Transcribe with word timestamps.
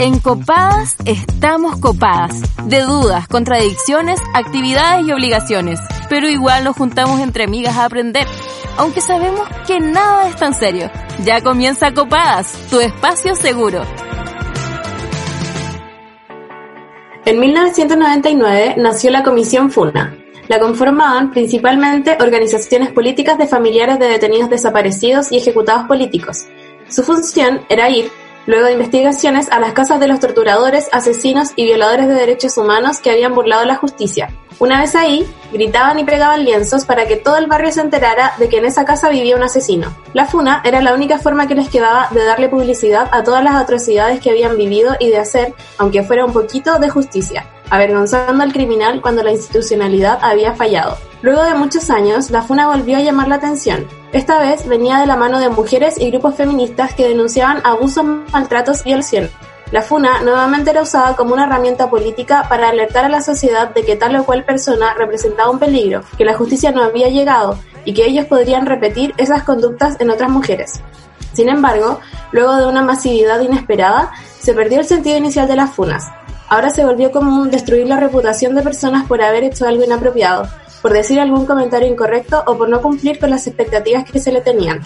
En 0.00 0.20
Copadas 0.20 0.94
estamos 1.06 1.80
copadas. 1.80 2.40
De 2.68 2.82
dudas, 2.82 3.26
contradicciones, 3.26 4.20
actividades 4.32 5.04
y 5.04 5.10
obligaciones. 5.10 5.80
Pero 6.08 6.28
igual 6.28 6.62
nos 6.62 6.76
juntamos 6.76 7.18
entre 7.18 7.44
amigas 7.44 7.76
a 7.76 7.86
aprender. 7.86 8.24
Aunque 8.76 9.00
sabemos 9.00 9.48
que 9.66 9.80
nada 9.80 10.28
es 10.28 10.36
tan 10.36 10.54
serio. 10.54 10.88
Ya 11.24 11.40
comienza 11.40 11.92
Copadas, 11.92 12.52
tu 12.70 12.78
espacio 12.78 13.34
seguro. 13.34 13.82
En 17.24 17.40
1999 17.40 18.76
nació 18.78 19.10
la 19.10 19.24
Comisión 19.24 19.72
FUNA. 19.72 20.16
La 20.46 20.60
conformaban 20.60 21.32
principalmente 21.32 22.16
organizaciones 22.20 22.92
políticas 22.92 23.36
de 23.36 23.48
familiares 23.48 23.98
de 23.98 24.06
detenidos 24.06 24.48
desaparecidos 24.48 25.32
y 25.32 25.38
ejecutados 25.38 25.88
políticos. 25.88 26.46
Su 26.88 27.02
función 27.02 27.62
era 27.68 27.90
ir, 27.90 28.10
luego 28.48 28.64
de 28.64 28.72
investigaciones, 28.72 29.50
a 29.50 29.60
las 29.60 29.74
casas 29.74 30.00
de 30.00 30.08
los 30.08 30.20
torturadores, 30.20 30.88
asesinos 30.90 31.50
y 31.54 31.66
violadores 31.66 32.08
de 32.08 32.14
derechos 32.14 32.56
humanos 32.56 32.98
que 32.98 33.10
habían 33.10 33.34
burlado 33.34 33.66
la 33.66 33.76
justicia. 33.76 34.30
Una 34.58 34.80
vez 34.80 34.94
ahí, 34.96 35.28
gritaban 35.52 35.98
y 35.98 36.04
pegaban 36.04 36.46
lienzos 36.46 36.86
para 36.86 37.06
que 37.06 37.16
todo 37.16 37.36
el 37.36 37.46
barrio 37.46 37.70
se 37.70 37.82
enterara 37.82 38.32
de 38.38 38.48
que 38.48 38.56
en 38.56 38.64
esa 38.64 38.86
casa 38.86 39.10
vivía 39.10 39.36
un 39.36 39.42
asesino. 39.42 39.94
La 40.14 40.24
FUNA 40.24 40.62
era 40.64 40.80
la 40.80 40.94
única 40.94 41.18
forma 41.18 41.46
que 41.46 41.54
les 41.54 41.68
quedaba 41.68 42.08
de 42.10 42.24
darle 42.24 42.48
publicidad 42.48 43.10
a 43.12 43.22
todas 43.22 43.44
las 43.44 43.54
atrocidades 43.54 44.18
que 44.18 44.30
habían 44.30 44.56
vivido 44.56 44.96
y 44.98 45.10
de 45.10 45.18
hacer, 45.18 45.52
aunque 45.76 46.02
fuera 46.02 46.24
un 46.24 46.32
poquito, 46.32 46.78
de 46.78 46.88
justicia, 46.88 47.46
avergonzando 47.68 48.42
al 48.42 48.52
criminal 48.54 49.02
cuando 49.02 49.22
la 49.22 49.32
institucionalidad 49.32 50.20
había 50.22 50.54
fallado. 50.54 50.96
Luego 51.20 51.44
de 51.44 51.54
muchos 51.54 51.90
años, 51.90 52.30
la 52.30 52.40
FUNA 52.40 52.68
volvió 52.68 52.96
a 52.96 53.00
llamar 53.02 53.28
la 53.28 53.34
atención. 53.34 53.86
Esta 54.12 54.38
vez 54.38 54.66
venía 54.66 54.98
de 55.00 55.06
la 55.06 55.16
mano 55.16 55.38
de 55.38 55.50
mujeres 55.50 56.00
y 56.00 56.10
grupos 56.10 56.34
feministas 56.34 56.94
que 56.94 57.06
denunciaban 57.06 57.60
abusos, 57.62 58.06
maltratos 58.32 58.80
y 58.80 58.84
violaciones. 58.84 59.30
La 59.70 59.82
FUNA 59.82 60.22
nuevamente 60.22 60.70
era 60.70 60.80
usada 60.80 61.14
como 61.14 61.34
una 61.34 61.44
herramienta 61.44 61.90
política 61.90 62.46
para 62.48 62.70
alertar 62.70 63.04
a 63.04 63.10
la 63.10 63.20
sociedad 63.20 63.68
de 63.74 63.84
que 63.84 63.96
tal 63.96 64.16
o 64.16 64.24
cual 64.24 64.44
persona 64.44 64.94
representaba 64.94 65.50
un 65.50 65.58
peligro, 65.58 66.00
que 66.16 66.24
la 66.24 66.32
justicia 66.32 66.72
no 66.72 66.82
había 66.82 67.10
llegado 67.10 67.58
y 67.84 67.92
que 67.92 68.06
ellos 68.06 68.24
podrían 68.24 68.64
repetir 68.64 69.12
esas 69.18 69.42
conductas 69.42 70.00
en 70.00 70.08
otras 70.08 70.30
mujeres. 70.30 70.80
Sin 71.34 71.50
embargo, 71.50 72.00
luego 72.32 72.56
de 72.56 72.66
una 72.66 72.82
masividad 72.82 73.40
inesperada, 73.40 74.10
se 74.40 74.54
perdió 74.54 74.80
el 74.80 74.86
sentido 74.86 75.18
inicial 75.18 75.46
de 75.46 75.56
las 75.56 75.74
FUNAS. 75.74 76.06
Ahora 76.48 76.70
se 76.70 76.82
volvió 76.82 77.12
común 77.12 77.50
destruir 77.50 77.86
la 77.86 78.00
reputación 78.00 78.54
de 78.54 78.62
personas 78.62 79.06
por 79.06 79.20
haber 79.20 79.44
hecho 79.44 79.68
algo 79.68 79.84
inapropiado, 79.84 80.48
por 80.82 80.92
decir 80.92 81.20
algún 81.20 81.46
comentario 81.46 81.88
incorrecto 81.88 82.42
o 82.46 82.56
por 82.56 82.68
no 82.68 82.80
cumplir 82.80 83.18
con 83.18 83.30
las 83.30 83.46
expectativas 83.46 84.04
que 84.04 84.18
se 84.18 84.32
le 84.32 84.40
tenían. 84.40 84.80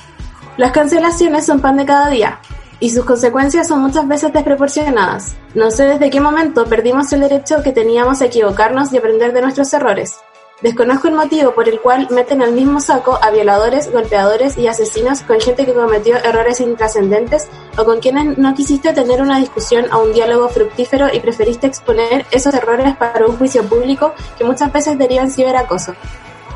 Las 0.56 0.72
cancelaciones 0.72 1.46
son 1.46 1.60
pan 1.60 1.76
de 1.76 1.86
cada 1.86 2.08
día, 2.08 2.40
y 2.82 2.90
sus 2.90 3.04
consecuencias 3.04 3.68
son 3.68 3.80
muchas 3.80 4.08
veces 4.08 4.32
desproporcionadas. 4.32 5.36
No 5.54 5.70
sé 5.70 5.86
desde 5.86 6.10
qué 6.10 6.20
momento 6.20 6.66
perdimos 6.66 7.12
el 7.12 7.20
derecho 7.20 7.62
que 7.62 7.72
teníamos 7.72 8.20
a 8.20 8.26
equivocarnos 8.26 8.92
y 8.92 8.98
aprender 8.98 9.32
de 9.32 9.42
nuestros 9.42 9.72
errores. 9.72 10.16
Desconozco 10.62 11.08
el 11.08 11.14
motivo 11.14 11.54
por 11.54 11.68
el 11.68 11.80
cual 11.80 12.06
meten 12.10 12.40
al 12.40 12.52
mismo 12.52 12.80
saco 12.80 13.18
a 13.20 13.32
violadores, 13.32 13.90
golpeadores 13.90 14.56
y 14.56 14.68
asesinos 14.68 15.22
con 15.22 15.40
gente 15.40 15.66
que 15.66 15.74
cometió 15.74 16.16
errores 16.18 16.60
intrascendentes 16.60 17.48
o 17.76 17.84
con 17.84 17.98
quienes 17.98 18.38
no 18.38 18.54
quisiste 18.54 18.92
tener 18.92 19.20
una 19.20 19.38
discusión 19.38 19.92
o 19.92 20.04
un 20.04 20.12
diálogo 20.12 20.48
fructífero 20.48 21.08
y 21.12 21.18
preferiste 21.18 21.66
exponer 21.66 22.26
esos 22.30 22.54
errores 22.54 22.96
para 22.96 23.26
un 23.26 23.36
juicio 23.36 23.64
público 23.64 24.14
que 24.38 24.44
muchas 24.44 24.72
veces 24.72 24.96
derivan 24.96 25.32
ciberacoso. 25.32 25.94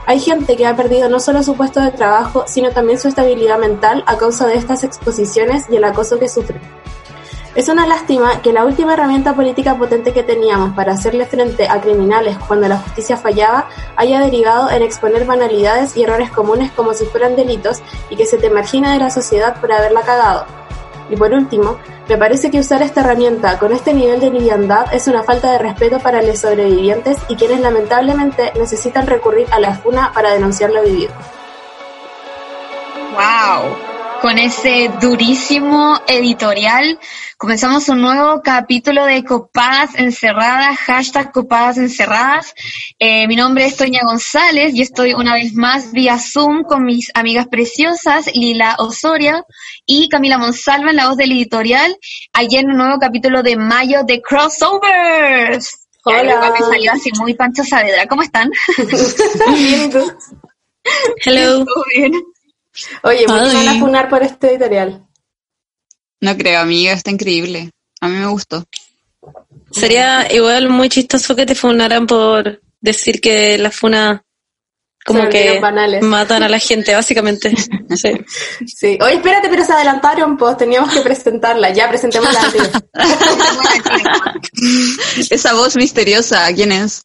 Hay 0.06 0.20
gente 0.20 0.56
que 0.56 0.66
ha 0.66 0.76
perdido 0.76 1.08
no 1.08 1.18
solo 1.18 1.42
su 1.42 1.56
puesto 1.56 1.80
de 1.80 1.90
trabajo, 1.90 2.44
sino 2.46 2.70
también 2.70 3.00
su 3.00 3.08
estabilidad 3.08 3.58
mental 3.58 4.04
a 4.06 4.16
causa 4.16 4.46
de 4.46 4.54
estas 4.54 4.84
exposiciones 4.84 5.64
y 5.68 5.76
el 5.76 5.84
acoso 5.84 6.20
que 6.20 6.28
sufren. 6.28 6.62
Es 7.56 7.70
una 7.70 7.86
lástima 7.86 8.42
que 8.42 8.52
la 8.52 8.66
última 8.66 8.92
herramienta 8.92 9.34
política 9.34 9.78
potente 9.78 10.12
que 10.12 10.22
teníamos 10.22 10.74
para 10.74 10.92
hacerle 10.92 11.24
frente 11.24 11.66
a 11.66 11.80
criminales 11.80 12.36
cuando 12.46 12.68
la 12.68 12.76
justicia 12.76 13.16
fallaba 13.16 13.70
haya 13.96 14.20
derivado 14.20 14.68
en 14.70 14.82
exponer 14.82 15.24
banalidades 15.24 15.96
y 15.96 16.02
errores 16.02 16.30
comunes 16.30 16.70
como 16.72 16.92
si 16.92 17.06
fueran 17.06 17.34
delitos 17.34 17.80
y 18.10 18.16
que 18.16 18.26
se 18.26 18.36
te 18.36 18.50
margina 18.50 18.92
de 18.92 18.98
la 18.98 19.08
sociedad 19.08 19.58
por 19.58 19.72
haberla 19.72 20.02
cagado. 20.02 20.44
Y 21.08 21.16
por 21.16 21.32
último, 21.32 21.78
me 22.10 22.18
parece 22.18 22.50
que 22.50 22.60
usar 22.60 22.82
esta 22.82 23.00
herramienta 23.00 23.58
con 23.58 23.72
este 23.72 23.94
nivel 23.94 24.20
de 24.20 24.30
liviandad 24.30 24.92
es 24.92 25.08
una 25.08 25.22
falta 25.22 25.50
de 25.50 25.58
respeto 25.58 25.98
para 25.98 26.20
los 26.20 26.38
sobrevivientes 26.38 27.16
y 27.28 27.36
quienes 27.36 27.60
lamentablemente 27.60 28.52
necesitan 28.58 29.06
recurrir 29.06 29.46
a 29.50 29.60
la 29.60 29.74
FUNA 29.76 30.12
para 30.12 30.30
denunciar 30.30 30.72
lo 30.72 30.82
vivido. 30.82 31.14
¡Wow! 33.14 33.95
Con 34.26 34.38
ese 34.38 34.90
durísimo 35.00 36.00
editorial 36.08 36.98
comenzamos 37.36 37.88
un 37.88 38.02
nuevo 38.02 38.42
capítulo 38.42 39.04
de 39.04 39.22
Copadas 39.22 39.94
Encerradas, 39.94 40.78
hashtag 40.78 41.30
Copadas 41.30 41.78
Encerradas. 41.78 42.52
Eh, 42.98 43.28
mi 43.28 43.36
nombre 43.36 43.66
es 43.66 43.76
Toña 43.76 44.00
González 44.02 44.74
y 44.74 44.82
estoy 44.82 45.14
una 45.14 45.34
vez 45.34 45.54
más 45.54 45.92
vía 45.92 46.18
Zoom 46.18 46.64
con 46.64 46.84
mis 46.84 47.12
amigas 47.14 47.46
preciosas 47.46 48.26
Lila 48.34 48.74
Osoria 48.80 49.44
y 49.86 50.08
Camila 50.08 50.38
Monsalva 50.38 50.90
en 50.90 50.96
la 50.96 51.06
voz 51.06 51.16
del 51.16 51.30
editorial. 51.30 51.96
Ayer 52.32 52.64
en 52.64 52.72
un 52.72 52.78
nuevo 52.78 52.98
capítulo 52.98 53.44
de 53.44 53.56
mayo 53.56 54.02
de 54.02 54.20
Crossovers. 54.22 55.86
Hola. 56.02 56.50
Me 56.50 56.66
salió 56.66 56.90
así 56.90 57.12
muy 57.16 57.34
Pancho 57.34 57.62
Saavedra. 57.62 58.08
¿Cómo 58.08 58.22
están? 58.22 58.50
Bien, 59.54 59.84
¿y 59.84 59.88
tú? 59.88 60.12
Hello. 61.24 61.64
¿Todo 61.64 61.84
bien? 61.94 62.12
Oye, 63.02 63.24
¿por 63.26 63.48
qué 63.48 63.54
van 63.54 63.68
a 63.68 63.78
funar 63.78 64.08
por 64.08 64.22
este 64.22 64.50
editorial? 64.50 65.06
No 66.20 66.36
creo, 66.36 66.60
amiga, 66.60 66.92
está 66.92 67.10
increíble. 67.10 67.70
A 68.00 68.08
mí 68.08 68.16
me 68.16 68.26
gustó. 68.26 68.64
Sería 69.70 70.32
igual 70.32 70.68
muy 70.68 70.88
chistoso 70.88 71.36
que 71.36 71.46
te 71.46 71.54
funaran 71.54 72.06
por 72.06 72.60
decir 72.80 73.20
que 73.20 73.58
las 73.58 73.74
funas 73.74 74.20
como 75.06 75.28
que 75.28 75.60
banales. 75.60 76.02
matan 76.02 76.42
a 76.42 76.48
la 76.48 76.58
gente, 76.58 76.94
básicamente. 76.94 77.54
Sí. 77.96 78.10
Sí. 78.66 78.98
Oye, 79.00 79.14
espérate, 79.14 79.48
pero 79.48 79.64
se 79.64 79.72
adelantaron, 79.72 80.36
pues 80.36 80.56
teníamos 80.56 80.92
que 80.92 81.02
presentarla. 81.02 81.70
Ya, 81.70 81.88
presentémosla. 81.88 82.40
Esa 85.30 85.54
voz 85.54 85.76
misteriosa, 85.76 86.52
¿quién 86.52 86.72
es? 86.72 87.04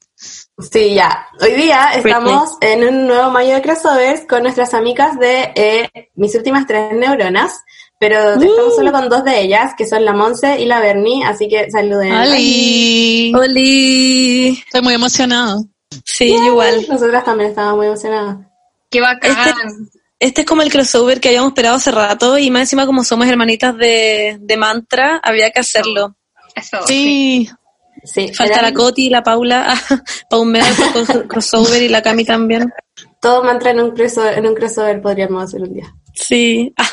Sí, 0.70 0.94
ya. 0.94 1.28
Hoy 1.40 1.54
día 1.54 1.92
estamos 1.96 2.58
en 2.62 2.84
un 2.84 3.08
nuevo 3.08 3.32
mayo 3.32 3.56
de 3.56 3.62
crossovers 3.62 4.26
con 4.28 4.44
nuestras 4.44 4.74
amigas 4.74 5.18
de 5.20 5.52
eh, 5.56 6.10
mis 6.16 6.36
últimas 6.36 6.68
tres 6.68 6.94
neuronas, 6.94 7.62
pero 8.00 8.34
estamos 8.34 8.76
solo 8.76 8.92
con 8.92 9.10
dos 9.10 9.24
de 9.24 9.42
ellas, 9.42 9.74
que 9.78 9.88
son 9.88 10.04
la 10.06 10.14
Monse 10.14 10.60
y 10.60 10.66
la 10.66 10.80
Bernie, 10.80 11.24
así 11.24 11.48
que 11.48 11.70
saluden. 11.72 12.12
¡Ali! 12.12 13.34
Oli. 13.36 14.50
Estoy 14.66 14.82
muy 14.82 14.94
emocionado. 14.94 15.66
Sí, 16.06 16.36
igual. 16.46 16.86
Nosotras 16.90 17.24
también 17.24 17.52
estamos 17.52 17.76
muy 17.78 17.88
emocionadas. 17.88 18.38
¡Qué 18.90 19.02
bacán! 19.02 19.56
Este 20.20 20.42
es 20.42 20.48
como 20.48 20.62
el 20.62 20.72
crossover 20.72 21.20
que 21.20 21.30
habíamos 21.30 21.52
esperado 21.52 21.78
hace 21.78 21.92
rato 21.92 22.38
y 22.38 22.52
más 22.52 22.62
encima 22.62 22.86
como 22.86 23.04
somos 23.04 23.28
hermanitas 23.28 23.76
de, 23.76 24.38
de 24.40 24.58
mantra, 24.58 25.20
había 25.24 25.50
que 25.50 25.62
hacerlo. 25.62 26.16
Eso, 26.56 26.78
Sí. 26.86 27.48
Sí, 27.48 27.50
Falta 28.34 28.54
era 28.54 28.62
la 28.62 28.74
Coti, 28.74 29.10
la 29.10 29.24
Paula, 29.24 29.74
para 30.30 30.42
un 30.42 30.54
crossover 31.28 31.82
y 31.82 31.90
la 31.90 32.02
Cami 32.02 32.26
también. 32.26 32.72
todo 33.22 33.44
mantra 33.44 33.72
en 33.72 33.80
un 33.82 33.92
crossover, 33.92 34.38
en 34.38 34.48
un 34.48 34.56
crossover 34.56 35.02
podríamos 35.02 35.44
hacer 35.44 35.62
un 35.62 35.74
día. 35.74 35.94
Sí. 36.14 36.74
Ah, 36.78 36.90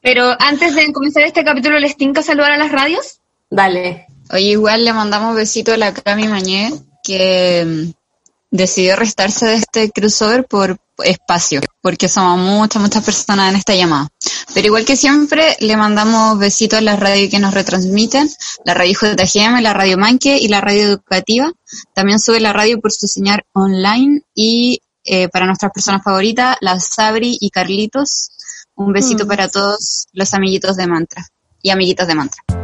Pero 0.00 0.34
antes 0.40 0.74
de 0.74 0.92
comenzar 0.92 1.22
este 1.24 1.44
capítulo, 1.44 1.78
¿les 1.78 1.96
tinca 1.96 2.22
saludar 2.22 2.52
a 2.52 2.56
las 2.58 2.72
radios? 2.72 3.20
Dale. 3.50 4.06
Oye, 4.30 4.50
igual 4.50 4.84
le 4.84 4.92
mandamos 4.92 5.36
besito 5.36 5.72
a 5.72 5.76
la 5.76 5.92
Cami 5.92 6.26
Mañé, 6.28 6.72
que 7.04 7.92
decidió 8.52 8.94
restarse 8.96 9.46
de 9.46 9.54
este 9.54 9.90
crossover 9.90 10.46
por 10.46 10.78
espacio, 11.02 11.60
porque 11.80 12.06
somos 12.06 12.38
muchas, 12.38 12.80
muchas 12.80 13.02
personas 13.02 13.50
en 13.50 13.56
esta 13.56 13.74
llamada. 13.74 14.08
Pero 14.54 14.66
igual 14.68 14.84
que 14.84 14.94
siempre, 14.94 15.56
le 15.58 15.76
mandamos 15.76 16.38
besitos 16.38 16.78
a 16.78 16.82
las 16.82 17.00
radios 17.00 17.30
que 17.30 17.40
nos 17.40 17.54
retransmiten, 17.54 18.30
la 18.64 18.74
radio 18.74 18.92
JGM, 18.92 19.60
la 19.62 19.72
radio 19.72 19.98
Manque 19.98 20.38
y 20.38 20.48
la 20.48 20.60
radio 20.60 20.82
educativa. 20.82 21.50
También 21.94 22.20
sube 22.20 22.38
la 22.38 22.52
radio 22.52 22.78
por 22.78 22.92
su 22.92 23.08
señal 23.08 23.42
online 23.54 24.22
y 24.34 24.80
eh, 25.04 25.28
para 25.28 25.46
nuestras 25.46 25.72
personas 25.72 26.02
favoritas, 26.04 26.56
la 26.60 26.78
Sabri 26.78 27.38
y 27.40 27.50
Carlitos. 27.50 28.30
Un 28.74 28.92
besito 28.92 29.26
para 29.26 29.48
todos 29.48 30.06
los 30.12 30.34
amiguitos 30.34 30.76
de 30.76 30.86
Mantra 30.86 31.26
y 31.62 31.70
amiguitas 31.70 32.06
de 32.06 32.14
Mantra. 32.14 32.61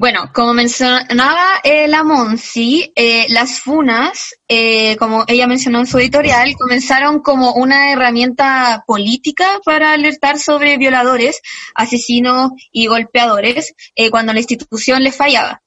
Bueno, 0.00 0.30
como 0.32 0.54
mencionaba 0.54 1.60
eh, 1.62 1.86
la 1.86 2.02
Monsi, 2.04 2.90
eh, 2.96 3.26
las 3.28 3.60
funas, 3.60 4.34
eh, 4.48 4.96
como 4.96 5.24
ella 5.26 5.46
mencionó 5.46 5.80
en 5.80 5.86
su 5.86 5.98
editorial, 5.98 6.54
comenzaron 6.58 7.20
como 7.20 7.52
una 7.52 7.92
herramienta 7.92 8.82
política 8.86 9.60
para 9.62 9.92
alertar 9.92 10.38
sobre 10.38 10.78
violadores, 10.78 11.42
asesinos 11.74 12.52
y 12.72 12.86
golpeadores 12.86 13.74
eh, 13.94 14.08
cuando 14.08 14.32
la 14.32 14.38
institución 14.38 15.02
les 15.02 15.14
fallaba. 15.14 15.60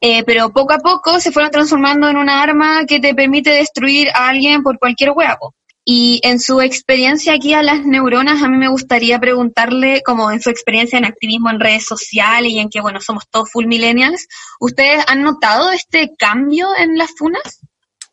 Eh, 0.00 0.22
pero 0.24 0.52
poco 0.52 0.74
a 0.74 0.78
poco 0.78 1.18
se 1.18 1.32
fueron 1.32 1.50
transformando 1.50 2.08
en 2.08 2.16
una 2.16 2.40
arma 2.40 2.86
que 2.86 3.00
te 3.00 3.14
permite 3.14 3.50
destruir 3.50 4.10
a 4.14 4.28
alguien 4.28 4.62
por 4.62 4.78
cualquier 4.78 5.10
huevo. 5.10 5.56
Y 5.84 6.20
en 6.22 6.38
su 6.38 6.60
experiencia 6.60 7.34
aquí 7.34 7.54
a 7.54 7.62
las 7.62 7.84
neuronas, 7.84 8.42
a 8.42 8.48
mí 8.48 8.56
me 8.56 8.68
gustaría 8.68 9.18
preguntarle, 9.18 10.02
como 10.04 10.30
en 10.30 10.40
su 10.40 10.50
experiencia 10.50 10.96
en 10.96 11.04
activismo 11.04 11.50
en 11.50 11.58
redes 11.58 11.84
sociales 11.84 12.52
y 12.52 12.60
en 12.60 12.70
que, 12.70 12.80
bueno, 12.80 13.00
somos 13.00 13.28
todos 13.28 13.50
full 13.50 13.66
millennials, 13.66 14.28
¿ustedes 14.60 15.04
han 15.08 15.22
notado 15.22 15.72
este 15.72 16.12
cambio 16.16 16.68
en 16.78 16.96
las 16.96 17.10
funas? 17.16 17.60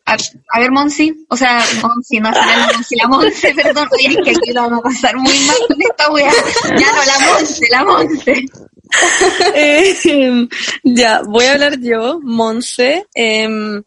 A, 0.04 0.16
a 0.52 0.58
ver, 0.58 0.72
Monsi, 0.72 1.26
o 1.28 1.36
sea, 1.36 1.64
Monsi, 1.80 2.18
no, 2.18 2.32
no 2.32 2.36
la 2.36 2.72
Monsi, 2.72 2.96
la 2.96 3.06
Monse, 3.06 3.54
perdón, 3.62 3.88
oye, 3.92 4.08
es 4.08 4.16
que 4.24 4.30
aquí 4.30 4.52
lo 4.52 4.62
vamos 4.62 4.80
a 4.80 4.82
pasar 4.82 5.16
muy 5.16 5.38
mal 5.46 5.56
con 5.68 5.80
esta 5.80 6.10
wea. 6.10 6.32
Ya 6.76 6.92
no, 6.92 7.04
la 7.04 7.32
Monse, 7.32 7.66
la 7.70 7.84
Monse. 7.84 8.44
Eh, 9.54 10.48
ya, 10.82 11.22
voy 11.22 11.44
a 11.44 11.52
hablar 11.52 11.78
yo, 11.78 12.18
Monse. 12.22 13.06
Em, 13.14 13.82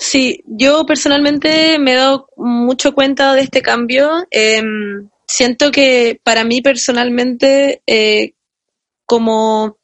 sí, 0.00 0.42
yo 0.46 0.84
personalmente 0.86 1.78
me 1.78 1.92
he 1.92 1.96
dado 1.96 2.28
mucho 2.36 2.94
cuenta 2.94 3.34
de 3.34 3.42
este 3.42 3.62
cambio. 3.62 4.26
Em, 4.30 5.08
siento 5.26 5.70
que 5.70 6.20
para 6.24 6.42
mí 6.42 6.62
personalmente, 6.62 7.82
eh, 7.86 8.32
como 9.06 9.78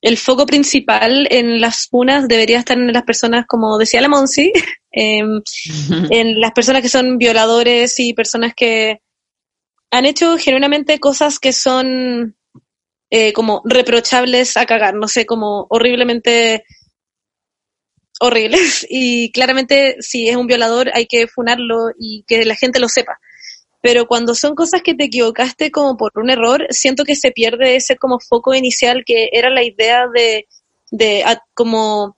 el 0.00 0.16
foco 0.16 0.46
principal 0.46 1.26
en 1.30 1.60
las 1.60 1.88
funas 1.88 2.28
debería 2.28 2.60
estar 2.60 2.78
en 2.78 2.92
las 2.92 3.02
personas, 3.02 3.46
como 3.46 3.76
decía 3.78 4.00
la 4.00 4.08
Monsi, 4.08 4.52
em, 4.92 5.42
en 6.10 6.40
las 6.40 6.52
personas 6.52 6.82
que 6.82 6.88
son 6.88 7.18
violadores 7.18 7.98
y 7.98 8.14
personas 8.14 8.54
que 8.54 9.00
han 9.90 10.06
hecho 10.06 10.38
genuinamente 10.38 11.00
cosas 11.00 11.38
que 11.38 11.52
son 11.52 12.36
eh, 13.10 13.32
como 13.32 13.62
reprochables 13.64 14.56
a 14.56 14.66
cagar, 14.66 14.94
no 14.94 15.08
sé, 15.08 15.26
como 15.26 15.66
horriblemente 15.70 16.64
horribles. 18.20 18.86
Y 18.90 19.30
claramente 19.32 19.96
si 20.00 20.28
es 20.28 20.36
un 20.36 20.46
violador 20.46 20.90
hay 20.94 21.06
que 21.06 21.26
funarlo 21.28 21.90
y 21.98 22.24
que 22.26 22.44
la 22.44 22.56
gente 22.56 22.80
lo 22.80 22.88
sepa. 22.88 23.18
Pero 23.80 24.06
cuando 24.06 24.34
son 24.34 24.54
cosas 24.54 24.82
que 24.82 24.94
te 24.94 25.04
equivocaste 25.04 25.70
como 25.70 25.96
por 25.96 26.12
un 26.16 26.30
error, 26.30 26.66
siento 26.70 27.04
que 27.04 27.14
se 27.16 27.30
pierde 27.30 27.76
ese 27.76 27.96
como 27.96 28.18
foco 28.20 28.54
inicial 28.54 29.04
que 29.06 29.30
era 29.32 29.50
la 29.50 29.62
idea 29.62 30.06
de, 30.12 30.46
de 30.90 31.22
a- 31.24 31.42
como 31.54 32.16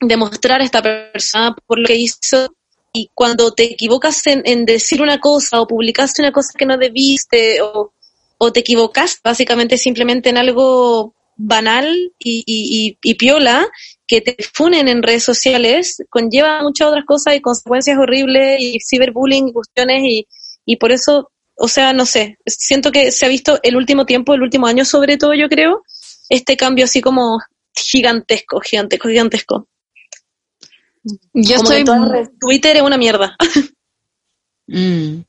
demostrar 0.00 0.60
a 0.60 0.64
esta 0.64 0.82
persona 0.82 1.54
por 1.66 1.78
lo 1.78 1.86
que 1.86 1.94
hizo 1.96 2.54
y 2.92 3.10
cuando 3.14 3.52
te 3.52 3.64
equivocas 3.64 4.26
en, 4.26 4.42
en 4.44 4.64
decir 4.66 5.00
una 5.02 5.20
cosa 5.20 5.60
o 5.60 5.66
publicaste 5.66 6.22
una 6.22 6.32
cosa 6.32 6.52
que 6.58 6.66
no 6.66 6.76
debiste 6.76 7.60
o, 7.62 7.92
o 8.38 8.52
te 8.52 8.60
equivocas 8.60 9.20
básicamente 9.22 9.78
simplemente 9.78 10.28
en 10.30 10.38
algo 10.38 11.14
banal 11.36 11.86
y, 12.18 12.42
y, 12.46 12.98
y, 13.02 13.10
y 13.10 13.14
piola 13.14 13.66
que 14.06 14.20
te 14.20 14.36
funen 14.52 14.88
en 14.88 15.02
redes 15.02 15.24
sociales 15.24 16.02
conlleva 16.10 16.62
muchas 16.62 16.88
otras 16.88 17.04
cosas 17.04 17.36
y 17.36 17.40
consecuencias 17.40 17.98
horribles 17.98 18.60
y 18.60 18.78
ciberbullying 18.80 19.48
y 19.48 19.52
cuestiones 19.52 20.02
y, 20.04 20.26
y 20.64 20.76
por 20.76 20.92
eso, 20.92 21.32
o 21.56 21.68
sea, 21.68 21.92
no 21.92 22.06
sé, 22.06 22.38
siento 22.46 22.92
que 22.92 23.10
se 23.10 23.26
ha 23.26 23.28
visto 23.28 23.58
el 23.62 23.76
último 23.76 24.06
tiempo, 24.06 24.34
el 24.34 24.42
último 24.42 24.66
año 24.66 24.84
sobre 24.84 25.16
todo 25.16 25.34
yo 25.34 25.48
creo, 25.48 25.82
este 26.28 26.56
cambio 26.56 26.84
así 26.84 27.00
como 27.00 27.40
gigantesco, 27.74 28.60
gigantesco, 28.60 29.08
gigantesco. 29.08 29.68
Yo 31.32 31.56
Como 31.56 31.72
estoy, 31.72 32.28
Twitter 32.40 32.76
es 32.76 32.82
una 32.82 32.98
mierda. 32.98 33.36
Mm. 34.68 35.22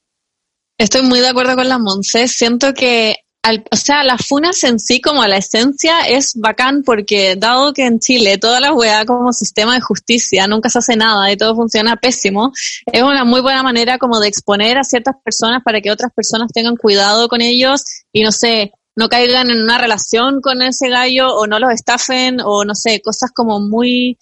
estoy 0.80 1.04
muy 1.04 1.20
de 1.20 1.28
acuerdo 1.28 1.56
con 1.56 1.70
la 1.70 1.78
Monse. 1.78 2.28
Siento 2.28 2.74
que, 2.74 3.18
al- 3.44 3.64
o 3.72 3.76
sea, 3.76 4.04
las 4.04 4.26
funas 4.28 4.64
en 4.64 4.80
sí, 4.80 5.00
como 5.00 5.26
la 5.26 5.38
esencia, 5.38 6.02
es 6.02 6.34
bacán 6.36 6.84
porque, 6.84 7.36
dado 7.38 7.74
que 7.74 7.86
en 7.86 8.00
Chile 8.00 8.38
toda 8.38 8.60
la 8.60 8.74
weá 8.74 9.06
como 9.06 9.32
sistema 9.32 9.74
de 9.76 9.82
justicia 9.82 10.48
nunca 10.48 10.70
se 10.70 10.80
hace 10.80 10.96
nada 10.96 11.32
y 11.32 11.38
todo 11.38 11.56
funciona 11.56 11.96
pésimo, 11.96 12.52
es 12.86 13.02
una 13.02 13.24
muy 13.24 13.42
buena 13.42 13.64
manera 13.64 13.98
como 13.98 14.20
de 14.20 14.28
exponer 14.28 14.78
a 14.78 14.84
ciertas 14.84 15.16
personas 15.24 15.62
para 15.64 15.80
que 15.82 15.92
otras 15.92 16.12
personas 16.14 16.52
tengan 16.54 16.76
cuidado 16.76 17.28
con 17.30 17.42
ellos 17.42 17.84
y 18.12 18.24
no 18.24 18.32
sé, 18.32 18.72
no 18.96 19.10
caigan 19.10 19.50
en 19.50 19.62
una 19.62 19.78
relación 19.78 20.42
con 20.42 20.62
ese 20.62 20.90
gallo 20.90 21.30
o 21.36 21.48
no 21.48 21.60
los 21.60 21.72
estafen 21.72 22.40
o 22.44 22.66
no 22.66 22.74
sé, 22.76 23.02
cosas 23.02 23.32
como 23.34 23.60
muy 23.60 24.18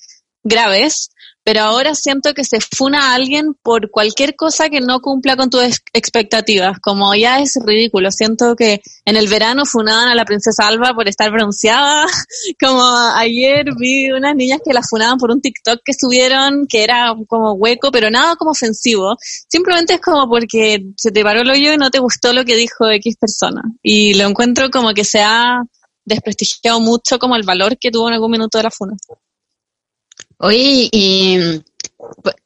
graves. 0.45 1.09
Pero 1.47 1.61
ahora 1.61 1.93
siento 1.93 2.33
que 2.33 2.43
se 2.43 2.57
funa 2.59 3.11
a 3.11 3.13
alguien 3.13 3.53
por 3.61 3.91
cualquier 3.91 4.35
cosa 4.35 4.67
que 4.67 4.81
no 4.81 4.99
cumpla 4.99 5.35
con 5.35 5.51
tus 5.51 5.61
ex- 5.61 5.83
expectativas, 5.93 6.79
como 6.79 7.13
ya 7.13 7.39
es 7.39 7.53
ridículo. 7.63 8.09
Siento 8.09 8.55
que 8.55 8.81
en 9.05 9.15
el 9.15 9.27
verano 9.27 9.63
funaban 9.67 10.07
a 10.07 10.15
la 10.15 10.25
princesa 10.25 10.67
Alba 10.67 10.95
por 10.95 11.07
estar 11.07 11.29
bronceada, 11.31 12.07
como 12.59 12.81
ayer 13.15 13.65
vi 13.77 14.09
unas 14.11 14.35
niñas 14.35 14.59
que 14.65 14.73
la 14.73 14.81
funaban 14.81 15.19
por 15.19 15.29
un 15.29 15.39
TikTok 15.39 15.81
que 15.85 15.93
subieron 15.93 16.65
que 16.67 16.83
era 16.83 17.13
como 17.27 17.53
hueco, 17.53 17.91
pero 17.91 18.09
nada 18.09 18.35
como 18.37 18.49
ofensivo. 18.49 19.15
Simplemente 19.47 19.93
es 19.93 20.01
como 20.01 20.27
porque 20.27 20.83
se 20.97 21.11
te 21.11 21.21
paró 21.21 21.41
el 21.41 21.51
hoyo 21.51 21.73
y 21.73 21.77
no 21.77 21.91
te 21.91 21.99
gustó 21.99 22.33
lo 22.33 22.43
que 22.43 22.55
dijo 22.55 22.89
X 22.89 23.17
persona. 23.19 23.61
Y 23.83 24.15
lo 24.15 24.27
encuentro 24.27 24.71
como 24.71 24.95
que 24.95 25.03
se 25.03 25.21
ha 25.21 25.61
desprestigiado 26.05 26.79
mucho 26.79 27.19
como 27.19 27.35
el 27.35 27.43
valor 27.43 27.77
que 27.77 27.91
tuvo 27.91 28.07
en 28.07 28.15
algún 28.15 28.31
minuto 28.31 28.57
de 28.57 28.63
la 28.63 28.71
funa. 28.71 28.95
Oye, 30.37 30.89
y 30.91 31.63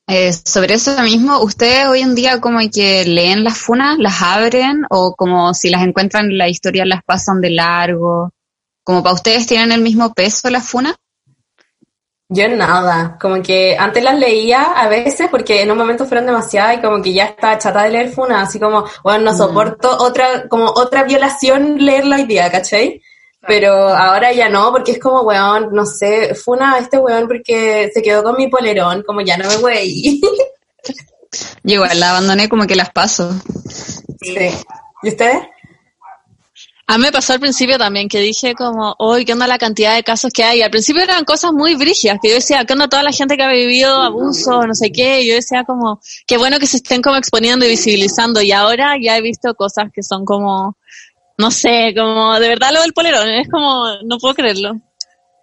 eh, 0.07 0.33
sobre 0.33 0.75
eso 0.75 0.99
mismo, 1.01 1.39
¿ustedes 1.41 1.87
hoy 1.87 2.01
en 2.01 2.15
día 2.15 2.39
como 2.39 2.59
que 2.73 3.05
leen 3.05 3.43
las 3.43 3.57
funas, 3.57 3.97
las 3.97 4.21
abren 4.21 4.85
o 4.89 5.15
como 5.15 5.53
si 5.53 5.69
las 5.69 5.83
encuentran 5.83 6.25
en 6.25 6.37
la 6.37 6.49
historia 6.49 6.85
las 6.85 7.03
pasan 7.03 7.41
de 7.41 7.51
largo? 7.51 8.31
¿Como 8.83 9.03
para 9.03 9.15
ustedes 9.15 9.47
tienen 9.47 9.71
el 9.71 9.81
mismo 9.81 10.13
peso 10.13 10.49
las 10.49 10.67
funas? 10.67 10.95
Yo 12.31 12.47
nada, 12.47 13.17
como 13.19 13.41
que 13.41 13.75
antes 13.75 14.03
las 14.03 14.19
leía 14.19 14.61
a 14.61 14.87
veces 14.87 15.27
porque 15.31 15.63
en 15.63 15.71
un 15.71 15.77
momento 15.79 16.05
fueron 16.05 16.27
demasiadas 16.27 16.77
y 16.77 16.81
como 16.81 17.01
que 17.01 17.11
ya 17.11 17.25
estaba 17.25 17.57
chata 17.57 17.83
de 17.83 17.89
leer 17.89 18.09
Funa, 18.09 18.41
así 18.41 18.59
como, 18.59 18.85
bueno, 19.03 19.25
no 19.25 19.35
soporto 19.35 19.89
otra, 19.99 20.47
como 20.47 20.65
otra 20.65 21.03
violación 21.05 21.83
leerla 21.83 22.17
hoy 22.17 22.25
día, 22.25 22.51
¿cachai? 22.51 23.01
Pero 23.47 23.89
ahora 23.89 24.33
ya 24.33 24.49
no, 24.49 24.71
porque 24.71 24.91
es 24.91 24.99
como, 24.99 25.21
weón, 25.21 25.69
no 25.71 25.85
sé, 25.85 26.35
Funa 26.35 26.73
a 26.73 26.79
este 26.79 26.97
weón 26.97 27.27
porque 27.27 27.89
se 27.93 28.01
quedó 28.01 28.23
con 28.23 28.35
mi 28.35 28.47
polerón, 28.47 29.03
como 29.03 29.21
ya 29.21 29.37
no 29.37 29.47
me 29.47 29.55
wey. 29.57 30.21
Yo 31.63 31.75
igual 31.75 31.99
la 31.99 32.11
abandoné 32.11 32.49
como 32.49 32.65
que 32.67 32.75
las 32.75 32.91
paso. 32.91 33.33
sí. 34.21 34.49
¿Y 35.01 35.09
ustedes? 35.09 35.43
A 36.91 36.97
mí 36.97 37.03
me 37.03 37.11
pasó 37.11 37.33
al 37.33 37.39
principio 37.39 37.77
también 37.77 38.09
que 38.09 38.19
dije 38.19 38.55
como, 38.55 38.95
hoy 38.97 39.23
¿qué 39.23 39.33
onda 39.33 39.45
la 39.45 39.59
cantidad 39.59 39.93
de 39.93 40.03
casos 40.03 40.33
que 40.33 40.43
hay? 40.43 40.63
Al 40.63 40.71
principio 40.71 41.03
eran 41.03 41.23
cosas 41.23 41.53
muy 41.53 41.75
brígidas, 41.75 42.17
que 42.19 42.29
yo 42.29 42.35
decía, 42.35 42.65
¿qué 42.65 42.73
onda 42.73 42.87
toda 42.87 43.03
la 43.03 43.11
gente 43.11 43.37
que 43.37 43.43
ha 43.43 43.51
vivido 43.51 44.01
abuso, 44.01 44.65
no 44.65 44.73
sé 44.73 44.91
qué? 44.91 45.21
Y 45.21 45.27
yo 45.29 45.35
decía 45.35 45.63
como, 45.65 46.01
qué 46.25 46.39
bueno 46.39 46.57
que 46.57 46.65
se 46.65 46.77
estén 46.77 47.03
como 47.03 47.15
exponiendo 47.17 47.63
y 47.63 47.69
visibilizando. 47.69 48.41
Y 48.41 48.51
ahora 48.51 48.95
ya 48.99 49.15
he 49.15 49.21
visto 49.21 49.53
cosas 49.53 49.91
que 49.93 50.01
son 50.01 50.25
como, 50.25 50.77
no 51.39 51.51
sé, 51.51 51.93
como 51.97 52.37
de 52.37 52.49
verdad 52.49 52.73
lo 52.73 52.81
del 52.81 52.91
polerón, 52.91 53.29
es 53.29 53.49
como, 53.49 53.85
no 54.03 54.17
puedo 54.17 54.35
creerlo. 54.35 54.75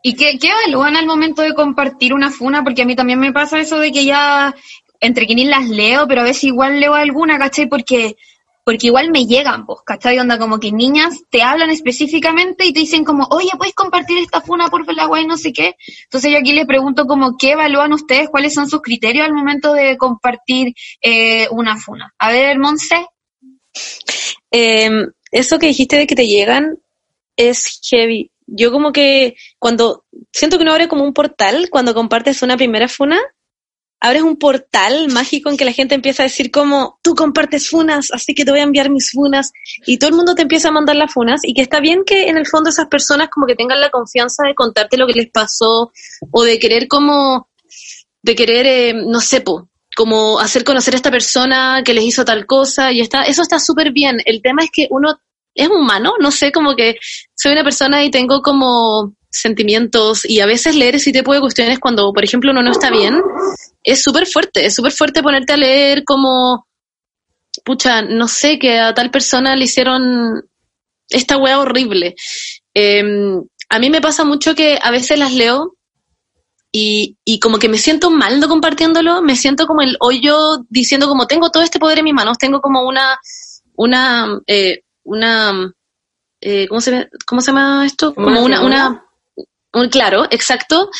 ¿Y 0.02 0.14
qué, 0.14 0.38
qué 0.38 0.48
evalúan 0.48 0.94
al 0.94 1.06
momento 1.06 1.40
de 1.40 1.54
compartir 1.54 2.12
una 2.12 2.30
funa? 2.30 2.62
Porque 2.62 2.82
a 2.82 2.84
mí 2.84 2.94
también 2.94 3.18
me 3.18 3.32
pasa 3.32 3.58
eso 3.58 3.78
de 3.78 3.90
que 3.90 4.04
ya 4.04 4.54
entre 5.00 5.26
quienes 5.26 5.46
las 5.46 5.66
leo, 5.70 6.06
pero 6.06 6.20
a 6.20 6.24
veces 6.24 6.44
igual 6.44 6.80
leo 6.80 6.92
alguna, 6.92 7.38
¿cachai? 7.38 7.66
Porque, 7.66 8.16
porque 8.62 8.88
igual 8.88 9.10
me 9.10 9.24
llegan, 9.24 9.64
pues, 9.64 9.80
¿cachai? 9.86 10.18
Onda 10.18 10.38
como 10.38 10.60
que 10.60 10.70
niñas 10.70 11.22
te 11.30 11.42
hablan 11.42 11.70
específicamente 11.70 12.66
y 12.66 12.74
te 12.74 12.80
dicen 12.80 13.02
como, 13.02 13.26
oye, 13.30 13.48
¿puedes 13.56 13.74
compartir 13.74 14.18
esta 14.18 14.42
funa 14.42 14.68
por 14.68 14.94
la 14.94 15.06
guay, 15.06 15.26
no 15.26 15.38
sé 15.38 15.50
qué? 15.54 15.76
Entonces 16.04 16.30
yo 16.30 16.36
aquí 16.36 16.52
les 16.52 16.66
pregunto 16.66 17.06
como, 17.06 17.38
¿qué 17.38 17.52
evalúan 17.52 17.94
ustedes? 17.94 18.28
¿Cuáles 18.28 18.52
son 18.52 18.68
sus 18.68 18.82
criterios 18.82 19.26
al 19.26 19.32
momento 19.32 19.72
de 19.72 19.96
compartir 19.96 20.74
eh, 21.00 21.48
una 21.52 21.78
funa? 21.78 22.12
A 22.18 22.30
ver, 22.30 22.58
Monse. 22.58 23.06
Eh, 24.50 24.90
eso 25.38 25.58
que 25.58 25.66
dijiste 25.66 25.96
de 25.96 26.06
que 26.06 26.14
te 26.14 26.26
llegan 26.26 26.78
es 27.36 27.80
heavy. 27.90 28.30
Yo 28.46 28.70
como 28.70 28.92
que 28.92 29.36
cuando 29.58 30.04
siento 30.32 30.56
que 30.56 30.62
uno 30.62 30.72
abre 30.72 30.88
como 30.88 31.04
un 31.04 31.12
portal, 31.12 31.68
cuando 31.70 31.94
compartes 31.94 32.42
una 32.42 32.56
primera 32.56 32.88
funa, 32.88 33.20
abres 34.00 34.22
un 34.22 34.36
portal 34.36 35.08
mágico 35.08 35.50
en 35.50 35.56
que 35.56 35.64
la 35.64 35.72
gente 35.72 35.94
empieza 35.94 36.22
a 36.22 36.24
decir 36.24 36.50
como, 36.50 36.98
tú 37.02 37.14
compartes 37.14 37.68
funas, 37.68 38.10
así 38.12 38.34
que 38.34 38.44
te 38.44 38.50
voy 38.50 38.60
a 38.60 38.64
enviar 38.64 38.90
mis 38.90 39.10
funas, 39.10 39.52
y 39.86 39.98
todo 39.98 40.10
el 40.10 40.16
mundo 40.16 40.34
te 40.34 40.42
empieza 40.42 40.68
a 40.68 40.72
mandar 40.72 40.96
las 40.96 41.12
funas, 41.12 41.40
y 41.44 41.54
que 41.54 41.62
está 41.62 41.80
bien 41.80 42.04
que 42.04 42.28
en 42.28 42.36
el 42.36 42.46
fondo 42.46 42.70
esas 42.70 42.86
personas 42.88 43.28
como 43.30 43.46
que 43.46 43.56
tengan 43.56 43.80
la 43.80 43.90
confianza 43.90 44.44
de 44.46 44.54
contarte 44.54 44.96
lo 44.96 45.06
que 45.06 45.14
les 45.14 45.30
pasó, 45.30 45.92
o 46.30 46.44
de 46.44 46.58
querer 46.58 46.88
como, 46.88 47.48
de 48.22 48.34
querer, 48.34 48.66
eh, 48.66 48.92
no 48.94 49.20
sé, 49.20 49.42
como 49.96 50.38
hacer 50.38 50.62
conocer 50.62 50.94
a 50.94 50.98
esta 50.98 51.10
persona 51.10 51.82
que 51.84 51.94
les 51.94 52.04
hizo 52.04 52.24
tal 52.24 52.44
cosa, 52.46 52.92
y 52.92 53.00
está, 53.00 53.24
eso 53.24 53.42
está 53.42 53.58
súper 53.58 53.92
bien. 53.92 54.18
El 54.26 54.42
tema 54.42 54.62
es 54.62 54.70
que 54.70 54.86
uno 54.90 55.18
es 55.56 55.68
humano, 55.68 56.14
no 56.20 56.30
sé, 56.30 56.52
como 56.52 56.76
que 56.76 56.96
soy 57.34 57.52
una 57.52 57.64
persona 57.64 58.04
y 58.04 58.10
tengo 58.10 58.42
como 58.42 59.14
sentimientos 59.30 60.24
y 60.28 60.40
a 60.40 60.46
veces 60.46 60.76
leer 60.76 60.96
ese 60.96 61.12
tipo 61.12 61.32
de 61.32 61.40
cuestiones 61.40 61.78
cuando, 61.78 62.12
por 62.12 62.22
ejemplo, 62.22 62.50
uno 62.52 62.62
no 62.62 62.70
está 62.70 62.90
bien, 62.90 63.20
es 63.82 64.02
súper 64.02 64.26
fuerte, 64.26 64.66
es 64.66 64.74
súper 64.74 64.92
fuerte 64.92 65.22
ponerte 65.22 65.54
a 65.54 65.56
leer 65.56 66.04
como, 66.04 66.66
pucha, 67.64 68.02
no 68.02 68.28
sé, 68.28 68.58
que 68.58 68.78
a 68.78 68.92
tal 68.94 69.10
persona 69.10 69.56
le 69.56 69.64
hicieron 69.64 70.42
esta 71.08 71.38
wea 71.38 71.58
horrible. 71.58 72.14
Eh, 72.74 73.02
a 73.70 73.78
mí 73.78 73.90
me 73.90 74.02
pasa 74.02 74.24
mucho 74.24 74.54
que 74.54 74.78
a 74.80 74.90
veces 74.90 75.18
las 75.18 75.32
leo 75.32 75.74
y, 76.70 77.16
y 77.24 77.40
como 77.40 77.58
que 77.58 77.70
me 77.70 77.78
siento 77.78 78.10
mal 78.10 78.40
no 78.40 78.48
compartiéndolo, 78.48 79.22
me 79.22 79.36
siento 79.36 79.66
como 79.66 79.80
el 79.80 79.96
hoyo 80.00 80.64
diciendo 80.68 81.08
como 81.08 81.26
tengo 81.26 81.50
todo 81.50 81.62
este 81.62 81.78
poder 81.78 81.98
en 81.98 82.04
mis 82.04 82.14
manos, 82.14 82.36
tengo 82.36 82.60
como 82.60 82.86
una, 82.86 83.18
una, 83.74 84.40
eh, 84.46 84.82
una, 85.06 85.72
eh, 86.40 86.66
¿cómo, 86.68 86.80
se, 86.80 87.08
¿cómo 87.26 87.40
se 87.40 87.46
llama 87.52 87.86
esto? 87.86 88.14
¿Como 88.14 88.44
una, 88.44 88.60
una, 88.60 89.04
un, 89.72 89.88
claro, 89.88 90.24
exacto, 90.30 90.90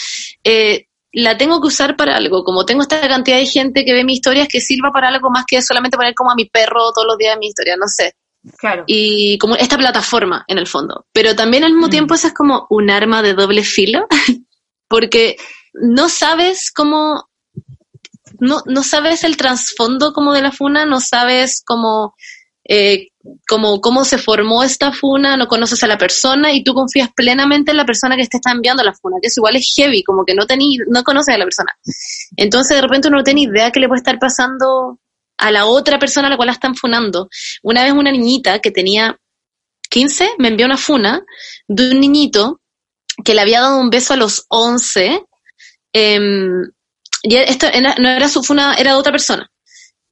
eh, 0.45 0.87
la 1.13 1.37
tengo 1.37 1.61
que 1.61 1.69
usar 1.69 1.97
para 1.97 2.17
algo, 2.17 2.45
como 2.45 2.65
tengo 2.67 2.83
esta 2.83 3.01
cantidad 3.01 3.37
de 3.39 3.47
gente 3.47 3.85
que 3.85 3.93
ve 3.93 4.05
mis 4.05 4.17
historias 4.19 4.49
que 4.49 4.61
sirva 4.61 4.91
para 4.93 5.09
algo 5.09 5.31
más 5.31 5.45
que 5.47 5.61
solamente 5.63 5.97
poner 5.97 6.15
como 6.15 6.31
a 6.31 6.35
mi 6.35 6.45
perro 6.47 6.93
todos 6.95 7.07
los 7.07 7.17
días 7.19 7.35
de 7.35 7.39
mi 7.41 7.47
historia, 7.49 7.77
no 7.77 7.87
sé 7.89 8.15
Claro. 8.59 8.85
y 8.87 9.39
como 9.39 9.57
esta 9.57 9.77
plataforma 9.77 10.45
en 10.47 10.59
el 10.59 10.67
fondo. 10.69 11.07
Pero 11.13 11.35
también 11.35 11.65
al 11.65 11.73
mismo 11.73 11.89
Mm. 11.89 11.91
tiempo 11.91 12.15
esa 12.15 12.29
es 12.29 12.35
como 12.35 12.67
un 12.71 12.91
arma 12.91 13.23
de 13.23 13.35
doble 13.35 13.65
filo, 13.65 14.07
porque 14.89 15.37
no 15.73 16.09
sabes 16.09 16.71
cómo, 16.71 17.29
no, 18.39 18.63
no 18.67 18.83
sabes 18.83 19.25
el 19.25 19.37
trasfondo 19.37 20.13
como 20.13 20.33
de 20.33 20.43
la 20.43 20.53
funa, 20.53 20.85
no 20.87 21.01
sabes 21.01 21.63
cómo, 21.67 22.15
eh, 22.69 23.09
cómo, 23.47 23.81
cómo 23.81 24.05
se 24.05 24.19
formó 24.19 24.65
esta 24.65 24.93
funa, 24.93 25.37
no 25.37 25.47
conoces 25.47 25.83
a 25.85 25.87
la 25.87 25.99
persona 25.99 26.53
y 26.53 26.65
tú 26.65 26.75
confías 26.75 27.11
plenamente 27.15 27.71
en 27.71 27.77
la 27.77 27.87
persona 27.87 28.17
que 28.17 28.27
te 28.27 28.39
está 28.39 28.51
enviando 28.51 28.83
la 28.83 28.95
funa, 28.95 29.17
que 29.21 29.29
eso 29.29 29.41
igual 29.41 29.57
es 29.57 29.73
heavy, 29.77 30.03
como 30.03 30.25
que 30.25 30.35
no, 30.35 30.47
tení, 30.47 30.79
no 30.89 31.05
conoces 31.05 31.35
a 31.35 31.39
la 31.39 31.45
persona. 31.45 31.71
Entonces 32.37 32.77
de 32.77 32.83
repente 32.83 33.09
uno 33.09 33.19
no 33.19 33.25
tiene 33.25 33.43
idea 33.43 33.71
qué 33.71 33.81
le 33.81 33.89
puede 33.89 34.01
estar 34.01 34.19
pasando 34.19 34.99
a 35.39 35.51
la 35.53 35.67
otra 35.67 35.99
persona 35.99 36.27
a 36.27 36.31
la 36.31 36.37
cual 36.37 36.47
la 36.47 36.53
están 36.53 36.75
funando. 36.75 37.29
Una 37.63 37.85
vez 37.85 37.93
una 37.93 38.11
niñita 38.11 38.59
que 38.61 38.71
tenía 38.71 39.17
15 39.91 40.31
me 40.39 40.49
envió 40.49 40.67
una 40.67 40.77
funa 40.77 41.23
de 41.69 41.91
un 41.91 42.01
niñito 42.01 42.61
que 43.25 43.35
le 43.35 43.43
había 43.43 43.61
dado 43.61 43.79
un 43.79 43.91
beso 43.91 44.15
a 44.15 44.17
los 44.17 44.45
11. 44.49 45.23
em, 45.93 46.63
y 47.23 47.37
esto 47.37 47.67
no 47.99 48.09
era 48.09 48.29
su 48.29 48.43
funa, 48.43 48.75
era 48.79 48.93
de 48.93 48.99
otra 48.99 49.13
persona. 49.13 49.51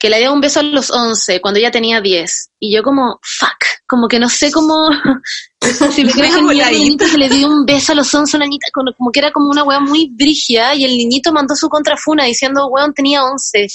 Que 0.04 0.10
le 0.10 0.16
había 0.16 0.26
dado 0.26 0.34
un 0.34 0.42
beso 0.42 0.60
a 0.60 0.62
los 0.62 0.90
11 0.90 1.40
cuando 1.40 1.58
ella 1.58 1.70
tenía 1.70 2.02
10. 2.02 2.50
Y 2.60 2.76
yo 2.76 2.82
como, 2.82 3.18
fuck, 3.22 3.56
como 3.86 4.06
que 4.06 4.18
no 4.18 4.28
sé 4.28 4.52
cómo... 4.52 4.90
si 5.94 6.04
me 6.04 6.12
creo 6.12 6.46
que 6.46 6.60
el 6.60 6.72
niñito 6.72 7.06
que 7.10 7.16
le 7.16 7.30
dio 7.30 7.48
un 7.48 7.64
beso 7.64 7.92
a 7.92 7.94
los 7.94 8.14
11 8.14 8.36
a 8.36 8.38
una 8.38 8.44
niñita, 8.44 8.66
como, 8.70 9.10
que 9.10 9.20
era 9.20 9.32
como 9.32 9.48
una 9.48 9.64
weá 9.64 9.80
muy 9.80 10.10
brígida 10.12 10.74
y 10.74 10.84
el 10.84 10.90
niñito 10.90 11.32
mandó 11.32 11.56
su 11.56 11.70
contrafuna 11.70 12.24
diciendo, 12.24 12.66
weón, 12.66 12.92
tenía 12.92 13.24
11 13.24 13.66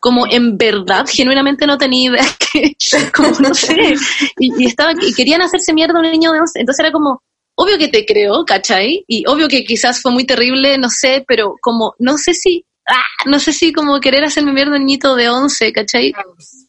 como 0.00 0.26
en 0.26 0.56
verdad, 0.56 1.04
genuinamente 1.06 1.66
no 1.66 1.76
tenía 1.76 2.12
idea 2.12 2.26
que, 2.52 2.74
como 3.14 3.38
no 3.40 3.52
sé, 3.52 3.94
y, 4.38 4.62
y 4.62 4.66
estaba, 4.66 4.92
y 4.98 5.12
querían 5.12 5.42
hacerse 5.42 5.74
mierda 5.74 5.98
a 5.98 6.00
un 6.00 6.10
niño 6.10 6.32
de 6.32 6.40
11, 6.40 6.60
entonces 6.60 6.80
era 6.82 6.92
como, 6.92 7.20
obvio 7.56 7.76
que 7.76 7.88
te 7.88 8.06
creo, 8.06 8.46
¿cachai? 8.46 9.04
Y 9.06 9.24
obvio 9.26 9.48
que 9.48 9.64
quizás 9.64 10.00
fue 10.00 10.12
muy 10.12 10.24
terrible, 10.24 10.78
no 10.78 10.88
sé, 10.88 11.26
pero 11.28 11.56
como, 11.60 11.94
no 11.98 12.16
sé 12.16 12.32
si, 12.32 12.64
ah, 12.88 13.02
no 13.26 13.38
sé 13.38 13.52
si 13.52 13.72
como 13.72 14.00
querer 14.00 14.24
hacerme 14.24 14.52
mierda 14.52 14.72
un 14.76 14.80
niñito 14.86 15.14
de 15.16 15.28
11, 15.28 15.72
¿cachai? 15.72 16.12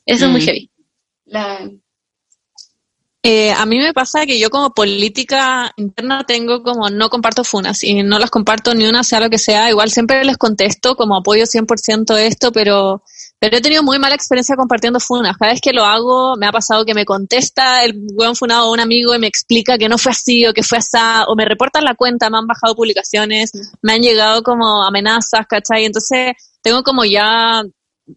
Eso 0.05 0.25
es 0.25 0.31
muy 0.31 0.41
Mm. 0.41 0.45
heavy. 0.45 0.71
La- 1.25 1.69
Eh, 3.27 3.51
a 3.51 3.65
mí 3.65 3.79
me 3.79 3.91
pasa 3.91 4.27
que 4.27 4.37
yo 4.37 4.51
como 4.51 4.71
política 4.75 5.73
interna 5.77 6.23
tengo 6.27 6.61
como 6.61 6.91
no 6.91 7.09
comparto 7.09 7.43
funas 7.43 7.81
y 7.83 8.03
no 8.03 8.19
las 8.19 8.29
comparto 8.29 8.75
ni 8.75 8.85
una 8.85 9.03
sea 9.03 9.19
lo 9.19 9.31
que 9.31 9.39
sea. 9.39 9.67
Igual 9.71 9.89
siempre 9.89 10.23
les 10.23 10.37
contesto 10.37 10.95
como 10.95 11.15
apoyo 11.15 11.47
100% 11.47 12.15
esto, 12.17 12.51
pero, 12.51 13.01
pero 13.45 13.57
he 13.57 13.61
tenido 13.61 13.83
muy 13.83 13.99
mala 13.99 14.15
experiencia 14.15 14.55
compartiendo 14.55 14.99
funas. 14.99 15.37
Cada 15.37 15.51
vez 15.51 15.61
que 15.61 15.71
lo 15.71 15.85
hago 15.85 16.35
me 16.35 16.47
ha 16.47 16.51
pasado 16.51 16.83
que 16.83 16.95
me 16.95 17.05
contesta 17.05 17.83
el 17.83 17.93
buen 17.93 18.35
funado 18.35 18.69
o 18.69 18.73
un 18.73 18.79
amigo 18.79 19.13
y 19.13 19.19
me 19.19 19.27
explica 19.27 19.77
que 19.77 19.87
no 19.87 19.99
fue 19.99 20.13
así 20.13 20.47
o 20.47 20.53
que 20.53 20.63
fue 20.63 20.79
así, 20.79 20.97
o 21.27 21.35
me 21.35 21.45
reportan 21.45 21.83
la 21.83 21.93
cuenta, 21.93 22.31
me 22.31 22.39
han 22.39 22.47
bajado 22.47 22.75
publicaciones, 22.75 23.51
me 23.83 23.93
han 23.93 24.01
llegado 24.01 24.41
como 24.41 24.83
amenazas, 24.83 25.45
¿cachai? 25.47 25.85
Entonces 25.85 26.33
tengo 26.63 26.81
como 26.81 27.05
ya 27.05 27.61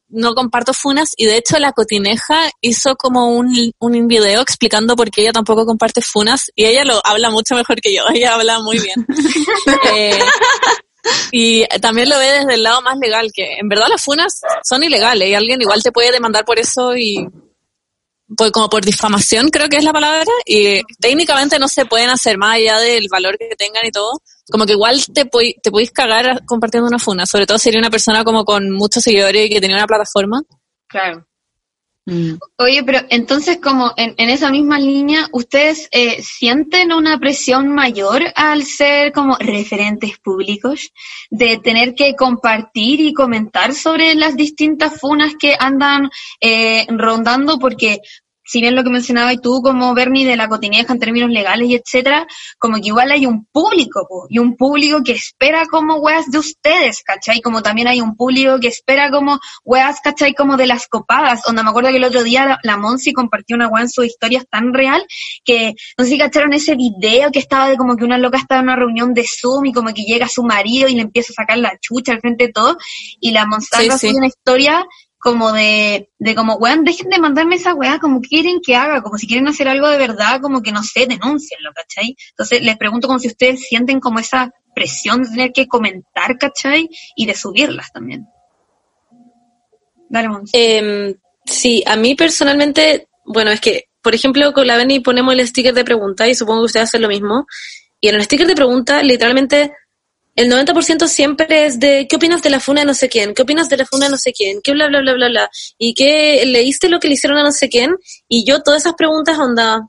no 0.09 0.35
comparto 0.35 0.73
funas 0.73 1.11
y 1.15 1.27
de 1.27 1.37
hecho 1.37 1.59
la 1.59 1.73
cotineja 1.73 2.51
hizo 2.63 2.97
como 2.97 3.29
un, 3.37 3.73
un 3.79 4.09
video 4.09 4.41
explicando 4.41 4.97
por 4.97 5.11
qué 5.11 5.23
ella 5.23 5.33
tampoco 5.33 5.67
comparte 5.67 6.01
funas 6.01 6.51
y 6.55 6.65
ella 6.65 6.85
lo 6.85 7.03
habla 7.05 7.29
mucho 7.29 7.55
mejor 7.55 7.83
que 7.83 7.95
yo, 7.95 8.03
ella 8.15 8.35
habla 8.35 8.61
muy 8.61 8.79
bien. 8.79 9.07
Eh, 9.95 10.19
y 11.33 11.67
también 11.81 12.09
lo 12.09 12.19
ve 12.19 12.27
desde 12.27 12.55
el 12.55 12.63
lado 12.63 12.83
más 12.83 12.99
legal, 12.99 13.31
que 13.33 13.59
en 13.59 13.69
verdad 13.69 13.89
las 13.89 14.03
funas 14.03 14.41
son 14.63 14.83
ilegales 14.83 15.29
y 15.29 15.35
alguien 15.35 15.61
igual 15.61 15.83
te 15.83 15.93
puede 15.93 16.13
demandar 16.13 16.45
por 16.45 16.59
eso 16.59 16.97
y 16.97 17.27
pues 18.37 18.51
como 18.53 18.69
por 18.69 18.85
difamación 18.85 19.49
creo 19.49 19.69
que 19.69 19.79
es 19.79 19.85
la 19.85 19.93
palabra 19.93 20.31
y 20.45 20.83
técnicamente 21.01 21.59
no 21.59 21.67
se 21.67 21.87
pueden 21.87 22.11
hacer 22.11 22.37
más 22.37 22.57
allá 22.57 22.79
del 22.79 23.07
valor 23.11 23.39
que 23.39 23.57
tengan 23.57 23.87
y 23.87 23.91
todo 23.91 24.21
como 24.51 24.67
que 24.67 24.73
igual 24.73 25.03
te, 25.07 25.25
te 25.63 25.71
podéis 25.71 25.91
cagar 25.93 26.45
compartiendo 26.47 26.89
una 26.89 26.99
funa, 26.99 27.27
sobre 27.27 27.47
todo 27.47 27.59
si 27.59 27.69
eres 27.69 27.81
una 27.81 27.91
persona 27.91 28.25
como 28.25 28.45
con 28.45 28.71
muchos 28.71 29.03
seguidores 29.03 29.47
y 29.47 29.51
que 29.51 29.61
tenía 29.61 29.77
una 29.77 29.87
plataforma. 29.87 30.43
claro. 30.89 31.25
Mm. 32.09 32.39
Oye, 32.57 32.83
pero 32.85 33.01
entonces 33.11 33.59
como 33.59 33.93
en, 33.99 34.15
en 34.17 34.31
esa 34.31 34.51
misma 34.51 34.79
línea, 34.79 35.29
¿ustedes 35.33 35.89
eh, 35.93 36.23
sienten 36.23 36.91
una 36.91 37.19
presión 37.19 37.69
mayor 37.69 38.23
al 38.35 38.65
ser 38.65 39.13
como 39.13 39.37
referentes 39.39 40.19
públicos 40.19 40.91
de 41.29 41.59
tener 41.59 41.95
que 41.95 42.17
compartir 42.17 43.01
y 43.01 43.13
comentar 43.13 43.75
sobre 43.75 44.15
las 44.15 44.37
distintas 44.37 44.99
funas 44.99 45.35
que 45.39 45.55
andan 45.59 46.09
eh, 46.41 46.87
rondando? 46.89 47.59
Porque 47.59 47.99
si 48.49 48.63
bien 48.63 48.75
lo 48.75 48.83
que 48.83 48.89
mencionabas 48.89 49.37
tú 49.43 49.61
como 49.63 49.93
Bernie 49.95 50.27
de 50.27 50.37
la 50.37 50.49
cotineja 50.49 50.95
en 50.95 50.99
términos 50.99 51.31
legales 51.31 51.69
y 51.69 51.75
etcétera, 51.75 52.27
como 52.59 52.77
que 52.77 52.89
igual 52.89 53.11
hay 53.11 53.27
un 53.27 53.45
público, 53.45 54.07
po, 54.09 54.27
y 54.31 54.39
un 54.39 54.57
público 54.57 55.03
que 55.05 55.13
espera 55.13 55.67
como 55.67 55.97
weas 55.97 56.31
de 56.31 56.39
ustedes, 56.39 57.03
¿cachai? 57.05 57.43
Como 57.43 57.61
también 57.61 57.89
hay 57.89 58.01
un 58.01 58.17
público 58.17 58.59
que 58.59 58.69
espera 58.69 59.11
como 59.11 59.39
weas, 59.65 60.01
¿cachai? 60.01 60.35
Como 60.35 60.57
de 60.57 60.67
las 60.67 60.89
copadas, 60.89 61.43
donde 61.47 61.63
me 61.63 61.69
acuerdo 61.69 61.91
que 61.91 61.99
el 61.99 62.05
otro 62.05 62.23
día 62.23 62.47
la, 62.47 62.59
la 62.63 62.79
Monsi 62.79 63.13
compartió 63.13 63.55
una 63.55 63.69
wea 63.69 63.83
en 63.83 63.91
sus 63.91 64.07
historias 64.07 64.45
tan 64.51 64.73
real 64.73 65.05
que, 65.45 65.75
no 65.99 66.05
sé 66.05 66.13
si 66.13 66.19
cacharon 66.19 66.55
ese 66.55 66.75
video 66.75 67.31
que 67.31 67.41
estaba 67.41 67.69
de 67.69 67.77
como 67.77 67.97
que 67.97 68.05
una 68.05 68.17
loca 68.17 68.39
estaba 68.39 68.61
en 68.61 68.69
una 68.69 68.77
reunión 68.77 69.13
de 69.13 69.27
Zoom 69.29 69.67
y 69.67 69.73
como 69.75 69.93
que 69.93 70.05
llega 70.05 70.27
su 70.27 70.43
marido 70.43 70.89
y 70.89 70.95
le 70.95 71.03
empieza 71.03 71.33
a 71.33 71.43
sacar 71.43 71.59
la 71.59 71.77
chucha 71.81 72.13
al 72.13 72.21
frente 72.21 72.47
de 72.47 72.53
todo, 72.53 72.79
y 73.21 73.31
la 73.33 73.45
Monsalva 73.45 73.99
Sí, 73.99 74.09
sí. 74.09 74.17
una 74.17 74.27
historia 74.27 74.87
como 75.19 75.53
de, 75.53 76.11
de 76.19 76.35
como, 76.35 76.55
weón, 76.55 76.85
dejen 76.85 77.09
de 77.09 77.19
mandarme 77.19 77.57
esa 77.57 77.75
weá, 77.75 77.99
como 77.99 78.21
quieren 78.21 78.61
que 78.65 78.77
haga, 78.77 79.03
como 79.03 79.19
si 79.19 79.27
quieren 79.27 79.49
hacer 79.49 79.69
algo 79.69 79.89
de 79.89 79.99
verdad, 79.99 80.41
como 80.41 80.63
que 80.63 80.73
no 80.73 80.83
sé, 80.83 81.07
denúncienlo, 81.07 81.73
¿cachai? 81.75 82.17
Entonces 82.31 82.63
les 82.63 82.77
pregunto 82.77 83.09
como 83.09 83.19
si 83.19 83.29
ustedes 83.29 83.67
sienten 83.67 84.01
como 84.01 84.21
esa 84.21 84.51
presión 84.75 85.23
de 85.23 85.31
tener 85.31 85.53
que 85.53 85.67
comentar, 85.67 86.39
¿cachai? 86.39 86.89
Y 87.17 87.27
de 87.27 87.35
subirlas 87.35 87.93
también. 87.93 88.27
Dale. 90.09 90.29
Eh, 90.53 91.17
sí, 91.45 91.83
a 91.87 91.97
mí 91.97 92.15
personalmente, 92.15 93.09
bueno, 93.25 93.51
es 93.51 93.61
que, 93.61 93.85
por 94.03 94.15
ejemplo, 94.15 94.53
con 94.53 94.67
la 94.67 94.77
Benny 94.77 95.01
ponemos 95.01 95.35
el 95.35 95.47
sticker 95.47 95.75
de 95.75 95.85
pregunta 95.85 96.29
y 96.29 96.35
supongo 96.35 96.63
que 96.63 96.67
ustedes 96.67 96.85
hacen 96.85 97.03
lo 97.03 97.09
mismo. 97.09 97.47
Y 98.01 98.09
en 98.09 98.15
el 98.15 98.23
sticker 98.23 98.47
de 98.47 98.55
pregunta, 98.55 99.03
literalmente, 99.03 99.73
el 100.39 100.49
90% 100.53 101.09
siempre 101.09 101.67
es 101.67 101.81
de 101.81 102.07
¿qué 102.09 102.15
opinas 102.15 102.45
de 102.45 102.51
la 102.51 102.61
funa 102.61 102.83
de 102.83 102.87
no 102.87 102.95
sé 102.95 103.09
quién? 103.09 103.35
¿Qué 103.35 103.43
opinas 103.43 103.69
de 103.69 103.77
la 103.77 103.85
funa 103.85 104.05
de 104.05 104.13
no 104.13 104.17
sé 104.17 104.33
quién? 104.33 104.61
¿Qué 104.63 104.71
bla, 104.71 104.87
bla, 104.87 105.01
bla, 105.01 105.15
bla, 105.15 105.29
bla? 105.29 105.51
¿Y 105.79 105.95
qué 105.95 106.47
leíste 106.47 106.89
lo 106.89 107.01
que 107.01 107.09
le 107.09 107.15
hicieron 107.15 107.39
a 107.39 107.43
no 107.43 107.51
sé 107.51 107.69
quién? 107.69 107.97
Y 108.29 108.45
yo 108.47 108.63
todas 108.63 108.83
esas 108.83 108.95
preguntas, 108.95 109.37
onda, 109.37 109.89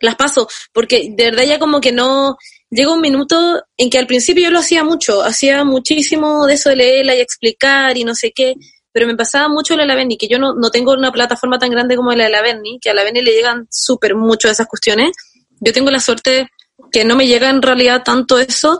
las 0.00 0.16
paso, 0.16 0.48
porque 0.72 1.06
de 1.08 1.24
verdad 1.26 1.44
ya 1.44 1.60
como 1.60 1.80
que 1.80 1.92
no, 1.92 2.36
llega 2.68 2.92
un 2.92 3.00
minuto 3.00 3.62
en 3.76 3.90
que 3.90 3.98
al 3.98 4.08
principio 4.08 4.42
yo 4.42 4.50
lo 4.50 4.58
hacía 4.58 4.82
mucho, 4.82 5.22
hacía 5.22 5.62
muchísimo 5.62 6.48
de 6.48 6.54
eso 6.54 6.70
de 6.70 6.76
leerla 6.76 7.14
y 7.14 7.20
explicar 7.20 7.96
y 7.96 8.02
no 8.02 8.16
sé 8.16 8.32
qué, 8.34 8.54
pero 8.90 9.06
me 9.06 9.14
pasaba 9.14 9.48
mucho 9.48 9.76
la 9.76 9.84
de 9.84 9.86
la 9.86 9.94
Benny, 9.94 10.16
que 10.16 10.26
yo 10.26 10.40
no, 10.40 10.54
no 10.54 10.70
tengo 10.70 10.94
una 10.94 11.12
plataforma 11.12 11.60
tan 11.60 11.70
grande 11.70 11.94
como 11.94 12.10
la 12.10 12.24
de 12.24 12.30
la 12.30 12.42
Benny, 12.42 12.80
que 12.80 12.90
a 12.90 12.94
la 12.94 13.04
Benny 13.04 13.22
le 13.22 13.30
llegan 13.30 13.68
súper 13.70 14.16
mucho 14.16 14.48
esas 14.48 14.66
cuestiones. 14.66 15.12
Yo 15.60 15.72
tengo 15.72 15.92
la 15.92 16.00
suerte 16.00 16.48
que 16.92 17.04
no 17.04 17.16
me 17.16 17.26
llega 17.26 17.50
en 17.50 17.62
realidad 17.62 18.02
tanto 18.04 18.38
eso, 18.38 18.78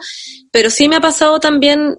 pero 0.50 0.71
sí 0.71 0.88
me 0.88 0.97
ha 0.97 1.00
pasado 1.00 1.40
también 1.40 1.99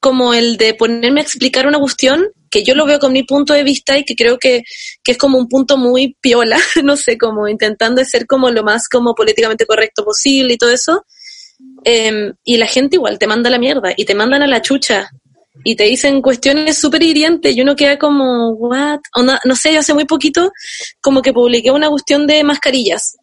como 0.00 0.34
el 0.34 0.56
de 0.58 0.74
ponerme 0.74 1.20
a 1.20 1.22
explicar 1.22 1.66
una 1.66 1.78
cuestión 1.78 2.26
que 2.50 2.62
yo 2.62 2.74
lo 2.74 2.86
veo 2.86 2.98
con 2.98 3.12
mi 3.12 3.22
punto 3.22 3.54
de 3.54 3.64
vista 3.64 3.98
y 3.98 4.04
que 4.04 4.14
creo 4.14 4.38
que, 4.38 4.62
que 5.02 5.12
es 5.12 5.18
como 5.18 5.38
un 5.38 5.48
punto 5.48 5.76
muy 5.76 6.16
piola, 6.20 6.58
no 6.84 6.96
sé, 6.96 7.16
como 7.18 7.48
intentando 7.48 8.04
ser 8.04 8.26
como 8.26 8.50
lo 8.50 8.62
más 8.62 8.88
como 8.88 9.14
políticamente 9.14 9.66
correcto 9.66 10.04
posible 10.04 10.54
y 10.54 10.58
todo 10.58 10.70
eso. 10.70 11.04
Eh, 11.84 12.32
y 12.44 12.56
la 12.56 12.66
gente 12.66 12.96
igual 12.96 13.18
te 13.18 13.26
manda 13.26 13.50
la 13.50 13.58
mierda 13.58 13.92
y 13.96 14.04
te 14.04 14.14
mandan 14.14 14.42
a 14.42 14.46
la 14.46 14.62
chucha 14.62 15.08
y 15.64 15.76
te 15.76 15.84
dicen 15.84 16.20
cuestiones 16.20 16.78
súper 16.78 17.02
hirientes 17.02 17.56
y 17.56 17.60
uno 17.62 17.74
queda 17.74 17.98
como, 17.98 18.50
what? 18.50 19.00
Onda, 19.14 19.40
no 19.44 19.56
sé, 19.56 19.72
yo 19.72 19.80
hace 19.80 19.94
muy 19.94 20.04
poquito 20.04 20.52
como 21.00 21.22
que 21.22 21.32
publiqué 21.32 21.70
una 21.70 21.88
cuestión 21.88 22.26
de 22.26 22.44
mascarillas 22.44 23.16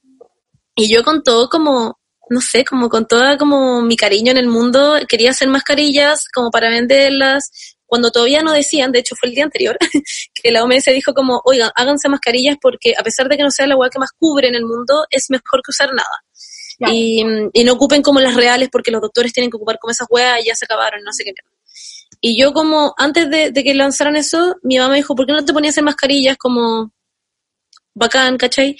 y 0.76 0.94
yo 0.94 1.04
con 1.04 1.24
todo 1.24 1.50
como, 1.50 2.00
no 2.32 2.40
sé, 2.40 2.64
como 2.64 2.88
con 2.88 3.06
toda 3.06 3.38
como 3.38 3.82
mi 3.82 3.98
cariño 3.98 4.32
en 4.32 4.38
el 4.38 4.48
mundo, 4.48 4.98
quería 5.08 5.32
hacer 5.32 5.50
mascarillas 5.50 6.24
como 6.34 6.50
para 6.50 6.70
venderlas, 6.70 7.52
cuando 7.86 8.10
todavía 8.10 8.42
no 8.42 8.54
decían, 8.54 8.94
de 8.94 9.00
hecho 9.00 9.16
fue 9.20 9.28
el 9.28 9.36
día 9.36 9.44
anterior, 9.44 9.78
que 10.42 10.50
la 10.50 10.64
OMS 10.64 10.86
dijo 10.86 11.14
como, 11.14 11.42
oigan, 11.44 11.72
háganse 11.76 12.08
mascarillas 12.08 12.56
porque 12.62 12.94
a 12.98 13.04
pesar 13.04 13.28
de 13.28 13.36
que 13.36 13.44
no 13.44 13.52
sea 13.52 13.68
la 13.68 13.76
hueá 13.76 13.90
que 13.90 14.00
más 14.00 14.12
cubre 14.18 14.48
en 14.48 14.56
el 14.56 14.66
mundo, 14.66 15.06
es 15.10 15.26
mejor 15.30 15.62
que 15.62 15.72
usar 15.72 15.90
nada. 15.94 16.94
y, 16.94 17.22
y 17.52 17.64
no 17.66 17.74
ocupen 17.74 18.02
como 18.02 18.22
las 18.22 18.34
reales 18.34 18.70
porque 18.72 18.92
los 18.92 19.02
doctores 19.02 19.34
tienen 19.34 19.52
que 19.52 19.58
ocupar 19.58 19.78
como 19.78 19.92
esas 19.92 20.08
weas 20.10 20.40
y 20.42 20.48
ya 20.48 20.56
se 20.56 20.64
acabaron, 20.64 21.04
no 21.04 21.12
sé 21.12 21.26
qué. 21.26 21.34
Y 22.22 22.40
yo 22.40 22.54
como, 22.54 22.94
antes 22.98 23.30
de, 23.30 23.52
de 23.52 23.64
que 23.64 23.74
lanzaran 23.74 24.16
eso, 24.16 24.56
mi 24.64 24.78
mamá 24.78 24.92
me 24.92 24.98
dijo, 24.98 25.16
¿por 25.16 25.26
qué 25.26 25.34
no 25.34 25.44
te 25.44 25.52
ponías 25.52 25.78
en 25.78 25.84
mascarillas 25.84 26.38
como 26.38 26.94
bacán, 27.94 28.38
¿cachai? 28.38 28.78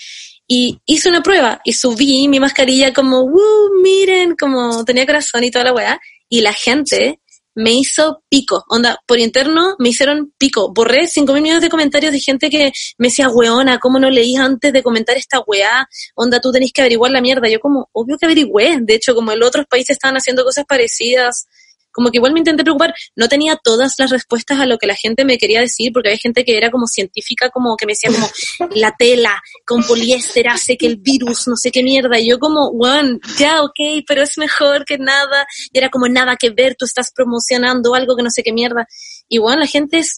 Y 0.54 0.82
hice 0.86 1.08
una 1.08 1.24
prueba 1.24 1.62
y 1.64 1.72
subí 1.72 2.28
mi 2.28 2.42
mascarilla 2.42 2.92
como, 2.92 3.22
¡uh! 3.22 3.70
Miren, 3.82 4.36
como 4.38 4.84
tenía 4.84 5.06
corazón 5.06 5.46
y 5.46 5.50
toda 5.50 5.64
la 5.64 5.74
weá. 5.74 6.02
Y 6.28 6.42
la 6.42 6.52
gente 6.52 7.22
me 7.56 7.72
hizo 7.72 8.22
pico. 8.28 8.66
Onda, 8.68 9.00
por 9.08 9.18
interno 9.18 9.78
me 9.80 9.88
hicieron 9.88 10.34
pico. 10.38 10.74
Borré 10.74 11.08
cinco 11.08 11.32
mil 11.32 11.42
millones 11.42 11.62
de 11.64 11.70
comentarios 11.70 12.12
de 12.12 12.20
gente 12.20 12.50
que 12.50 12.74
me 12.98 13.08
decía, 13.08 13.30
weona, 13.30 13.80
¿cómo 13.80 13.98
no 13.98 14.10
leí 14.10 14.36
antes 14.36 14.74
de 14.74 14.84
comentar 14.84 15.16
esta 15.16 15.40
weá? 15.40 15.88
Onda, 16.16 16.42
tú 16.42 16.52
tenés 16.52 16.74
que 16.74 16.82
averiguar 16.82 17.12
la 17.12 17.22
mierda. 17.22 17.48
Yo 17.48 17.62
como, 17.62 17.88
obvio 17.94 18.18
que 18.18 18.26
averigüé. 18.26 18.80
De 18.82 18.96
hecho, 18.96 19.16
como 19.16 19.32
en 19.32 19.42
otros 19.42 19.66
países 19.68 19.92
estaban 19.92 20.18
haciendo 20.18 20.44
cosas 20.44 20.66
parecidas, 20.68 21.48
como 21.92 22.10
que 22.12 22.18
igual 22.18 22.34
me 22.34 22.40
intenté 22.40 22.64
preocupar. 22.64 22.94
No 23.16 23.28
tenía 23.28 23.56
todas 23.56 23.96
las 23.98 24.10
respuestas 24.10 24.60
a 24.60 24.66
lo 24.66 24.78
que 24.78 24.88
la 24.88 24.96
gente 24.96 25.26
me 25.26 25.38
quería 25.38 25.62
decir, 25.62 25.92
porque 25.94 26.10
había 26.10 26.20
gente 26.20 26.44
que 26.44 26.58
era 26.58 26.72
como 26.72 26.88
científica, 26.88 27.50
como 27.50 27.76
que 27.78 27.86
me 27.86 27.94
decía 27.94 28.12
como, 28.12 28.30
la 28.76 28.96
tela 28.98 29.42
con 29.66 29.84
poliéster 29.84 30.48
hace 30.50 30.78
que 30.78 30.88
el 30.88 30.98
virus, 30.98 31.48
no 31.48 31.56
sé 31.56 31.72
qué 31.72 31.84
mierda. 31.84 32.20
Y 32.20 32.30
yo 32.30 32.40
como, 32.40 32.70
weón, 32.70 33.20
ya, 33.38 33.62
ok, 33.64 34.04
pero 34.08 34.24
es 34.24 34.38
mejor 34.38 34.86
que 34.86 34.98
nada. 34.98 35.46
Y 35.72 35.78
era 35.78 35.90
como, 35.90 36.08
nada 36.08 36.36
que 36.36 36.50
ver, 36.50 36.76
tú 36.78 36.86
estás 36.86 37.12
promocionando 37.14 37.96
algo 37.96 38.16
que 38.16 38.24
no 38.24 38.32
sé 38.32 38.44
qué 38.44 38.54
mierda. 38.54 38.88
Y 39.28 39.40
weón, 39.40 39.60
la 39.60 39.68
gente 39.68 40.00
es 40.00 40.18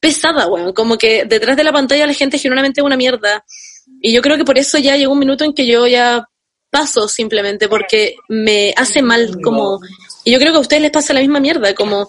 pesada, 0.00 0.46
weón. 0.46 0.72
Como 0.72 0.98
que 0.98 1.24
detrás 1.24 1.56
de 1.56 1.64
la 1.64 1.72
pantalla 1.72 2.06
la 2.06 2.14
gente 2.14 2.36
es 2.36 2.42
generalmente 2.42 2.82
una 2.82 2.96
mierda. 2.96 3.44
Y 4.00 4.12
yo 4.12 4.22
creo 4.22 4.36
que 4.36 4.44
por 4.44 4.58
eso 4.58 4.78
ya 4.78 4.96
llegó 4.96 5.12
un 5.12 5.18
minuto 5.18 5.44
en 5.44 5.52
que 5.52 5.66
yo 5.66 5.86
ya 5.86 6.26
paso 6.70 7.08
simplemente, 7.08 7.68
porque 7.68 8.14
me 8.28 8.72
hace 8.76 9.02
mal 9.02 9.40
como... 9.42 9.80
Y 10.30 10.32
yo 10.32 10.38
creo 10.38 10.52
que 10.52 10.58
a 10.58 10.60
ustedes 10.60 10.82
les 10.82 10.92
pasa 10.92 11.12
la 11.12 11.18
misma 11.18 11.40
mierda, 11.40 11.74
como... 11.74 12.08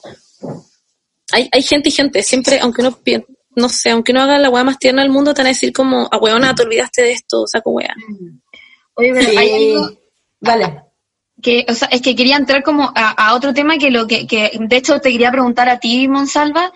Hay, 1.32 1.50
hay 1.52 1.64
gente 1.64 1.90
y 1.90 1.92
gente, 1.92 2.22
siempre, 2.22 2.60
aunque 2.60 2.84
no 2.84 2.92
pi- 2.92 3.26
no 3.56 3.68
sé, 3.68 3.90
aunque 3.90 4.14
no 4.14 4.22
haga 4.22 4.38
la 4.38 4.52
weá 4.52 4.64
más 4.64 4.78
tierna 4.78 5.02
del 5.02 5.10
mundo, 5.10 5.34
te 5.34 5.42
van 5.42 5.48
a 5.48 5.50
decir 5.50 5.74
como, 5.74 6.08
ah, 6.12 6.18
weona, 6.20 6.54
te 6.54 6.62
olvidaste 6.62 7.02
de 7.02 7.14
esto, 7.14 7.48
saco 7.48 7.72
weá. 7.72 7.96
Oye, 8.94 9.12
pero 9.12 9.40
hay 9.40 9.74
algo 9.74 9.98
Vale. 10.40 10.84
que, 11.42 11.66
o 11.68 11.74
sea, 11.74 11.88
es 11.88 12.02
que 12.04 12.16
quería 12.16 12.36
entrar 12.36 12.62
como 12.62 12.92
a, 12.94 13.10
a 13.10 13.34
otro 13.34 13.56
tema 13.56 13.80
que 13.80 13.90
lo 13.90 14.06
que, 14.06 14.28
que, 14.28 14.52
de 14.60 14.76
hecho, 14.76 15.00
te 15.00 15.12
quería 15.12 15.32
preguntar 15.32 15.68
a 15.68 15.80
ti, 15.80 16.08
Monsalva, 16.08 16.72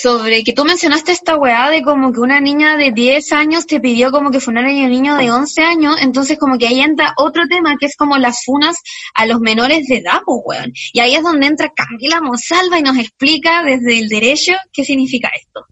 sobre 0.00 0.44
que 0.44 0.52
tú 0.52 0.64
mencionaste 0.64 1.10
esta 1.10 1.36
weá 1.36 1.70
de 1.70 1.82
como 1.82 2.12
que 2.12 2.20
una 2.20 2.40
niña 2.40 2.76
de 2.76 2.92
10 2.92 3.32
años 3.32 3.66
te 3.66 3.80
pidió 3.80 4.12
como 4.12 4.30
que 4.30 4.38
funara 4.38 4.68
a 4.68 4.72
un 4.72 4.90
niño 4.90 5.16
de 5.16 5.30
11 5.30 5.62
años, 5.62 5.96
entonces 6.00 6.38
como 6.38 6.56
que 6.56 6.68
ahí 6.68 6.80
entra 6.80 7.14
otro 7.16 7.42
tema 7.48 7.76
que 7.78 7.86
es 7.86 7.96
como 7.96 8.16
las 8.16 8.44
funas 8.44 8.76
a 9.14 9.26
los 9.26 9.40
menores 9.40 9.86
de 9.88 9.96
edad, 9.96 10.20
pues 10.24 10.40
weón. 10.44 10.72
Y 10.92 11.00
ahí 11.00 11.16
es 11.16 11.22
donde 11.24 11.48
entra 11.48 11.72
Camila 11.74 12.20
Monsalva 12.20 12.78
y 12.78 12.82
nos 12.82 12.96
explica 12.96 13.64
desde 13.64 13.98
el 13.98 14.08
derecho 14.08 14.52
qué 14.72 14.84
significa 14.84 15.30
esto. 15.36 15.64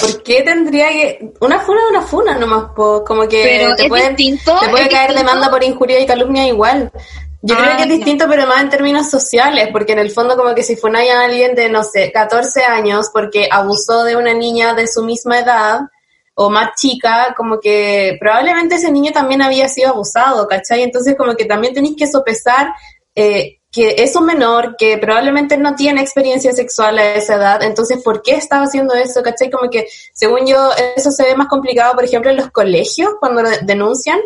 ¿Por 0.00 0.22
qué 0.22 0.42
tendría 0.42 0.88
que.? 0.90 1.32
Una 1.40 1.60
funa 1.60 1.80
es 1.84 1.90
una 1.90 2.02
funa 2.02 2.38
nomás, 2.38 2.64
po. 2.74 3.04
como 3.04 3.22
que 3.28 3.42
Pero 3.42 3.74
te, 3.76 3.82
es 3.84 3.88
pueden- 3.88 4.16
distinto, 4.16 4.58
te 4.60 4.68
puede 4.68 4.88
caer 4.88 5.08
distinto. 5.10 5.28
demanda 5.28 5.50
por 5.50 5.62
injuria 5.62 6.00
y 6.00 6.06
calumnia 6.06 6.46
igual. 6.46 6.90
Yo 7.42 7.54
Ah, 7.58 7.62
creo 7.64 7.76
que 7.76 7.82
es 7.84 7.88
ya. 7.88 7.94
distinto, 7.96 8.26
pero 8.28 8.46
más 8.46 8.62
en 8.62 8.68
términos 8.70 9.08
sociales, 9.10 9.68
porque 9.72 9.92
en 9.92 9.98
el 10.00 10.10
fondo, 10.10 10.36
como 10.36 10.54
que 10.54 10.62
si 10.62 10.76
funáis 10.76 11.10
a 11.10 11.24
alguien 11.24 11.54
de, 11.54 11.68
no 11.70 11.82
sé, 11.82 12.12
14 12.12 12.64
años 12.64 13.08
porque 13.12 13.48
abusó 13.50 14.04
de 14.04 14.16
una 14.16 14.34
niña 14.34 14.74
de 14.74 14.86
su 14.86 15.02
misma 15.04 15.38
edad 15.38 15.80
o 16.34 16.50
más 16.50 16.70
chica, 16.76 17.34
como 17.36 17.58
que 17.60 18.16
probablemente 18.20 18.74
ese 18.76 18.90
niño 18.92 19.12
también 19.12 19.42
había 19.42 19.68
sido 19.68 19.90
abusado, 19.90 20.46
¿cachai? 20.48 20.82
Entonces, 20.82 21.14
como 21.16 21.34
que 21.34 21.44
también 21.46 21.74
tenéis 21.74 21.96
que 21.96 22.06
sopesar 22.06 22.72
eh, 23.14 23.56
que 23.72 23.94
es 23.98 24.16
un 24.16 24.26
menor 24.26 24.74
que 24.76 24.98
probablemente 24.98 25.56
no 25.56 25.74
tiene 25.74 26.00
experiencia 26.00 26.52
sexual 26.52 26.98
a 26.98 27.14
esa 27.14 27.36
edad, 27.36 27.62
entonces, 27.62 28.02
¿por 28.02 28.20
qué 28.22 28.32
estaba 28.32 28.64
haciendo 28.64 28.94
eso? 28.94 29.22
¿Cachai? 29.22 29.50
Como 29.50 29.70
que, 29.70 29.86
según 30.12 30.46
yo, 30.46 30.70
eso 30.96 31.10
se 31.10 31.24
ve 31.24 31.36
más 31.36 31.46
complicado, 31.48 31.94
por 31.94 32.04
ejemplo, 32.04 32.30
en 32.30 32.36
los 32.38 32.50
colegios, 32.50 33.10
cuando 33.20 33.42
de- 33.42 33.60
denuncian 33.62 34.18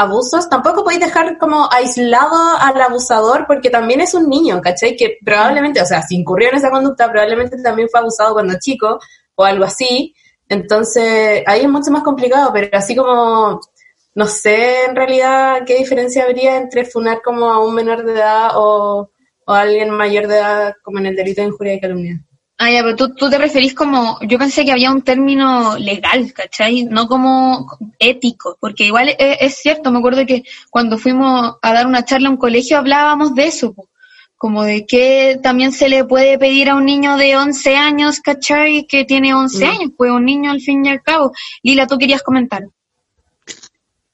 abusos, 0.00 0.48
tampoco 0.48 0.82
podéis 0.82 1.00
dejar 1.00 1.36
como 1.38 1.68
aislado 1.70 2.56
al 2.58 2.80
abusador 2.80 3.44
porque 3.46 3.70
también 3.70 4.00
es 4.00 4.14
un 4.14 4.28
niño, 4.28 4.60
¿cachai? 4.60 4.96
Que 4.96 5.18
probablemente, 5.24 5.80
o 5.82 5.84
sea, 5.84 6.02
si 6.02 6.16
incurrió 6.16 6.48
en 6.48 6.56
esa 6.56 6.70
conducta, 6.70 7.10
probablemente 7.10 7.62
también 7.62 7.88
fue 7.90 8.00
abusado 8.00 8.32
cuando 8.32 8.58
chico 8.58 8.98
o 9.34 9.44
algo 9.44 9.64
así. 9.64 10.14
Entonces, 10.48 11.42
ahí 11.46 11.60
es 11.62 11.68
mucho 11.68 11.90
más 11.90 12.02
complicado, 12.02 12.50
pero 12.52 12.68
así 12.72 12.96
como, 12.96 13.60
no 14.14 14.26
sé 14.26 14.86
en 14.86 14.96
realidad 14.96 15.62
qué 15.66 15.76
diferencia 15.76 16.24
habría 16.24 16.56
entre 16.56 16.84
funar 16.84 17.20
como 17.22 17.50
a 17.50 17.64
un 17.64 17.74
menor 17.74 18.04
de 18.04 18.14
edad 18.14 18.50
o, 18.54 19.10
o 19.46 19.52
a 19.52 19.60
alguien 19.60 19.90
mayor 19.90 20.26
de 20.28 20.36
edad 20.36 20.74
como 20.82 20.98
en 20.98 21.06
el 21.06 21.16
delito 21.16 21.42
de 21.42 21.48
injuria 21.48 21.74
y 21.74 21.80
calumnia. 21.80 22.24
Ah, 22.62 22.70
ya, 22.70 22.82
pero 22.82 22.94
tú, 22.94 23.14
tú 23.14 23.30
te 23.30 23.38
referís 23.38 23.72
como, 23.72 24.18
yo 24.20 24.38
pensé 24.38 24.66
que 24.66 24.72
había 24.72 24.90
un 24.90 25.00
término 25.00 25.78
legal, 25.78 26.30
¿cachai? 26.34 26.84
No 26.84 27.06
como 27.08 27.66
ético, 27.98 28.58
porque 28.60 28.84
igual 28.84 29.08
es, 29.18 29.38
es 29.40 29.54
cierto, 29.62 29.90
me 29.90 29.98
acuerdo 29.98 30.26
que 30.26 30.42
cuando 30.68 30.98
fuimos 30.98 31.54
a 31.62 31.72
dar 31.72 31.86
una 31.86 32.04
charla 32.04 32.28
a 32.28 32.32
un 32.32 32.36
colegio 32.36 32.76
hablábamos 32.76 33.34
de 33.34 33.46
eso, 33.46 33.72
po. 33.72 33.88
como 34.36 34.62
de 34.64 34.84
que 34.86 35.38
también 35.42 35.72
se 35.72 35.88
le 35.88 36.04
puede 36.04 36.38
pedir 36.38 36.68
a 36.68 36.74
un 36.76 36.84
niño 36.84 37.16
de 37.16 37.34
11 37.36 37.76
años, 37.76 38.20
¿cachai? 38.20 38.86
Que 38.86 39.04
tiene 39.06 39.32
11 39.34 39.64
Mm. 39.66 39.70
años, 39.70 39.90
pues 39.96 40.10
un 40.10 40.24
niño 40.26 40.50
al 40.50 40.60
fin 40.60 40.84
y 40.84 40.90
al 40.90 41.02
cabo. 41.02 41.32
Lila, 41.62 41.86
tú 41.86 41.96
querías 41.96 42.22
comentar. 42.22 42.64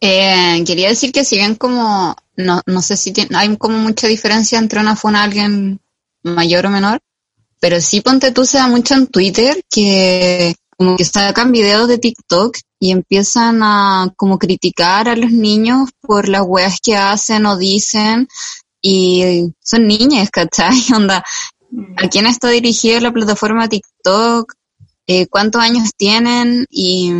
Eh, 0.01 0.63
quería 0.67 0.89
decir 0.89 1.11
que 1.13 1.25
si 1.25 1.37
bien 1.37 1.55
como, 1.57 2.15
no, 2.37 2.61
no 2.67 2.83
sé 2.83 2.97
si 2.97 3.13
tiene- 3.13 3.37
hay 3.37 3.57
como 3.57 3.79
mucha 3.79 4.07
diferencia 4.07 4.59
entre 4.59 4.81
una 4.81 4.95
funa 4.95 5.21
a 5.21 5.25
alguien 5.25 5.81
mayor 6.23 6.67
o 6.67 6.71
menor, 6.71 7.01
pero 7.61 7.81
sí 7.81 8.01
ponte 8.01 8.33
tú 8.33 8.45
se 8.45 8.59
da 8.59 8.69
mucho 8.69 8.95
en 8.95 9.07
Twitter 9.07 9.63
que 9.71 10.55
como 10.77 10.97
que 10.97 11.05
sacan 11.05 11.53
videos 11.53 11.89
de 11.89 11.99
TikTok 11.99 12.57
y 12.79 12.91
empiezan 12.91 13.63
a 13.63 14.13
como 14.17 14.39
criticar 14.39 15.09
a 15.09 15.17
los 15.17 15.31
niños 15.31 15.91
por 16.01 16.29
las 16.29 16.43
weas 16.43 16.79
que 16.83 16.97
hacen 16.97 17.47
o 17.47 17.57
dicen 17.57 18.29
y 18.83 19.53
son 19.61 19.87
niñas, 19.87 20.31
¿cachai? 20.31 20.79
Onda, 20.95 21.25
¿a 21.97 22.09
quién 22.09 22.27
está 22.27 22.49
dirigida 22.49 23.01
la 23.01 23.13
plataforma 23.13 23.69
TikTok? 23.69 24.53
Eh, 25.07 25.27
¿Cuántos 25.29 25.63
años 25.63 25.91
tienen? 25.97 26.67
Y 26.71 27.11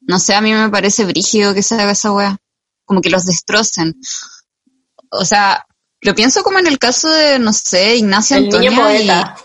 no 0.00 0.18
sé, 0.18 0.34
a 0.34 0.40
mí 0.40 0.52
me 0.52 0.70
parece 0.70 1.04
brígido 1.04 1.54
que 1.54 1.62
se 1.62 1.74
haga 1.74 1.92
esa 1.92 2.12
wea. 2.12 2.38
Como 2.84 3.00
que 3.00 3.10
los 3.10 3.26
destrocen. 3.26 3.94
O 5.10 5.24
sea, 5.24 5.64
lo 6.02 6.14
pienso 6.14 6.42
como 6.42 6.58
en 6.58 6.66
el 6.66 6.78
caso 6.78 7.10
de, 7.10 7.38
no 7.38 7.52
sé, 7.52 7.96
Ignacia 7.96 8.38
El 8.38 8.48
niño 8.48 8.72
y, 8.72 8.76
poeta. 8.76 9.36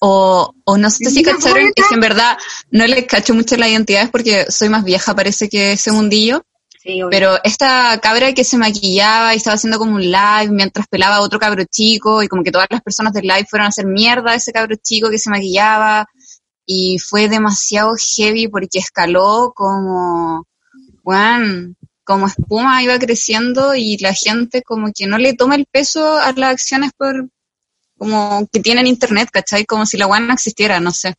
o, 0.00 0.54
o 0.64 0.76
no 0.78 0.90
sé 0.90 1.04
¿El 1.04 1.10
si 1.12 1.22
cacharon, 1.22 1.52
poeta? 1.54 1.72
es 1.76 1.86
que 1.88 1.94
en 1.94 2.00
verdad 2.00 2.38
no 2.70 2.86
les 2.86 3.06
cacho 3.06 3.34
mucho 3.34 3.56
las 3.56 3.68
identidades 3.70 4.10
porque 4.10 4.46
soy 4.50 4.68
más 4.68 4.84
vieja, 4.84 5.14
parece 5.14 5.48
que 5.48 5.72
ese 5.72 5.90
mundillo. 5.92 6.42
Sí, 6.80 7.00
Pero 7.10 7.38
esta 7.42 7.98
cabra 8.00 8.32
que 8.34 8.44
se 8.44 8.56
maquillaba 8.56 9.34
y 9.34 9.38
estaba 9.38 9.56
haciendo 9.56 9.78
como 9.78 9.96
un 9.96 10.02
live 10.02 10.48
mientras 10.50 10.86
pelaba 10.86 11.16
a 11.16 11.20
otro 11.22 11.40
cabro 11.40 11.64
chico 11.64 12.22
y 12.22 12.28
como 12.28 12.44
que 12.44 12.52
todas 12.52 12.68
las 12.70 12.82
personas 12.82 13.12
del 13.12 13.24
live 13.26 13.46
fueron 13.50 13.66
a 13.66 13.68
hacer 13.70 13.84
mierda 13.86 14.30
a 14.30 14.34
ese 14.36 14.52
cabro 14.52 14.76
chico 14.80 15.10
que 15.10 15.18
se 15.18 15.28
maquillaba 15.28 16.06
y 16.64 16.98
fue 17.00 17.28
demasiado 17.28 17.94
heavy 18.16 18.46
porque 18.46 18.78
escaló 18.78 19.52
como, 19.56 20.46
bueno, 21.02 21.74
como 22.08 22.26
espuma 22.26 22.82
iba 22.82 22.98
creciendo 22.98 23.74
y 23.74 23.98
la 23.98 24.14
gente 24.14 24.62
como 24.62 24.90
que 24.94 25.06
no 25.06 25.18
le 25.18 25.34
toma 25.34 25.56
el 25.56 25.66
peso 25.66 26.16
a 26.16 26.32
las 26.32 26.52
acciones 26.52 26.92
por 26.96 27.28
como 27.98 28.48
que 28.50 28.60
tienen 28.60 28.86
internet, 28.86 29.28
¿cachai? 29.30 29.66
Como 29.66 29.84
si 29.84 29.98
la 29.98 30.06
weá 30.06 30.18
no 30.18 30.32
existiera, 30.32 30.80
no 30.80 30.90
sé. 30.90 31.14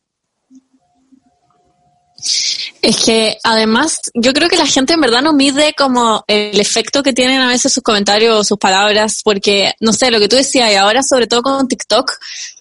Es 2.82 3.04
que 3.04 3.38
además 3.44 4.00
yo 4.14 4.32
creo 4.32 4.48
que 4.48 4.56
la 4.56 4.66
gente 4.66 4.94
en 4.94 5.00
verdad 5.00 5.22
no 5.22 5.32
mide 5.32 5.74
como 5.78 6.24
el 6.26 6.58
efecto 6.58 7.04
que 7.04 7.12
tienen 7.12 7.40
a 7.40 7.46
veces 7.46 7.72
sus 7.72 7.84
comentarios 7.84 8.36
o 8.36 8.42
sus 8.42 8.58
palabras, 8.58 9.20
porque 9.22 9.74
no 9.78 9.92
sé, 9.92 10.10
lo 10.10 10.18
que 10.18 10.28
tú 10.28 10.34
decías 10.34 10.72
y 10.72 10.74
ahora 10.74 11.02
sobre 11.04 11.28
todo 11.28 11.42
con 11.42 11.68
TikTok, 11.68 12.10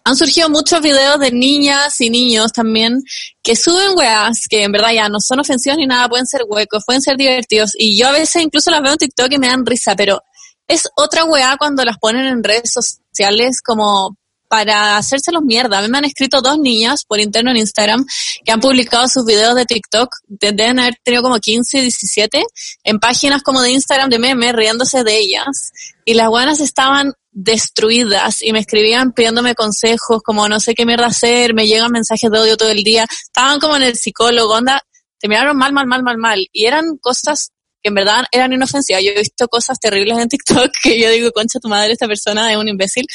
han 0.10 0.17
surgido 0.17 0.50
muchos 0.50 0.82
videos 0.82 1.19
de 1.19 1.32
niñas 1.32 2.00
y 2.02 2.10
niños 2.10 2.52
también 2.52 3.02
que 3.43 3.56
suben 3.56 3.91
weas 3.95 4.45
que 4.50 4.63
en 4.63 4.72
verdad 4.72 4.91
ya 4.93 5.10
no 5.10 5.19
son 5.19 5.39
ofensivos 5.39 5.78
ni 5.78 5.86
nada, 5.88 6.10
pueden 6.10 6.28
ser 6.28 6.41
huecos, 6.48 6.84
pueden 6.86 7.02
ser 7.02 7.15
divertidos 7.17 7.72
y 7.78 7.98
yo 7.98 8.08
a 8.08 8.12
veces 8.12 8.41
incluso 8.43 8.72
las 8.72 8.82
veo 8.82 8.91
en 8.93 8.98
TikTok 8.98 9.32
y 9.32 9.38
me 9.39 9.48
dan 9.48 9.65
risa, 9.65 9.95
pero 9.95 10.22
es 10.67 10.84
otra 10.95 11.24
wea 11.26 11.56
cuando 11.58 11.84
las 11.84 11.98
ponen 11.98 12.26
en 12.26 12.43
redes 12.43 12.72
sociales 12.74 13.62
como 13.65 14.15
para 14.48 14.98
hacérselos 14.98 15.43
mierda. 15.43 15.78
A 15.78 15.82
mí 15.84 15.89
me 15.89 16.00
han 16.00 16.06
escrito 16.06 16.41
dos 16.41 16.58
niñas 16.58 17.06
por 17.06 17.19
interno 17.19 17.52
en 17.52 17.58
Instagram 17.58 18.04
que 18.43 18.52
han 18.52 18.60
publicado 18.60 19.08
sus 19.08 19.24
videos 19.24 19.56
de 19.56 19.65
TikTok, 19.65 20.10
de- 20.28 20.52
deben 20.54 20.80
haber 20.80 20.95
tenido 21.04 21.22
como 21.22 21.38
15, 21.38 21.82
17, 21.82 22.43
en 22.84 23.00
páginas 23.00 23.43
como 23.43 23.62
de 23.62 23.72
Instagram 23.72 24.10
de 24.10 24.17
memes, 24.17 24.54
riéndose 24.54 25.04
de 25.04 25.19
ellas. 25.19 25.72
Y 26.04 26.15
las 26.15 26.30
buenas 26.30 26.60
estaban 26.62 27.13
destruidas 27.32 28.42
y 28.42 28.54
me 28.54 28.60
escribían 28.60 29.13
pidiéndome 29.13 29.56
consejos, 29.56 30.22
como 30.24 30.48
no 30.48 30.60
sé 30.60 30.74
qué 30.74 30.86
mierda 30.86 31.08
hacer, 31.08 31.54
me 31.54 31.68
llegan 31.68 31.92
mensajes 31.92 32.30
de 32.30 32.39
odio 32.39 32.58
todo 32.58 32.70
el 32.70 32.84
día. 32.84 33.06
Estaban 33.10 33.60
como 33.60 33.76
en 33.76 33.84
el 33.84 33.96
psicólogo, 33.96 34.54
onda, 34.54 34.82
te 35.20 35.28
miraron 35.28 35.58
mal, 35.58 35.74
mal, 35.74 35.88
mal, 35.88 36.04
mal, 36.04 36.18
mal. 36.18 36.48
Y 36.52 36.65
eran 36.65 36.98
cosas 36.98 37.52
que 37.82 37.89
en 37.89 37.96
verdad 37.96 38.26
eran 38.32 38.52
inofensivas. 38.52 39.04
Yo 39.04 39.12
he 39.12 39.20
visto 39.20 39.48
cosas 39.48 39.80
terribles 39.80 40.18
en 40.18 40.28
TikTok 40.30 40.72
que 40.84 41.00
yo 41.00 41.10
digo, 41.12 41.32
concha, 41.32 41.60
tu 41.60 41.70
madre, 41.70 41.94
esta 41.94 42.08
persona 42.08 42.52
es 42.52 42.58
un 42.58 42.68
imbécil. 42.68 43.06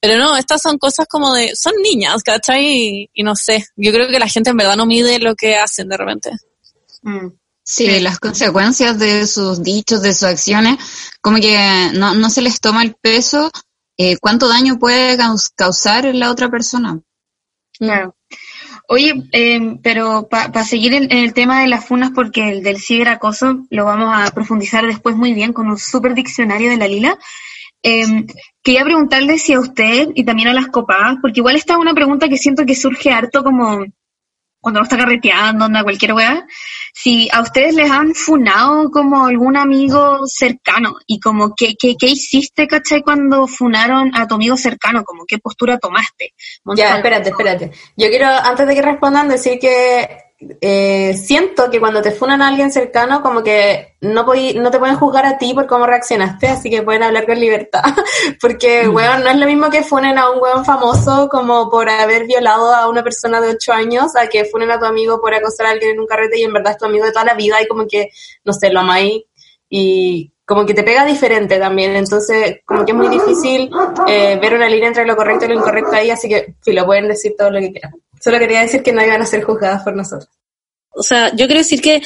Pero 0.00 0.18
no, 0.18 0.36
estas 0.36 0.62
son 0.62 0.78
cosas 0.78 1.06
como 1.08 1.34
de, 1.34 1.54
son 1.56 1.74
niñas, 1.82 2.22
¿cachai? 2.22 2.64
Y, 2.64 3.10
y 3.12 3.22
no 3.22 3.34
sé, 3.34 3.64
yo 3.76 3.92
creo 3.92 4.08
que 4.08 4.18
la 4.18 4.28
gente 4.28 4.50
en 4.50 4.56
verdad 4.56 4.76
no 4.76 4.86
mide 4.86 5.18
lo 5.18 5.34
que 5.34 5.56
hacen 5.56 5.88
de 5.88 5.96
repente. 5.96 6.30
Mm. 7.02 7.28
Sí, 7.66 7.98
las 8.00 8.20
consecuencias 8.20 8.98
de 8.98 9.26
sus 9.26 9.62
dichos, 9.62 10.02
de 10.02 10.12
sus 10.12 10.24
acciones, 10.24 10.76
como 11.22 11.38
que 11.38 11.56
no, 11.94 12.14
no 12.14 12.28
se 12.28 12.42
les 12.42 12.60
toma 12.60 12.82
el 12.82 12.94
peso, 12.94 13.50
eh, 13.96 14.18
cuánto 14.18 14.48
daño 14.48 14.78
puede 14.78 15.16
causar 15.56 16.04
en 16.04 16.20
la 16.20 16.30
otra 16.30 16.50
persona. 16.50 17.00
Claro. 17.78 18.14
Oye, 18.86 19.14
eh, 19.32 19.78
pero 19.82 20.28
para 20.28 20.64
seguir 20.64 20.92
en, 20.92 21.10
el 21.10 21.32
tema 21.32 21.62
de 21.62 21.68
las 21.68 21.86
funas, 21.86 22.10
porque 22.14 22.50
el 22.50 22.62
del 22.62 22.80
ciberacoso 22.80 23.64
lo 23.70 23.86
vamos 23.86 24.14
a 24.14 24.30
profundizar 24.32 24.86
después 24.86 25.16
muy 25.16 25.32
bien 25.32 25.54
con 25.54 25.68
un 25.68 25.78
super 25.78 26.14
diccionario 26.14 26.68
de 26.68 26.76
la 26.76 26.86
Lila. 26.86 27.18
Eh, 27.82 28.26
quería 28.62 28.84
preguntarle 28.84 29.38
si 29.38 29.54
a 29.54 29.60
usted 29.60 30.08
y 30.14 30.24
también 30.24 30.48
a 30.48 30.54
las 30.54 30.68
copadas, 30.68 31.16
porque 31.22 31.40
igual 31.40 31.56
esta 31.56 31.74
es 31.74 31.78
una 31.78 31.94
pregunta 31.94 32.28
que 32.28 32.36
siento 32.36 32.66
que 32.66 32.74
surge 32.74 33.10
harto 33.10 33.42
como 33.42 33.84
cuando 34.64 34.80
uno 34.80 34.84
está 34.84 34.96
carreteando, 34.96 35.66
anda 35.66 35.82
cualquier 35.82 36.14
weá, 36.14 36.46
si 36.96 37.28
a 37.32 37.40
ustedes 37.40 37.74
les 37.74 37.90
han 37.90 38.14
funado 38.14 38.88
como 38.92 39.26
algún 39.26 39.56
amigo 39.56 40.20
cercano 40.26 40.94
y 41.08 41.18
como 41.18 41.52
qué, 41.56 41.74
qué, 41.76 41.96
qué 41.98 42.06
hiciste, 42.06 42.68
¿cachai? 42.68 43.02
Cuando 43.02 43.48
funaron 43.48 44.12
a 44.14 44.28
tu 44.28 44.36
amigo 44.36 44.56
cercano, 44.56 45.02
como 45.02 45.24
qué 45.26 45.38
postura 45.38 45.76
tomaste. 45.78 46.34
Ya, 46.76 46.96
espérate, 46.96 47.30
espérate. 47.30 47.72
Yo 47.96 48.08
quiero, 48.08 48.28
antes 48.28 48.68
de 48.68 48.74
que 48.76 48.82
respondan, 48.82 49.28
decir 49.28 49.58
que 49.58 50.23
eh, 50.60 51.14
siento 51.14 51.70
que 51.70 51.78
cuando 51.78 52.02
te 52.02 52.10
funan 52.10 52.42
a 52.42 52.48
alguien 52.48 52.70
cercano, 52.72 53.22
como 53.22 53.42
que 53.42 53.96
no, 54.00 54.24
no 54.24 54.70
te 54.70 54.78
pueden 54.78 54.96
juzgar 54.96 55.24
a 55.26 55.38
ti 55.38 55.54
por 55.54 55.66
cómo 55.66 55.86
reaccionaste, 55.86 56.48
así 56.48 56.70
que 56.70 56.82
pueden 56.82 57.02
hablar 57.02 57.26
con 57.26 57.38
libertad. 57.38 57.82
Porque, 58.40 58.86
mm. 58.86 58.94
weón, 58.94 59.24
no 59.24 59.30
es 59.30 59.36
lo 59.36 59.46
mismo 59.46 59.70
que 59.70 59.82
funen 59.82 60.18
a 60.18 60.30
un 60.30 60.40
weón 60.40 60.64
famoso 60.64 61.28
como 61.28 61.70
por 61.70 61.88
haber 61.88 62.26
violado 62.26 62.74
a 62.74 62.88
una 62.88 63.02
persona 63.02 63.40
de 63.40 63.50
8 63.50 63.72
años, 63.72 64.16
a 64.16 64.26
que 64.28 64.44
funen 64.44 64.70
a 64.70 64.78
tu 64.78 64.86
amigo 64.86 65.20
por 65.20 65.34
acosar 65.34 65.66
a 65.66 65.70
alguien 65.70 65.92
en 65.92 66.00
un 66.00 66.06
carrete 66.06 66.38
y 66.38 66.42
en 66.42 66.52
verdad 66.52 66.72
es 66.72 66.78
tu 66.78 66.86
amigo 66.86 67.04
de 67.04 67.12
toda 67.12 67.24
la 67.24 67.34
vida 67.34 67.62
y 67.62 67.68
como 67.68 67.86
que, 67.86 68.10
no 68.44 68.52
sé, 68.52 68.70
lo 68.70 68.80
amáis 68.80 69.22
y 69.68 70.32
como 70.44 70.66
que 70.66 70.74
te 70.74 70.82
pega 70.82 71.06
diferente 71.06 71.58
también, 71.58 71.96
entonces 71.96 72.58
como 72.66 72.84
que 72.84 72.92
es 72.92 72.98
muy 72.98 73.08
difícil 73.08 73.70
eh, 74.06 74.38
ver 74.40 74.54
una 74.54 74.68
línea 74.68 74.88
entre 74.88 75.06
lo 75.06 75.16
correcto 75.16 75.46
y 75.46 75.48
lo 75.48 75.54
incorrecto 75.54 75.92
ahí, 75.92 76.10
así 76.10 76.28
que 76.28 76.54
si 76.60 76.72
lo 76.72 76.84
pueden 76.84 77.08
decir 77.08 77.34
todo 77.36 77.50
lo 77.50 77.60
que 77.60 77.72
quieran. 77.72 77.94
Solo 78.24 78.38
quería 78.38 78.62
decir 78.62 78.82
que 78.82 78.90
no 78.90 79.04
iban 79.04 79.20
a 79.20 79.26
ser 79.26 79.42
juzgadas 79.42 79.82
por 79.82 79.94
nosotros. 79.94 80.30
O 80.92 81.02
sea, 81.02 81.28
yo 81.32 81.44
quiero 81.44 81.58
decir 81.58 81.82
que 81.82 82.00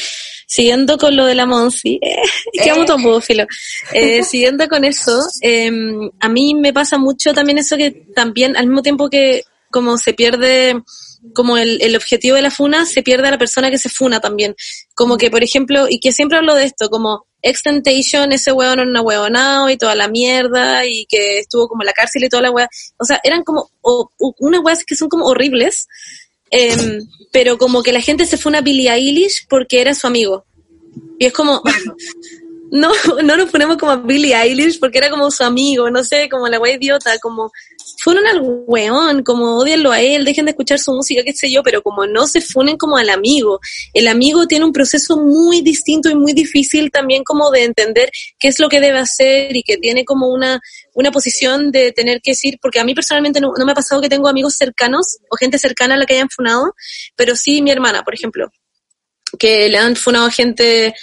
siguiendo 0.49 0.99
con 0.99 1.15
lo 1.15 1.27
de 1.27 1.37
la 1.37 1.47
Monsi, 1.47 2.01
eh, 2.03 2.17
que 2.53 2.71
amo 2.71 2.83
eh. 3.29 3.47
eh, 3.93 4.25
siguiendo 4.25 4.67
con 4.67 4.85
eso, 4.85 5.17
em, 5.43 6.11
a 6.19 6.29
mí 6.29 6.57
me 6.57 6.73
pasa 6.73 6.99
mucho 6.99 7.33
también 7.33 7.59
eso 7.59 7.77
que 7.77 7.93
también 8.17 8.57
al 8.57 8.67
mismo 8.67 8.83
tiempo 8.83 9.09
que 9.09 9.45
como 9.71 9.97
se 9.97 10.13
pierde 10.13 10.83
como 11.35 11.57
el, 11.57 11.81
el 11.83 11.95
objetivo 11.95 12.35
de 12.35 12.43
la 12.43 12.51
funa, 12.51 12.85
se 12.85 13.05
pierde 13.05 13.29
a 13.29 13.31
la 13.31 13.39
persona 13.39 13.71
que 13.71 13.79
se 13.79 13.89
funa 13.89 14.19
también. 14.19 14.57
Como 14.97 15.19
que, 15.19 15.31
por 15.31 15.45
ejemplo, 15.45 15.87
y 15.89 16.01
que 16.01 16.11
siempre 16.11 16.39
hablo 16.39 16.57
de 16.57 16.65
esto, 16.65 16.89
como 16.91 17.28
Extentation, 17.41 18.33
ese 18.33 18.53
hueón 18.53 18.81
era 18.81 18.89
una 18.89 19.03
huevonao 19.03 19.71
y 19.71 19.77
toda 19.77 19.95
la 19.95 20.09
mierda 20.09 20.85
y 20.87 21.07
que 21.07 21.39
estuvo 21.39 21.69
como 21.69 21.83
en 21.83 21.87
la 21.87 21.93
cárcel 21.93 22.25
y 22.25 22.29
toda 22.29 22.43
la 22.43 22.51
hueá. 22.51 22.69
O 22.99 23.05
sea, 23.05 23.21
eran 23.23 23.45
como 23.45 23.71
o, 23.81 24.11
unas 24.39 24.61
hueás 24.61 24.85
que 24.85 24.97
son 24.97 25.09
como 25.09 25.27
horribles, 25.27 25.87
em, 26.51 27.01
pero 27.31 27.59
como 27.59 27.83
que 27.83 27.93
la 27.93 28.01
gente 28.01 28.27
se 28.27 28.39
fue 28.39 28.57
a 28.57 28.61
Billie 28.61 28.91
Eilish 28.91 29.47
porque 29.49 29.81
era 29.81 29.95
su 29.95 30.07
amigo. 30.07 30.45
Y 31.19 31.27
es 31.27 31.33
como, 31.33 31.63
no, 32.71 32.93
no 33.23 33.37
nos 33.37 33.51
ponemos 33.51 33.77
como 33.77 33.93
a 33.93 33.97
Billie 33.97 34.35
Eilish 34.35 34.79
porque 34.79 34.99
era 34.99 35.11
como 35.11 35.31
su 35.31 35.45
amigo, 35.45 35.91
no 35.91 36.05
sé, 36.05 36.29
como 36.29 36.49
la 36.49 36.59
wea 36.59 36.75
idiota, 36.75 37.19
como 37.19 37.51
fueron 38.03 38.27
al 38.27 38.41
weón, 38.67 39.23
como 39.23 39.59
odienlo 39.59 39.91
a 39.91 40.01
él, 40.01 40.25
dejen 40.25 40.45
de 40.45 40.53
escuchar 40.53 40.79
su 40.79 40.93
música, 40.93 41.23
qué 41.25 41.33
sé 41.33 41.51
yo, 41.51 41.63
pero 41.63 41.83
como 41.83 42.07
no 42.07 42.27
se 42.27 42.41
funen 42.41 42.77
como 42.77 42.97
al 42.97 43.11
amigo. 43.11 43.61
El 43.93 44.09
amigo 44.09 44.47
tiene 44.47 44.65
un 44.65 44.73
proceso 44.73 45.17
muy 45.17 45.63
distinto 45.63 46.09
y 46.11 46.15
muy 46.15 46.33
difícil 46.33 46.91
también 46.91 47.25
como 47.25 47.51
de 47.51 47.65
entender 47.65 48.11
qué 48.39 48.49
es 48.49 48.61
lo 48.61 48.69
que 48.69 48.81
debe 48.81 48.99
hacer 48.99 49.57
y 49.57 49.63
que 49.63 49.79
tiene 49.79 50.05
como 50.05 50.29
una, 50.29 50.61
una 50.95 51.11
posición 51.11 51.73
de 51.73 51.93
tener 51.93 52.21
que 52.21 52.33
decir, 52.33 52.59
porque 52.61 52.81
a 52.81 52.85
mí 52.85 52.95
personalmente 52.95 53.41
no, 53.41 53.53
no 53.57 53.65
me 53.65 53.73
ha 53.73 53.77
pasado 53.77 54.01
que 54.01 54.09
tengo 54.09 54.29
amigos 54.29 54.55
cercanos 54.55 55.19
o 55.31 55.37
gente 55.37 55.59
cercana 55.59 55.95
a 55.95 55.99
la 55.99 56.07
que 56.07 56.15
hayan 56.15 56.31
funado, 56.31 56.75
pero 57.17 57.35
sí 57.35 57.63
mi 57.63 57.71
hermana, 57.71 58.03
por 58.03 58.15
ejemplo, 58.15 58.51
que 59.39 59.69
le 59.69 59.79
han 59.79 59.97
funado 59.97 60.31
gente 60.31 60.95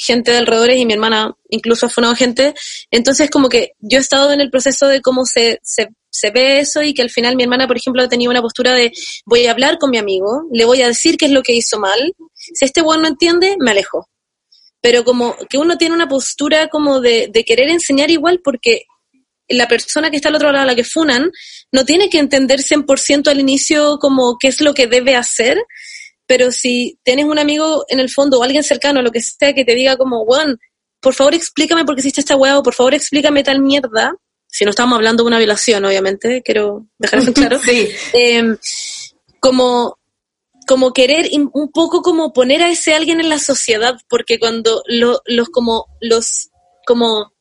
gente 0.00 0.30
de 0.30 0.38
alrededores 0.38 0.78
y 0.78 0.86
mi 0.86 0.94
hermana 0.94 1.36
incluso 1.48 1.86
ha 1.86 1.90
funado 1.90 2.14
gente. 2.14 2.54
Entonces, 2.90 3.30
como 3.30 3.48
que 3.48 3.72
yo 3.80 3.98
he 3.98 4.00
estado 4.00 4.32
en 4.32 4.40
el 4.40 4.50
proceso 4.50 4.88
de 4.88 5.00
cómo 5.00 5.26
se, 5.26 5.60
se, 5.62 5.88
se 6.10 6.30
ve 6.30 6.60
eso 6.60 6.82
y 6.82 6.94
que 6.94 7.02
al 7.02 7.10
final 7.10 7.36
mi 7.36 7.42
hermana, 7.42 7.66
por 7.66 7.76
ejemplo, 7.76 8.02
ha 8.02 8.08
tenido 8.08 8.30
una 8.30 8.42
postura 8.42 8.72
de 8.72 8.92
voy 9.26 9.46
a 9.46 9.50
hablar 9.50 9.78
con 9.78 9.90
mi 9.90 9.98
amigo, 9.98 10.44
le 10.52 10.64
voy 10.64 10.82
a 10.82 10.88
decir 10.88 11.16
qué 11.16 11.26
es 11.26 11.32
lo 11.32 11.42
que 11.42 11.54
hizo 11.54 11.78
mal. 11.78 12.14
Si 12.34 12.64
este 12.64 12.82
weón 12.82 13.02
no 13.02 13.08
entiende, 13.08 13.56
me 13.58 13.72
alejo. 13.72 14.08
Pero 14.80 15.04
como 15.04 15.36
que 15.48 15.58
uno 15.58 15.76
tiene 15.76 15.94
una 15.94 16.08
postura 16.08 16.68
como 16.68 17.00
de, 17.00 17.28
de 17.30 17.44
querer 17.44 17.68
enseñar 17.68 18.10
igual 18.10 18.40
porque 18.42 18.84
la 19.48 19.68
persona 19.68 20.10
que 20.10 20.16
está 20.16 20.28
al 20.28 20.36
otro 20.36 20.52
lado, 20.52 20.64
la 20.64 20.74
que 20.74 20.84
funan, 20.84 21.30
no 21.72 21.84
tiene 21.84 22.08
que 22.08 22.18
entender 22.18 22.60
100% 22.60 23.28
al 23.28 23.40
inicio 23.40 23.98
como 23.98 24.36
qué 24.38 24.48
es 24.48 24.60
lo 24.60 24.72
que 24.72 24.86
debe 24.86 25.16
hacer, 25.16 25.58
pero 26.30 26.52
si 26.52 26.96
tienes 27.02 27.24
un 27.24 27.40
amigo 27.40 27.84
en 27.88 27.98
el 27.98 28.08
fondo 28.08 28.38
o 28.38 28.44
alguien 28.44 28.62
cercano, 28.62 29.02
lo 29.02 29.10
que 29.10 29.20
sea, 29.20 29.52
que 29.52 29.64
te 29.64 29.74
diga 29.74 29.96
como, 29.96 30.22
weón, 30.22 30.60
por 31.00 31.12
favor 31.12 31.34
explícame 31.34 31.84
por 31.84 31.96
qué 31.96 32.02
hiciste 32.02 32.20
esta 32.20 32.36
weá 32.36 32.56
o 32.56 32.62
por 32.62 32.72
favor 32.72 32.94
explícame 32.94 33.42
tal 33.42 33.60
mierda, 33.60 34.14
si 34.46 34.64
no 34.64 34.70
estamos 34.70 34.94
hablando 34.94 35.24
de 35.24 35.26
una 35.26 35.38
violación, 35.38 35.84
obviamente, 35.84 36.40
quiero 36.44 36.86
dejar 36.98 37.18
eso 37.18 37.32
claro, 37.32 37.58
sí. 37.64 37.88
Em, 38.12 38.56
como, 39.40 39.98
como 40.68 40.92
querer 40.92 41.28
un 41.32 41.72
poco 41.72 42.00
como 42.00 42.32
poner 42.32 42.62
a 42.62 42.70
ese 42.70 42.94
alguien 42.94 43.18
en 43.18 43.28
la 43.28 43.40
sociedad, 43.40 43.96
porque 44.08 44.38
cuando 44.38 44.84
los 44.86 45.48
como 45.48 45.86
los 46.00 46.50
como 46.86 47.32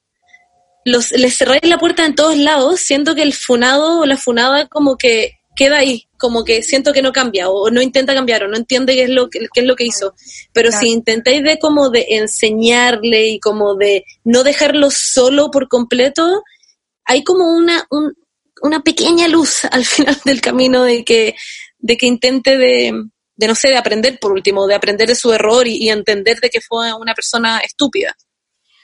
los 0.84 1.12
les 1.12 1.38
cerráis 1.38 1.62
la 1.62 1.78
puerta 1.78 2.08
en 2.08 2.16
todos 2.16 2.38
lados, 2.38 2.80
siento 2.80 3.14
que 3.14 3.22
el 3.22 3.36
funado 3.36 4.00
o 4.00 4.06
la 4.08 4.18
funada 4.18 4.66
como 4.66 4.98
que 4.98 5.39
queda 5.60 5.80
ahí, 5.80 6.08
como 6.18 6.46
que 6.46 6.64
siento 6.64 6.94
que 6.94 7.02
no 7.02 7.12
cambia 7.12 7.50
o 7.50 7.70
no 7.70 7.82
intenta 7.82 8.14
cambiar 8.14 8.44
o 8.44 8.48
no 8.48 8.56
entiende 8.56 8.94
qué 8.94 9.04
es 9.04 9.10
lo 9.10 9.30
que, 9.30 9.40
qué 9.54 9.60
es 9.60 9.66
lo 9.66 9.76
que 9.76 9.84
hizo. 9.84 10.16
Pero 10.54 10.72
si 10.72 10.88
intentáis 10.88 11.44
de 11.44 11.60
como 11.60 11.90
de 11.90 12.06
enseñarle 12.12 13.28
y 13.28 13.40
como 13.42 13.76
de 13.76 14.06
no 14.24 14.46
dejarlo 14.46 14.88
solo 14.90 15.52
por 15.52 15.68
completo, 15.68 16.44
hay 17.04 17.26
como 17.26 17.54
una, 17.54 17.86
una 18.62 18.80
pequeña 18.84 19.28
luz 19.28 19.66
al 19.72 19.84
final 19.84 20.18
del 20.24 20.40
camino 20.40 20.84
de 20.84 21.04
que, 21.04 21.36
de 21.78 21.98
que 21.98 22.06
intente 22.06 22.56
de, 22.56 22.94
de, 23.36 23.48
no 23.48 23.56
sé, 23.56 23.68
de 23.68 23.78
aprender 23.78 24.18
por 24.18 24.32
último, 24.32 24.66
de 24.66 24.76
aprender 24.76 25.10
de 25.10 25.16
su 25.16 25.34
error 25.34 25.68
y, 25.68 25.76
y 25.76 25.90
entender 25.90 26.40
de 26.40 26.50
que 26.50 26.62
fue 26.62 26.94
una 26.94 27.14
persona 27.14 27.60
estúpida. 27.60 28.16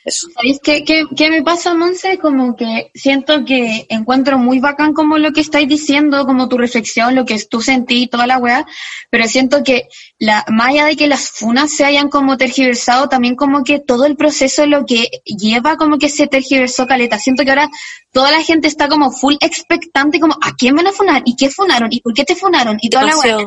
¿Sabéis 0.07 0.59
qué, 0.63 0.83
qué, 0.83 1.29
me 1.31 1.41
pasa, 1.41 1.73
Monse? 1.73 2.19
Como 2.19 2.55
que 2.55 2.91
siento 2.93 3.43
que 3.43 3.87
encuentro 3.89 4.37
muy 4.37 4.59
bacán 4.59 4.93
como 4.93 5.17
lo 5.17 5.31
que 5.31 5.41
estáis 5.41 5.67
diciendo, 5.67 6.25
como 6.27 6.47
tu 6.47 6.59
reflexión, 6.59 7.15
lo 7.15 7.25
que 7.25 7.41
tú 7.49 7.59
sentí, 7.59 8.05
toda 8.05 8.27
la 8.27 8.37
weá, 8.37 8.67
pero 9.09 9.25
siento 9.27 9.63
que 9.63 9.87
la, 10.19 10.45
más 10.49 10.69
allá 10.69 10.85
de 10.85 10.95
que 10.95 11.07
las 11.07 11.31
funas 11.31 11.71
se 11.71 11.85
hayan 11.85 12.09
como 12.09 12.37
tergiversado, 12.37 13.09
también 13.09 13.35
como 13.35 13.63
que 13.63 13.79
todo 13.79 14.05
el 14.05 14.15
proceso 14.15 14.67
lo 14.67 14.85
que 14.85 15.09
lleva 15.25 15.75
como 15.75 15.97
que 15.97 16.09
se 16.09 16.27
tergiversó 16.27 16.85
caleta. 16.85 17.17
Siento 17.17 17.43
que 17.43 17.49
ahora 17.49 17.69
toda 18.11 18.31
la 18.31 18.43
gente 18.43 18.67
está 18.67 18.87
como 18.87 19.11
full 19.11 19.35
expectante, 19.39 20.19
como 20.19 20.35
¿a 20.39 20.53
quién 20.53 20.75
van 20.75 20.85
a 20.85 20.91
funar? 20.91 21.23
¿Y 21.25 21.35
qué 21.35 21.49
funaron? 21.49 21.89
¿Y 21.91 22.01
por 22.01 22.13
qué 22.13 22.25
te 22.25 22.35
funaron? 22.35 22.77
Y 22.79 22.89
toda 22.89 23.05
la 23.05 23.17
weá, 23.17 23.37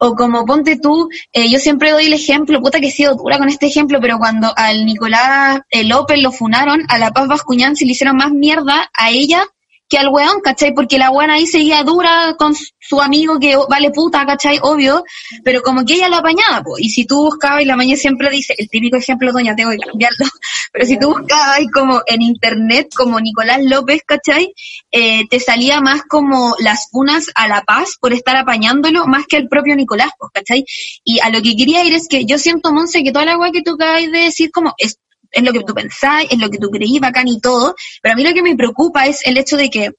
o 0.00 0.14
como 0.14 0.46
ponte 0.46 0.78
tú, 0.78 1.08
eh, 1.32 1.50
yo 1.50 1.58
siempre 1.58 1.90
doy 1.90 2.06
el 2.06 2.14
ejemplo, 2.14 2.60
puta 2.60 2.80
que 2.80 2.88
he 2.88 2.90
sido 2.90 3.14
dura 3.14 3.38
con 3.38 3.48
este 3.48 3.66
ejemplo, 3.66 4.00
pero 4.00 4.18
cuando 4.18 4.52
al 4.56 4.86
Nicolás 4.86 5.60
eh, 5.70 5.84
López 5.84 6.20
lo 6.20 6.32
funaron, 6.32 6.82
a 6.88 6.98
la 6.98 7.12
Paz 7.12 7.28
Bascuñán 7.28 7.76
se 7.76 7.84
le 7.84 7.92
hicieron 7.92 8.16
más 8.16 8.32
mierda 8.32 8.90
a 8.94 9.10
ella 9.10 9.44
que 9.90 9.98
al 9.98 10.08
weón, 10.08 10.40
¿cachai? 10.40 10.72
Porque 10.72 10.98
la 10.98 11.10
buena 11.10 11.34
ahí 11.34 11.46
seguía 11.46 11.82
dura 11.82 12.36
con 12.38 12.54
su 12.78 13.02
amigo 13.02 13.40
que 13.40 13.56
vale 13.68 13.90
puta, 13.90 14.24
¿cachai? 14.24 14.60
Obvio, 14.62 15.02
pero 15.44 15.62
como 15.62 15.84
que 15.84 15.94
ella 15.94 16.08
lo 16.08 16.16
apañaba, 16.16 16.62
pues. 16.62 16.84
Y 16.84 16.90
si 16.90 17.04
tú 17.04 17.24
buscabas, 17.24 17.62
y 17.62 17.64
la 17.64 17.76
mañana 17.76 17.96
siempre 17.96 18.30
dice, 18.30 18.54
el 18.56 18.70
típico 18.70 18.96
ejemplo, 18.96 19.32
doña, 19.32 19.56
tengo 19.56 19.72
que 19.72 19.78
cambiarlo, 19.78 20.26
pero 20.72 20.86
si 20.86 20.96
tú 20.96 21.08
buscabas 21.08 21.60
como 21.74 22.00
en 22.06 22.22
internet, 22.22 22.88
como 22.96 23.18
Nicolás 23.18 23.58
López, 23.62 24.02
¿cachai? 24.06 24.54
Eh, 24.92 25.26
te 25.28 25.40
salía 25.40 25.80
más 25.80 26.02
como 26.08 26.54
las 26.60 26.88
unas 26.92 27.26
a 27.34 27.48
la 27.48 27.62
paz 27.62 27.96
por 28.00 28.12
estar 28.12 28.36
apañándolo, 28.36 29.06
más 29.08 29.26
que 29.26 29.38
el 29.38 29.48
propio 29.48 29.74
Nicolás, 29.74 30.10
¿cachai? 30.32 30.64
Y 31.02 31.18
a 31.18 31.30
lo 31.30 31.42
que 31.42 31.56
quería 31.56 31.84
ir 31.84 31.94
es 31.94 32.06
que 32.08 32.24
yo 32.24 32.38
siento, 32.38 32.72
Monse, 32.72 33.02
que 33.02 33.10
toda 33.10 33.24
la 33.24 33.32
agua 33.32 33.50
que 33.50 33.62
tú 33.62 33.74
acabas 33.74 34.02
de 34.02 34.18
decir, 34.18 34.52
como, 34.52 34.72
es 34.78 34.98
es 35.30 35.42
lo 35.42 35.52
que 35.52 35.60
tú 35.60 35.74
pensáis, 35.74 36.30
es 36.30 36.38
lo 36.38 36.50
que 36.50 36.58
tú 36.58 36.70
creí, 36.70 36.98
bacán 36.98 37.28
y 37.28 37.40
todo, 37.40 37.74
pero 38.02 38.14
a 38.14 38.16
mí 38.16 38.24
lo 38.24 38.32
que 38.32 38.42
me 38.42 38.56
preocupa 38.56 39.06
es 39.06 39.26
el 39.26 39.38
hecho 39.38 39.56
de 39.56 39.70
que 39.70 39.90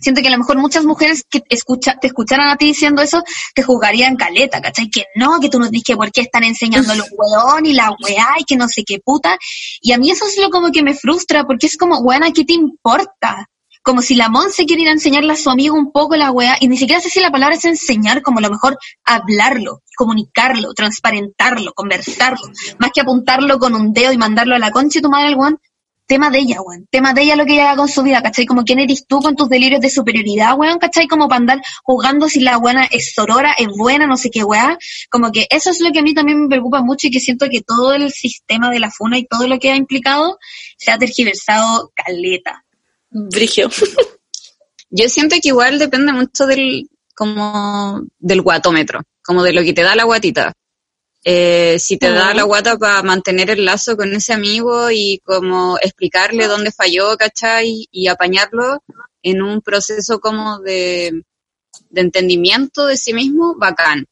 Siento 0.00 0.22
que 0.22 0.28
a 0.28 0.30
lo 0.30 0.38
mejor 0.38 0.56
muchas 0.56 0.84
mujeres 0.84 1.24
que 1.28 1.42
escucha, 1.50 1.98
te 2.00 2.06
escucharan 2.06 2.48
a 2.48 2.56
ti 2.56 2.66
diciendo 2.66 3.02
eso, 3.02 3.22
te 3.54 3.62
juzgarían 3.62 4.16
caleta, 4.16 4.60
¿cachai? 4.60 4.88
Que 4.88 5.04
no, 5.14 5.38
que 5.40 5.50
tú 5.50 5.58
no 5.58 5.68
dices 5.68 5.84
que 5.88 5.96
por 5.96 6.10
qué 6.10 6.22
están 6.22 6.44
enseñando 6.44 6.94
los 6.94 7.08
weón 7.12 7.66
y 7.66 7.74
la 7.74 7.94
weá 8.02 8.28
y 8.38 8.44
que 8.44 8.56
no 8.56 8.66
sé 8.66 8.82
qué 8.84 8.98
puta. 9.04 9.36
Y 9.82 9.92
a 9.92 9.98
mí 9.98 10.10
eso 10.10 10.26
es 10.26 10.38
lo 10.38 10.48
como 10.48 10.72
que 10.72 10.82
me 10.82 10.94
frustra, 10.94 11.44
porque 11.44 11.66
es 11.66 11.76
como, 11.76 11.98
weón, 11.98 12.32
qué 12.32 12.44
te 12.44 12.54
importa? 12.54 13.46
Como 13.82 14.02
si 14.02 14.14
la 14.14 14.28
Mon 14.28 14.50
se 14.50 14.66
quiere 14.66 14.82
ir 14.82 14.88
a 14.88 14.92
enseñarle 14.92 15.32
a 15.32 15.36
su 15.36 15.50
amigo 15.50 15.74
un 15.74 15.90
poco 15.90 16.16
la 16.16 16.30
weá, 16.30 16.56
y 16.60 16.68
ni 16.68 16.76
siquiera 16.76 17.00
sé 17.00 17.08
si 17.08 17.20
la 17.20 17.30
palabra 17.30 17.56
es 17.56 17.64
enseñar, 17.64 18.22
como 18.22 18.38
a 18.38 18.42
lo 18.42 18.50
mejor 18.50 18.78
hablarlo, 19.04 19.82
comunicarlo, 19.96 20.74
transparentarlo, 20.74 21.72
conversarlo, 21.72 22.46
más 22.78 22.90
que 22.92 23.00
apuntarlo 23.00 23.58
con 23.58 23.74
un 23.74 23.92
dedo 23.92 24.12
y 24.12 24.18
mandarlo 24.18 24.54
a 24.54 24.58
la 24.58 24.70
concha 24.70 24.98
y 24.98 25.02
tu 25.02 25.08
madre 25.08 25.28
al 25.28 25.36
weón, 25.36 25.60
tema 26.10 26.28
de 26.28 26.40
ella, 26.40 26.60
weón. 26.60 26.88
Tema 26.90 27.14
de 27.14 27.22
ella 27.22 27.36
lo 27.36 27.46
que 27.46 27.52
ella 27.52 27.68
haga 27.68 27.76
con 27.76 27.88
su 27.88 28.02
vida, 28.02 28.20
¿cachai? 28.20 28.44
Como 28.44 28.64
quién 28.64 28.80
eres 28.80 29.06
tú 29.06 29.20
con 29.20 29.36
tus 29.36 29.48
delirios 29.48 29.80
de 29.80 29.88
superioridad, 29.88 30.58
weón, 30.58 30.80
¿cachai? 30.80 31.06
Como 31.06 31.28
para 31.28 31.38
andar 31.38 31.62
jugando 31.84 32.28
si 32.28 32.40
la 32.40 32.56
buena 32.56 32.84
es 32.86 33.14
sorora, 33.14 33.54
es 33.56 33.68
buena, 33.68 34.08
no 34.08 34.16
sé 34.16 34.28
qué, 34.28 34.42
weá. 34.42 34.76
Como 35.08 35.30
que 35.30 35.46
eso 35.48 35.70
es 35.70 35.80
lo 35.80 35.92
que 35.92 36.00
a 36.00 36.02
mí 36.02 36.12
también 36.12 36.42
me 36.42 36.48
preocupa 36.48 36.82
mucho 36.82 37.06
y 37.06 37.12
que 37.12 37.20
siento 37.20 37.46
que 37.48 37.60
todo 37.60 37.94
el 37.94 38.10
sistema 38.10 38.70
de 38.70 38.80
la 38.80 38.90
FUNA 38.90 39.18
y 39.18 39.26
todo 39.26 39.46
lo 39.46 39.60
que 39.60 39.70
ha 39.70 39.76
implicado 39.76 40.36
se 40.76 40.90
ha 40.90 40.98
tergiversado 40.98 41.92
caleta. 41.94 42.64
Brigio. 43.10 43.68
Yo 44.90 45.08
siento 45.08 45.36
que 45.40 45.48
igual 45.48 45.78
depende 45.78 46.12
mucho 46.12 46.46
del, 46.46 46.88
como, 47.14 48.02
del 48.18 48.42
guatómetro, 48.42 49.02
como 49.24 49.42
de 49.42 49.52
lo 49.52 49.62
que 49.62 49.72
te 49.72 49.82
da 49.82 49.94
la 49.94 50.04
guatita. 50.04 50.52
Eh, 51.22 51.78
si 51.78 51.98
te 51.98 52.10
da 52.10 52.32
la 52.32 52.44
guata 52.44 52.78
para 52.78 53.02
mantener 53.02 53.50
el 53.50 53.66
lazo 53.66 53.94
con 53.94 54.10
ese 54.14 54.32
amigo 54.32 54.90
y 54.90 55.20
como 55.22 55.76
explicarle 55.78 56.46
dónde 56.46 56.72
falló, 56.72 57.16
¿cachai? 57.18 57.86
Y 57.90 58.08
apañarlo 58.08 58.82
en 59.22 59.42
un 59.42 59.60
proceso 59.60 60.18
como 60.18 60.60
de, 60.60 61.24
de 61.90 62.00
entendimiento 62.00 62.86
de 62.86 62.96
sí 62.96 63.12
mismo, 63.12 63.54
bacán. 63.56 64.06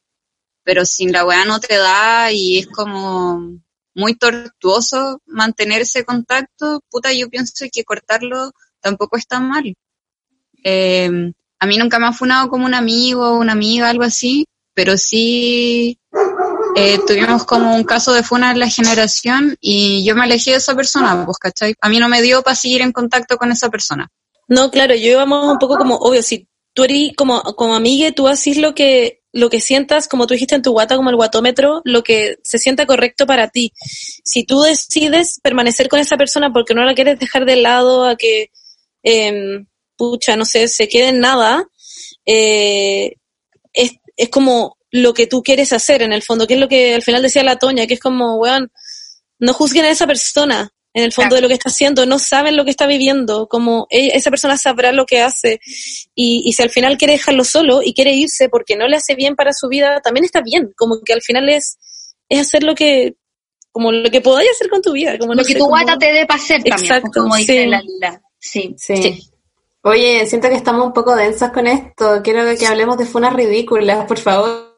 Pero 0.65 0.85
sin 0.85 1.13
la 1.13 1.25
weá 1.25 1.47
no 1.47 1.61
te 1.61 1.77
da 1.77 2.31
y 2.31 2.59
es 2.59 2.67
como 2.67 3.59
muy 3.95 4.15
tortuoso 4.15 5.23
mantener 5.27 5.83
ese 5.83 6.05
contacto, 6.05 6.83
puta, 6.91 7.13
yo 7.13 7.29
pienso 7.31 7.65
que 7.73 7.85
cortarlo 7.85 8.53
tampoco 8.81 9.17
está 9.17 9.41
mal. 9.41 9.75
Eh, 10.65 11.33
a 11.61 11.67
mí 11.67 11.77
nunca 11.77 11.99
me 11.99 12.07
ha 12.07 12.13
funado 12.13 12.49
como 12.49 12.67
un 12.67 12.75
amigo 12.75 13.37
una 13.37 13.53
amiga, 13.53 13.89
algo 13.89 14.05
así, 14.05 14.47
pero 14.75 14.97
sí 14.97 15.99
eh, 16.77 17.01
tuvimos 17.07 17.45
como 17.45 17.75
un 17.75 17.85
caso 17.85 18.13
de 18.13 18.23
funa 18.23 18.53
en 18.53 18.61
la 18.61 18.69
generación 18.69 19.57
y 19.61 20.05
yo 20.05 20.15
me 20.15 20.23
alejé 20.23 20.53
de 20.53 20.59
esa 20.59 20.77
persona, 20.77 21.25
pues, 21.25 21.39
¿cachai? 21.39 21.75
A 21.81 21.89
mí 21.89 21.99
no 21.99 22.09
me 22.09 22.23
dio 22.23 22.43
para 22.43 22.55
seguir 22.55 22.83
en 22.83 22.93
contacto 22.93 23.37
con 23.37 23.51
esa 23.51 23.69
persona. 23.71 24.09
No, 24.47 24.71
claro, 24.71 24.95
yo 24.95 25.11
íbamos 25.11 25.51
un 25.51 25.59
poco 25.59 25.77
como, 25.77 25.97
obvio, 25.97 26.23
si 26.23 26.47
tú 26.75 26.85
eres 26.85 27.11
como, 27.17 27.43
como 27.43 27.75
amiga, 27.75 28.13
tú 28.13 28.29
haces 28.29 28.57
lo 28.57 28.75
que, 28.75 29.23
lo 29.33 29.51
que 29.51 29.61
sientas, 29.61 30.07
como 30.07 30.27
tú 30.27 30.35
dijiste 30.35 30.55
en 30.55 30.63
tu 30.63 30.71
guata, 30.71 30.97
como 30.97 31.11
el 31.11 31.17
guatómetro, 31.17 31.83
lo 31.85 32.05
que 32.05 32.37
se 32.45 32.59
sienta 32.59 32.87
correcto 32.87 33.27
para 33.27 33.49
ti. 33.49 33.73
Si 34.25 34.45
tú 34.45 34.61
decides 34.61 35.41
permanecer 35.43 35.89
con 35.89 35.99
esa 35.99 36.17
persona 36.17 36.53
porque 36.53 36.75
no 36.75 36.85
la 36.85 36.95
quieres 36.95 37.19
dejar 37.19 37.45
de 37.45 37.57
lado 37.57 38.05
a 38.05 38.17
que, 38.17 38.51
eh, 39.03 39.65
pucha, 39.97 40.37
no 40.37 40.45
sé, 40.45 40.69
se 40.69 40.89
quede 40.89 41.09
en 41.09 41.21
nada, 41.21 41.67
eh, 42.27 43.15
es, 43.73 43.93
es 44.17 44.29
como 44.29 44.77
lo 44.91 45.13
que 45.15 45.27
tú 45.27 45.43
quieres 45.43 45.73
hacer 45.73 46.03
en 46.03 46.13
el 46.13 46.23
fondo, 46.23 46.47
que 46.47 46.55
es 46.55 46.61
lo 46.61 46.69
que 46.69 46.95
al 46.95 47.03
final 47.03 47.23
decía 47.23 47.43
la 47.43 47.59
Toña, 47.59 47.87
que 47.87 47.95
es 47.95 48.01
como, 48.01 48.37
weón, 48.37 48.71
no 49.39 49.53
juzguen 49.53 49.85
a 49.85 49.91
esa 49.91 50.07
persona 50.07 50.71
en 50.95 51.05
el 51.05 51.13
fondo 51.13 51.37
de 51.37 51.43
lo 51.43 51.49
que 51.49 51.55
está 51.55 51.69
haciendo, 51.69 52.07
no 52.07 52.19
saben 52.19 52.57
lo 52.57 52.65
que 52.65 52.71
está 52.71 52.87
viviendo, 52.87 53.47
como 53.47 53.87
e, 53.91 54.17
esa 54.17 54.31
persona 54.31 54.57
sabrá 54.57 54.91
lo 54.91 55.05
que 55.05 55.21
hace 55.21 55.61
y, 56.15 56.43
y 56.45 56.53
si 56.55 56.63
al 56.63 56.71
final 56.71 56.97
quiere 56.97 57.13
dejarlo 57.13 57.45
solo 57.45 57.83
y 57.83 57.93
quiere 57.93 58.15
irse 58.15 58.49
porque 58.49 58.75
no 58.75 58.89
le 58.89 58.97
hace 58.97 59.15
bien 59.15 59.37
para 59.37 59.53
su 59.53 59.69
vida, 59.69 60.01
también 60.03 60.25
está 60.25 60.41
bien, 60.41 60.73
como 60.77 61.01
que 61.05 61.13
al 61.13 61.23
final 61.23 61.49
es, 61.51 61.79
es 62.29 62.41
hacer 62.41 62.63
lo 62.65 62.75
que, 62.75 63.15
como 63.71 63.93
lo 63.93 64.11
que 64.11 64.21
podáis 64.21 64.51
hacer 64.51 64.69
con 64.71 64.83
tu 64.83 64.93
vida. 64.93 65.19
Como 65.19 65.35
lo 65.35 65.45
que 65.45 65.53
tu 65.55 65.61
como- 65.61 65.71
guata 65.71 65.97
te 65.99 66.13
dé 66.13 66.27
para 66.27 66.43
hacer 66.43 66.65
también, 66.65 66.93
Exacto, 66.93 67.21
como 67.23 67.37
dice 67.37 67.65
sí. 67.65 67.69
la 67.69 67.81
Lila. 67.81 68.23
Sí. 68.39 68.75
Sí. 68.79 69.31
Oye, 69.83 70.27
siento 70.27 70.49
que 70.49 70.55
estamos 70.57 70.87
un 70.87 70.93
poco 70.93 71.15
densas 71.15 71.53
con 71.53 71.67
esto. 71.67 72.21
Quiero 72.23 72.57
que 72.59 72.67
hablemos 72.67 72.99
de 72.99 73.07
funas 73.07 73.33
ridículas, 73.33 74.05
por 74.07 74.19
favor. 74.19 74.69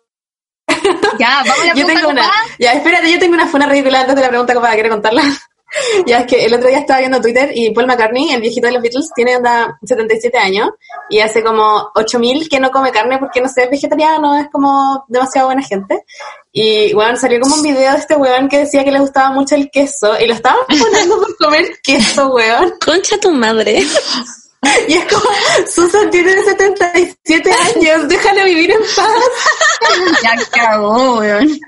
Ya, 1.18 1.42
vamos 1.44 1.61
a 1.62 1.64
la 1.66 1.75
Yo 1.75 1.85
pregunta 1.87 1.94
tengo 1.94 2.09
una. 2.11 2.23
copada. 2.23 2.42
Ya, 2.59 2.73
espérate, 2.73 3.12
yo 3.12 3.18
tengo 3.18 3.35
una 3.35 3.46
funa 3.46 3.66
ridícula 3.66 4.01
antes 4.01 4.14
de 4.16 4.23
la 4.23 4.29
pregunta 4.29 4.55
copada, 4.55 4.75
quiero 4.75 4.90
contarla. 4.90 5.23
ya, 6.06 6.20
es 6.20 6.26
que 6.26 6.44
el 6.44 6.54
otro 6.54 6.68
día 6.68 6.78
estaba 6.78 7.00
viendo 7.00 7.20
Twitter 7.20 7.50
y 7.54 7.70
Paul 7.70 7.87
McCartney, 7.87 8.33
el 8.33 8.40
viejito 8.40 8.66
de 8.66 8.74
los 8.74 8.83
Beatles, 8.83 9.11
tiene 9.14 9.35
anda 9.35 9.78
77 9.85 10.37
años 10.38 10.70
y 11.09 11.20
hace 11.20 11.42
como 11.42 11.90
8000 11.94 12.48
que 12.48 12.61
no 12.61 12.70
come 12.70 12.90
carne 12.90 13.18
porque 13.18 13.40
no 13.40 13.48
sé, 13.48 13.64
es 13.64 13.70
vegetariano, 13.70 14.37
es 14.37 14.48
como 14.50 15.04
demasiado 15.09 15.48
buena 15.48 15.62
gente. 15.62 16.04
Y 16.52 16.92
bueno, 16.94 17.16
salió 17.16 17.40
como 17.40 17.54
un 17.56 17.62
video 17.62 17.92
de 17.92 17.98
este 17.98 18.16
weón 18.16 18.48
que 18.48 18.59
decía 18.59 18.85
que 18.85 18.90
le 18.90 18.98
gustaba 18.98 19.30
mucho 19.30 19.54
el 19.54 19.70
queso 19.70 20.18
y 20.20 20.26
lo 20.26 20.35
estaban 20.35 20.61
poniendo 20.66 21.20
por 21.20 21.37
comer 21.37 21.64
queso, 21.83 22.28
weón. 22.35 22.74
Concha 22.85 23.18
tu 23.18 23.30
madre. 23.30 23.83
Y 24.88 24.92
es 24.94 25.05
como, 25.07 25.25
Susan 25.73 26.11
tiene 26.11 26.33
77 26.42 27.51
años, 27.51 28.09
déjalo 28.09 28.44
vivir 28.44 28.70
en 28.73 28.81
paz. 28.96 29.09
Ya 30.23 30.37
cagó, 30.51 31.18
weón. 31.18 31.59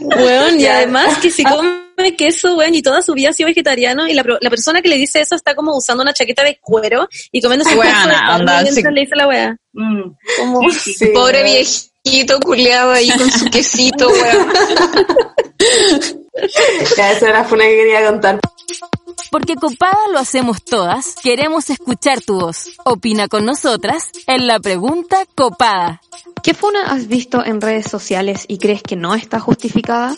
Weón, 0.00 0.60
y 0.60 0.66
además 0.66 1.16
que 1.18 1.30
si 1.30 1.42
come 1.44 2.16
queso, 2.16 2.56
weón, 2.56 2.74
y 2.74 2.82
toda 2.82 3.00
su 3.02 3.14
vida 3.14 3.30
ha 3.30 3.32
sido 3.32 3.46
vegetariano, 3.48 4.06
y 4.06 4.12
la, 4.14 4.22
pro- 4.22 4.38
la 4.40 4.50
persona 4.50 4.82
que 4.82 4.88
le 4.88 4.96
dice 4.96 5.20
eso 5.20 5.34
está 5.34 5.54
como 5.54 5.76
usando 5.76 6.02
una 6.02 6.12
chaqueta 6.12 6.42
de 6.44 6.58
cuero 6.60 7.08
y 7.30 7.40
comiendo 7.40 7.64
su 7.64 7.78
onda, 7.78 8.38
mientras 8.62 8.74
sí. 8.74 8.82
le 8.82 9.00
dice 9.00 9.16
la 9.16 9.26
weá. 9.28 9.56
Mm. 9.72 10.02
Como, 10.38 10.70
Sí, 10.70 11.06
Pobre 11.14 11.42
weón. 11.42 11.64
viejito 12.04 12.38
culiado 12.40 12.92
ahí 12.92 13.10
con 13.16 13.30
su 13.30 13.46
quesito, 13.50 14.08
weón. 14.08 14.52
Ya, 16.96 17.12
esa 17.12 17.28
era 17.28 17.38
la 17.40 17.44
funa 17.44 17.64
que 17.64 17.76
quería 17.76 18.06
contar. 18.06 18.40
Porque 19.30 19.56
copada 19.56 19.98
lo 20.12 20.18
hacemos 20.18 20.62
todas, 20.62 21.14
queremos 21.22 21.70
escuchar 21.70 22.20
tu 22.20 22.40
voz. 22.40 22.68
Opina 22.84 23.28
con 23.28 23.44
nosotras 23.44 24.10
en 24.26 24.46
la 24.46 24.60
pregunta 24.60 25.24
copada. 25.34 26.00
¿Qué 26.42 26.54
funa 26.54 26.92
has 26.92 27.08
visto 27.08 27.44
en 27.44 27.60
redes 27.60 27.86
sociales 27.86 28.44
y 28.48 28.58
crees 28.58 28.82
que 28.82 28.96
no 28.96 29.14
está 29.14 29.40
justificada? 29.40 30.16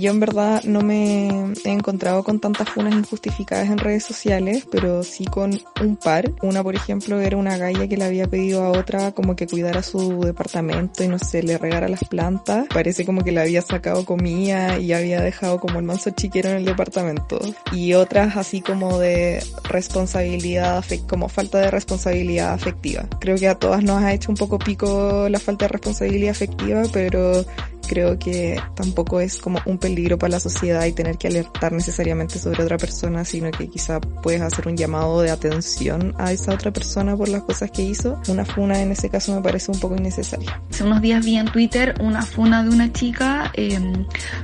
Yo 0.00 0.10
en 0.10 0.18
verdad 0.18 0.62
no 0.64 0.80
me 0.80 1.28
he 1.62 1.70
encontrado 1.70 2.24
con 2.24 2.40
tantas 2.40 2.70
funas 2.70 2.94
injustificadas 2.94 3.68
en 3.68 3.76
redes 3.76 4.02
sociales, 4.02 4.66
pero 4.70 5.02
sí 5.02 5.26
con 5.26 5.60
un 5.78 5.96
par. 5.96 6.32
Una, 6.40 6.62
por 6.62 6.74
ejemplo, 6.74 7.20
era 7.20 7.36
una 7.36 7.58
galla 7.58 7.86
que 7.86 7.98
le 7.98 8.04
había 8.04 8.26
pedido 8.26 8.64
a 8.64 8.70
otra 8.70 9.12
como 9.12 9.36
que 9.36 9.46
cuidara 9.46 9.82
su 9.82 10.22
departamento 10.22 11.04
y 11.04 11.08
no 11.08 11.18
sé, 11.18 11.42
le 11.42 11.58
regara 11.58 11.86
las 11.86 12.02
plantas. 12.04 12.66
Parece 12.72 13.04
como 13.04 13.22
que 13.22 13.30
le 13.30 13.42
había 13.42 13.60
sacado 13.60 14.06
comida 14.06 14.78
y 14.78 14.94
había 14.94 15.20
dejado 15.20 15.60
como 15.60 15.78
el 15.78 15.84
manso 15.84 16.08
chiquero 16.10 16.48
en 16.48 16.56
el 16.56 16.64
departamento. 16.64 17.38
Y 17.70 17.92
otras 17.92 18.38
así 18.38 18.62
como 18.62 18.98
de 18.98 19.44
responsabilidad, 19.64 20.82
como 21.08 21.28
falta 21.28 21.58
de 21.58 21.70
responsabilidad 21.70 22.54
afectiva. 22.54 23.04
Creo 23.20 23.36
que 23.36 23.48
a 23.48 23.54
todas 23.54 23.82
nos 23.82 24.02
ha 24.02 24.14
hecho 24.14 24.30
un 24.30 24.36
poco 24.38 24.58
pico 24.58 25.28
la 25.28 25.38
falta 25.38 25.66
de 25.66 25.68
responsabilidad 25.68 26.30
afectiva, 26.30 26.84
pero 26.90 27.44
creo 27.90 28.20
que 28.20 28.56
tampoco 28.76 29.20
es 29.20 29.38
como 29.38 29.58
un 29.64 29.76
peligro 29.76 30.16
para 30.16 30.30
la 30.30 30.40
sociedad 30.40 30.84
y 30.86 30.92
tener 30.92 31.18
que 31.18 31.26
alertar 31.26 31.72
necesariamente 31.72 32.38
sobre 32.38 32.62
otra 32.62 32.78
persona, 32.78 33.24
sino 33.24 33.50
que 33.50 33.68
quizá 33.68 34.00
puedes 34.00 34.40
hacer 34.42 34.68
un 34.68 34.76
llamado 34.76 35.22
de 35.22 35.32
atención 35.32 36.14
a 36.16 36.30
esa 36.30 36.54
otra 36.54 36.72
persona 36.72 37.16
por 37.16 37.28
las 37.28 37.42
cosas 37.42 37.72
que 37.72 37.82
hizo. 37.82 38.22
Una 38.28 38.44
funa 38.44 38.80
en 38.80 38.92
ese 38.92 39.10
caso 39.10 39.34
me 39.34 39.42
parece 39.42 39.72
un 39.72 39.80
poco 39.80 39.96
innecesaria. 39.96 40.62
Hace 40.70 40.84
unos 40.84 41.02
días 41.02 41.24
vi 41.24 41.36
en 41.36 41.46
Twitter 41.46 41.96
una 42.00 42.22
funa 42.22 42.62
de 42.62 42.68
una 42.68 42.92
chica 42.92 43.50
eh, 43.54 43.80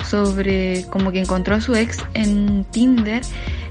sobre 0.05 0.85
como 0.91 1.13
que 1.13 1.21
encontró 1.21 1.55
a 1.55 1.61
su 1.61 1.77
ex 1.77 1.99
en 2.15 2.65
Tinder 2.65 3.23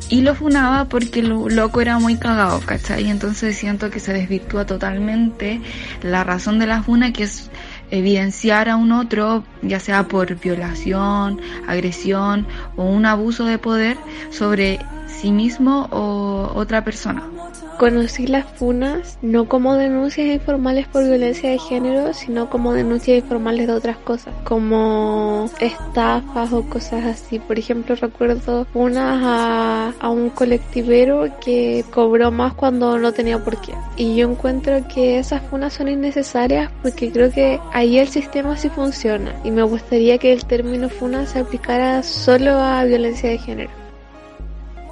y 0.08 0.22
lo 0.22 0.36
funaba 0.36 0.86
porque 0.86 1.22
lo 1.22 1.50
loco 1.50 1.82
era 1.82 2.00
muy 2.00 2.16
cagado, 2.16 2.62
¿cachai? 2.62 3.10
Entonces 3.10 3.58
siento 3.58 3.90
que 3.90 4.00
se 4.00 4.14
desvirtúa 4.14 4.66
totalmente 4.66 5.60
la 6.02 6.24
razón 6.24 6.60
de 6.60 6.68
la 6.68 6.84
funa 6.84 7.12
que 7.12 7.24
es 7.24 7.50
evidenciar 7.96 8.70
a 8.70 8.76
un 8.76 8.92
otro, 8.92 9.44
ya 9.62 9.80
sea 9.80 10.08
por 10.08 10.36
violación, 10.36 11.40
agresión 11.68 12.46
o 12.76 12.84
un 12.86 13.06
abuso 13.06 13.46
de 13.46 13.58
poder 13.58 13.98
sobre 14.30 14.80
sí 15.08 15.32
mismo 15.32 15.88
o 15.92 16.52
otra 16.56 16.84
persona. 16.84 17.35
Conocí 17.80 18.26
las 18.28 18.46
funas 18.46 19.18
no 19.22 19.50
como 19.50 19.76
denuncias 19.76 20.28
informales 20.28 20.88
por 20.88 21.04
violencia 21.04 21.50
de 21.50 21.60
género, 21.60 22.14
sino 22.14 22.50
como 22.50 22.74
denuncias 22.74 23.18
informales 23.18 23.68
de 23.68 23.74
otras 23.74 23.98
cosas, 23.98 24.34
como 24.46 25.50
estafas 25.60 26.54
o 26.54 26.64
cosas 26.70 27.06
así. 27.06 27.40
Por 27.40 27.60
ejemplo, 27.60 27.96
recuerdo 27.96 28.66
funas 28.66 29.22
a, 29.24 29.94
a 30.00 30.10
un 30.10 30.30
colectivero 30.30 31.30
que 31.44 31.84
cobró 31.92 32.32
más 32.32 32.54
cuando 32.54 32.98
no 32.98 33.12
tenía 33.12 33.44
por 33.44 33.60
qué. 33.60 33.74
Y 33.98 34.16
yo 34.16 34.30
encuentro 34.30 34.88
que 34.88 35.20
esas 35.20 35.42
funas 35.44 35.74
son 35.74 35.90
innecesarias 35.90 36.72
porque 36.82 37.12
creo 37.12 37.30
que 37.32 37.60
ahí 37.74 37.98
el 37.98 38.08
sistema 38.08 38.56
sí 38.56 38.70
funciona. 38.70 39.36
Y 39.44 39.52
me 39.52 39.64
gustaría 39.64 40.18
que 40.18 40.32
el 40.32 40.46
término 40.46 40.90
funa 40.90 41.26
se 41.26 41.40
aplicara 41.40 42.04
solo 42.04 42.52
a 42.52 42.84
violencia 42.86 43.30
de 43.30 43.38
género. 43.38 43.85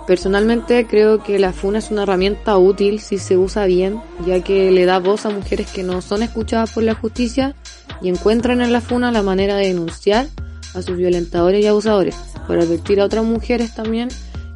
Personalmente 0.06 0.86
creo 0.86 1.24
que 1.24 1.39
la 1.39 1.54
FUNA 1.54 1.80
es 1.80 1.89
una 1.89 2.04
herramienta 2.04 2.58
útil 2.58 3.00
si 3.00 3.18
se 3.18 3.38
usa 3.38 3.66
bien, 3.66 4.02
ya 4.26 4.42
que 4.42 4.70
le 4.72 4.86
da 4.86 5.00
voz 5.00 5.26
a 5.26 5.30
mujeres 5.30 5.72
que 5.72 5.84
no 5.84 6.02
son 6.02 6.24
escuchadas 6.24 6.72
por 6.72 6.84
la 6.84 6.94
justicia 6.94 7.56
y 8.02 8.10
encuentran 8.10 8.62
en 8.62 8.74
la 8.74 8.82
FUNA 8.82 9.12
la 9.12 9.22
manera 9.22 9.56
de 9.56 9.68
denunciar 9.68 10.28
a 10.74 10.82
sus 10.82 10.98
violentadores 10.98 11.63
y 11.63 11.68
abusadores, 11.68 12.16
para 12.48 12.63
advertir 12.63 13.00
a 13.00 13.06
otras 13.06 13.24
mujeres 13.24 13.76
también 13.76 14.10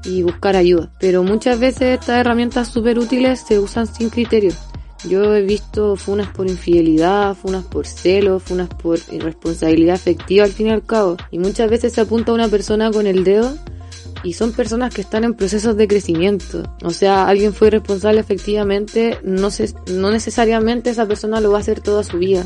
y 0.04 0.24
buscar 0.24 0.58
ayuda. 0.58 0.90
Pero 1.00 1.24
muchas 1.24 1.60
veces 1.60 2.00
estas 2.00 2.20
herramientas 2.20 2.68
súper 2.68 3.00
útiles 3.00 3.44
se 3.48 3.60
usan 3.60 3.88
sin 3.88 4.10
criterio. 4.10 4.52
Yo 5.08 5.36
he 5.36 5.44
visto 5.44 5.96
funas 5.96 6.28
por 6.30 6.48
infidelidad, 6.48 7.36
funas 7.36 7.64
por 7.64 7.86
celos, 7.86 8.44
funas 8.44 8.68
por 8.68 9.00
irresponsabilidad 9.12 9.96
afectiva 9.96 10.44
al 10.44 10.52
fin 10.52 10.68
y 10.68 10.72
al 10.72 10.84
cabo. 10.84 11.18
Y 11.32 11.40
muchas 11.40 11.70
veces 11.70 11.94
se 11.94 12.02
apunta 12.02 12.32
a 12.32 12.36
una 12.36 12.48
persona 12.48 12.92
con 12.92 13.06
el 13.06 13.24
dedo 13.24 13.56
y 14.24 14.34
son 14.34 14.52
personas 14.52 14.94
que 14.94 15.02
están 15.02 15.24
en 15.24 15.34
procesos 15.34 15.78
de 15.78 15.88
crecimiento. 15.88 16.64
O 16.84 16.92
sea, 16.92 17.28
alguien 17.28 17.54
fue 17.54 17.70
responsable 17.70 18.20
efectivamente, 18.20 19.20
no, 19.24 19.52
se, 19.52 19.74
no 19.92 20.12
necesariamente 20.12 20.90
esa 20.90 21.08
persona 21.08 21.40
lo 21.40 21.52
va 21.52 21.58
a 21.58 21.62
hacer 21.62 21.82
toda 21.82 22.04
su 22.04 22.18
vida. 22.18 22.46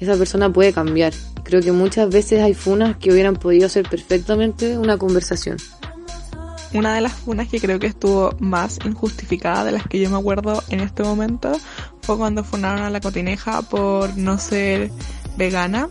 Esa 0.00 0.16
persona 0.16 0.52
puede 0.52 0.72
cambiar. 0.72 1.12
Creo 1.42 1.62
que 1.62 1.72
muchas 1.72 2.10
veces 2.10 2.42
hay 2.42 2.54
funas 2.54 2.96
que 2.96 3.12
hubieran 3.12 3.36
podido 3.36 3.68
ser 3.68 3.88
perfectamente 3.88 4.78
una 4.78 4.98
conversación. 4.98 5.56
Una 6.74 6.94
de 6.94 7.00
las 7.00 7.12
funas 7.12 7.48
que 7.48 7.60
creo 7.60 7.78
que 7.78 7.86
estuvo 7.86 8.34
más 8.38 8.78
injustificada 8.84 9.64
de 9.64 9.72
las 9.72 9.86
que 9.86 9.98
yo 9.98 10.10
me 10.10 10.18
acuerdo 10.18 10.62
en 10.68 10.80
este 10.80 11.02
momento 11.02 11.52
fue 12.02 12.18
cuando 12.18 12.44
funaron 12.44 12.82
a 12.82 12.90
la 12.90 13.00
cotineja 13.00 13.62
por 13.62 14.16
no 14.18 14.38
ser 14.38 14.90
vegana. 15.36 15.88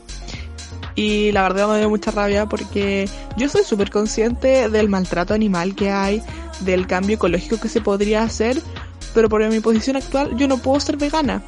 Y 0.96 1.32
la 1.34 1.44
verdad 1.44 1.68
me 1.70 1.80
dio 1.80 1.90
mucha 1.90 2.12
rabia 2.12 2.46
porque 2.46 3.10
yo 3.38 3.50
soy 3.50 3.64
súper 3.64 3.90
consciente 3.92 4.70
del 4.70 4.90
maltrato 4.90 5.34
animal 5.34 5.76
que 5.76 5.92
hay, 5.92 6.24
del 6.62 6.88
cambio 6.88 7.16
ecológico 7.16 7.60
que 7.60 7.68
se 7.68 7.82
podría 7.82 8.24
hacer, 8.24 8.62
pero 9.14 9.28
por 9.28 9.46
mi 9.50 9.60
posición 9.60 9.98
actual 9.98 10.38
yo 10.38 10.48
no 10.48 10.58
puedo 10.58 10.80
ser 10.80 10.98
vegana. 10.98 11.44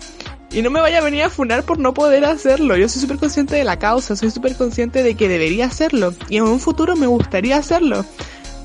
Y 0.51 0.61
no 0.61 0.69
me 0.69 0.79
vaya 0.79 0.99
a 0.99 1.01
venir 1.01 1.23
a 1.23 1.29
funar 1.29 1.63
por 1.63 1.77
no 1.77 1.93
poder 1.93 2.23
hacerlo. 2.23 2.77
Yo 2.77 2.87
soy 2.87 3.01
súper 3.01 3.17
consciente 3.17 3.55
de 3.55 3.65
la 3.65 3.79
causa, 3.79 4.15
soy 4.15 4.31
súper 4.31 4.55
consciente 4.55 5.03
de 5.03 5.15
que 5.15 5.27
debería 5.27 5.65
hacerlo. 5.65 6.13
Y 6.29 6.37
en 6.37 6.43
un 6.43 6.59
futuro 6.59 6.95
me 6.95 7.05
gustaría 7.07 7.57
hacerlo. 7.57 8.05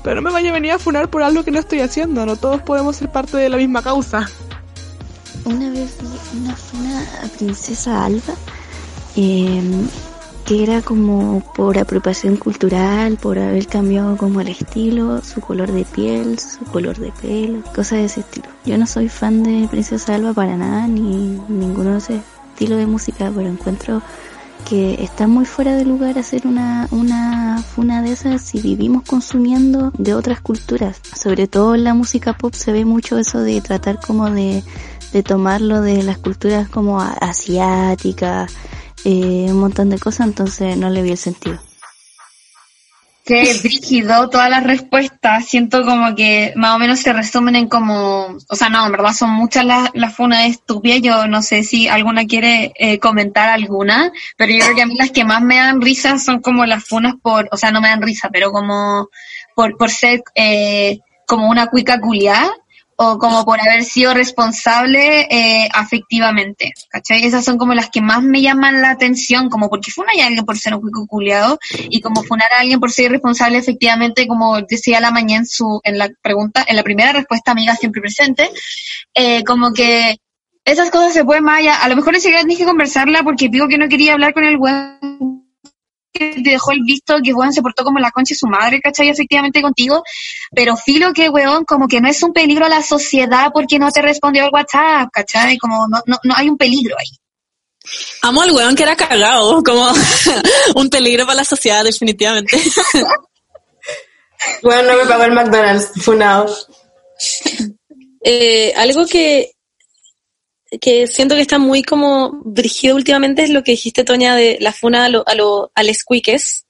Pero 0.01 0.15
no 0.15 0.21
me 0.21 0.31
vaya 0.31 0.49
a 0.51 0.53
venir 0.53 0.71
a 0.71 0.79
funar 0.79 1.09
por 1.09 1.23
algo 1.23 1.43
que 1.43 1.51
no 1.51 1.59
estoy 1.59 1.81
haciendo. 1.81 2.25
No 2.25 2.37
todos 2.37 2.61
podemos 2.61 2.95
ser 2.95 3.11
parte 3.11 3.35
de 3.37 3.49
la 3.49 3.57
misma 3.57 3.81
causa. 3.81 4.29
Una 5.43 5.69
vez 5.71 5.97
vi 5.99 6.39
una 6.39 6.55
funa 6.55 7.05
a 7.21 7.27
Princesa 7.37 8.05
Alba. 8.05 8.33
Eh, 9.17 9.61
que 10.45 10.63
era 10.63 10.81
como 10.81 11.41
por 11.55 11.77
apropiación 11.77 12.35
cultural, 12.35 13.17
por 13.17 13.39
haber 13.39 13.67
cambiado 13.67 14.17
como 14.17 14.41
el 14.41 14.49
estilo, 14.49 15.21
su 15.21 15.39
color 15.39 15.71
de 15.71 15.85
piel, 15.85 16.37
su 16.39 16.65
color 16.65 16.97
de 16.97 17.11
pelo, 17.21 17.63
cosas 17.73 17.99
de 17.99 18.05
ese 18.05 18.19
estilo. 18.21 18.47
Yo 18.65 18.77
no 18.77 18.85
soy 18.85 19.07
fan 19.07 19.43
de 19.43 19.67
Princesa 19.69 20.15
Alba 20.15 20.33
para 20.33 20.57
nada, 20.57 20.87
ni 20.87 21.39
ninguno 21.47 21.91
de 21.91 21.97
ese 21.97 22.21
estilo 22.53 22.75
de 22.75 22.85
música, 22.85 23.31
pero 23.33 23.47
encuentro 23.47 24.01
que 24.63 25.03
está 25.03 25.27
muy 25.27 25.45
fuera 25.45 25.75
de 25.75 25.85
lugar 25.85 26.17
hacer 26.17 26.47
una, 26.47 26.87
una 26.91 27.61
funa 27.61 28.01
de 28.01 28.13
esas 28.13 28.41
si 28.41 28.61
vivimos 28.61 29.03
consumiendo 29.03 29.91
de 29.97 30.13
otras 30.13 30.41
culturas. 30.41 30.99
Sobre 31.15 31.47
todo 31.47 31.75
en 31.75 31.83
la 31.83 31.93
música 31.93 32.33
pop 32.33 32.53
se 32.53 32.71
ve 32.71 32.85
mucho 32.85 33.17
eso 33.17 33.39
de 33.39 33.61
tratar 33.61 33.99
como 33.99 34.29
de, 34.29 34.63
de 35.11 35.23
tomarlo 35.23 35.81
de 35.81 36.03
las 36.03 36.17
culturas 36.17 36.69
como 36.69 37.01
asiáticas, 37.01 38.53
eh, 39.05 39.47
un 39.49 39.59
montón 39.59 39.89
de 39.89 39.99
cosas, 39.99 40.27
entonces 40.27 40.77
no 40.77 40.89
le 40.89 41.01
vi 41.01 41.11
el 41.11 41.17
sentido. 41.17 41.59
Qué 43.25 43.57
brígido 43.63 44.29
todas 44.29 44.49
las 44.49 44.63
respuestas. 44.65 45.45
Siento 45.45 45.85
como 45.85 46.13
que 46.13 46.51
más 46.57 46.75
o 46.75 46.79
menos 46.79 46.99
se 46.99 47.13
resumen 47.13 47.55
en 47.55 47.69
como, 47.69 48.37
o 48.49 48.55
sea, 48.55 48.67
no, 48.67 48.85
en 48.85 48.91
verdad 48.91 49.13
son 49.13 49.29
muchas 49.29 49.63
las, 49.63 49.89
las 49.93 50.13
funas 50.13 50.45
estúpidas. 50.45 50.99
Yo 51.01 51.25
no 51.27 51.41
sé 51.41 51.63
si 51.63 51.87
alguna 51.87 52.25
quiere 52.25 52.73
eh, 52.75 52.99
comentar 52.99 53.47
alguna, 53.47 54.11
pero 54.35 54.51
yo 54.51 54.59
creo 54.59 54.75
que 54.75 54.81
a 54.81 54.85
mí 54.87 54.95
las 54.95 55.11
que 55.11 55.23
más 55.23 55.41
me 55.41 55.55
dan 55.55 55.79
risa 55.79 56.19
son 56.19 56.41
como 56.41 56.65
las 56.65 56.83
funas 56.83 57.13
por, 57.21 57.47
o 57.51 57.55
sea, 57.55 57.71
no 57.71 57.79
me 57.79 57.87
dan 57.87 58.01
risa, 58.01 58.29
pero 58.29 58.51
como 58.51 59.07
por, 59.55 59.77
por 59.77 59.89
ser 59.89 60.21
eh, 60.35 60.99
como 61.25 61.49
una 61.49 61.67
cuica 61.67 62.01
culiada 62.01 62.51
o 62.95 63.17
como 63.17 63.43
por 63.45 63.59
haber 63.59 63.83
sido 63.83 64.13
responsable 64.13 65.27
eh, 65.29 65.69
afectivamente, 65.73 66.73
¿cachai? 66.89 67.25
Esas 67.25 67.43
son 67.43 67.57
como 67.57 67.73
las 67.73 67.89
que 67.89 68.01
más 68.01 68.23
me 68.23 68.41
llaman 68.41 68.81
la 68.81 68.91
atención, 68.91 69.49
como 69.49 69.69
porque 69.69 69.91
funar 69.91 70.15
a 70.19 70.27
alguien 70.27 70.45
por 70.45 70.57
ser 70.57 70.75
un 70.75 70.81
cuico 70.81 71.07
culiado 71.07 71.59
y 71.89 72.01
como 72.01 72.23
funar 72.23 72.51
a 72.53 72.61
alguien 72.61 72.79
por 72.79 72.91
ser 72.91 73.11
responsable 73.11 73.57
efectivamente, 73.57 74.27
como 74.27 74.61
decía 74.61 74.99
la 74.99 75.11
mañana 75.11 75.41
en 75.41 75.47
su, 75.47 75.79
en 75.83 75.97
la 75.97 76.09
pregunta, 76.21 76.63
en 76.67 76.75
la 76.75 76.83
primera 76.83 77.13
respuesta, 77.13 77.51
amiga 77.51 77.75
siempre 77.75 78.01
presente, 78.01 78.49
eh, 79.15 79.43
como 79.43 79.73
que 79.73 80.17
esas 80.65 80.91
cosas 80.91 81.13
se 81.13 81.25
pueden 81.25 81.43
más 81.43 81.59
allá, 81.59 81.75
a 81.83 81.89
lo 81.89 81.95
mejor 81.95 82.13
ni 82.13 82.19
siquiera 82.19 82.43
que 82.45 82.65
conversarla 82.65 83.23
porque 83.23 83.49
digo 83.49 83.67
que 83.67 83.77
no 83.77 83.89
quería 83.89 84.13
hablar 84.13 84.33
con 84.33 84.43
el 84.43 84.57
weón 84.57 85.32
que 86.13 86.41
te 86.43 86.49
dejó 86.51 86.71
el 86.71 86.81
visto 86.83 87.17
que 87.23 87.33
weón 87.33 87.53
se 87.53 87.61
portó 87.61 87.83
como 87.83 87.99
la 87.99 88.11
concha 88.11 88.33
de 88.33 88.37
su 88.37 88.47
madre, 88.47 88.79
¿cachai? 88.81 89.09
Efectivamente 89.09 89.61
contigo, 89.61 90.03
pero 90.53 90.77
filo 90.77 91.11
que 91.13 91.29
weón 91.29 91.65
como 91.65 91.87
que 91.87 91.99
no 91.99 92.07
es 92.07 92.21
un 92.23 92.33
peligro 92.33 92.65
a 92.65 92.69
la 92.69 92.83
sociedad 92.83 93.51
porque 93.53 93.79
no 93.79 93.91
te 93.91 94.01
respondió 94.01 94.45
el 94.45 94.51
WhatsApp, 94.53 95.09
¿cachai? 95.11 95.57
Como 95.57 95.87
no, 95.87 96.01
no, 96.05 96.17
no 96.23 96.33
hay 96.35 96.49
un 96.49 96.57
peligro 96.57 96.95
ahí. 96.97 97.07
Amo 98.21 98.41
al 98.41 98.51
weón 98.51 98.75
que 98.75 98.83
era 98.83 98.95
cagado, 98.95 99.61
como 99.63 99.91
un 100.75 100.89
peligro 100.89 101.25
para 101.25 101.37
la 101.37 101.43
sociedad, 101.43 101.83
definitivamente. 101.83 102.57
Bueno, 104.61 104.91
no 104.91 104.97
me 104.97 105.05
pagó 105.05 105.23
el 105.23 105.31
McDonald's, 105.31 105.91
funado. 106.03 106.53
Eh, 108.23 108.73
algo 108.75 109.05
que, 109.05 109.51
que 110.79 111.07
siento 111.07 111.35
que 111.35 111.41
está 111.41 111.57
muy 111.59 111.83
como 111.83 112.41
brígido 112.43 112.95
últimamente 112.95 113.43
es 113.43 113.49
lo 113.49 113.63
que 113.63 113.71
dijiste, 113.71 114.03
Toña, 114.03 114.35
de 114.35 114.57
la 114.59 114.71
funa 114.71 115.05
a, 115.05 115.09
lo, 115.09 115.23
a, 115.27 115.35
lo, 115.35 115.71
a 115.75 115.83
les 115.83 116.03
cuiques. 116.03 116.65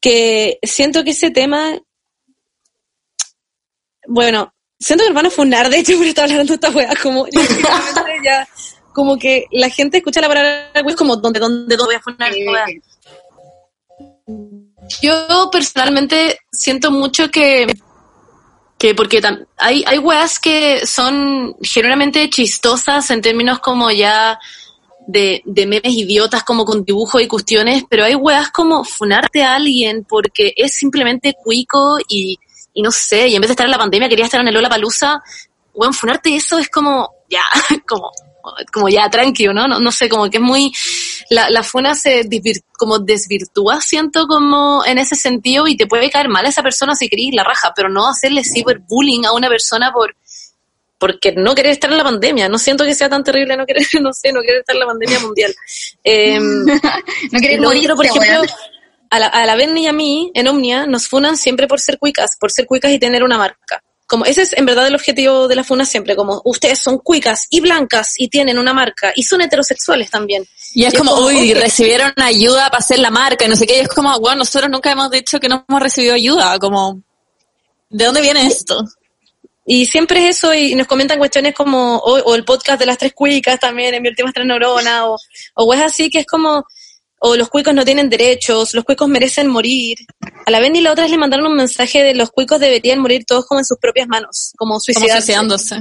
Que 0.00 0.58
siento 0.62 1.04
que 1.04 1.10
ese 1.10 1.30
tema, 1.30 1.78
bueno, 4.06 4.54
siento 4.78 5.04
que 5.04 5.10
nos 5.10 5.16
van 5.16 5.26
a 5.26 5.30
funar, 5.30 5.70
de 5.70 5.78
hecho, 5.78 5.96
por 5.96 6.06
estar 6.06 6.24
hablando 6.24 6.52
de 6.52 6.54
esta 6.54 6.70
wea, 6.70 6.92
como, 7.02 7.26
yo 7.32 7.40
ya, 8.24 8.48
como 8.92 9.18
que 9.18 9.46
la 9.50 9.70
gente 9.70 9.98
escucha 9.98 10.20
la 10.20 10.28
palabra 10.28 10.70
wea 10.84 10.96
como, 10.96 11.16
¿dónde, 11.16 11.40
dónde, 11.40 11.76
dónde 11.76 11.84
voy 11.84 11.94
a 11.94 12.00
funar? 12.00 12.32
Yo 15.00 15.48
personalmente 15.50 16.38
siento 16.52 16.90
mucho 16.90 17.30
que 17.30 17.66
que 18.84 18.94
porque 18.94 19.22
hay, 19.56 19.82
hay 19.86 19.98
weas 19.98 20.38
que 20.38 20.86
son 20.86 21.56
generalmente 21.62 22.28
chistosas 22.28 23.10
en 23.10 23.22
términos 23.22 23.58
como 23.60 23.90
ya 23.90 24.38
de, 25.06 25.40
de 25.46 25.66
memes 25.66 25.94
idiotas 25.94 26.44
como 26.44 26.66
con 26.66 26.84
dibujos 26.84 27.22
y 27.22 27.26
cuestiones, 27.26 27.84
pero 27.88 28.04
hay 28.04 28.14
weas 28.14 28.50
como 28.50 28.84
funarte 28.84 29.42
a 29.42 29.54
alguien 29.54 30.04
porque 30.06 30.52
es 30.54 30.74
simplemente 30.74 31.34
cuico 31.42 31.96
y, 32.06 32.38
y 32.74 32.82
no 32.82 32.90
sé, 32.90 33.28
y 33.28 33.34
en 33.34 33.40
vez 33.40 33.48
de 33.48 33.52
estar 33.52 33.64
en 33.64 33.70
la 33.70 33.78
pandemia 33.78 34.10
quería 34.10 34.26
estar 34.26 34.42
en 34.42 34.48
el 34.48 34.54
Lola 34.54 34.68
Palusa, 34.68 35.22
weón, 35.72 35.94
funarte 35.94 36.36
eso 36.36 36.58
es 36.58 36.68
como, 36.68 37.10
ya, 37.30 37.44
como, 37.88 38.12
como 38.72 38.88
ya 38.88 39.08
tranquilo, 39.10 39.52
¿no? 39.52 39.66
¿no? 39.68 39.78
No 39.80 39.90
sé, 39.92 40.08
como 40.08 40.28
que 40.30 40.38
es 40.38 40.42
muy, 40.42 40.72
la, 41.30 41.50
la 41.50 41.62
funa 41.62 41.94
se 41.94 42.22
desvir- 42.24 42.62
como 42.76 42.98
desvirtúa, 42.98 43.80
siento 43.80 44.26
como 44.26 44.84
en 44.84 44.98
ese 44.98 45.14
sentido 45.16 45.66
y 45.66 45.76
te 45.76 45.86
puede 45.86 46.10
caer 46.10 46.28
mal 46.28 46.44
a 46.44 46.48
esa 46.48 46.62
persona 46.62 46.94
si 46.94 47.08
querís 47.08 47.34
la 47.34 47.44
raja, 47.44 47.72
pero 47.74 47.88
no 47.88 48.08
hacerle 48.08 48.42
ciberbullying 48.44 49.26
a 49.26 49.32
una 49.32 49.48
persona 49.48 49.92
por 49.92 50.14
porque 50.96 51.32
no 51.32 51.54
querer 51.54 51.72
estar 51.72 51.90
en 51.90 51.98
la 51.98 52.04
pandemia. 52.04 52.48
No 52.48 52.56
siento 52.56 52.84
que 52.84 52.94
sea 52.94 53.10
tan 53.10 53.22
terrible 53.22 53.56
no 53.56 53.66
querer, 53.66 53.84
no 54.00 54.12
sé, 54.14 54.32
no 54.32 54.40
querer 54.40 54.60
estar 54.60 54.74
en 54.74 54.80
la 54.80 54.86
pandemia 54.86 55.20
mundial. 55.20 55.54
Eh, 56.02 56.38
No 57.60 57.66
morirte, 57.68 57.92
otro, 57.92 57.96
por 57.96 58.06
ejemplo, 58.06 58.54
a 59.10 59.18
la, 59.18 59.26
a 59.26 59.44
la 59.44 59.54
Benny 59.54 59.82
y 59.82 59.86
a 59.86 59.92
mí, 59.92 60.30
en 60.34 60.48
Omnia, 60.48 60.86
nos 60.86 61.06
funan 61.08 61.36
siempre 61.36 61.66
por 61.68 61.80
ser 61.80 61.98
cuicas, 61.98 62.36
por 62.40 62.50
ser 62.50 62.66
cuicas 62.66 62.90
y 62.90 62.98
tener 62.98 63.22
una 63.22 63.36
marca. 63.38 63.82
Como 64.06 64.26
ese 64.26 64.42
es 64.42 64.52
en 64.52 64.66
verdad 64.66 64.86
el 64.86 64.94
objetivo 64.94 65.48
de 65.48 65.56
la 65.56 65.64
funa 65.64 65.86
siempre, 65.86 66.14
como 66.14 66.42
ustedes 66.44 66.78
son 66.78 66.98
cuicas 66.98 67.46
y 67.48 67.60
blancas 67.60 68.14
y 68.18 68.28
tienen 68.28 68.58
una 68.58 68.74
marca 68.74 69.12
y 69.14 69.22
son 69.22 69.40
heterosexuales 69.40 70.10
también. 70.10 70.46
Y 70.74 70.84
es 70.84 70.92
como, 70.92 71.14
uy, 71.24 71.52
ok, 71.52 71.58
recibieron 71.60 72.12
ayuda 72.16 72.66
para 72.66 72.78
hacer 72.78 72.98
la 72.98 73.10
marca 73.10 73.44
y 73.44 73.48
no 73.48 73.56
sé 73.56 73.66
qué. 73.66 73.78
Y 73.78 73.80
es 73.80 73.88
como, 73.88 74.18
bueno, 74.20 74.38
nosotros 74.38 74.70
nunca 74.70 74.92
hemos 74.92 75.10
dicho 75.10 75.40
que 75.40 75.48
no 75.48 75.64
hemos 75.66 75.82
recibido 75.82 76.14
ayuda. 76.14 76.58
Como, 76.58 77.00
¿de 77.88 78.04
dónde 78.04 78.20
viene 78.20 78.46
esto? 78.46 78.84
Y 79.66 79.86
siempre 79.86 80.28
es 80.28 80.36
eso, 80.36 80.52
y 80.52 80.74
nos 80.74 80.86
comentan 80.86 81.18
cuestiones 81.18 81.54
como, 81.54 81.96
o, 81.96 82.18
o 82.18 82.34
el 82.34 82.44
podcast 82.44 82.78
de 82.78 82.84
las 82.84 82.98
tres 82.98 83.14
cuicas 83.14 83.58
también, 83.58 83.94
en 83.94 84.02
mi 84.02 84.10
última 84.10 84.30
tres 84.30 84.46
neuronas, 84.46 85.04
o, 85.04 85.16
o 85.54 85.74
es 85.74 85.80
así 85.80 86.10
que 86.10 86.18
es 86.18 86.26
como, 86.26 86.66
o 87.26 87.36
los 87.36 87.48
cuicos 87.48 87.72
no 87.72 87.86
tienen 87.86 88.10
derechos, 88.10 88.74
los 88.74 88.84
cuicos 88.84 89.08
merecen 89.08 89.48
morir. 89.48 89.96
A 90.44 90.50
la 90.50 90.60
Benny 90.60 90.80
y 90.80 90.82
la 90.82 90.92
otra 90.92 91.08
le 91.08 91.16
mandaron 91.16 91.46
un 91.46 91.56
mensaje 91.56 92.02
de 92.02 92.14
los 92.14 92.30
cuicos 92.30 92.60
deberían 92.60 92.98
morir 92.98 93.24
todos 93.24 93.46
como 93.46 93.60
en 93.60 93.64
sus 93.64 93.78
propias 93.78 94.06
manos, 94.08 94.52
como 94.58 94.74
Como 94.74 94.80
suicidándose. 94.80 95.76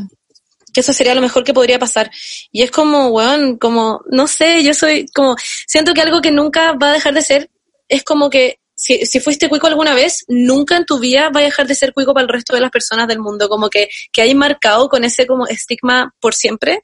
que 0.73 0.79
eso 0.79 0.93
sería 0.93 1.13
lo 1.13 1.19
mejor 1.19 1.43
que 1.43 1.53
podría 1.53 1.79
pasar. 1.79 2.09
Y 2.53 2.61
es 2.61 2.71
como, 2.71 3.09
weón, 3.09 3.57
como, 3.57 3.99
no 4.09 4.25
sé, 4.25 4.63
yo 4.63 4.73
soy 4.73 5.05
como, 5.13 5.35
siento 5.67 5.93
que 5.93 5.99
algo 5.99 6.21
que 6.21 6.31
nunca 6.31 6.71
va 6.81 6.91
a 6.91 6.93
dejar 6.93 7.13
de 7.13 7.21
ser, 7.21 7.51
es 7.89 8.03
como 8.05 8.29
que 8.29 8.59
si, 8.73 9.05
si 9.05 9.19
fuiste 9.19 9.49
cuico 9.49 9.67
alguna 9.67 9.93
vez, 9.93 10.23
nunca 10.29 10.77
en 10.77 10.85
tu 10.85 10.97
vida 10.97 11.29
vas 11.29 11.41
a 11.41 11.45
dejar 11.45 11.67
de 11.67 11.75
ser 11.75 11.91
cuico 11.91 12.13
para 12.13 12.23
el 12.23 12.29
resto 12.29 12.55
de 12.55 12.61
las 12.61 12.71
personas 12.71 13.05
del 13.09 13.19
mundo, 13.19 13.49
como 13.49 13.69
que, 13.69 13.89
que 14.13 14.21
hay 14.21 14.33
marcado 14.33 14.87
con 14.87 15.03
ese 15.03 15.27
como 15.27 15.45
estigma 15.45 16.15
por 16.21 16.35
siempre. 16.35 16.83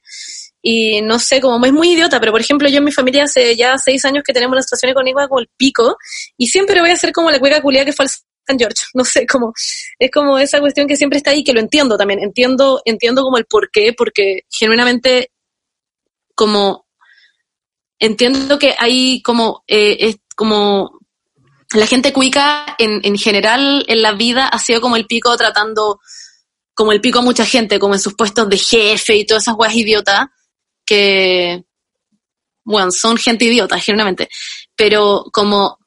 Y 0.62 1.00
no 1.00 1.18
sé, 1.18 1.40
como 1.40 1.64
es 1.64 1.72
muy 1.72 1.92
idiota, 1.92 2.20
pero 2.20 2.32
por 2.32 2.40
ejemplo, 2.40 2.68
yo 2.68 2.78
en 2.78 2.84
mi 2.84 2.92
familia 2.92 3.24
hace 3.24 3.56
ya 3.56 3.78
seis 3.78 4.04
años 4.04 4.22
que 4.26 4.32
tenemos 4.32 4.52
una 4.52 4.62
situación 4.62 4.90
económica 4.90 5.26
como 5.28 5.40
el 5.40 5.48
pico, 5.56 5.96
y 6.36 6.48
siempre 6.48 6.80
voy 6.80 6.90
a 6.90 6.96
ser 6.96 7.12
como 7.12 7.30
la 7.30 7.38
cuica 7.38 7.62
culia 7.62 7.84
que 7.84 7.92
fue 7.92 8.06
San 8.06 8.58
George, 8.58 8.82
no 8.94 9.04
sé, 9.04 9.26
como, 9.26 9.52
es 9.98 10.10
como 10.10 10.38
esa 10.38 10.60
cuestión 10.60 10.86
que 10.86 10.96
siempre 10.96 11.18
está 11.18 11.30
ahí, 11.30 11.42
que 11.42 11.52
lo 11.52 11.60
entiendo 11.60 11.96
también, 11.96 12.20
entiendo, 12.22 12.82
entiendo 12.84 13.22
como 13.22 13.38
el 13.38 13.46
por 13.46 13.70
qué, 13.70 13.94
porque 13.96 14.40
genuinamente, 14.50 15.30
como, 16.34 16.86
entiendo 17.98 18.58
que 18.58 18.74
hay 18.78 19.22
como, 19.22 19.64
eh, 19.66 20.16
como, 20.36 20.98
la 21.72 21.86
gente 21.86 22.12
cuica 22.12 22.74
en, 22.78 23.00
en 23.04 23.16
general 23.16 23.84
en 23.86 24.02
la 24.02 24.12
vida 24.12 24.48
ha 24.48 24.58
sido 24.58 24.80
como 24.80 24.96
el 24.96 25.06
pico 25.06 25.36
tratando, 25.36 26.00
como 26.74 26.90
el 26.90 27.00
pico 27.00 27.20
a 27.20 27.22
mucha 27.22 27.46
gente, 27.46 27.78
como 27.78 27.94
en 27.94 28.00
sus 28.00 28.14
puestos 28.14 28.48
de 28.48 28.58
jefe 28.58 29.16
y 29.16 29.24
todas 29.24 29.44
esas 29.44 29.54
weas 29.56 29.74
idiotas, 29.74 30.26
que, 30.90 31.62
bueno, 32.64 32.90
son 32.90 33.16
gente 33.16 33.44
idiota, 33.44 33.78
genuinamente, 33.78 34.28
pero 34.74 35.24
como, 35.32 35.78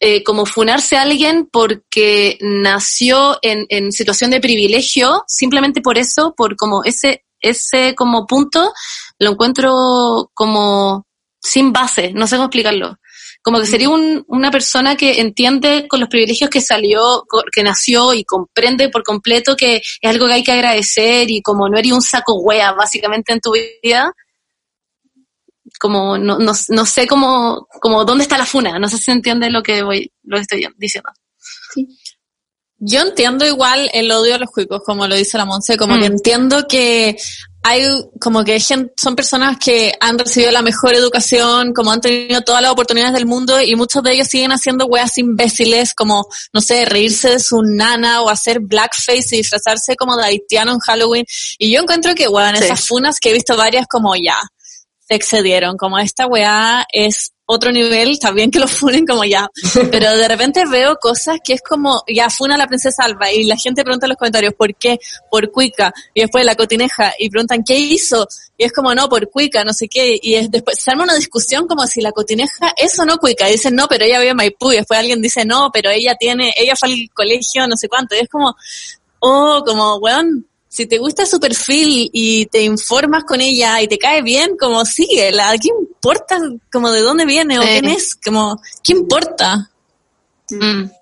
eh, 0.00 0.24
como 0.24 0.46
funarse 0.46 0.96
a 0.96 1.02
alguien 1.02 1.46
porque 1.52 2.38
nació 2.40 3.38
en, 3.42 3.66
en 3.68 3.92
situación 3.92 4.30
de 4.30 4.40
privilegio, 4.40 5.24
simplemente 5.26 5.82
por 5.82 5.98
eso, 5.98 6.32
por 6.34 6.56
como 6.56 6.84
ese, 6.84 7.26
ese 7.42 7.94
como 7.94 8.26
punto, 8.26 8.72
lo 9.18 9.32
encuentro 9.32 10.30
como 10.32 11.06
sin 11.38 11.70
base, 11.70 12.12
no 12.14 12.26
sé 12.26 12.36
cómo 12.36 12.46
explicarlo. 12.46 12.96
Como 13.42 13.58
que 13.58 13.66
sería 13.66 13.90
un, 13.90 14.24
una 14.26 14.50
persona 14.50 14.96
que 14.96 15.20
entiende 15.20 15.86
con 15.86 16.00
los 16.00 16.08
privilegios 16.08 16.48
que 16.48 16.60
salió, 16.62 17.24
que 17.52 17.62
nació 17.62 18.14
y 18.14 18.24
comprende 18.24 18.88
por 18.88 19.02
completo 19.02 19.54
que 19.56 19.76
es 19.76 20.10
algo 20.10 20.26
que 20.26 20.34
hay 20.34 20.42
que 20.42 20.52
agradecer 20.52 21.30
y 21.30 21.42
como 21.42 21.68
no 21.68 21.78
eres 21.78 21.92
un 21.92 22.02
saco 22.02 22.40
wea 22.40 22.72
básicamente 22.72 23.32
en 23.32 23.40
tu 23.40 23.52
vida, 23.52 24.14
como 25.80 26.18
no, 26.18 26.38
no, 26.38 26.52
no 26.68 26.86
sé 26.86 27.06
cómo, 27.06 27.66
como 27.80 28.04
dónde 28.04 28.22
está 28.24 28.36
la 28.38 28.44
funa, 28.46 28.78
no 28.78 28.86
sé 28.88 28.98
si 28.98 29.10
entiende 29.10 29.50
lo 29.50 29.62
que 29.62 29.82
voy, 29.82 30.12
lo 30.24 30.36
que 30.36 30.42
estoy 30.42 30.66
diciendo. 30.76 31.10
Yo 32.82 33.00
entiendo 33.02 33.44
igual 33.46 33.90
el 33.92 34.10
odio 34.10 34.34
a 34.36 34.38
los 34.38 34.50
cuicos, 34.50 34.80
como 34.86 35.06
lo 35.06 35.14
dice 35.14 35.36
la 35.36 35.44
Monse, 35.44 35.76
como 35.76 35.98
que 35.98 36.06
entiendo 36.06 36.66
que 36.66 37.18
hay 37.62 37.84
como 38.18 38.42
que 38.42 38.58
gen- 38.58 38.90
son 38.98 39.14
personas 39.14 39.58
que 39.58 39.92
han 40.00 40.18
recibido 40.18 40.50
la 40.50 40.62
mejor 40.62 40.94
educación, 40.94 41.74
como 41.74 41.92
han 41.92 42.00
tenido 42.00 42.40
todas 42.40 42.62
las 42.62 42.72
oportunidades 42.72 43.12
del 43.12 43.26
mundo 43.26 43.60
y 43.60 43.76
muchos 43.76 44.02
de 44.02 44.14
ellos 44.14 44.28
siguen 44.28 44.52
haciendo 44.52 44.86
weas 44.86 45.18
imbéciles 45.18 45.92
como, 45.92 46.26
no 46.54 46.60
sé, 46.62 46.86
reírse 46.86 47.28
de 47.32 47.38
su 47.40 47.60
nana 47.62 48.22
o 48.22 48.30
hacer 48.30 48.60
blackface 48.60 49.34
y 49.34 49.38
disfrazarse 49.38 49.94
como 49.96 50.16
de 50.16 50.24
haitiano 50.24 50.72
en 50.72 50.78
Halloween. 50.78 51.26
Y 51.58 51.70
yo 51.70 51.82
encuentro 51.82 52.14
que, 52.14 52.28
weón, 52.28 52.56
Sí. 52.56 52.64
esas 52.64 52.86
funas 52.86 53.20
que 53.20 53.28
he 53.28 53.34
visto 53.34 53.58
varias 53.58 53.86
como 53.90 54.16
ya, 54.16 54.38
se 55.10 55.16
excedieron, 55.16 55.76
como 55.76 55.98
esta 55.98 56.28
weá 56.28 56.86
es 56.92 57.32
otro 57.44 57.72
nivel, 57.72 58.12
está 58.12 58.30
bien 58.30 58.48
que 58.48 58.60
lo 58.60 58.68
funen 58.68 59.04
como 59.04 59.24
ya, 59.24 59.50
pero 59.90 60.16
de 60.16 60.28
repente 60.28 60.64
veo 60.66 60.94
cosas 61.02 61.40
que 61.42 61.54
es 61.54 61.62
como, 61.62 62.04
ya 62.06 62.30
funa 62.30 62.54
a 62.54 62.58
la 62.58 62.68
princesa 62.68 63.02
Alba 63.02 63.32
y 63.32 63.42
la 63.42 63.56
gente 63.56 63.82
pregunta 63.82 64.06
en 64.06 64.10
los 64.10 64.18
comentarios, 64.18 64.54
¿por 64.54 64.72
qué? 64.76 65.00
Por 65.28 65.50
cuica, 65.50 65.92
y 66.14 66.20
después 66.20 66.44
la 66.44 66.54
cotineja, 66.54 67.12
y 67.18 67.28
preguntan, 67.28 67.64
¿qué 67.64 67.76
hizo? 67.76 68.24
Y 68.56 68.62
es 68.62 68.72
como, 68.72 68.94
no, 68.94 69.08
por 69.08 69.28
cuica, 69.30 69.64
no 69.64 69.72
sé 69.72 69.88
qué, 69.88 70.16
y 70.22 70.34
es, 70.34 70.48
después 70.48 70.78
se 70.80 70.92
arma 70.92 71.02
una 71.02 71.16
discusión 71.16 71.66
como 71.66 71.84
si 71.88 72.00
la 72.00 72.12
cotineja 72.12 72.72
es 72.76 72.96
o 73.00 73.04
no 73.04 73.18
cuica, 73.18 73.48
y 73.48 73.52
dicen, 73.52 73.74
no, 73.74 73.88
pero 73.88 74.04
ella 74.04 74.20
vive 74.20 74.30
en 74.30 74.36
Maipú, 74.36 74.70
y 74.70 74.76
después 74.76 75.00
alguien 75.00 75.20
dice, 75.20 75.44
no, 75.44 75.70
pero 75.72 75.90
ella 75.90 76.14
tiene, 76.14 76.54
ella 76.56 76.76
fue 76.76 76.90
al 76.90 77.10
colegio, 77.12 77.66
no 77.66 77.76
sé 77.76 77.88
cuánto, 77.88 78.14
y 78.14 78.20
es 78.20 78.28
como, 78.28 78.54
oh, 79.18 79.64
como, 79.66 79.96
weón, 79.96 80.46
si 80.72 80.86
te 80.86 80.98
gusta 80.98 81.26
su 81.26 81.40
perfil 81.40 82.08
y 82.12 82.46
te 82.46 82.62
informas 82.62 83.24
con 83.24 83.40
ella 83.40 83.82
y 83.82 83.88
te 83.88 83.98
cae 83.98 84.22
bien, 84.22 84.56
como 84.56 84.84
síguela, 84.84 85.52
¿qué 85.60 85.68
importa 85.68 86.38
como 86.72 86.92
de 86.92 87.00
dónde 87.00 87.24
viene 87.26 87.58
o 87.58 87.62
Sí. 87.62 87.68
quién 87.68 87.86
es? 87.86 88.14
Como, 88.14 88.62
¿qué 88.84 88.92
importa? 88.92 89.68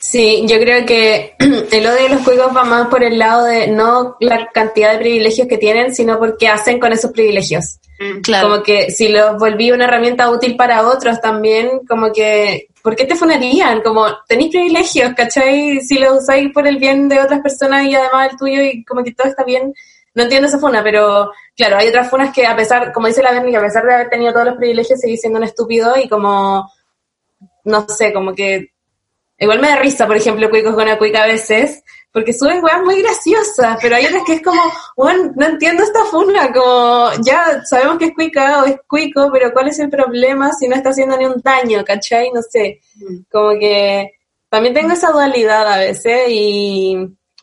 Sí, 0.00 0.44
yo 0.46 0.58
creo 0.58 0.84
que 0.84 1.34
el 1.38 1.86
odio 1.86 2.02
de 2.02 2.08
los 2.10 2.22
cuicos 2.22 2.54
va 2.54 2.64
más 2.64 2.88
por 2.88 3.02
el 3.02 3.18
lado 3.18 3.44
de 3.44 3.68
no 3.68 4.16
la 4.20 4.48
cantidad 4.52 4.92
de 4.92 4.98
privilegios 4.98 5.48
que 5.48 5.58
tienen, 5.58 5.94
sino 5.94 6.18
por 6.18 6.36
qué 6.36 6.48
hacen 6.48 6.78
con 6.78 6.92
esos 6.92 7.12
privilegios. 7.12 7.78
claro. 8.22 8.48
Como 8.48 8.62
que 8.62 8.90
si 8.90 9.08
los 9.08 9.38
volví 9.38 9.70
una 9.70 9.84
herramienta 9.84 10.30
útil 10.30 10.56
para 10.56 10.86
otros 10.88 11.20
también, 11.20 11.80
como 11.88 12.12
que, 12.12 12.68
¿por 12.88 12.96
qué 12.96 13.04
te 13.04 13.16
funarían? 13.16 13.82
Como, 13.82 14.06
tenéis 14.26 14.48
privilegios, 14.48 15.12
¿cachai? 15.14 15.78
Si 15.82 15.98
los 15.98 16.22
usáis 16.22 16.50
por 16.54 16.66
el 16.66 16.78
bien 16.78 17.06
de 17.06 17.20
otras 17.20 17.42
personas 17.42 17.84
y 17.84 17.94
además 17.94 18.30
el 18.30 18.38
tuyo 18.38 18.62
y 18.62 18.82
como 18.82 19.04
que 19.04 19.12
todo 19.12 19.28
está 19.28 19.44
bien, 19.44 19.74
no 20.14 20.22
entiendo 20.22 20.48
esa 20.48 20.58
funa, 20.58 20.82
pero 20.82 21.30
claro, 21.54 21.76
hay 21.76 21.88
otras 21.88 22.08
funas 22.08 22.32
que 22.32 22.46
a 22.46 22.56
pesar, 22.56 22.90
como 22.94 23.06
dice 23.06 23.22
la 23.22 23.32
Berni, 23.32 23.50
que 23.50 23.58
a 23.58 23.60
pesar 23.60 23.84
de 23.84 23.92
haber 23.92 24.08
tenido 24.08 24.32
todos 24.32 24.46
los 24.46 24.56
privilegios, 24.56 25.00
sigue 25.00 25.18
siendo 25.18 25.38
un 25.38 25.44
estúpido 25.44 25.98
y 26.02 26.08
como, 26.08 26.66
no 27.64 27.86
sé, 27.90 28.10
como 28.10 28.34
que 28.34 28.70
Igual 29.40 29.60
me 29.60 29.68
da 29.68 29.76
risa, 29.76 30.06
por 30.06 30.16
ejemplo, 30.16 30.50
cuicos 30.50 30.74
con 30.74 30.88
cuica 30.96 31.22
a 31.22 31.26
veces, 31.28 31.84
porque 32.18 32.32
suben 32.32 32.64
weas 32.64 32.82
muy 32.82 33.00
graciosas, 33.00 33.78
pero 33.80 33.94
hay 33.94 34.06
otras 34.06 34.24
que 34.26 34.32
es 34.32 34.42
como, 34.42 34.60
weón, 34.96 35.34
no 35.36 35.46
entiendo 35.46 35.84
esta 35.84 36.04
funa, 36.06 36.52
como, 36.52 37.12
ya 37.24 37.62
sabemos 37.64 37.96
que 37.96 38.06
es 38.06 38.12
cuica 38.12 38.60
o 38.60 38.66
es 38.66 38.74
cuico, 38.88 39.30
pero 39.32 39.52
¿cuál 39.52 39.68
es 39.68 39.78
el 39.78 39.88
problema 39.88 40.52
si 40.52 40.66
no 40.66 40.74
está 40.74 40.90
haciendo 40.90 41.16
ni 41.16 41.26
un 41.26 41.40
daño, 41.40 41.84
cachai? 41.84 42.32
No 42.32 42.42
sé, 42.42 42.80
como 43.30 43.50
que 43.50 44.14
también 44.48 44.74
tengo 44.74 44.94
esa 44.94 45.12
dualidad 45.12 45.72
a 45.72 45.78
veces 45.78 46.22
y, 46.28 46.96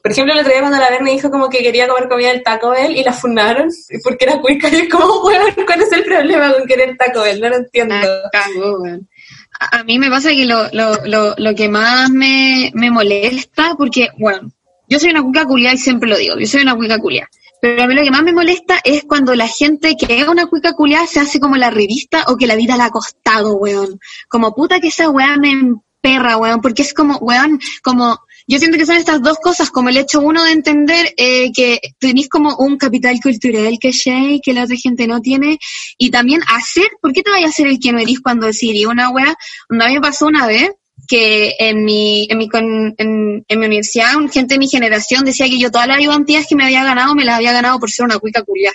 por 0.04 0.12
ejemplo, 0.12 0.34
el 0.34 0.40
otro 0.42 0.52
día 0.52 0.60
cuando 0.60 0.78
la 0.78 0.90
Verne 0.90 1.12
dijo 1.12 1.32
como 1.32 1.48
que 1.48 1.64
quería 1.64 1.88
comer 1.88 2.10
comida 2.10 2.34
del 2.34 2.44
Taco 2.44 2.72
Bell 2.72 2.98
y 2.98 3.04
la 3.06 3.14
funaron 3.14 3.70
porque 4.04 4.26
era 4.26 4.42
cuica 4.42 4.68
y 4.68 4.76
es 4.76 4.90
como, 4.90 5.24
weón, 5.24 5.54
¿cuál 5.66 5.84
es 5.84 5.92
el 5.94 6.04
problema 6.04 6.52
con 6.52 6.68
querer 6.68 6.98
Taco 6.98 7.22
Bell? 7.22 7.40
No 7.40 7.48
lo 7.48 7.56
entiendo. 7.56 7.96
A, 7.96 9.80
a 9.80 9.84
mí 9.86 9.98
me 10.00 10.10
pasa 10.10 10.32
que 10.32 10.46
lo, 10.46 10.68
lo, 10.74 10.98
lo, 11.06 11.34
lo 11.38 11.56
que 11.56 11.70
más 11.70 12.10
me, 12.10 12.72
me 12.74 12.92
molesta, 12.92 13.74
porque, 13.78 14.10
bueno, 14.18 14.52
yo 14.90 15.00
soy 15.00 15.10
una 15.12 15.24
cuica 15.24 15.46
culia 15.46 15.74
y 15.74 15.78
siempre 15.78 16.10
lo 16.10 16.18
digo, 16.18 16.38
yo 16.38 16.48
soy 16.48 16.62
una 16.62 16.76
cuica 16.76 17.00
culia. 17.00 17.30
Pero 17.62 17.84
a 17.84 17.88
mí 17.88 17.96
lo 17.96 18.04
que 18.04 18.12
más 18.12 18.24
me 18.24 18.34
molesta 18.34 18.80
es 18.84 19.06
cuando 19.06 19.34
la 19.34 19.48
gente 19.48 19.96
que 19.98 20.20
es 20.20 20.28
una 20.28 20.46
cuica 20.46 20.74
culia 20.74 21.08
se 21.08 21.20
hace 21.20 21.40
como 21.40 21.56
la 21.56 21.72
revista 21.72 22.26
o 22.28 22.38
que 22.38 22.48
la 22.48 22.56
vida 22.56 22.78
le 22.78 22.84
ha 22.84 22.90
costado, 22.90 23.56
weón. 23.56 24.00
Como 24.28 24.54
puta 24.54 24.80
que 24.80 24.90
esa 24.90 25.10
weá 25.10 25.38
me 25.38 25.52
emperra, 25.52 26.38
weón, 26.38 26.62
porque 26.62 26.84
es 26.84 26.94
como, 26.94 27.18
weón, 27.18 27.60
como, 27.82 28.20
yo 28.48 28.60
siento 28.60 28.78
que 28.78 28.86
son 28.86 28.98
estas 28.98 29.22
dos 29.22 29.40
cosas, 29.40 29.72
como 29.72 29.90
el 29.90 29.98
hecho 29.98 30.20
uno 30.20 30.44
de 30.44 30.52
entender 30.52 31.14
eh, 31.18 31.52
que 31.52 31.80
tenéis 31.98 32.30
como 32.30 32.56
un 32.58 32.78
capital 32.78 33.20
cultural, 33.20 33.78
¿cachai? 33.82 34.40
Que 34.44 34.54
la 34.54 34.66
otra 34.66 34.76
gente 34.76 35.08
no 35.08 35.20
tiene, 35.22 35.58
y 35.98 36.12
también 36.12 36.42
hacer, 36.48 36.88
¿por 37.02 37.14
qué 37.14 37.24
te 37.24 37.32
vayas 37.32 37.48
a 37.48 37.50
hacer 37.50 37.68
el 37.68 37.80
que 37.80 37.92
no 37.92 38.00
eres 38.00 38.20
cuando 38.20 38.46
decidí 38.46 38.86
una 38.86 39.10
weá? 39.10 39.30
A 39.32 39.88
mí 39.88 39.94
me 39.96 40.02
pasó 40.02 40.28
una 40.28 40.46
vez 40.46 40.70
que 41.08 41.56
en 41.60 41.84
mi, 41.86 42.28
en 42.30 42.38
mi, 42.38 42.50
con- 42.50 42.94
en, 42.98 43.46
mi 43.50 43.66
universidad, 43.66 44.16
un- 44.16 44.30
gente 44.30 44.56
de 44.56 44.60
mi 44.60 44.68
generación 44.68 45.24
decía 45.26 45.48
que 45.48 45.60
yo 45.60 45.72
todas 45.72 45.88
las 45.88 45.98
ayudantías 45.98 46.46
que 46.48 46.56
me 46.56 46.64
había 46.66 46.84
ganado, 46.84 47.16
me 47.16 47.26
las 47.26 47.36
había 47.38 47.54
ganado 47.54 47.80
por 47.80 47.92
ser 47.92 48.06
una 48.06 48.20
cuica 48.20 48.44
culia. 48.44 48.72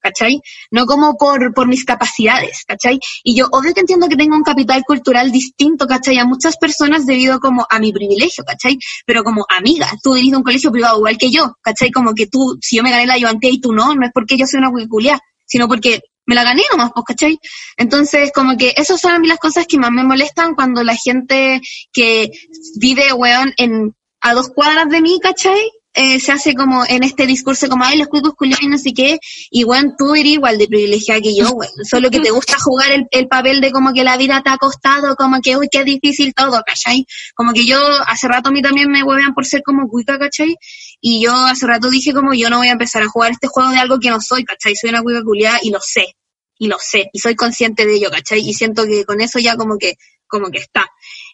¿Cachai? 0.00 0.40
No 0.70 0.86
como 0.86 1.16
por, 1.18 1.52
por 1.52 1.66
mis 1.66 1.84
capacidades, 1.84 2.62
¿cachai? 2.64 3.00
Y 3.24 3.34
yo 3.34 3.48
obvio 3.50 3.74
que 3.74 3.80
entiendo 3.80 4.08
que 4.08 4.14
tengo 4.16 4.36
un 4.36 4.44
capital 4.44 4.84
cultural 4.86 5.32
distinto, 5.32 5.88
¿cachai? 5.88 6.18
A 6.18 6.24
muchas 6.24 6.56
personas 6.56 7.04
debido 7.04 7.40
como 7.40 7.66
a 7.68 7.80
mi 7.80 7.92
privilegio, 7.92 8.44
¿cachai? 8.44 8.78
Pero 9.04 9.24
como 9.24 9.44
amiga, 9.48 9.88
tú 10.00 10.12
venís 10.14 10.30
de 10.30 10.36
un 10.36 10.44
colegio 10.44 10.70
privado 10.70 10.98
igual 10.98 11.18
que 11.18 11.32
yo, 11.32 11.52
¿cachai? 11.62 11.90
Como 11.90 12.14
que 12.14 12.28
tú, 12.28 12.56
si 12.62 12.76
yo 12.76 12.84
me 12.84 12.92
gané 12.92 13.06
la 13.06 13.14
ayudantía 13.14 13.50
y 13.50 13.60
tú 13.60 13.72
no, 13.72 13.92
no 13.96 14.06
es 14.06 14.12
porque 14.14 14.36
yo 14.36 14.46
soy 14.46 14.58
una 14.60 14.70
cuiculia, 14.70 15.18
sino 15.44 15.66
porque 15.66 16.00
me 16.28 16.34
la 16.34 16.44
gané 16.44 16.62
nomás, 16.70 16.90
pues, 16.94 17.04
¿cachai? 17.06 17.40
Entonces, 17.78 18.30
como 18.34 18.56
que 18.58 18.74
esas 18.76 19.00
son 19.00 19.12
a 19.12 19.18
mí 19.18 19.26
las 19.26 19.38
cosas 19.38 19.66
que 19.66 19.78
más 19.78 19.90
me 19.90 20.04
molestan 20.04 20.54
cuando 20.54 20.84
la 20.84 20.94
gente 20.94 21.60
que 21.90 22.30
vive, 22.76 23.14
weón, 23.14 23.54
en, 23.56 23.94
a 24.20 24.34
dos 24.34 24.50
cuadras 24.54 24.90
de 24.90 25.00
mí, 25.00 25.18
¿cachai? 25.22 25.70
Eh, 25.94 26.20
se 26.20 26.30
hace 26.30 26.54
como 26.54 26.84
en 26.86 27.02
este 27.02 27.26
discurso 27.26 27.66
como, 27.66 27.82
ay, 27.84 27.96
los 27.96 28.08
cuicos 28.08 28.34
culiados 28.34 28.62
y 28.62 28.68
no 28.68 28.76
sé 28.76 28.92
qué, 28.92 29.18
y 29.50 29.64
weón, 29.64 29.94
tú 29.96 30.14
eres 30.14 30.32
igual 30.32 30.58
de 30.58 30.68
privilegiada 30.68 31.22
que 31.22 31.34
yo, 31.34 31.50
weón, 31.50 31.72
solo 31.82 32.10
que 32.10 32.20
te 32.20 32.30
gusta 32.30 32.58
jugar 32.58 32.92
el, 32.92 33.06
el 33.10 33.26
papel 33.26 33.62
de 33.62 33.72
como 33.72 33.94
que 33.94 34.04
la 34.04 34.18
vida 34.18 34.42
te 34.42 34.50
ha 34.50 34.58
costado, 34.58 35.16
como 35.16 35.40
que, 35.40 35.56
uy, 35.56 35.68
qué 35.70 35.82
difícil 35.82 36.34
todo, 36.34 36.60
¿cachai? 36.64 37.06
Como 37.34 37.54
que 37.54 37.64
yo, 37.64 37.80
hace 38.06 38.28
rato 38.28 38.50
a 38.50 38.52
mí 38.52 38.60
también 38.60 38.90
me 38.90 39.02
huevean 39.02 39.32
por 39.32 39.46
ser 39.46 39.62
como 39.62 39.88
cuica, 39.88 40.18
¿cachai? 40.18 40.56
Y 41.00 41.24
yo 41.24 41.34
hace 41.34 41.66
rato 41.66 41.88
dije 41.88 42.12
como, 42.12 42.34
yo 42.34 42.50
no 42.50 42.58
voy 42.58 42.68
a 42.68 42.72
empezar 42.72 43.02
a 43.02 43.08
jugar 43.08 43.32
este 43.32 43.48
juego 43.48 43.70
de 43.70 43.78
algo 43.78 43.98
que 43.98 44.10
no 44.10 44.20
soy, 44.20 44.44
¿cachai? 44.44 44.76
Soy 44.76 44.90
una 44.90 45.02
cuica 45.02 45.22
culiada 45.22 45.58
y 45.62 45.70
lo 45.70 45.80
sé, 45.80 46.17
y 46.58 46.68
lo 46.68 46.78
sé, 46.78 47.08
y 47.12 47.18
soy 47.20 47.34
consciente 47.36 47.86
de 47.86 47.94
ello, 47.94 48.10
¿cachai? 48.10 48.40
Y 48.40 48.52
siento 48.52 48.84
que 48.84 49.04
con 49.04 49.20
eso 49.20 49.38
ya 49.38 49.56
como 49.56 49.78
que, 49.78 49.94
como 50.26 50.50
que 50.50 50.58
está. 50.58 50.86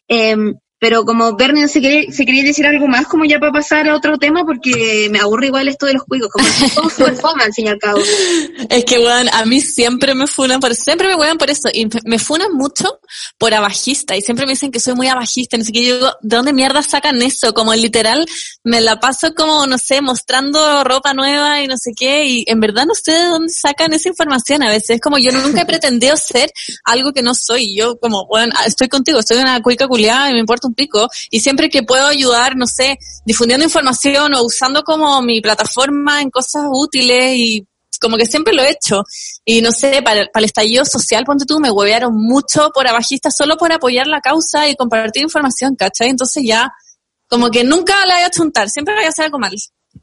Em, 0.07 0.55
Pero 0.85 1.03
como 1.07 1.35
Bernie 1.35 1.63
no 1.63 1.69
se 1.69 1.81
quería, 1.81 2.13
se 2.13 2.27
quería 2.27 2.43
decir 2.43 2.67
algo 2.67 2.87
más, 2.87 3.07
como 3.07 3.25
ya 3.25 3.39
para 3.39 3.51
pasar 3.53 3.89
a 3.89 3.97
otro 3.97 4.19
tema, 4.19 4.45
porque 4.45 5.09
me 5.11 5.19
aburre 5.19 5.47
igual 5.47 5.67
esto 5.67 5.87
de 5.87 5.95
los 5.95 6.05
cuicos, 6.05 6.29
como 6.31 6.47
somos 6.47 6.93
súper 6.99 7.17
fome 7.17 7.43
al 7.43 7.55
fin 7.55 7.65
y 7.65 7.69
al 7.71 7.79
cabo. 7.79 8.01
Es 8.69 8.85
que, 8.85 8.99
weón, 8.99 9.31
a 9.33 9.47
mí 9.47 9.63
siempre 9.63 10.15
me 10.15 10.27
funan 10.27 10.61
por 10.61 10.75
siempre 10.75 11.09
me 11.09 11.15
wean 11.15 11.39
por 11.39 11.49
eso, 11.49 11.71
y 11.73 11.89
me- 12.05 12.19
funan 12.19 12.53
mucho 12.53 13.01
por 13.39 13.55
abajista, 13.55 14.15
y 14.15 14.21
siempre 14.21 14.45
me 14.45 14.53
dicen 14.53 14.71
que 14.71 14.79
soy 14.79 14.95
muy 14.95 15.09
abajista, 15.09 15.57
no 15.57 15.65
sé 15.65 15.73
qué, 15.73 15.87
yo 15.87 15.95
digo, 15.95 16.11
¿de 16.21 16.37
dónde 16.37 16.53
mierda 16.53 16.83
sacan 16.83 17.23
eso? 17.23 17.55
Como 17.55 17.73
literal, 17.73 18.27
me 18.63 18.83
la 18.83 19.01
paso 19.01 19.33
como, 19.35 19.67
no 19.67 19.79
sé, 19.79 20.03
mostrando 20.03 20.85
ropa 20.85 21.15
nueva 21.15 21.63
y 21.63 21.67
no 21.67 21.77
sé 21.79 21.93
qué, 21.99 22.27
y 22.27 22.45
en 22.47 22.61
verdad 22.61 22.85
no 22.85 22.95
sé 22.95 23.13
de 23.13 23.25
dónde 23.25 23.51
sacan 23.51 23.95
esa 23.95 24.11
información 24.11 24.63
a 24.63 24.69
veces, 24.69 24.91
es 24.97 25.01
como 25.01 25.17
yo 25.17 25.33
nunca 25.33 25.63
he 25.63 25.67
pretendido 25.67 26.15
ser 26.19 26.53
algo 26.85 27.15
que 27.15 27.23
no 27.23 27.35
soy, 27.35 27.75
yo 27.75 27.99
como, 27.99 28.27
bueno, 28.27 28.53
estoy 28.67 28.89
contigo, 28.89 29.21
estoy 29.21 29.39
una 29.39 29.63
cuica 29.63 29.89
culiada 29.89 30.29
y 30.31 30.35
me 30.35 30.41
importa 30.41 30.69
un 30.69 30.74
pico, 30.75 31.09
y 31.31 31.41
siempre 31.41 31.69
que 31.71 31.83
puedo 31.83 32.07
ayudar, 32.07 32.57
no 32.57 32.67
sé, 32.67 32.99
difundiendo 33.25 33.65
información 33.65 34.35
o 34.35 34.43
usando 34.43 34.83
como 34.83 35.21
mi 35.23 35.41
plataforma 35.41 36.21
en 36.21 36.31
cosas 36.31 36.65
útiles 36.71 37.35
y 37.37 37.67
como 38.01 38.17
que 38.17 38.27
siempre 38.27 38.53
lo 38.53 38.63
he 38.63 38.71
hecho. 38.71 39.05
Y 39.45 39.63
no 39.63 39.73
sé, 39.73 40.03
para, 40.03 40.27
para 40.27 40.41
el 40.41 40.45
estallido 40.45 40.85
social, 40.85 41.25
ponte 41.25 41.47
tú, 41.47 41.59
me 41.61 41.71
huevearon 41.71 42.15
mucho 42.15 42.71
por 42.75 42.87
abajista 42.87 43.31
solo 43.31 43.57
por 43.57 43.73
apoyar 43.73 44.07
la 44.07 44.21
causa 44.21 44.69
y 44.69 44.75
compartir 44.77 45.23
información, 45.23 45.75
¿cachai? 45.77 46.09
Entonces 46.11 46.43
ya, 46.47 46.71
como 47.29 47.51
que 47.51 47.65
nunca 47.65 47.95
la 48.07 48.17
voy 48.17 48.25
a 48.25 48.31
chuntar, 48.31 48.69
siempre 48.69 48.95
voy 48.95 49.05
a 49.05 49.09
hacer 49.09 49.25
algo 49.27 49.39
mal. 49.39 49.55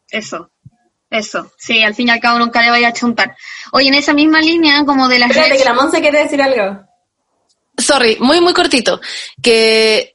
Eso. 0.09 0.49
Eso, 1.09 1.51
sí, 1.57 1.83
al 1.83 1.93
fin 1.93 2.07
y 2.07 2.11
al 2.11 2.21
cabo 2.21 2.39
nunca 2.39 2.61
le 2.61 2.69
vaya 2.69 2.87
a 2.87 2.93
chuntar. 2.93 3.35
Oye, 3.73 3.89
en 3.89 3.95
esa 3.95 4.13
misma 4.13 4.39
línea, 4.39 4.85
como 4.85 5.09
de 5.09 5.19
las 5.19 5.29
Espérate, 5.29 5.55
redes- 5.55 5.61
que 5.63 5.69
la 5.69 5.73
Monse 5.73 5.99
quiere 5.99 6.23
decir 6.23 6.41
algo. 6.41 6.85
Sorry, 7.77 8.15
muy, 8.21 8.39
muy 8.39 8.53
cortito. 8.53 9.01
Que 9.41 10.10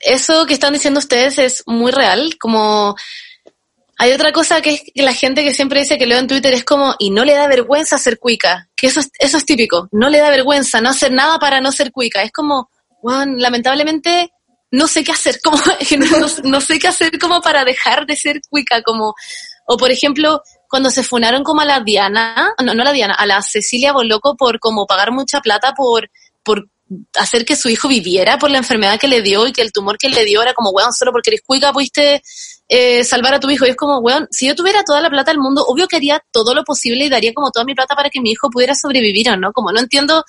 eso 0.00 0.46
que 0.46 0.54
están 0.54 0.72
diciendo 0.72 0.98
ustedes 0.98 1.38
es 1.38 1.62
muy 1.66 1.92
real. 1.92 2.36
Como 2.38 2.96
hay 3.98 4.12
otra 4.12 4.32
cosa 4.32 4.60
que 4.60 4.74
es 4.74 5.04
la 5.04 5.14
gente 5.14 5.42
que 5.42 5.54
siempre 5.54 5.80
dice 5.80 5.98
que 5.98 6.06
leo 6.06 6.18
en 6.18 6.26
Twitter 6.26 6.52
es 6.52 6.64
como, 6.64 6.94
y 6.98 7.10
no 7.10 7.24
le 7.24 7.34
da 7.34 7.46
vergüenza 7.46 7.98
ser 7.98 8.18
cuica. 8.18 8.68
Que 8.76 8.88
eso 8.88 9.00
es, 9.00 9.10
eso 9.18 9.38
es 9.38 9.46
típico. 9.46 9.88
No 9.92 10.08
le 10.08 10.18
da 10.18 10.30
vergüenza 10.30 10.80
no 10.80 10.90
hacer 10.90 11.12
nada 11.12 11.38
para 11.38 11.60
no 11.60 11.72
ser 11.72 11.92
cuica. 11.92 12.22
Es 12.22 12.32
como, 12.32 12.70
bueno, 13.02 13.34
lamentablemente 13.36 14.30
no 14.70 14.86
sé 14.86 15.02
qué 15.04 15.12
hacer. 15.12 15.40
Como, 15.44 15.56
no, 15.56 16.26
no 16.44 16.60
sé 16.60 16.78
qué 16.78 16.88
hacer 16.88 17.18
como 17.18 17.40
para 17.40 17.64
dejar 17.64 18.04
de 18.04 18.16
ser 18.16 18.40
cuica. 18.50 18.82
Como, 18.82 19.14
o 19.66 19.76
por 19.76 19.90
ejemplo, 19.90 20.42
cuando 20.68 20.90
se 20.90 21.02
funaron 21.02 21.42
como 21.42 21.60
a 21.60 21.64
la 21.64 21.80
Diana, 21.80 22.52
no, 22.62 22.74
no 22.74 22.82
a 22.82 22.84
la 22.84 22.92
Diana, 22.92 23.14
a 23.14 23.26
la 23.26 23.40
Cecilia 23.42 23.92
Boloco 23.92 24.36
por 24.36 24.58
como 24.58 24.86
pagar 24.86 25.12
mucha 25.12 25.40
plata 25.40 25.72
por, 25.74 26.10
por 26.42 26.68
hacer 27.14 27.44
que 27.44 27.56
su 27.56 27.68
hijo 27.68 27.88
viviera 27.88 28.38
por 28.38 28.50
la 28.50 28.58
enfermedad 28.58 28.98
que 28.98 29.08
le 29.08 29.22
dio 29.22 29.46
y 29.46 29.52
que 29.52 29.62
el 29.62 29.72
tumor 29.72 29.98
que 29.98 30.08
le 30.08 30.24
dio 30.24 30.42
era 30.42 30.54
como, 30.54 30.70
weón, 30.70 30.92
solo 30.92 31.10
porque 31.10 31.30
eres 31.30 31.42
cuica 31.44 31.72
pudiste 31.72 32.22
eh, 32.68 33.04
salvar 33.04 33.34
a 33.34 33.40
tu 33.40 33.50
hijo. 33.50 33.66
Y 33.66 33.70
es 33.70 33.76
como, 33.76 33.98
weón, 33.98 34.28
si 34.30 34.46
yo 34.46 34.54
tuviera 34.54 34.84
toda 34.84 35.00
la 35.00 35.10
plata 35.10 35.30
del 35.32 35.40
mundo, 35.40 35.64
obvio 35.66 35.88
que 35.88 35.96
haría 35.96 36.22
todo 36.30 36.54
lo 36.54 36.64
posible 36.64 37.04
y 37.04 37.08
daría 37.08 37.34
como 37.34 37.50
toda 37.50 37.64
mi 37.64 37.74
plata 37.74 37.94
para 37.94 38.10
que 38.10 38.20
mi 38.20 38.30
hijo 38.30 38.50
pudiera 38.50 38.74
sobrevivir, 38.74 39.30
¿o 39.30 39.36
no? 39.36 39.52
Como 39.52 39.72
no 39.72 39.80
entiendo 39.80 40.24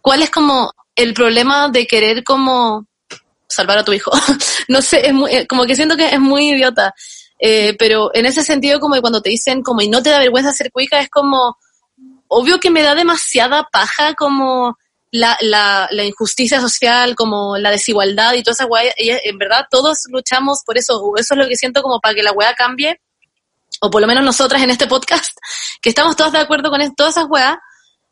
cuál 0.00 0.22
es 0.22 0.30
como 0.30 0.72
el 0.94 1.12
problema 1.14 1.68
de 1.68 1.86
querer 1.86 2.22
como 2.22 2.86
salvar 3.48 3.78
a 3.78 3.84
tu 3.84 3.92
hijo. 3.92 4.12
no 4.68 4.80
sé, 4.80 5.06
es 5.06 5.12
muy, 5.12 5.30
eh, 5.32 5.46
como 5.46 5.66
que 5.66 5.74
siento 5.74 5.96
que 5.96 6.08
es 6.08 6.20
muy 6.20 6.50
idiota. 6.50 6.94
Eh, 7.40 7.74
pero 7.78 8.14
en 8.14 8.26
ese 8.26 8.44
sentido, 8.44 8.78
como 8.78 9.00
cuando 9.00 9.20
te 9.20 9.30
dicen 9.30 9.62
como 9.62 9.80
y 9.80 9.88
no 9.88 10.02
te 10.02 10.10
da 10.10 10.18
vergüenza 10.18 10.52
ser 10.52 10.70
cuica, 10.70 11.00
es 11.00 11.10
como, 11.10 11.56
obvio 12.28 12.60
que 12.60 12.70
me 12.70 12.82
da 12.82 12.94
demasiada 12.94 13.68
paja 13.72 14.14
como 14.14 14.76
la, 15.14 15.38
la, 15.92 16.04
injusticia 16.04 16.60
social, 16.60 17.14
como 17.14 17.56
la 17.56 17.70
desigualdad 17.70 18.34
y 18.34 18.42
toda 18.42 18.54
esa 18.54 18.66
weá. 18.66 18.92
En 18.96 19.38
verdad, 19.38 19.66
todos 19.70 20.00
luchamos 20.08 20.62
por 20.66 20.76
eso. 20.76 21.00
Eso 21.16 21.34
es 21.34 21.38
lo 21.38 21.46
que 21.46 21.54
siento 21.54 21.82
como 21.82 22.00
para 22.00 22.16
que 22.16 22.22
la 22.24 22.32
weá 22.32 22.52
cambie. 22.54 23.00
O 23.80 23.90
por 23.90 24.00
lo 24.00 24.08
menos 24.08 24.24
nosotras 24.24 24.60
en 24.62 24.70
este 24.70 24.88
podcast, 24.88 25.36
que 25.82 25.90
estamos 25.90 26.16
todas 26.16 26.32
de 26.32 26.38
acuerdo 26.38 26.68
con 26.68 26.80
todas 26.96 27.16
esas 27.16 27.28
weas. 27.28 27.56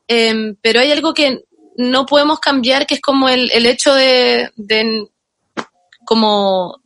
Em, 0.07 0.55
pero 0.63 0.79
hay 0.79 0.93
algo 0.93 1.13
que 1.13 1.41
no 1.77 2.07
podemos 2.07 2.39
cambiar, 2.39 2.87
que 2.87 2.95
es 2.95 3.01
como 3.01 3.29
el, 3.29 3.51
el 3.51 3.67
hecho 3.67 3.95
de, 3.95 4.53
de 4.55 5.09
como 6.05 6.81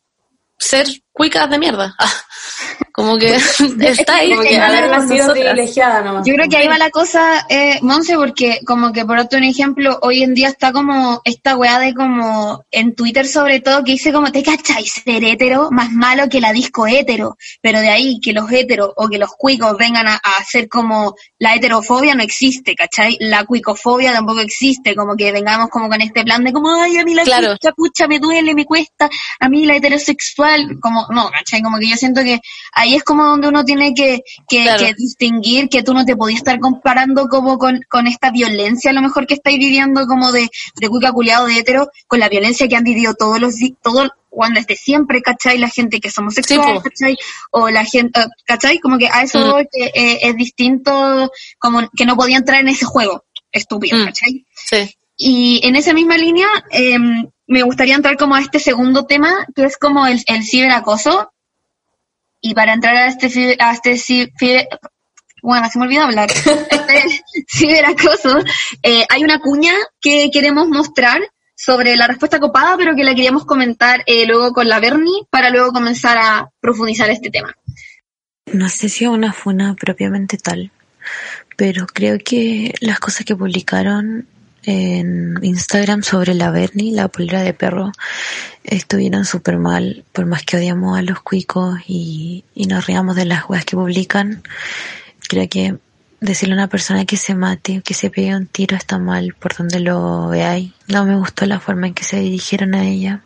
ser 0.58 0.86
cuicas 1.12 1.50
de 1.50 1.58
mierda. 1.58 1.94
como 2.96 3.18
que 3.18 3.36
está 3.36 4.16
ahí. 4.16 4.30
Como 4.30 4.42
que 4.42 4.58
haber 4.58 4.88
nacido 4.88 5.32
privilegiada 5.32 6.02
nomás. 6.02 6.26
Yo 6.26 6.34
creo 6.34 6.48
que 6.48 6.56
ahí 6.56 6.66
va 6.66 6.78
la 6.78 6.90
cosa, 6.90 7.46
eh, 7.50 7.78
Monse, 7.82 8.16
porque 8.16 8.60
como 8.66 8.90
que 8.92 9.04
por 9.04 9.18
otro 9.18 9.38
ejemplo, 9.38 9.98
hoy 10.00 10.22
en 10.22 10.32
día 10.32 10.48
está 10.48 10.72
como 10.72 11.20
esta 11.24 11.56
weá 11.56 11.78
de 11.78 11.94
como 11.94 12.64
en 12.70 12.94
Twitter 12.94 13.26
sobre 13.26 13.60
todo 13.60 13.84
que 13.84 13.92
dice 13.92 14.12
como 14.12 14.32
te 14.32 14.42
cachai 14.42 14.86
ser 14.86 15.22
hétero 15.24 15.68
más 15.70 15.92
malo 15.92 16.28
que 16.30 16.40
la 16.40 16.52
disco 16.52 16.86
hétero, 16.86 17.36
pero 17.60 17.80
de 17.80 17.90
ahí 17.90 18.18
que 18.18 18.32
los 18.32 18.50
héteros 18.50 18.92
o 18.96 19.08
que 19.08 19.18
los 19.18 19.30
cuicos 19.36 19.76
vengan 19.76 20.08
a, 20.08 20.14
a 20.14 20.38
hacer 20.40 20.66
como 20.68 21.14
la 21.38 21.54
heterofobia 21.54 22.14
no 22.14 22.22
existe, 22.22 22.74
¿cachai? 22.74 23.18
La 23.20 23.44
cuicofobia 23.44 24.12
tampoco 24.12 24.40
existe, 24.40 24.94
como 24.94 25.16
que 25.16 25.32
vengamos 25.32 25.68
como 25.68 25.90
con 25.90 26.00
este 26.00 26.24
plan 26.24 26.42
de 26.44 26.52
como, 26.52 26.74
ay, 26.74 26.96
a 26.96 27.04
mí 27.04 27.14
la 27.14 27.24
Claro. 27.24 27.56
pucha, 27.76 28.08
me 28.08 28.18
duele, 28.18 28.54
me 28.54 28.64
cuesta, 28.64 29.10
a 29.38 29.48
mí 29.50 29.66
la 29.66 29.76
heterosexual, 29.76 30.78
como, 30.80 31.06
no, 31.10 31.28
¿cachai? 31.30 31.60
Como 31.60 31.78
que 31.78 31.90
yo 31.90 31.96
siento 31.96 32.22
que 32.22 32.40
ahí 32.86 32.94
es 32.94 33.04
como 33.04 33.24
donde 33.24 33.48
uno 33.48 33.64
tiene 33.64 33.92
que, 33.94 34.22
que, 34.48 34.62
Claro. 34.62 34.84
que 34.86 34.94
distinguir 34.94 35.68
que 35.68 35.82
tú 35.82 35.92
no 35.94 36.04
te 36.04 36.16
podías 36.16 36.38
estar 36.38 36.58
comparando 36.58 37.28
como 37.28 37.58
con, 37.58 37.80
con 37.88 38.06
esta 38.06 38.30
violencia 38.30 38.90
a 38.90 38.94
lo 38.94 39.02
mejor 39.02 39.26
que 39.26 39.34
estáis 39.34 39.58
viviendo 39.58 40.06
como 40.06 40.32
de, 40.32 40.48
de 40.80 40.88
cuica 40.88 41.12
culiado 41.12 41.46
de 41.46 41.58
hetero, 41.58 41.88
con 42.06 42.18
la 42.20 42.28
violencia 42.28 42.66
que 42.68 42.76
han 42.76 42.84
vivido 42.84 43.14
todos 43.14 43.40
los 43.40 43.54
todo 43.82 44.08
cuando 44.28 44.60
desde 44.60 44.76
siempre, 44.76 45.22
¿cachai? 45.22 45.56
La 45.56 45.70
gente 45.70 45.98
que 45.98 46.08
es 46.08 46.18
homosexual, 46.18 46.74
po. 46.74 46.82
¿cachai? 46.82 47.16
O 47.52 47.70
la 47.70 47.84
gente, 47.86 48.20
eh, 48.20 48.26
¿cachai? 48.44 48.78
Como 48.80 48.98
que 48.98 49.08
a 49.08 49.22
eso 49.22 49.38
Mm. 49.38 49.66
que 49.72 49.84
eh, 49.94 50.18
es 50.22 50.36
distinto, 50.36 51.30
como 51.58 51.88
que 51.96 52.04
no 52.04 52.16
podía 52.16 52.36
entrar 52.36 52.60
en 52.60 52.68
ese 52.68 52.84
juego 52.84 53.24
estúpido, 53.50 53.96
Mm. 53.98 54.04
¿cachai? 54.04 54.44
Sí. 54.54 54.94
Y 55.16 55.60
en 55.66 55.74
esa 55.76 55.94
misma 55.94 56.18
línea, 56.18 56.46
eh, 56.70 56.98
me 57.46 57.62
gustaría 57.62 57.94
entrar 57.94 58.18
como 58.18 58.34
a 58.34 58.40
este 58.40 58.58
segundo 58.58 59.06
tema, 59.06 59.46
que 59.54 59.64
es 59.64 59.78
como 59.78 60.06
el, 60.06 60.22
el 60.26 60.44
ciberacoso. 60.44 61.30
Y 62.40 62.54
para 62.54 62.74
entrar 62.74 62.96
a 62.96 63.06
este, 63.06 63.56
a 63.58 63.72
este 63.72 63.96
bueno, 65.42 65.68
se 65.70 65.78
me 65.78 65.84
olvidó 65.84 66.02
hablar, 66.02 66.28
este 66.70 67.22
ciberacoso, 67.48 68.38
eh, 68.82 69.04
hay 69.08 69.22
una 69.22 69.38
cuña 69.38 69.72
que 70.00 70.28
queremos 70.32 70.68
mostrar 70.68 71.20
sobre 71.54 71.96
la 71.96 72.06
respuesta 72.06 72.40
copada, 72.40 72.76
pero 72.76 72.96
que 72.96 73.04
la 73.04 73.14
queríamos 73.14 73.44
comentar 73.44 74.02
eh, 74.06 74.26
luego 74.26 74.52
con 74.52 74.68
la 74.68 74.80
Bernie 74.80 75.22
para 75.30 75.50
luego 75.50 75.72
comenzar 75.72 76.18
a 76.18 76.50
profundizar 76.60 77.10
este 77.10 77.30
tema. 77.30 77.54
No 78.52 78.68
sé 78.68 78.88
si 78.88 79.04
es 79.04 79.10
una 79.10 79.32
funa 79.32 79.74
propiamente 79.78 80.36
tal, 80.36 80.70
pero 81.56 81.86
creo 81.86 82.18
que 82.18 82.74
las 82.80 82.98
cosas 83.00 83.24
que 83.24 83.36
publicaron 83.36 84.28
en 84.66 85.38
Instagram 85.42 86.02
sobre 86.02 86.34
la 86.34 86.50
Bernie, 86.50 86.92
la 86.92 87.08
polera 87.08 87.40
de 87.40 87.54
perro, 87.54 87.92
estuvieron 88.64 89.24
súper 89.24 89.58
mal, 89.58 90.04
por 90.12 90.26
más 90.26 90.42
que 90.42 90.56
odiamos 90.56 90.98
a 90.98 91.02
los 91.02 91.20
cuicos 91.20 91.78
y, 91.86 92.44
y 92.54 92.66
nos 92.66 92.86
riamos 92.86 93.16
de 93.16 93.24
las 93.24 93.48
weas 93.48 93.64
que 93.64 93.76
publican. 93.76 94.42
Creo 95.28 95.48
que 95.48 95.76
decirle 96.20 96.54
a 96.54 96.58
una 96.58 96.68
persona 96.68 97.04
que 97.04 97.16
se 97.16 97.34
mate, 97.34 97.82
que 97.82 97.94
se 97.94 98.10
pegue 98.10 98.34
un 98.34 98.46
tiro 98.46 98.76
está 98.76 98.98
mal 98.98 99.34
por 99.38 99.56
donde 99.56 99.80
lo 99.80 100.28
veáis. 100.28 100.72
No 100.88 101.04
me 101.04 101.16
gustó 101.16 101.46
la 101.46 101.60
forma 101.60 101.86
en 101.86 101.94
que 101.94 102.04
se 102.04 102.20
dirigieron 102.20 102.74
a 102.74 102.84
ella. 102.84 103.22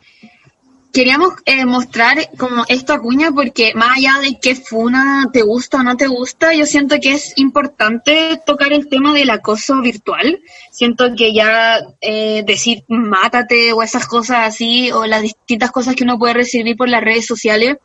Queríamos 0.92 1.34
eh, 1.44 1.64
mostrar 1.64 2.16
como 2.36 2.64
esta 2.68 2.98
cuña 2.98 3.30
porque 3.32 3.72
más 3.74 3.98
allá 3.98 4.18
de 4.20 4.38
qué 4.40 4.54
funa 4.54 5.30
te 5.32 5.42
gusta 5.42 5.78
o 5.78 5.82
no 5.82 5.96
te 5.96 6.06
gusta, 6.06 6.54
yo 6.54 6.66
siento 6.66 6.96
que 7.00 7.12
es 7.12 7.32
importante 7.36 8.40
tocar 8.44 8.72
el 8.72 8.88
tema 8.88 9.12
del 9.12 9.30
acoso 9.30 9.80
virtual. 9.80 10.40
Siento 10.70 11.14
que 11.16 11.32
ya 11.32 11.78
eh, 12.00 12.42
decir 12.46 12.84
mátate 12.88 13.72
o 13.72 13.82
esas 13.82 14.06
cosas 14.06 14.38
así 14.48 14.90
o 14.92 15.06
las 15.06 15.22
distintas 15.22 15.70
cosas 15.70 15.94
que 15.94 16.04
uno 16.04 16.18
puede 16.18 16.34
recibir 16.34 16.76
por 16.76 16.88
las 16.88 17.02
redes 17.02 17.26
sociales 17.26 17.76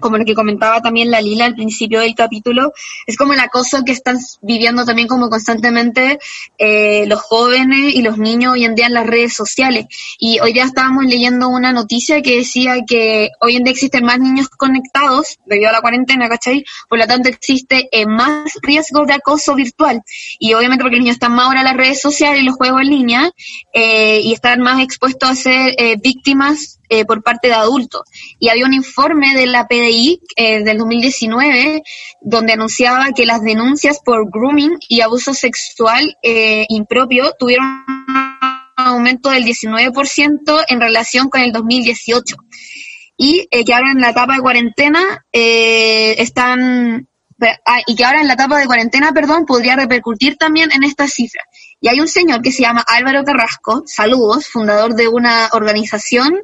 como 0.00 0.18
lo 0.18 0.24
que 0.24 0.34
comentaba 0.34 0.80
también 0.80 1.10
la 1.10 1.20
Lila 1.20 1.44
al 1.44 1.54
principio 1.54 2.00
del 2.00 2.14
capítulo, 2.14 2.72
es 3.06 3.16
como 3.16 3.32
el 3.32 3.40
acoso 3.40 3.84
que 3.84 3.92
están 3.92 4.18
viviendo 4.42 4.84
también 4.84 5.08
como 5.08 5.28
constantemente 5.28 6.18
eh, 6.58 7.04
los 7.06 7.20
jóvenes 7.20 7.94
y 7.94 8.02
los 8.02 8.18
niños 8.18 8.54
hoy 8.54 8.64
en 8.64 8.74
día 8.74 8.86
en 8.86 8.94
las 8.94 9.06
redes 9.06 9.34
sociales. 9.34 9.86
Y 10.18 10.40
hoy 10.40 10.52
día 10.52 10.64
estábamos 10.64 11.04
leyendo 11.04 11.48
una 11.48 11.72
noticia 11.72 12.22
que 12.22 12.36
decía 12.36 12.76
que 12.86 13.30
hoy 13.40 13.56
en 13.56 13.64
día 13.64 13.72
existen 13.72 14.04
más 14.04 14.18
niños 14.18 14.48
conectados 14.48 15.38
debido 15.46 15.70
a 15.70 15.72
la 15.72 15.80
cuarentena, 15.80 16.28
¿cachai? 16.28 16.64
Por 16.88 16.98
lo 16.98 17.06
tanto 17.06 17.28
existe 17.28 17.88
eh, 17.92 18.06
más 18.06 18.52
riesgo 18.62 19.04
de 19.06 19.14
acoso 19.14 19.54
virtual. 19.54 20.02
Y 20.38 20.54
obviamente 20.54 20.82
porque 20.82 20.96
los 20.96 21.04
niños 21.04 21.16
están 21.16 21.32
más 21.32 21.46
ahora 21.46 21.60
en 21.60 21.66
las 21.66 21.76
redes 21.76 22.00
sociales 22.00 22.40
y 22.40 22.44
los 22.44 22.56
juegos 22.56 22.82
en 22.82 22.90
línea 22.90 23.30
eh, 23.72 24.20
y 24.22 24.32
están 24.32 24.60
más 24.60 24.80
expuestos 24.80 25.30
a 25.30 25.34
ser 25.34 25.74
eh, 25.78 25.96
víctimas 25.96 26.79
eh, 26.90 27.06
por 27.06 27.22
parte 27.22 27.48
de 27.48 27.54
adultos. 27.54 28.02
Y 28.38 28.50
había 28.50 28.66
un 28.66 28.74
informe 28.74 29.34
de 29.34 29.46
la 29.46 29.66
PDI 29.66 30.20
eh, 30.36 30.62
del 30.62 30.76
2019 30.76 31.82
donde 32.20 32.52
anunciaba 32.52 33.12
que 33.12 33.24
las 33.24 33.42
denuncias 33.42 34.00
por 34.04 34.30
grooming 34.30 34.76
y 34.88 35.00
abuso 35.00 35.32
sexual 35.32 36.16
eh, 36.22 36.66
impropio 36.68 37.32
tuvieron 37.38 37.66
una 38.08 38.40
aumento 38.86 39.30
del 39.30 39.44
19% 39.44 40.64
en 40.68 40.80
relación 40.80 41.28
con 41.28 41.40
el 41.40 41.52
2018. 41.52 42.36
Y 43.16 43.46
eh, 43.50 43.64
que 43.64 43.74
ahora 43.74 43.92
en 43.92 44.00
la 44.00 44.10
etapa 44.10 44.34
de 44.34 44.40
cuarentena 44.40 45.24
eh, 45.32 46.14
están 46.18 47.06
ah, 47.66 47.80
y 47.86 47.94
que 47.94 48.04
ahora 48.04 48.20
en 48.20 48.28
la 48.28 48.34
etapa 48.34 48.58
de 48.58 48.66
cuarentena, 48.66 49.12
perdón, 49.12 49.44
podría 49.44 49.76
repercutir 49.76 50.36
también 50.36 50.70
en 50.72 50.84
esta 50.84 51.06
cifra. 51.06 51.42
Y 51.80 51.88
hay 51.88 52.00
un 52.00 52.08
señor 52.08 52.40
que 52.40 52.52
se 52.52 52.62
llama 52.62 52.84
Álvaro 52.86 53.24
Carrasco, 53.24 53.82
saludos, 53.86 54.48
fundador 54.48 54.94
de 54.94 55.08
una 55.08 55.50
organización 55.52 56.34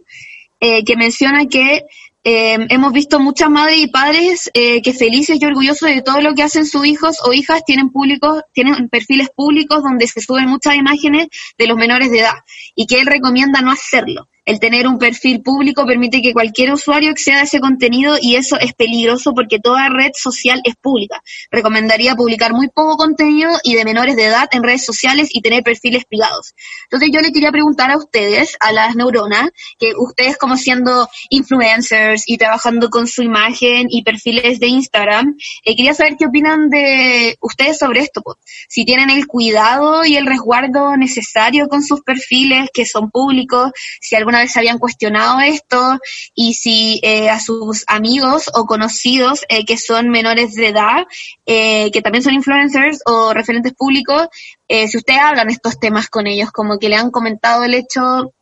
eh, 0.60 0.84
que 0.84 0.96
menciona 0.96 1.46
que 1.46 1.84
eh, 2.28 2.58
hemos 2.70 2.92
visto 2.92 3.20
muchas 3.20 3.48
madres 3.50 3.78
y 3.78 3.86
padres 3.86 4.50
eh, 4.52 4.82
que 4.82 4.92
felices 4.92 5.38
y 5.40 5.44
orgullosos 5.44 5.88
de 5.88 6.02
todo 6.02 6.20
lo 6.20 6.34
que 6.34 6.42
hacen 6.42 6.66
sus 6.66 6.84
hijos 6.84 7.18
o 7.24 7.32
hijas 7.32 7.64
tienen 7.64 7.90
públicos, 7.90 8.42
tienen 8.52 8.88
perfiles 8.88 9.28
públicos 9.30 9.82
donde 9.82 10.08
se 10.08 10.20
suben 10.20 10.48
muchas 10.48 10.74
imágenes 10.74 11.28
de 11.56 11.66
los 11.68 11.76
menores 11.76 12.10
de 12.10 12.20
edad 12.20 12.34
y 12.74 12.86
que 12.86 12.98
él 12.98 13.06
recomienda 13.06 13.60
no 13.60 13.70
hacerlo 13.70 14.28
el 14.46 14.60
tener 14.60 14.86
un 14.86 14.98
perfil 14.98 15.42
público 15.42 15.84
permite 15.84 16.22
que 16.22 16.32
cualquier 16.32 16.72
usuario 16.72 17.10
acceda 17.10 17.40
a 17.40 17.42
ese 17.42 17.58
contenido 17.58 18.16
y 18.20 18.36
eso 18.36 18.58
es 18.58 18.72
peligroso 18.74 19.34
porque 19.34 19.58
toda 19.58 19.88
red 19.88 20.12
social 20.14 20.60
es 20.64 20.76
pública. 20.76 21.20
Recomendaría 21.50 22.14
publicar 22.14 22.52
muy 22.52 22.68
poco 22.68 22.96
contenido 22.96 23.50
y 23.64 23.74
de 23.74 23.84
menores 23.84 24.14
de 24.14 24.26
edad 24.26 24.48
en 24.52 24.62
redes 24.62 24.84
sociales 24.84 25.30
y 25.32 25.42
tener 25.42 25.64
perfiles 25.64 26.04
privados. 26.04 26.54
Entonces 26.84 27.10
yo 27.12 27.20
le 27.20 27.32
quería 27.32 27.50
preguntar 27.50 27.90
a 27.90 27.98
ustedes, 27.98 28.56
a 28.60 28.70
las 28.70 28.94
neuronas, 28.94 29.50
que 29.80 29.92
ustedes 29.98 30.38
como 30.38 30.56
siendo 30.56 31.08
influencers 31.30 32.22
y 32.26 32.38
trabajando 32.38 32.88
con 32.88 33.08
su 33.08 33.22
imagen 33.22 33.88
y 33.90 34.04
perfiles 34.04 34.60
de 34.60 34.68
Instagram, 34.68 35.36
eh, 35.64 35.74
quería 35.74 35.94
saber 35.94 36.14
qué 36.16 36.26
opinan 36.26 36.70
de 36.70 37.36
ustedes 37.40 37.78
sobre 37.78 38.00
esto. 38.00 38.22
Si 38.68 38.84
tienen 38.84 39.10
el 39.10 39.26
cuidado 39.26 40.04
y 40.04 40.16
el 40.16 40.26
resguardo 40.26 40.96
necesario 40.96 41.66
con 41.68 41.82
sus 41.82 42.02
perfiles 42.02 42.70
que 42.72 42.86
son 42.86 43.10
públicos, 43.10 43.72
si 44.00 44.14
alguna 44.14 44.35
vez 44.40 44.56
habían 44.56 44.78
cuestionado 44.78 45.40
esto 45.40 45.98
y 46.34 46.54
si 46.54 47.00
eh, 47.02 47.30
a 47.30 47.40
sus 47.40 47.84
amigos 47.86 48.50
o 48.54 48.66
conocidos 48.66 49.44
eh, 49.48 49.64
que 49.64 49.76
son 49.76 50.08
menores 50.08 50.54
de 50.54 50.68
edad, 50.68 51.06
eh, 51.44 51.90
que 51.90 52.02
también 52.02 52.22
son 52.22 52.34
influencers 52.34 53.00
o 53.06 53.32
referentes 53.32 53.74
públicos, 53.74 54.28
si 54.68 54.96
ustedes 54.96 55.20
hablan 55.20 55.48
estos 55.48 55.78
temas 55.78 56.08
con 56.08 56.26
ellos, 56.26 56.50
como 56.50 56.78
que 56.78 56.88
le 56.88 56.96
han 56.96 57.12
comentado 57.12 57.62
el 57.62 57.74
hecho 57.74 58.32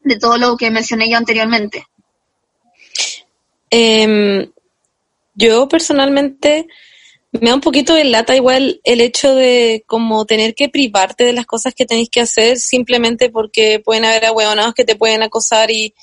de 0.00 0.18
todo 0.18 0.36
lo 0.36 0.56
que 0.56 0.70
mencioné 0.70 1.08
yo 1.08 1.16
anteriormente. 1.16 1.86
Em, 3.70 4.50
yo 5.34 5.68
personalmente 5.68 6.66
me 7.32 7.48
da 7.48 7.54
un 7.54 7.60
poquito 7.60 7.94
de 7.94 8.04
lata 8.04 8.36
igual 8.36 8.80
el 8.84 9.00
hecho 9.00 9.34
de 9.34 9.84
como 9.86 10.26
tener 10.26 10.54
que 10.54 10.68
privarte 10.68 11.24
de 11.24 11.32
las 11.32 11.46
cosas 11.46 11.74
que 11.74 11.86
tenéis 11.86 12.10
que 12.10 12.20
hacer 12.20 12.58
simplemente 12.58 13.30
porque 13.30 13.80
pueden 13.80 14.04
haber 14.04 14.26
ahueonados 14.26 14.74
que 14.74 14.84
te 14.84 14.96
pueden 14.96 15.22
acosar 15.22 15.70
y 15.70 15.94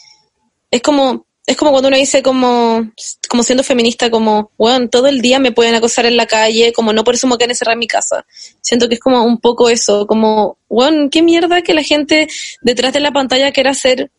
es 0.71 0.81
como 0.81 1.27
es 1.45 1.55
como 1.55 1.71
cuando 1.71 1.87
uno 1.87 1.97
dice 1.97 2.23
como 2.23 2.91
como 3.29 3.43
siendo 3.43 3.63
feminista 3.63 4.09
como 4.09 4.51
bueno 4.57 4.89
todo 4.89 5.07
el 5.07 5.21
día 5.21 5.37
me 5.37 5.51
pueden 5.51 5.75
acosar 5.75 6.07
en 6.07 6.17
la 6.17 6.25
calle 6.25 6.73
como 6.73 6.93
no 6.93 7.03
por 7.03 7.13
eso 7.13 7.27
me 7.27 7.37
quieren 7.37 7.51
encerrar 7.51 7.73
en 7.73 7.79
mi 7.79 7.87
casa 7.87 8.25
siento 8.61 8.87
que 8.87 8.95
es 8.95 8.99
como 8.99 9.23
un 9.23 9.39
poco 9.39 9.69
eso 9.69 10.07
como 10.07 10.57
bueno 10.67 11.09
qué 11.11 11.21
mierda 11.21 11.61
que 11.61 11.75
la 11.75 11.83
gente 11.83 12.27
detrás 12.61 12.91
de 12.91 13.01
la 13.01 13.11
pantalla 13.11 13.51
quiera 13.51 13.71
hacer 13.71 14.11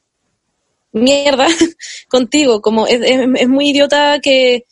mierda 0.93 1.49
contigo 2.09 2.63
como 2.63 2.87
es 2.87 3.49
muy 3.49 3.71
idiota 3.71 4.21
que 4.21 4.65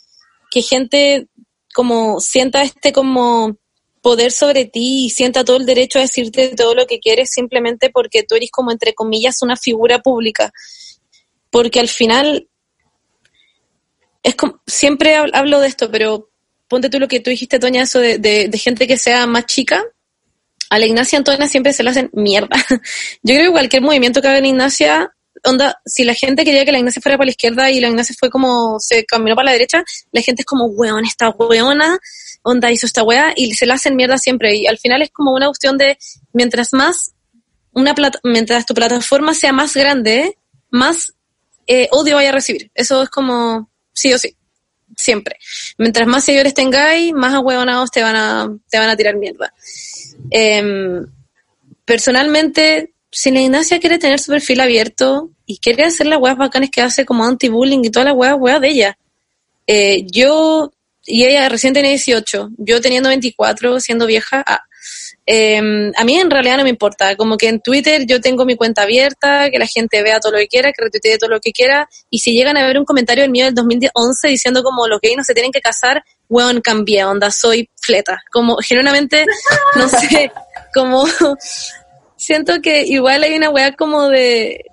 que 0.51 0.62
gente 0.62 1.28
como 1.79 2.18
sienta 2.18 2.62
este 2.62 2.93
como 2.93 3.57
poder 4.03 4.33
sobre 4.33 4.64
ti 4.64 5.05
y 5.05 5.11
sienta 5.11 5.45
todo 5.45 5.59
el 5.59 5.64
derecho 5.64 6.01
a 6.01 6.03
decirte 6.03 6.49
todo 6.57 6.74
lo 6.74 6.89
que 6.89 6.99
quieres 6.99 7.31
simplemente 7.31 7.89
porque 7.89 8.24
tú 8.24 8.35
eres 8.35 8.51
como 8.51 8.72
entre 8.72 8.95
comillas 8.95 9.43
una 9.43 9.57
figura 9.57 10.01
pública. 10.01 10.53
Porque 11.51 11.79
al 11.79 11.87
final 11.87 12.49
es 14.24 14.35
como, 14.35 14.61
siempre 14.66 15.14
hablo 15.14 15.61
de 15.61 15.68
esto, 15.68 15.89
pero 15.89 16.31
ponte 16.66 16.91
tú 16.91 16.99
lo 16.99 17.07
que 17.07 17.20
tú 17.20 17.31
dijiste, 17.31 17.61
Toña, 17.61 17.83
eso 17.83 18.01
de, 18.01 18.18
de, 18.18 18.59
gente 18.59 18.89
que 18.89 18.99
sea 18.99 19.29
más 19.29 19.47
chica. 19.47 19.85
A 20.70 20.81
la 20.81 20.87
Ignacia 20.87 21.16
Antonia 21.16 21.47
siempre 21.47 21.72
se 21.72 21.85
le 21.85 21.91
hacen 21.91 22.11
mierda. 22.12 22.57
Yo 23.22 23.37
creo 23.37 23.45
que 23.45 23.53
cualquier 23.53 23.83
movimiento 23.83 24.20
que 24.20 24.26
haga 24.26 24.39
en 24.39 24.47
Ignacia 24.47 25.14
onda, 25.49 25.80
si 25.84 26.05
la 26.05 26.14
gente 26.14 26.44
quería 26.44 26.64
que 26.64 26.72
la 26.72 26.78
Ignacia 26.78 27.03
fuera 27.03 27.16
para 27.16 27.26
la 27.26 27.30
izquierda 27.32 27.70
y 27.70 27.80
la 27.80 27.88
Ignacia 27.88 28.14
fue 28.18 28.30
como, 28.30 28.78
se 28.80 29.05
caminó 29.05 29.34
para 29.34 29.46
la 29.46 29.53
derecha, 29.53 29.82
la 30.12 30.22
gente 30.22 30.42
es 30.42 30.46
como, 30.46 30.66
weón, 30.66 31.05
esta 31.05 31.30
weona, 31.30 31.99
onda 32.42 32.70
hizo 32.70 32.86
esta 32.86 33.03
wea, 33.03 33.32
y 33.36 33.55
se 33.55 33.66
la 33.66 33.74
hacen 33.74 33.96
mierda 33.96 34.18
siempre. 34.18 34.55
Y 34.57 34.66
al 34.66 34.78
final 34.78 35.03
es 35.03 35.11
como 35.11 35.34
una 35.34 35.46
cuestión 35.46 35.78
de, 35.78 35.99
mientras 36.32 36.72
más, 36.72 37.12
una 37.72 37.94
plata, 37.94 38.18
mientras 38.24 38.66
tu 38.66 38.74
plataforma 38.74 39.34
sea 39.34 39.53
más 39.53 39.74
grande, 39.74 40.36
más 40.70 41.14
eh, 41.66 41.88
odio 41.90 42.16
vaya 42.16 42.30
a 42.30 42.32
recibir. 42.32 42.70
Eso 42.74 43.03
es 43.03 43.11
como, 43.11 43.70
sí 43.92 44.12
o 44.12 44.18
sí, 44.18 44.36
siempre. 44.96 45.36
Mientras 45.76 46.07
más 46.07 46.24
seguidores 46.24 46.55
tengáis, 46.55 47.12
más 47.12 47.34
ahueonados 47.34 47.90
te 47.90 48.03
van 48.03 48.16
a, 48.16 48.49
te 48.70 48.78
van 48.78 48.88
a 48.88 48.96
tirar 48.96 49.16
mierda. 49.16 49.53
Em, 50.30 51.07
personalmente, 51.84 52.94
si 53.11 53.30
la 53.30 53.40
Ignacia 53.40 53.80
quiere 53.80 53.99
tener 53.99 54.18
su 54.18 54.32
perfil 54.32 54.61
abierto 54.61 55.30
y 55.49 55.59
quiere 55.59 55.84
hacer 55.84 56.07
las 56.07 56.20
weas 56.20 56.36
bacanas 56.36 56.68
que 56.70 56.82
hace 56.82 57.07
como 57.07 57.24
anti-bullying 57.24 57.80
y 57.82 57.90
todas 57.90 58.05
las 58.05 58.14
weas, 58.14 58.36
weas 58.38 58.61
de 58.61 58.68
ella. 58.68 58.99
Eh, 59.66 60.05
yo, 60.07 60.70
y 61.07 61.24
ella 61.24 61.49
recién 61.49 61.72
tiene 61.72 61.88
18, 61.88 62.51
yo 62.59 62.80
teniendo 62.82 63.09
24, 63.09 63.80
siendo 63.80 64.05
vieja, 64.05 64.44
ah, 64.46 64.61
em, 65.24 65.90
a 65.96 66.05
mí 66.05 66.18
en 66.20 66.30
realidad 66.30 66.59
no 66.59 66.64
me 66.64 66.68
importa, 66.68 67.16
como 67.16 67.38
que 67.38 67.49
en 67.49 67.61
Twitter 67.61 68.05
yo 68.07 68.20
tengo 68.20 68.44
mi 68.44 68.57
cuenta 68.57 68.82
abierta, 68.82 69.51
que 69.51 69.59
la 69.59 69.66
gente 69.66 70.03
vea 70.03 70.20
todo 70.20 70.32
lo 70.32 70.38
que 70.38 70.49
quiera, 70.49 70.70
que 70.70 70.84
retuitee 70.84 71.16
todo 71.16 71.30
lo 71.30 71.40
que 71.40 71.53
quiera, 71.53 71.88
y 72.11 72.18
si 72.18 72.32
llegan 72.34 72.59
a 72.59 72.66
ver 72.66 72.78
un 72.78 72.84
comentario 72.84 73.22
del 73.22 73.30
mío 73.30 73.46
del 73.46 73.55
2011 73.55 74.28
diciendo 74.28 74.62
como 74.62 74.86
los 74.86 75.01
gays 75.01 75.16
no 75.16 75.24
se 75.24 75.32
tienen 75.32 75.51
que 75.51 75.62
casar, 75.62 76.05
weón, 76.28 76.61
cambié, 76.61 77.05
onda, 77.05 77.30
soy 77.30 77.70
fleta, 77.80 78.22
como 78.30 78.59
genuinamente, 78.59 79.24
no 79.76 79.88
sé, 79.88 80.30
como 80.74 81.07
siento 82.16 82.61
que 82.61 82.82
igual 82.82 83.22
hay 83.22 83.34
una 83.34 83.49
weá 83.49 83.72
como 83.72 84.09
de... 84.09 84.66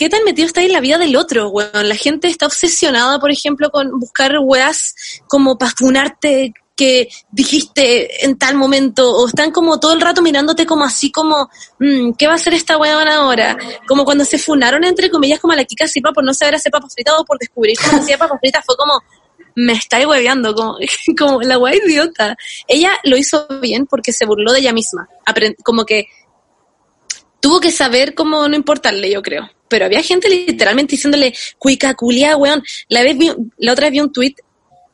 ¿Qué 0.00 0.08
tan 0.08 0.24
metido 0.24 0.46
está 0.46 0.62
en 0.62 0.72
la 0.72 0.80
vida 0.80 0.96
del 0.96 1.14
otro, 1.14 1.50
weón? 1.50 1.86
La 1.86 1.94
gente 1.94 2.26
está 2.26 2.46
obsesionada, 2.46 3.20
por 3.20 3.30
ejemplo, 3.30 3.68
con 3.68 4.00
buscar 4.00 4.34
weas 4.40 4.94
como 5.28 5.58
para 5.58 5.72
funarte 5.72 6.54
que 6.74 7.10
dijiste 7.30 8.24
en 8.24 8.38
tal 8.38 8.54
momento, 8.54 9.14
o 9.14 9.26
están 9.26 9.50
como 9.50 9.78
todo 9.78 9.92
el 9.92 10.00
rato 10.00 10.22
mirándote 10.22 10.64
como 10.64 10.86
así 10.86 11.12
como, 11.12 11.50
mmm, 11.78 12.12
¿qué 12.12 12.26
va 12.26 12.32
a 12.32 12.36
hacer 12.36 12.54
esta 12.54 12.78
weón 12.78 13.08
ahora? 13.08 13.58
Como 13.86 14.06
cuando 14.06 14.24
se 14.24 14.38
funaron, 14.38 14.84
entre 14.84 15.10
comillas, 15.10 15.38
como 15.38 15.52
a 15.52 15.56
la 15.56 15.66
Kika 15.66 15.86
Sipa 15.86 16.12
por 16.12 16.24
no 16.24 16.32
saber 16.32 16.54
hacer 16.54 16.72
papas 16.72 16.94
fritas 16.94 17.16
o 17.18 17.24
por 17.26 17.38
descubrir 17.38 17.76
cómo 17.78 18.00
hacía 18.00 18.16
papas 18.16 18.40
fritas, 18.40 18.64
fue 18.64 18.76
como, 18.78 19.02
me 19.54 19.74
estáis 19.74 20.06
hueveando, 20.06 20.54
como, 20.54 20.78
como 21.18 21.42
la 21.42 21.58
weá 21.58 21.76
idiota. 21.76 22.38
Ella 22.66 22.92
lo 23.04 23.18
hizo 23.18 23.46
bien 23.60 23.84
porque 23.84 24.14
se 24.14 24.24
burló 24.24 24.50
de 24.54 24.60
ella 24.60 24.72
misma, 24.72 25.10
como 25.62 25.84
que 25.84 26.06
tuvo 27.38 27.60
que 27.60 27.70
saber 27.70 28.14
cómo 28.14 28.48
no 28.48 28.56
importarle, 28.56 29.10
yo 29.10 29.20
creo. 29.20 29.50
Pero 29.70 29.86
había 29.86 30.02
gente 30.02 30.28
literalmente 30.28 30.96
diciéndole, 30.96 31.32
cuica, 31.56 31.94
culia, 31.94 32.36
weón. 32.36 32.62
La, 32.88 33.02
vez 33.02 33.16
la 33.56 33.72
otra 33.72 33.86
vez 33.86 33.92
vi 33.92 34.00
un 34.00 34.12
tweet 34.12 34.34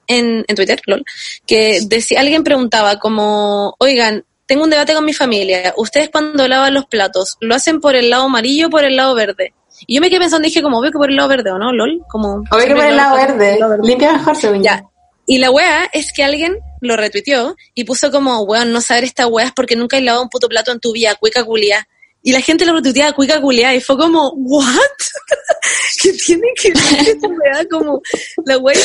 en, 0.07 0.45
en 0.47 0.57
Twitter, 0.57 0.81
lol, 0.87 1.05
que 1.47 1.81
decía, 1.87 2.21
alguien 2.21 2.45
preguntaba 2.45 2.99
como, 2.99 3.75
oigan, 3.79 4.25
tengo 4.47 4.65
un 4.65 4.71
debate 4.71 4.95
con 4.95 5.05
mi 5.05 5.13
familia. 5.13 5.75
Ustedes 5.77 6.11
cuando 6.11 6.47
lavan 6.47 6.75
los 6.75 6.87
platos, 6.87 7.37
¿lo 7.41 7.55
hacen 7.55 7.81
por 7.81 7.97
el 7.97 8.11
lado 8.11 8.25
amarillo 8.25 8.69
o 8.69 8.71
por 8.71 8.85
el 8.85 8.97
lado 8.97 9.15
verde? 9.15 9.55
Y 9.87 9.97
yo 9.97 10.01
me 10.01 10.09
quedé 10.09 10.21
pensando, 10.21 10.47
dije, 10.47 10.63
como, 10.63 10.81
veo 10.81 10.93
que 10.93 10.99
por 10.99 11.11
el 11.11 11.17
lado 11.17 11.29
verde, 11.29 11.51
¿o 11.51 11.59
no? 11.59 11.73
LOL, 11.73 12.03
como... 12.09 12.45
Obvio 12.51 12.67
que 12.67 12.75
por 12.75 12.87
el 12.87 12.97
lado 12.97 13.17
verde. 13.17 13.59
Limpia 13.83 14.13
mejor, 14.13 14.37
según 14.37 14.63
Ya. 14.63 14.85
Y 15.27 15.39
la 15.39 15.51
wea 15.51 15.91
es 15.93 16.13
que 16.13 16.23
alguien 16.23 16.57
lo 16.81 16.97
retuiteó 16.97 17.57
y 17.75 17.85
puso 17.85 18.13
como, 18.13 18.43
weón, 18.43 18.73
no 18.73 18.81
saber 18.81 19.05
esta 19.05 19.27
wea 19.27 19.47
es 19.47 19.53
porque 19.53 19.75
nunca 19.75 19.97
has 19.97 20.03
lavado 20.05 20.23
un 20.23 20.29
puto 20.29 20.49
plato 20.49 20.71
en 20.71 20.79
tu 20.79 20.93
vida, 20.93 21.17
cuica 21.17 21.45
culia 21.45 21.87
y 22.27 22.33
la 22.33 22.41
gente 22.41 22.67
lo 22.67 22.75
retuiteaba 22.75 23.13
cuica 23.13 23.41
culiá 23.41 23.73
y 23.73 23.81
fue 23.81 23.97
como, 23.97 24.31
¿what? 24.31 24.75
¿Qué 26.03 26.13
tiene 26.15 26.49
que 26.61 26.73
ver 26.73 27.09
esta 27.09 27.29
weá? 27.29 27.65
Como 27.71 28.03
la 28.45 28.59
weá. 28.59 28.77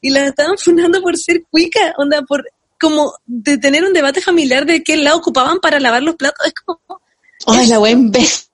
Y 0.00 0.10
la 0.10 0.26
estaban 0.26 0.58
fundando 0.58 1.00
por 1.00 1.16
ser 1.16 1.44
cuica, 1.48 1.94
onda, 1.98 2.20
por 2.22 2.44
como 2.80 3.14
de 3.26 3.58
tener 3.58 3.84
un 3.84 3.92
debate 3.92 4.20
familiar 4.20 4.66
de 4.66 4.82
qué 4.82 4.96
lado 4.96 5.18
ocupaban 5.18 5.60
para 5.60 5.78
lavar 5.78 6.02
los 6.02 6.16
platos. 6.16 6.44
Es 6.44 6.54
como. 6.64 7.00
Ay, 7.46 7.68
la 7.68 7.78
weá 7.78 7.92
imbécil. 7.92 8.48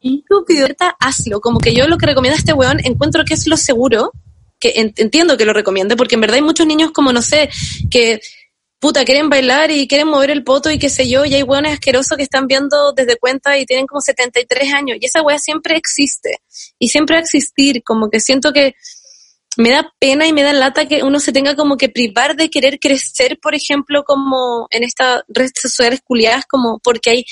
Estúpido, 0.00 0.66
hazlo. 0.98 1.40
Como 1.40 1.60
que 1.60 1.72
yo 1.72 1.86
lo 1.86 1.98
que 1.98 2.06
recomiendo 2.06 2.34
a 2.34 2.40
este 2.40 2.52
weón, 2.52 2.80
encuentro 2.82 3.24
que 3.24 3.34
es 3.34 3.46
lo 3.46 3.56
seguro, 3.56 4.10
que 4.58 4.72
entiendo 4.74 5.36
que 5.36 5.44
lo 5.44 5.52
recomiende, 5.52 5.94
porque 5.94 6.16
en 6.16 6.22
verdad 6.22 6.34
hay 6.34 6.42
muchos 6.42 6.66
niños 6.66 6.90
como, 6.90 7.12
no 7.12 7.22
sé, 7.22 7.48
que 7.92 8.20
puta, 8.80 9.04
quieren 9.04 9.28
bailar 9.28 9.70
y 9.70 9.86
quieren 9.86 10.08
mover 10.08 10.30
el 10.30 10.42
poto 10.42 10.70
y 10.70 10.78
qué 10.78 10.88
sé 10.88 11.08
yo, 11.08 11.24
y 11.24 11.34
hay 11.34 11.42
hueones 11.42 11.74
asquerosos 11.74 12.16
que 12.16 12.24
están 12.24 12.46
viendo 12.46 12.92
desde 12.92 13.16
cuenta 13.16 13.56
y 13.58 13.66
tienen 13.66 13.86
como 13.86 14.00
73 14.00 14.72
años, 14.72 14.98
y 15.00 15.06
esa 15.06 15.22
hueá 15.22 15.38
siempre 15.38 15.76
existe, 15.76 16.40
y 16.78 16.88
siempre 16.88 17.14
va 17.14 17.20
a 17.20 17.22
existir, 17.22 17.82
como 17.84 18.08
que 18.08 18.18
siento 18.20 18.52
que 18.52 18.74
me 19.56 19.70
da 19.70 19.92
pena 19.98 20.26
y 20.26 20.32
me 20.32 20.42
da 20.42 20.52
lata 20.52 20.88
que 20.88 21.02
uno 21.02 21.20
se 21.20 21.32
tenga 21.32 21.54
como 21.54 21.76
que 21.76 21.88
privar 21.88 22.36
de 22.36 22.48
querer 22.48 22.78
crecer, 22.80 23.38
por 23.40 23.54
ejemplo, 23.54 24.02
como 24.04 24.66
en 24.70 24.82
estas 24.84 25.22
redes 25.28 25.52
sociales 25.60 26.00
culiadas, 26.02 26.46
como 26.46 26.78
porque 26.78 27.10
hay 27.10 27.24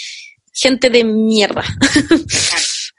gente 0.53 0.91
de 0.91 1.05
mierda. 1.05 1.65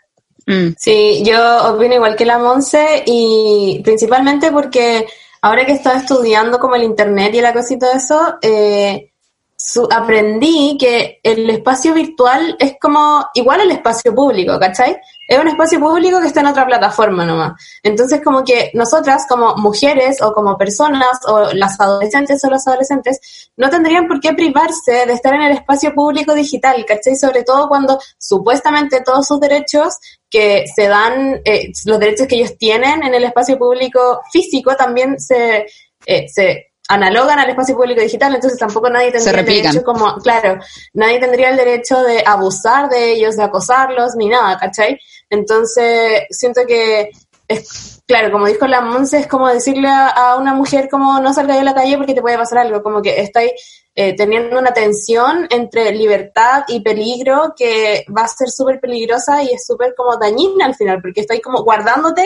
Mm. 0.50 0.74
Sí, 0.80 1.22
yo 1.24 1.76
opino 1.76 1.94
igual 1.94 2.16
que 2.16 2.26
la 2.26 2.40
Monse 2.40 3.04
y 3.06 3.82
principalmente 3.84 4.52
porque 4.52 5.06
ahora 5.42 5.66
que 5.66 5.74
estaba 5.74 5.98
estudiando 5.98 6.60
como 6.60 6.76
el 6.76 6.84
internet 6.84 7.34
y 7.36 7.42
la 7.42 7.54
cosita 7.54 7.90
de 7.90 7.98
eso, 7.98 8.38
eh, 8.42 9.12
su, 9.56 9.88
aprendí 9.92 10.78
que 10.80 11.20
el 11.24 11.50
espacio 11.50 11.94
virtual 11.94 12.56
es 12.60 12.76
como 12.80 13.26
igual 13.34 13.62
al 13.62 13.72
espacio 13.72 14.14
público, 14.16 14.58
¿cachai? 14.60 14.98
Es 15.30 15.38
un 15.38 15.48
espacio 15.48 15.80
público 15.80 16.20
que 16.20 16.26
está 16.26 16.40
en 16.40 16.48
otra 16.48 16.66
plataforma 16.66 17.24
nomás. 17.24 17.54
Entonces, 17.84 18.20
como 18.24 18.44
que 18.44 18.72
nosotras, 18.74 19.28
como 19.30 19.56
mujeres 19.58 20.24
o 20.24 20.34
como 20.34 20.58
personas, 20.58 21.20
o 21.28 21.54
las 21.54 21.80
adolescentes 21.80 22.44
o 22.44 22.50
los 22.50 22.68
adolescentes, 22.68 23.52
no 23.56 23.70
tendrían 23.70 24.08
por 24.08 24.20
qué 24.20 24.34
privarse 24.34 25.06
de 25.06 25.14
estar 25.14 25.36
en 25.36 25.44
el 25.44 25.52
espacio 25.52 25.94
público 25.94 26.34
digital, 26.34 26.84
¿cachai? 26.84 27.16
Sobre 27.16 27.44
todo 27.44 27.68
cuando 27.68 28.00
supuestamente 28.18 29.02
todos 29.02 29.28
sus 29.28 29.40
derechos 29.40 30.00
que 30.32 30.66
se 30.76 30.88
dan, 30.88 31.40
eh, 31.46 31.72
los 31.86 32.00
derechos 32.00 32.26
que 32.26 32.38
ellos 32.38 32.58
tienen 32.58 33.04
en 33.04 33.14
el 33.14 33.24
espacio 33.24 33.60
público 33.60 34.22
físico 34.32 34.76
también 34.76 35.20
se, 35.20 35.68
eh, 36.08 36.28
se 36.28 36.72
analogan 36.90 37.38
al 37.38 37.52
espacio 37.52 37.76
público 37.76 38.02
digital, 38.02 38.34
entonces 38.34 38.58
tampoco 38.58 38.90
nadie 38.90 39.12
tendría 39.12 39.40
el 39.40 39.46
derecho 39.46 39.84
como, 39.84 40.16
claro, 40.18 40.60
nadie 40.94 41.20
tendría 41.20 41.52
el 41.52 41.56
derecho 41.56 42.02
de 42.02 42.24
abusar 42.26 42.90
de 42.90 43.12
ellos, 43.12 43.38
de 43.38 43.44
acosarlos, 43.44 44.16
ni 44.16 44.28
nada, 44.28 44.58
¿cachai? 44.58 45.00
Entonces, 45.30 46.24
siento 46.30 46.62
que 46.68 47.12
es, 47.48 48.02
claro, 48.06 48.32
como 48.32 48.46
dijo 48.46 48.68
la 48.68 48.82
Monse, 48.82 49.20
es 49.20 49.28
como 49.28 49.48
decirle 49.48 49.88
a, 49.90 50.36
una 50.40 50.54
mujer 50.54 50.88
como 50.90 51.20
no 51.20 51.34
salga 51.34 51.56
de 51.56 51.64
la 51.64 51.74
calle 51.74 51.98
porque 51.98 52.14
te 52.14 52.22
puede 52.22 52.38
pasar 52.38 52.60
algo, 52.60 52.84
como 52.84 53.02
que 53.02 53.20
estáis 53.22 53.52
eh, 53.96 54.16
teniendo 54.16 54.60
una 54.60 54.72
tensión 54.72 55.48
entre 55.50 55.92
libertad 55.92 56.64
y 56.68 56.82
peligro 56.82 57.54
que 57.58 58.06
va 58.16 58.22
a 58.22 58.28
ser 58.28 58.50
súper 58.50 58.80
peligrosa 58.80 59.42
y 59.44 59.50
es 59.50 59.66
súper 59.66 59.96
como 59.96 60.16
dañina 60.18 60.66
al 60.66 60.76
final, 60.76 61.02
porque 61.02 61.22
estáis 61.22 61.42
como 61.42 61.64
guardándote 61.64 62.26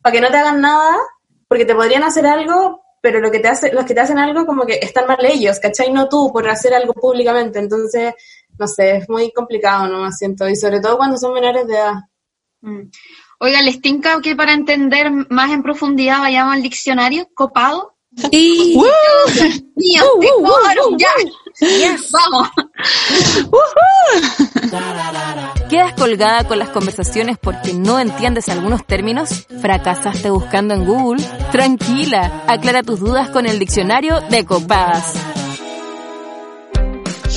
para 0.00 0.12
que 0.12 0.20
no 0.20 0.30
te 0.30 0.36
hagan 0.38 0.60
nada, 0.60 0.98
porque 1.48 1.64
te 1.64 1.74
podrían 1.74 2.02
hacer 2.02 2.26
algo, 2.26 2.82
pero 3.02 3.20
lo 3.20 3.30
que 3.30 3.40
te 3.40 3.48
hace, 3.48 3.72
los 3.72 3.84
que 3.84 3.94
te 3.94 4.00
hacen 4.00 4.18
algo 4.18 4.46
como 4.46 4.64
que 4.64 4.78
están 4.80 5.06
mal 5.06 5.24
ellos, 5.24 5.58
¿cachai? 5.60 5.92
No 5.92 6.08
tú 6.08 6.30
por 6.32 6.48
hacer 6.48 6.72
algo 6.72 6.94
públicamente. 6.94 7.58
Entonces, 7.58 8.14
no 8.58 8.66
sé, 8.66 8.96
es 8.96 9.08
muy 9.08 9.32
complicado, 9.32 9.88
¿no? 9.88 10.02
Me 10.02 10.12
siento. 10.12 10.48
Y 10.48 10.56
sobre 10.56 10.80
todo 10.80 10.96
cuando 10.96 11.18
son 11.18 11.34
menores 11.34 11.66
de 11.66 11.74
edad. 11.74 11.94
Mm. 12.62 12.90
Oiga, 13.38 13.60
¿les 13.62 13.80
tinca 13.80 14.20
que 14.20 14.36
para 14.36 14.52
entender 14.52 15.10
más 15.28 15.50
en 15.50 15.62
profundidad 15.62 16.20
vayamos 16.20 16.54
al 16.54 16.62
diccionario 16.62 17.28
copado? 17.34 17.96
Sí. 18.30 18.78
Mío, 19.74 20.04
ya. 20.98 21.08
Vamos. 22.12 22.48
¿Quedas 25.68 25.94
colgada 25.94 26.46
con 26.46 26.58
las 26.58 26.68
conversaciones 26.68 27.38
porque 27.38 27.72
no 27.72 27.98
entiendes 27.98 28.48
algunos 28.48 28.86
términos? 28.86 29.46
¿Fracasaste 29.60 30.30
buscando 30.30 30.74
en 30.74 30.84
Google? 30.84 31.24
Tranquila, 31.50 32.44
aclara 32.46 32.82
tus 32.82 33.00
dudas 33.00 33.30
con 33.30 33.46
el 33.46 33.58
diccionario 33.58 34.20
de 34.28 34.44
copadas. 34.44 35.14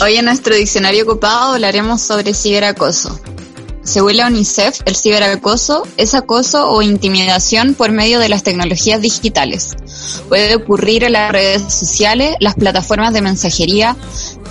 Hoy 0.02 0.16
en 0.16 0.26
nuestro 0.26 0.54
diccionario 0.54 1.06
copado 1.06 1.54
hablaremos 1.54 2.02
sobre 2.02 2.34
ciberacoso. 2.34 3.18
Según 3.86 4.18
la 4.18 4.26
UNICEF, 4.28 4.82
el 4.86 4.96
ciberacoso 4.96 5.84
es 5.96 6.16
acoso 6.16 6.72
o 6.72 6.82
intimidación 6.82 7.76
por 7.76 7.92
medio 7.92 8.20
de 8.20 8.30
las 8.30 8.42
tecnologías 8.42 9.00
digitales. 9.00 9.76
Puede 10.28 10.56
ocurrir 10.56 11.04
en 11.04 11.14
las 11.14 11.32
redes 11.32 11.62
sociales, 11.72 12.36
las 12.40 12.56
plataformas 12.56 13.14
de 13.14 13.22
mensajería, 13.22 13.96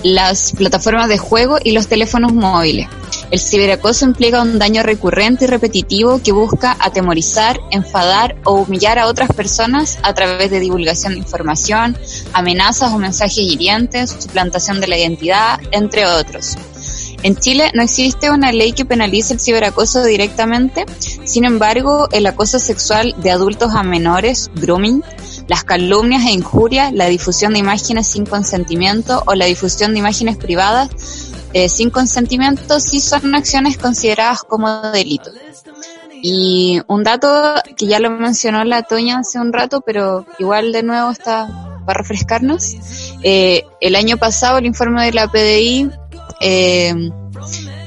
las 0.03 0.53
plataformas 0.53 1.09
de 1.09 1.17
juego 1.17 1.57
y 1.61 1.73
los 1.73 1.87
teléfonos 1.87 2.33
móviles. 2.33 2.87
El 3.29 3.41
ciberacoso 3.41 4.05
implica 4.05 4.41
un 4.41 4.57
daño 4.57 4.83
recurrente 4.83 5.43
y 5.43 5.47
repetitivo 5.47 6.21
que 6.23 6.31
busca 6.31 6.77
atemorizar, 6.79 7.59
enfadar 7.71 8.37
o 8.45 8.53
humillar 8.53 8.99
a 8.99 9.07
otras 9.07 9.33
personas 9.33 9.99
a 10.03 10.13
través 10.13 10.49
de 10.49 10.61
divulgación 10.61 11.13
de 11.13 11.19
información, 11.19 11.97
amenazas 12.31 12.93
o 12.93 12.97
mensajes 12.99 13.39
hirientes, 13.39 14.15
suplantación 14.17 14.79
de 14.79 14.87
la 14.87 14.97
identidad, 14.97 15.59
entre 15.71 16.05
otros. 16.05 16.55
En 17.25 17.35
Chile 17.35 17.71
no 17.73 17.81
existe 17.81 18.29
una 18.29 18.51
ley 18.51 18.73
que 18.73 18.85
penalice 18.85 19.33
el 19.33 19.39
ciberacoso 19.39 20.03
directamente, 20.03 20.85
sin 21.23 21.43
embargo, 21.43 22.07
el 22.11 22.27
acoso 22.27 22.59
sexual 22.59 23.15
de 23.17 23.31
adultos 23.31 23.73
a 23.73 23.81
menores, 23.81 24.51
grooming, 24.53 25.03
las 25.47 25.63
calumnias 25.63 26.23
e 26.27 26.33
injurias, 26.33 26.93
la 26.93 27.07
difusión 27.07 27.53
de 27.53 27.59
imágenes 27.59 28.09
sin 28.09 28.27
consentimiento 28.27 29.23
o 29.25 29.33
la 29.33 29.45
difusión 29.45 29.93
de 29.93 30.01
imágenes 30.01 30.37
privadas 30.37 31.31
eh, 31.53 31.67
sin 31.67 31.89
consentimiento 31.89 32.79
sí 32.79 32.99
son 32.99 33.33
acciones 33.33 33.79
consideradas 33.79 34.43
como 34.43 34.91
delito. 34.91 35.31
Y 36.21 36.79
un 36.85 37.03
dato 37.03 37.55
que 37.75 37.87
ya 37.87 37.99
lo 37.99 38.11
mencionó 38.11 38.63
la 38.65 38.83
Toña 38.83 39.17
hace 39.17 39.39
un 39.39 39.51
rato, 39.51 39.81
pero 39.81 40.27
igual 40.37 40.71
de 40.71 40.83
nuevo 40.83 41.09
está 41.09 41.47
para 41.87 41.97
refrescarnos. 41.99 42.75
Eh, 43.23 43.63
el 43.81 43.95
año 43.95 44.17
pasado 44.17 44.59
el 44.59 44.67
informe 44.67 45.05
de 45.05 45.13
la 45.13 45.27
PDI 45.27 45.89
eh, 46.39 46.93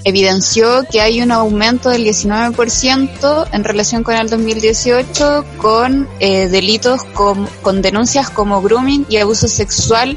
evidenció 0.04 0.84
que 0.90 1.00
hay 1.00 1.20
un 1.20 1.32
aumento 1.32 1.90
del 1.90 2.04
19% 2.04 3.48
en 3.52 3.64
relación 3.64 4.02
con 4.02 4.16
el 4.16 4.28
2018 4.28 5.44
con 5.58 6.08
eh, 6.20 6.48
delitos 6.48 7.04
con, 7.04 7.46
con, 7.62 7.82
denuncias 7.82 8.30
como 8.30 8.62
grooming 8.62 9.06
y 9.08 9.18
abuso 9.18 9.48
sexual 9.48 10.16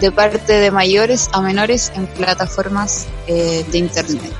de 0.00 0.12
parte 0.12 0.52
de 0.54 0.70
mayores 0.70 1.28
a 1.32 1.40
menores 1.40 1.92
en 1.94 2.06
plataformas 2.06 3.06
eh, 3.26 3.64
de 3.70 3.78
internet. 3.78 4.32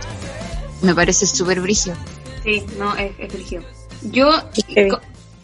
Me 0.83 0.95
parece 0.95 1.27
súper 1.27 1.61
brígido. 1.61 1.97
Sí, 2.43 2.63
no, 2.79 2.95
es, 2.97 3.13
es. 3.19 3.33
Yo, 4.03 4.31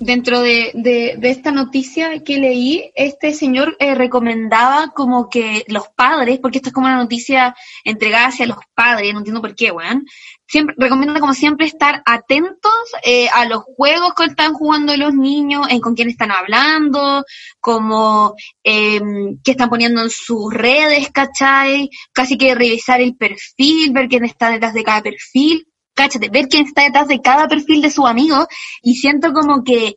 dentro 0.01 0.41
de, 0.41 0.73
de, 0.75 1.19
esta 1.31 1.53
noticia 1.53 2.25
que 2.25 2.39
leí, 2.39 2.91
este 2.97 3.35
señor 3.35 3.77
eh, 3.79 3.95
recomendaba 3.95 4.89
como 4.95 5.29
que 5.29 5.65
los 5.69 5.89
padres, 5.95 6.41
porque 6.41 6.59
esto 6.59 6.71
es 6.71 6.75
como 6.75 6.87
una 6.87 6.97
noticia 6.97 7.55
entregada 7.85 8.29
hacia 8.29 8.47
los 8.47 8.59
padres, 8.75 9.13
no 9.13 9.19
entiendo 9.19 9.43
por 9.43 9.55
qué, 9.55 9.71
weón, 9.71 10.07
siempre, 10.49 10.75
recomienda 10.79 11.21
como 11.21 11.35
siempre 11.35 11.67
estar 11.67 12.03
atentos 12.07 12.73
eh, 13.05 13.29
a 13.29 13.45
los 13.45 13.63
juegos 13.63 14.15
que 14.15 14.25
están 14.25 14.55
jugando 14.55 14.97
los 14.97 15.15
niños, 15.15 15.67
en 15.69 15.81
con 15.81 15.95
quién 15.95 16.09
están 16.09 16.33
hablando, 16.33 17.25
como 17.61 18.35
eh, 18.65 19.01
qué 19.45 19.51
están 19.51 19.69
poniendo 19.69 20.01
en 20.01 20.11
sus 20.11 20.53
redes, 20.53 21.11
¿cachai? 21.11 21.91
Casi 22.13 22.39
que 22.39 22.55
revisar 22.55 23.03
el 23.03 23.17
perfil, 23.17 23.93
ver 23.93 24.09
quién 24.09 24.25
está 24.25 24.51
detrás 24.51 24.73
de 24.73 24.83
cada 24.83 25.03
perfil 25.03 25.70
cáchate, 25.95 26.29
ver 26.29 26.49
quién 26.49 26.67
está 26.67 26.83
detrás 26.83 27.09
de 27.09 27.21
cada 27.21 27.49
perfil 27.49 27.83
de 27.83 27.91
su 27.91 28.07
amigo 28.07 28.47
y 28.83 28.95
siento 28.95 29.33
como 29.33 29.63
que 29.65 29.97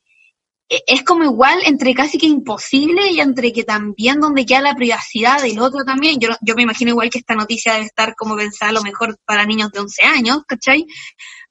e, 0.69 0.83
es 0.87 1.03
como 1.03 1.23
igual 1.23 1.59
entre 1.65 1.93
casi 1.93 2.17
que 2.17 2.25
imposible 2.25 3.11
y 3.11 3.19
entre 3.19 3.51
que 3.53 3.63
también 3.63 4.19
donde 4.19 4.45
queda 4.45 4.61
la 4.61 4.75
privacidad 4.75 5.41
del 5.41 5.59
otro 5.59 5.83
también. 5.85 6.19
Yo, 6.19 6.29
yo 6.41 6.55
me 6.55 6.63
imagino 6.63 6.91
igual 6.91 7.09
que 7.09 7.19
esta 7.19 7.35
noticia 7.35 7.73
debe 7.73 7.85
estar 7.85 8.15
como 8.15 8.35
pensada 8.35 8.71
lo 8.71 8.81
mejor 8.81 9.17
para 9.25 9.45
niños 9.45 9.71
de 9.71 9.79
11 9.79 10.03
años, 10.03 10.43
¿cachai? 10.47 10.85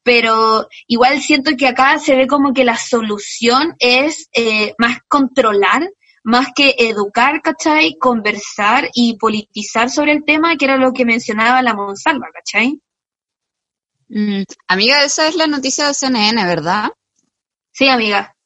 Pero 0.02 0.68
igual 0.88 1.20
siento 1.20 1.52
que 1.56 1.68
acá 1.68 1.98
se 1.98 2.16
ve 2.16 2.26
como 2.26 2.52
que 2.52 2.64
la 2.64 2.76
solución 2.76 3.74
es 3.78 4.28
eh, 4.32 4.74
más 4.78 4.98
controlar, 5.06 5.88
más 6.24 6.48
que 6.54 6.74
educar, 6.78 7.40
¿cachai? 7.42 7.96
Conversar 7.98 8.90
y 8.94 9.16
politizar 9.16 9.90
sobre 9.90 10.12
el 10.12 10.24
tema, 10.24 10.56
que 10.56 10.64
era 10.64 10.76
lo 10.76 10.92
que 10.92 11.04
mencionaba 11.04 11.62
la 11.62 11.74
Monsalva, 11.74 12.26
¿cachai? 12.32 12.80
Mm, 14.14 14.42
amiga, 14.68 15.02
esa 15.04 15.26
es 15.26 15.36
la 15.36 15.46
noticia 15.46 15.88
de 15.88 15.94
CNN, 15.94 16.44
¿verdad? 16.44 16.90
Sí, 17.72 17.88
amiga. 17.88 18.36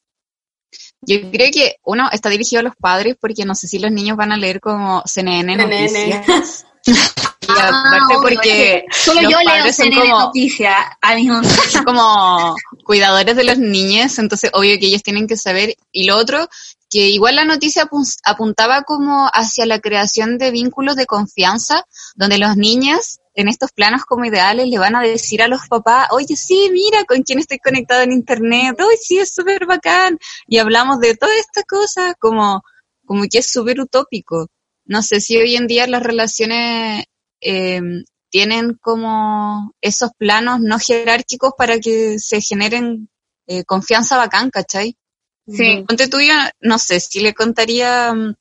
Yo 1.01 1.29
creo 1.29 1.51
que 1.51 1.75
uno 1.83 2.07
está 2.09 2.29
dirigido 2.29 2.61
a 2.61 2.63
los 2.63 2.75
padres 2.77 3.17
porque 3.19 3.43
no 3.43 3.53
sé 3.53 3.67
si 3.67 3.77
los 3.77 3.91
niños 3.91 4.15
van 4.15 4.31
a 4.31 4.37
leer 4.37 4.61
como 4.61 5.03
CNN, 5.05 5.57
noticias. 5.57 6.65
y 6.85 7.51
aparte 7.51 8.13
ah, 8.13 8.19
porque 8.21 8.85
solo 8.91 9.21
yo 9.29 9.39
leo 9.41 9.73
CNN 9.73 10.07
noticias 10.07 10.85
como 11.85 12.55
cuidadores 12.85 13.35
de 13.35 13.43
los 13.43 13.57
niños, 13.57 14.17
entonces 14.19 14.49
obvio 14.53 14.79
que 14.79 14.87
ellos 14.87 15.03
tienen 15.03 15.27
que 15.27 15.35
saber. 15.35 15.75
Y 15.91 16.05
lo 16.05 16.15
otro, 16.15 16.47
que 16.89 17.09
igual 17.09 17.35
la 17.35 17.45
noticia 17.45 17.89
apuntaba 18.23 18.83
como 18.83 19.27
hacia 19.33 19.65
la 19.65 19.79
creación 19.79 20.37
de 20.37 20.51
vínculos 20.51 20.95
de 20.95 21.05
confianza, 21.05 21.83
donde 22.15 22.37
los 22.37 22.55
niños 22.55 23.19
en 23.33 23.47
estos 23.47 23.71
planos 23.71 24.03
como 24.05 24.25
ideales 24.25 24.67
le 24.67 24.79
van 24.79 24.95
a 24.95 25.01
decir 25.01 25.43
a 25.43 25.47
los 25.47 25.67
papás, 25.67 26.07
oye, 26.11 26.35
sí, 26.35 26.69
mira 26.71 27.03
con 27.05 27.21
quién 27.21 27.39
estoy 27.39 27.59
conectado 27.59 28.01
en 28.01 28.11
internet, 28.11 28.79
oye, 28.79 28.97
sí, 28.97 29.19
es 29.19 29.33
súper 29.33 29.65
bacán. 29.67 30.17
Y 30.47 30.57
hablamos 30.57 30.99
de 30.99 31.15
toda 31.15 31.35
esta 31.35 31.63
cosa 31.63 32.15
como, 32.15 32.63
como 33.05 33.23
que 33.29 33.39
es 33.39 33.51
súper 33.51 33.79
utópico. 33.79 34.47
No 34.85 35.03
sé 35.03 35.21
si 35.21 35.37
hoy 35.37 35.55
en 35.55 35.67
día 35.67 35.85
las 35.85 36.01
relaciones 36.01 37.05
eh, 37.41 37.81
tienen 38.29 38.73
como 38.81 39.73
esos 39.81 40.11
planos 40.17 40.59
no 40.59 40.79
jerárquicos 40.79 41.53
para 41.57 41.79
que 41.79 42.17
se 42.19 42.41
generen 42.41 43.09
eh, 43.45 43.63
confianza 43.65 44.17
bacán, 44.17 44.49
¿cachai? 44.49 44.97
Sí. 45.47 45.83
Ponte 45.87 46.07
tuyo, 46.07 46.33
no 46.59 46.77
sé, 46.77 46.99
si 46.99 47.19
le 47.21 47.33
contaría 47.33 48.13
mm, 48.13 48.35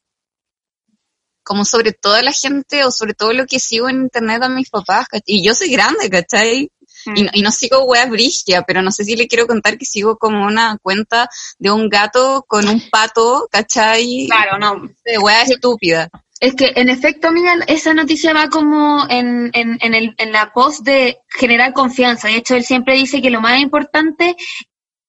como 1.43 1.65
sobre 1.65 1.93
toda 1.93 2.23
la 2.23 2.33
gente 2.33 2.85
o 2.85 2.91
sobre 2.91 3.15
todo 3.15 3.33
lo 3.33 3.47
que 3.47 3.61
sigo 3.61 3.89
en 3.89 4.03
internet 4.03 4.43
a 4.43 4.49
mis 4.49 4.69
papás, 4.69 5.07
¿cachai? 5.09 5.23
Y 5.37 5.45
yo 5.47 5.55
soy 5.55 5.71
grande, 5.71 6.11
¿cachai? 6.11 6.71
Y, 7.15 7.23
no- 7.23 7.31
y 7.35 7.43
no 7.43 7.53
sigo 7.53 7.85
weas 7.85 8.11
brigia, 8.11 8.63
pero 8.63 8.83
no 8.83 8.91
sé 8.91 9.05
si 9.05 9.15
le 9.15 9.29
quiero 9.29 9.47
contar 9.47 9.79
que 9.79 9.85
sigo 9.87 10.17
como 10.19 10.45
una 10.45 10.77
cuenta 10.83 11.29
de 11.59 11.71
un 11.71 11.89
gato 11.89 12.45
con 12.49 12.67
un 12.69 12.83
pato, 12.91 13.47
¿cachai? 13.53 14.27
Claro, 14.29 14.59
no. 14.59 14.89
De 15.05 15.19
wea 15.19 15.43
estúpida. 15.43 16.11
Es 16.41 16.55
que, 16.57 16.73
en 16.75 16.89
efecto, 16.89 17.29
amiga, 17.29 17.55
esa 17.69 17.95
noticia 17.95 18.33
va 18.35 18.49
como 18.51 19.07
en, 19.09 19.51
en, 19.55 19.79
en, 19.81 19.95
el, 19.95 20.15
en 20.19 20.33
la 20.33 20.53
pos 20.53 20.83
de 20.83 21.19
generar 21.29 21.73
confianza. 21.73 22.27
De 22.29 22.37
hecho, 22.37 22.57
él 22.57 22.65
siempre 22.65 22.97
dice 22.97 23.23
que 23.23 23.31
lo 23.31 23.41
más 23.41 23.61
importante 23.61 24.37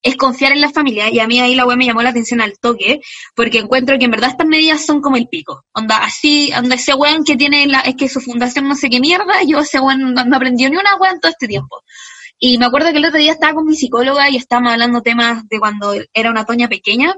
es 0.01 0.15
confiar 0.15 0.51
en 0.51 0.61
la 0.61 0.71
familia. 0.71 1.09
Y 1.11 1.19
a 1.19 1.27
mí 1.27 1.39
ahí 1.39 1.55
la 1.55 1.65
web 1.65 1.77
me 1.77 1.85
llamó 1.85 2.01
la 2.01 2.09
atención 2.09 2.41
al 2.41 2.57
toque, 2.59 3.01
porque 3.35 3.59
encuentro 3.59 3.97
que 3.97 4.05
en 4.05 4.11
verdad 4.11 4.31
estas 4.31 4.47
medidas 4.47 4.85
son 4.85 5.01
como 5.01 5.17
el 5.17 5.27
pico. 5.27 5.63
Onda, 5.73 5.97
así, 5.97 6.51
onda 6.57 6.75
ese 6.75 6.93
weón 6.93 7.23
que 7.23 7.35
tiene 7.35 7.65
la, 7.67 7.79
es 7.81 7.95
que 7.95 8.09
su 8.09 8.21
fundación 8.21 8.67
no 8.67 8.75
sé 8.75 8.89
qué 8.89 8.99
mierda, 8.99 9.43
yo 9.45 9.59
ese 9.59 9.79
weón 9.79 10.13
no, 10.13 10.35
aprendió 10.35 10.69
ni 10.69 10.77
una 10.77 10.95
weón 10.97 11.15
en 11.15 11.21
todo 11.21 11.31
este 11.31 11.47
tiempo. 11.47 11.83
Y 12.39 12.57
me 12.57 12.65
acuerdo 12.65 12.91
que 12.91 12.97
el 12.97 13.05
otro 13.05 13.19
día 13.19 13.31
estaba 13.31 13.53
con 13.53 13.65
mi 13.65 13.75
psicóloga 13.75 14.29
y 14.29 14.37
estábamos 14.37 14.73
hablando 14.73 15.01
temas 15.01 15.47
de 15.47 15.59
cuando 15.59 15.93
era 16.13 16.29
una 16.29 16.45
Toña 16.45 16.67
pequeña. 16.67 17.15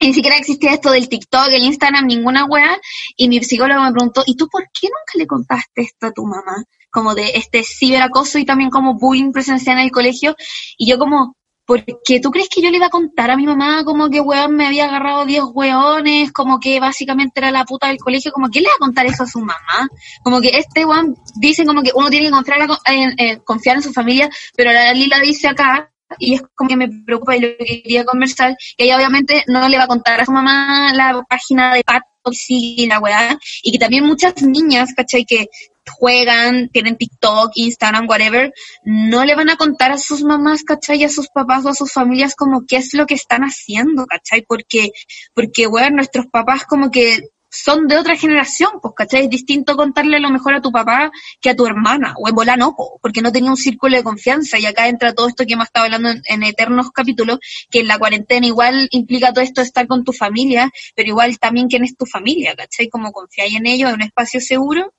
Y 0.00 0.06
ni 0.06 0.14
siquiera 0.14 0.36
existía 0.36 0.72
esto 0.72 0.92
del 0.92 1.08
TikTok, 1.08 1.48
el 1.48 1.64
Instagram, 1.64 2.06
ninguna 2.06 2.44
wea. 2.46 2.78
Y 3.16 3.28
mi 3.28 3.42
psicólogo 3.42 3.82
me 3.82 3.92
preguntó, 3.92 4.22
¿y 4.26 4.36
tú 4.36 4.48
por 4.48 4.62
qué 4.62 4.86
nunca 4.86 5.12
le 5.16 5.26
contaste 5.26 5.82
esto 5.82 6.06
a 6.06 6.12
tu 6.12 6.24
mamá? 6.24 6.64
Como 6.90 7.14
de 7.14 7.32
este 7.34 7.62
ciberacoso 7.64 8.38
y 8.38 8.44
también 8.44 8.70
como 8.70 8.94
bullying 8.94 9.32
presencial 9.32 9.78
en 9.78 9.84
el 9.84 9.90
colegio. 9.90 10.36
Y 10.78 10.88
yo 10.88 10.98
como, 10.98 11.36
¿por 11.68 11.84
qué 11.84 12.18
tú 12.18 12.30
crees 12.30 12.48
que 12.48 12.62
yo 12.62 12.70
le 12.70 12.78
iba 12.78 12.86
a 12.86 12.90
contar 12.90 13.30
a 13.30 13.36
mi 13.36 13.44
mamá 13.44 13.84
como 13.84 14.08
que 14.08 14.22
weón 14.22 14.56
me 14.56 14.66
había 14.66 14.86
agarrado 14.86 15.26
10 15.26 15.42
weones? 15.52 16.32
Como 16.32 16.58
que 16.58 16.80
básicamente 16.80 17.40
era 17.40 17.50
la 17.50 17.66
puta 17.66 17.88
del 17.88 17.98
colegio. 17.98 18.32
Como 18.32 18.48
que 18.48 18.62
le 18.62 18.68
va 18.68 18.74
a 18.74 18.78
contar 18.78 19.04
eso 19.04 19.24
a 19.24 19.26
su 19.26 19.38
mamá? 19.40 19.86
Como 20.22 20.40
que 20.40 20.48
este 20.48 20.86
weón 20.86 21.14
dice 21.36 21.66
como 21.66 21.82
que 21.82 21.92
uno 21.94 22.08
tiene 22.08 22.28
que 22.28 22.32
confiar, 22.32 22.66
en, 22.86 23.20
eh, 23.20 23.40
confiar 23.44 23.76
en 23.76 23.82
su 23.82 23.92
familia, 23.92 24.30
pero 24.56 24.72
la 24.72 24.94
Lila 24.94 25.20
dice 25.20 25.46
acá 25.46 25.92
y 26.18 26.36
es 26.36 26.42
como 26.54 26.70
que 26.70 26.76
me 26.76 26.88
preocupa 27.04 27.36
y 27.36 27.40
lo 27.40 27.48
que 27.58 27.82
quería 27.82 28.06
conversar, 28.06 28.56
que 28.78 28.84
ella 28.84 28.96
obviamente 28.96 29.44
no 29.46 29.68
le 29.68 29.76
va 29.76 29.84
a 29.84 29.88
contar 29.88 30.22
a 30.22 30.24
su 30.24 30.32
mamá 30.32 30.94
la 30.94 31.22
página 31.28 31.74
de 31.74 31.84
Pato 31.84 32.06
y 32.48 32.86
la 32.86 32.98
weá, 32.98 33.38
y 33.62 33.72
que 33.72 33.78
también 33.78 34.04
muchas 34.04 34.42
niñas, 34.42 34.94
¿cachai? 34.94 35.24
Que 35.24 35.48
juegan, 35.88 36.68
tienen 36.68 36.96
TikTok, 36.96 37.52
Instagram, 37.54 38.08
whatever, 38.08 38.52
no 38.84 39.24
le 39.24 39.34
van 39.34 39.50
a 39.50 39.56
contar 39.56 39.92
a 39.92 39.98
sus 39.98 40.22
mamás, 40.22 40.62
¿cachai? 40.62 41.02
A 41.04 41.08
sus 41.08 41.28
papás 41.28 41.64
o 41.64 41.70
a 41.70 41.74
sus 41.74 41.92
familias 41.92 42.34
como 42.34 42.64
qué 42.66 42.76
es 42.76 42.94
lo 42.94 43.06
que 43.06 43.14
están 43.14 43.42
haciendo, 43.42 44.06
¿cachai? 44.06 44.42
Porque, 44.42 44.90
porque, 45.34 45.66
weón, 45.66 45.96
nuestros 45.96 46.26
papás 46.26 46.64
como 46.64 46.90
que 46.90 47.22
son 47.50 47.86
de 47.86 47.96
otra 47.96 48.16
generación, 48.16 48.70
pues, 48.82 48.94
¿cachai? 48.96 49.24
Es 49.24 49.30
distinto 49.30 49.76
contarle 49.76 50.20
lo 50.20 50.30
mejor 50.30 50.54
a 50.54 50.60
tu 50.60 50.70
papá 50.70 51.10
que 51.40 51.50
a 51.50 51.56
tu 51.56 51.66
hermana, 51.66 52.14
o 52.18 52.28
en 52.28 52.34
bola 52.34 52.56
no, 52.56 52.74
po, 52.76 52.98
porque 53.02 53.22
no 53.22 53.32
tenía 53.32 53.50
un 53.50 53.56
círculo 53.56 53.96
de 53.96 54.02
confianza, 54.02 54.58
y 54.58 54.66
acá 54.66 54.88
entra 54.88 55.14
todo 55.14 55.28
esto 55.28 55.46
que 55.46 55.54
hemos 55.54 55.66
estado 55.66 55.86
hablando 55.86 56.10
en, 56.10 56.22
en 56.26 56.42
eternos 56.42 56.90
capítulos, 56.90 57.38
que 57.70 57.80
en 57.80 57.88
la 57.88 57.98
cuarentena 57.98 58.46
igual 58.46 58.88
implica 58.90 59.32
todo 59.32 59.44
esto 59.44 59.60
de 59.60 59.66
estar 59.66 59.86
con 59.86 60.04
tu 60.04 60.12
familia, 60.12 60.70
pero 60.94 61.08
igual 61.08 61.38
también 61.38 61.68
quién 61.68 61.84
es 61.84 61.96
tu 61.96 62.06
familia, 62.06 62.54
¿cachai? 62.54 62.88
Como 62.88 63.12
confiáis 63.12 63.54
en 63.54 63.66
ellos, 63.66 63.88
en 63.88 63.96
un 63.96 64.02
espacio 64.02 64.40
seguro. 64.40 64.92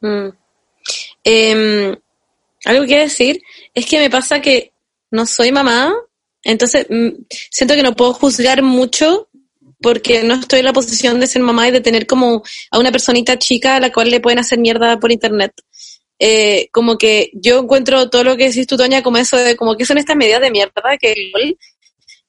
Mm. 0.00 0.28
Em, 1.24 1.96
algo 2.64 2.86
que 2.86 2.98
decir 2.98 3.42
es 3.74 3.86
que 3.86 3.98
me 3.98 4.10
pasa 4.10 4.40
que 4.40 4.72
no 5.10 5.26
soy 5.26 5.52
mamá, 5.52 5.94
entonces 6.42 6.86
mm, 6.88 7.08
siento 7.50 7.74
que 7.74 7.82
no 7.82 7.94
puedo 7.94 8.12
juzgar 8.12 8.62
mucho 8.62 9.28
porque 9.80 10.22
no 10.22 10.34
estoy 10.34 10.60
en 10.60 10.64
la 10.66 10.72
posición 10.72 11.20
de 11.20 11.26
ser 11.26 11.42
mamá 11.42 11.68
y 11.68 11.70
de 11.72 11.80
tener 11.80 12.06
como 12.06 12.42
a 12.70 12.78
una 12.78 12.90
personita 12.92 13.38
chica 13.38 13.76
a 13.76 13.80
la 13.80 13.92
cual 13.92 14.10
le 14.10 14.20
pueden 14.20 14.38
hacer 14.38 14.58
mierda 14.58 14.98
por 14.98 15.12
internet. 15.12 15.52
Eh, 16.18 16.68
como 16.72 16.96
que 16.96 17.30
yo 17.34 17.60
encuentro 17.60 18.08
todo 18.08 18.24
lo 18.24 18.36
que 18.36 18.48
decís 18.48 18.66
tú, 18.66 18.76
Toña, 18.76 19.02
como 19.02 19.18
eso 19.18 19.36
de 19.36 19.54
como 19.54 19.76
que 19.76 19.84
son 19.84 19.98
estas 19.98 20.16
medidas 20.16 20.40
de 20.40 20.50
mierda 20.50 20.96
que 20.98 21.30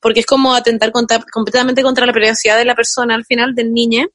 porque 0.02 0.20
es 0.20 0.26
como 0.26 0.54
atentar 0.54 0.92
contra- 0.92 1.24
completamente 1.32 1.82
contra 1.84 2.06
la 2.06 2.14
privacidad 2.14 2.58
de 2.58 2.66
la 2.66 2.76
persona 2.76 3.16
al 3.16 3.26
final, 3.26 3.56
del 3.56 3.74
niño. 3.74 4.08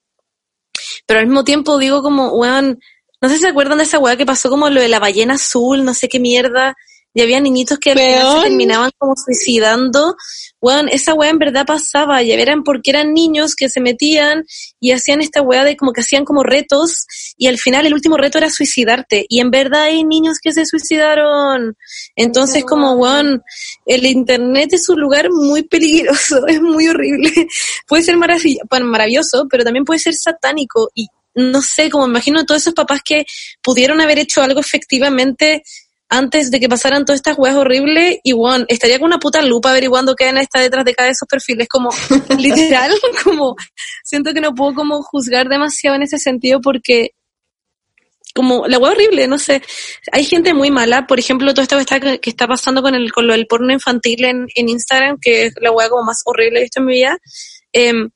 Pero 1.07 1.21
al 1.21 1.27
mismo 1.27 1.45
tiempo 1.45 1.79
digo 1.79 2.03
como, 2.03 2.35
weón, 2.35 2.81
no 3.23 3.29
sé 3.29 3.37
si 3.37 3.43
se 3.43 3.49
acuerdan 3.49 3.79
de 3.79 3.85
esa 3.85 4.01
weá 4.01 4.17
que 4.17 4.27
pasó 4.27 4.51
como 4.51 4.69
lo 4.69 4.81
de 4.81 4.89
la 4.89 4.99
ballena 4.99 5.35
azul, 5.35 5.85
no 5.85 5.95
sé 5.95 6.09
qué 6.09 6.19
mierda, 6.19 6.75
y 7.15 7.21
había 7.21 7.41
niñitos 7.41 7.79
que 7.79 7.93
al 7.93 7.99
final 7.99 8.37
se 8.37 8.49
terminaban 8.49 8.91
como 8.99 9.15
suicidando. 9.17 10.17
Weón, 10.61 10.89
esa 10.89 11.15
weá 11.15 11.31
en 11.31 11.39
verdad 11.39 11.65
pasaba, 11.65 12.23
y 12.23 12.33
eran 12.33 12.65
porque 12.65 12.91
eran 12.91 13.13
niños 13.15 13.55
que 13.55 13.69
se 13.69 13.81
metían 13.81 14.45
y 14.81 14.91
hacían 14.91 15.21
esta 15.21 15.41
weá 15.41 15.63
de 15.63 15.77
como 15.77 15.93
que 15.93 16.01
hacían 16.01 16.25
como 16.25 16.43
retos, 16.43 17.07
y 17.37 17.47
al 17.47 17.59
final 17.59 17.87
el 17.87 17.95
último 17.95 18.17
reto 18.17 18.39
era 18.39 18.51
suicidarte, 18.51 19.25
y 19.29 19.39
en 19.39 19.53
verdad 19.53 19.83
hay 19.83 20.03
niños 20.03 20.39
que 20.43 20.53
se 20.53 20.67
suicidaron. 20.67 21.77
Entonces 22.17 22.65
como, 22.65 22.95
weón, 22.95 23.43
el 23.87 24.05
internet 24.05 24.73
es 24.73 24.89
un 24.89 25.01
lugar 25.01 25.29
muy 25.31 25.63
peligroso, 25.63 26.45
es 26.49 26.61
muy 26.61 26.89
horrible. 26.89 27.31
puede 27.87 28.03
ser 28.03 28.17
maravilloso, 28.17 29.47
pero 29.49 29.63
también 29.63 29.85
puede 29.85 30.01
ser 30.01 30.15
satánico, 30.15 30.91
y 30.95 31.07
no 31.35 31.63
sé, 31.63 31.91
como 31.91 32.07
me 32.07 32.13
imagino 32.13 32.41
a 32.41 32.45
todos 32.45 32.63
esos 32.63 32.75
papás 32.75 33.01
que 33.05 33.25
pudieron 33.63 34.01
haber 34.01 34.19
hecho 34.19 34.43
algo 34.43 34.61
efectivamente 34.61 35.63
antes 36.09 36.51
de 36.51 36.61
que 36.61 36.69
pasaran 36.69 37.07
todas 37.07 37.21
estas 37.21 37.39
weas 37.39 37.57
horribles, 37.57 38.19
y 38.23 38.33
bueno, 38.35 38.67
estaría 38.69 38.99
con 38.99 39.07
una 39.07 39.19
puta 39.19 39.41
lupa 39.41 39.71
averiguando 39.71 40.15
qué 40.15 40.29
está 40.29 40.61
detrás 40.61 40.85
de 40.85 40.95
cada 40.95 41.07
de 41.07 41.13
esos 41.13 41.27
perfiles, 41.27 41.69
como 41.69 41.89
literal, 42.39 42.93
como 43.25 43.57
siento 44.05 44.35
que 44.35 44.43
no 44.43 44.55
puedo 44.55 44.75
como 44.75 45.03
juzgar 45.03 45.49
demasiado 45.49 45.97
en 45.97 46.03
ese 46.03 46.19
sentido 46.19 46.61
porque 46.61 47.13
como 48.35 48.67
la 48.67 48.79
wea 48.79 48.93
horrible, 48.93 49.27
no 49.27 49.39
sé, 49.39 49.63
hay 50.11 50.25
gente 50.25 50.53
muy 50.53 50.71
mala, 50.71 51.07
por 51.07 51.19
ejemplo, 51.19 51.55
todo 51.55 51.63
esto 51.63 51.77
que 51.77 51.83
está, 51.83 52.01
que 52.01 52.31
está 52.31 52.47
pasando 52.47 52.83
con 52.83 52.95
el 52.95 53.11
con 53.11 53.27
lo 53.27 53.33
del 53.33 53.47
porno 53.47 53.73
infantil 53.73 54.25
en, 54.25 54.47
en 54.55 54.69
Instagram, 54.69 55.19
que 55.21 55.47
es 55.47 55.55
la 55.61 55.71
wea 55.71 55.89
como 55.89 56.05
más 56.05 56.23
horrible 56.27 56.57
que 56.57 56.59
he 56.59 56.63
visto 56.65 56.81
en 56.81 56.87
mi 56.87 56.93
vida, 56.93 57.19
em, 57.73 58.11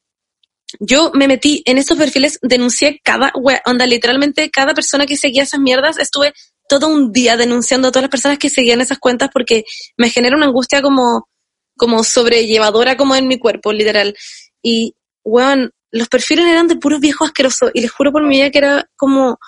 yo 0.81 1.11
me 1.15 1.29
metí 1.29 1.63
en 1.65 1.79
esos 1.79 1.97
perfiles, 1.97 2.39
denuncié 2.43 3.01
cada 3.03 3.33
wea, 3.37 3.63
onda, 3.67 3.87
literalmente 3.87 4.51
cada 4.51 4.75
persona 4.75 5.07
que 5.07 5.17
seguía 5.17 5.45
esas 5.45 5.61
mierdas, 5.61 5.99
estuve 5.99 6.33
todo 6.69 6.89
un 6.89 7.13
día 7.13 7.37
denunciando 7.37 7.89
a 7.89 7.91
todas 7.93 8.05
las 8.05 8.11
personas 8.11 8.39
que 8.39 8.51
seguían 8.51 8.81
esas 8.81 8.99
cuentas 8.99 9.31
porque 9.33 9.65
me 9.97 10.11
genera 10.11 10.37
una 10.37 10.47
angustia 10.47 10.83
como, 10.83 11.29
como 11.77 12.03
sobrellevadora 12.03 12.97
como 12.97 13.15
en 13.15 13.29
mi 13.29 13.39
cuerpo, 13.39 13.73
literal. 13.73 14.17
Y, 14.63 14.95
weón, 15.25 15.71
los 15.93 16.09
perfiles 16.09 16.47
eran 16.47 16.67
de 16.67 16.77
puros 16.77 17.01
viejos 17.01 17.29
asquerosos 17.29 17.71
y 17.73 17.81
les 17.81 17.93
juro 17.93 18.13
por 18.13 18.23
mi 18.23 18.37
vida 18.37 18.51
que 18.51 18.59
era 18.59 18.89
como, 18.97 19.39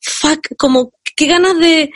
fuck, 0.00 0.46
como, 0.56 0.92
qué 1.16 1.26
ganas 1.26 1.58
de, 1.58 1.90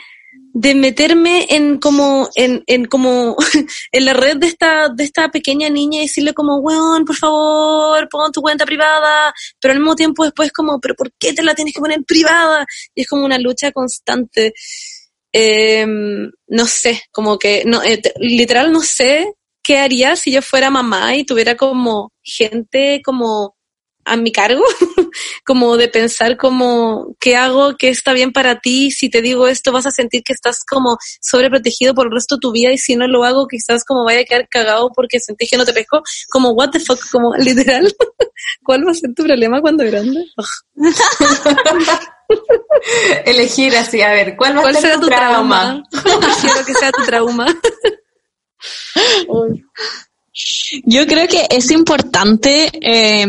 de 0.57 0.73
meterme 0.73 1.45
en 1.49 1.79
como, 1.79 2.29
en, 2.35 2.63
en 2.67 2.85
como, 2.85 3.35
en 3.91 4.05
la 4.05 4.13
red 4.13 4.37
de 4.37 4.47
esta, 4.47 4.87
de 4.87 5.03
esta 5.03 5.27
pequeña 5.29 5.69
niña 5.69 5.99
y 5.99 6.03
decirle 6.03 6.33
como, 6.33 6.59
weón, 6.59 7.03
por 7.03 7.17
favor, 7.17 8.07
pon 8.09 8.31
tu 8.31 8.41
cuenta 8.41 8.65
privada, 8.65 9.33
pero 9.59 9.73
al 9.73 9.79
mismo 9.81 9.97
tiempo 9.97 10.23
después 10.23 10.53
como, 10.53 10.79
pero 10.79 10.95
¿por 10.95 11.11
qué 11.19 11.33
te 11.33 11.43
la 11.43 11.55
tienes 11.55 11.73
que 11.73 11.81
poner 11.81 12.01
privada? 12.05 12.65
Y 12.95 13.01
es 13.01 13.07
como 13.09 13.25
una 13.25 13.37
lucha 13.37 13.73
constante. 13.73 14.53
Eh, 15.33 15.85
no 15.85 16.65
sé, 16.65 17.01
como 17.11 17.37
que, 17.37 17.63
no, 17.65 17.83
eh, 17.83 17.97
te- 17.97 18.13
literal 18.19 18.71
no 18.71 18.81
sé 18.81 19.33
qué 19.61 19.79
haría 19.79 20.15
si 20.15 20.31
yo 20.31 20.41
fuera 20.41 20.69
mamá 20.69 21.17
y 21.17 21.25
tuviera 21.25 21.57
como 21.57 22.13
gente 22.23 23.01
como 23.03 23.54
a 24.05 24.17
mi 24.17 24.31
cargo, 24.31 24.63
como 25.45 25.77
de 25.77 25.87
pensar 25.87 26.37
como 26.37 27.15
qué 27.19 27.35
hago, 27.35 27.75
qué 27.75 27.89
está 27.89 28.13
bien 28.13 28.31
para 28.31 28.59
ti, 28.59 28.91
si 28.91 29.09
te 29.09 29.21
digo 29.21 29.47
esto 29.47 29.71
vas 29.71 29.87
a 29.87 29.91
sentir 29.91 30.23
que 30.23 30.33
estás 30.33 30.63
como 30.63 30.97
sobreprotegido 31.21 31.95
por 31.95 32.07
el 32.07 32.13
resto 32.13 32.35
de 32.35 32.41
tu 32.41 32.51
vida 32.51 32.71
y 32.71 32.77
si 32.77 32.95
no 32.95 33.07
lo 33.07 33.23
hago 33.23 33.47
quizás 33.47 33.83
como 33.83 34.05
vaya 34.05 34.21
a 34.21 34.23
quedar 34.23 34.47
cagado 34.47 34.91
porque 34.95 35.19
sentís 35.19 35.49
que 35.49 35.57
no 35.57 35.65
te 35.65 35.73
pesco, 35.73 36.03
como 36.29 36.51
what 36.51 36.69
the 36.69 36.79
fuck, 36.79 36.99
como 37.11 37.35
literal, 37.37 37.91
¿cuál 38.63 38.87
va 38.87 38.91
a 38.91 38.95
ser 38.95 39.13
tu 39.15 39.23
problema 39.23 39.61
cuando 39.61 39.83
grande? 39.83 40.25
Elegir 43.25 43.75
así, 43.75 44.01
a 44.01 44.11
ver, 44.11 44.35
¿cuál 44.35 44.57
va 44.57 44.61
¿Cuál 44.61 44.75
a 44.75 44.79
ser 44.79 44.91
será 44.91 45.01
tu 45.01 45.01
tu 45.01 45.07
trauma? 45.07 45.83
Quiero 46.41 46.65
que 46.65 46.73
sea 46.73 46.91
tu 46.91 47.03
trauma. 47.05 47.45
Yo 50.83 51.07
creo 51.07 51.27
que 51.27 51.47
es 51.49 51.71
importante 51.71 52.69
eh, 52.81 53.27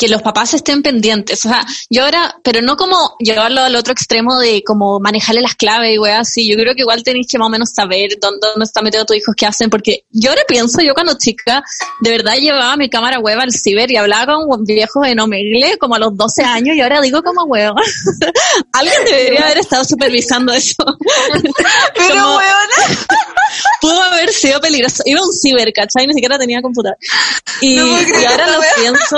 que 0.00 0.08
los 0.08 0.22
papás 0.22 0.54
estén 0.54 0.82
pendientes. 0.82 1.44
O 1.44 1.50
sea, 1.50 1.62
yo 1.90 2.04
ahora, 2.04 2.34
pero 2.42 2.62
no 2.62 2.78
como 2.78 3.16
llevarlo 3.18 3.60
al 3.60 3.76
otro 3.76 3.92
extremo 3.92 4.38
de 4.40 4.62
como 4.64 4.98
manejarle 4.98 5.42
las 5.42 5.56
claves 5.56 5.94
y 5.94 5.98
weas 5.98 6.20
así. 6.26 6.48
Yo 6.48 6.56
creo 6.56 6.74
que 6.74 6.80
igual 6.80 7.02
tenéis 7.02 7.26
que 7.30 7.36
más 7.36 7.48
o 7.48 7.50
menos 7.50 7.68
saber 7.74 8.18
dónde, 8.18 8.46
dónde 8.48 8.64
está 8.64 8.80
metido 8.80 9.04
tu 9.04 9.12
hijo, 9.12 9.32
qué 9.36 9.44
hacen, 9.44 9.68
porque 9.68 10.04
yo 10.10 10.30
ahora 10.30 10.40
pienso, 10.48 10.80
yo 10.80 10.94
cuando 10.94 11.18
chica, 11.18 11.62
de 12.00 12.10
verdad 12.10 12.36
llevaba 12.36 12.78
mi 12.78 12.88
cámara 12.88 13.18
web 13.18 13.38
al 13.40 13.52
ciber 13.52 13.92
y 13.92 13.96
hablaba 13.98 14.36
con 14.42 14.64
viejos 14.64 15.06
en 15.06 15.20
Omegle 15.20 15.76
como 15.76 15.96
a 15.96 15.98
los 15.98 16.16
12 16.16 16.44
años 16.44 16.76
y 16.76 16.80
ahora 16.80 17.02
digo 17.02 17.22
como 17.22 17.44
weón. 17.44 17.76
Alguien 18.72 19.04
debería 19.04 19.44
haber 19.44 19.58
estado 19.58 19.84
supervisando 19.84 20.54
eso. 20.54 20.82
Pero, 21.94 22.14
Como- 22.14 22.40
pudo 23.82 24.02
haber 24.02 24.32
sido 24.32 24.60
peligroso. 24.60 25.02
Iba 25.04 25.20
a 25.20 25.24
un 25.24 25.32
ciber, 25.32 25.70
¿cachai? 25.74 26.06
Ni 26.06 26.14
siquiera 26.14 26.38
tenía 26.38 26.62
computador. 26.62 26.96
Y, 27.60 27.76
No 27.76 28.00
y 28.00 28.24
ahora 28.24 28.46
lo 28.46 28.60
pienso. 28.76 29.16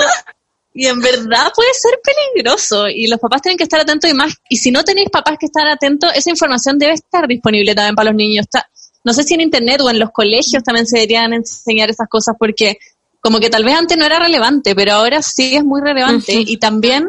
Y 0.73 0.87
en 0.87 0.99
verdad 0.99 1.51
puede 1.55 1.69
ser 1.73 1.99
peligroso. 2.03 2.87
Y 2.87 3.07
los 3.07 3.19
papás 3.19 3.41
tienen 3.41 3.57
que 3.57 3.63
estar 3.63 3.79
atentos 3.79 4.09
y 4.09 4.13
más. 4.13 4.33
Y 4.49 4.57
si 4.57 4.71
no 4.71 4.83
tenéis 4.83 5.09
papás 5.09 5.37
que 5.39 5.45
estar 5.45 5.67
atentos, 5.67 6.11
esa 6.15 6.29
información 6.29 6.79
debe 6.79 6.93
estar 6.93 7.27
disponible 7.27 7.75
también 7.75 7.95
para 7.95 8.09
los 8.09 8.17
niños. 8.17 8.45
Está, 8.45 8.67
no 9.03 9.13
sé 9.13 9.23
si 9.23 9.35
en 9.35 9.41
internet 9.41 9.81
o 9.81 9.89
en 9.89 9.99
los 9.99 10.11
colegios 10.11 10.63
también 10.63 10.87
se 10.87 10.97
deberían 10.97 11.33
enseñar 11.33 11.89
esas 11.89 12.07
cosas 12.09 12.35
porque 12.39 12.77
como 13.21 13.39
que 13.39 13.49
tal 13.49 13.63
vez 13.63 13.75
antes 13.75 13.97
no 13.97 14.05
era 14.05 14.19
relevante, 14.19 14.75
pero 14.75 14.93
ahora 14.93 15.21
sí 15.21 15.55
es 15.55 15.63
muy 15.63 15.81
relevante. 15.81 16.33
Y 16.35 16.57
también 16.57 17.07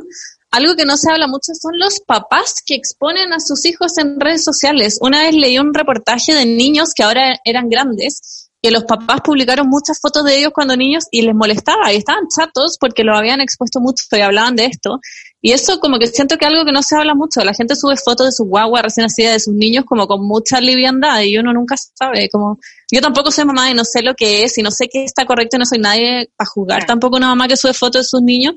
algo 0.55 0.77
que 0.77 0.85
no 0.85 0.97
se 0.97 1.11
habla 1.11 1.27
mucho 1.27 1.53
son 1.61 1.77
los 1.81 1.99
papás 1.99 2.63
que 2.65 2.77
exponen 2.77 3.33
a 3.33 3.41
sus 3.41 3.65
hijos 3.65 3.99
en 3.99 4.21
redes 4.21 4.45
sociales. 4.45 4.99
Una 5.01 5.25
vez 5.25 5.35
leí 5.35 5.59
un 5.59 5.75
reportaje 5.75 6.33
de 6.33 6.47
niños 6.47 6.95
que 6.95 7.03
ahora 7.03 7.41
eran 7.45 7.69
grandes, 7.69 8.44
que 8.65 8.71
los 8.71 8.85
papás 8.85 9.21
publicaron 9.23 9.69
muchas 9.69 10.01
fotos 10.01 10.25
de 10.25 10.39
ellos 10.39 10.53
cuando 10.55 10.75
niños 10.75 11.05
y 11.11 11.21
les 11.21 11.35
molestaba 11.35 11.93
y 11.93 11.97
estaban 11.97 12.29
chatos 12.35 12.79
porque 12.81 13.05
lo 13.05 13.15
habían 13.15 13.43
expuesto 13.43 13.79
mucho 13.79 14.05
y 14.13 14.21
hablaban 14.23 14.57
de 14.57 14.65
esto. 14.65 15.01
Y 15.43 15.53
eso 15.53 15.79
como 15.81 15.99
que 15.99 16.07
siento 16.07 16.39
que 16.39 16.47
es 16.47 16.51
algo 16.51 16.65
que 16.65 16.73
no 16.73 16.83
se 16.83 16.97
habla 16.97 17.15
mucho. 17.15 17.45
La 17.45 17.53
gente 17.53 17.77
sube 17.77 17.95
fotos 18.03 18.29
de 18.29 18.33
su 18.33 18.45
guagua 18.45 18.81
recién 18.81 19.05
nacida, 19.05 19.33
de 19.33 19.41
sus 19.41 19.53
niños 19.53 19.85
como 19.87 20.07
con 20.07 20.27
mucha 20.27 20.63
liviandad 20.63 21.21
y 21.21 21.37
uno 21.37 21.53
nunca 21.53 21.75
sabe. 21.77 22.31
Como 22.31 22.59
yo 22.91 23.03
tampoco 23.03 23.31
soy 23.31 23.45
mamá 23.45 23.71
y 23.71 23.75
no 23.75 23.85
sé 23.85 24.01
lo 24.01 24.15
que 24.15 24.45
es 24.45 24.57
y 24.57 24.63
no 24.63 24.71
sé 24.71 24.89
qué 24.91 25.05
está 25.05 25.27
correcto 25.27 25.57
y 25.57 25.59
no 25.59 25.67
soy 25.67 25.81
nadie 25.81 26.31
para 26.35 26.49
juzgar 26.49 26.87
tampoco 26.87 27.19
una 27.19 27.29
mamá 27.29 27.47
que 27.47 27.59
sube 27.59 27.75
fotos 27.75 28.01
de 28.01 28.09
sus 28.09 28.23
niños, 28.23 28.55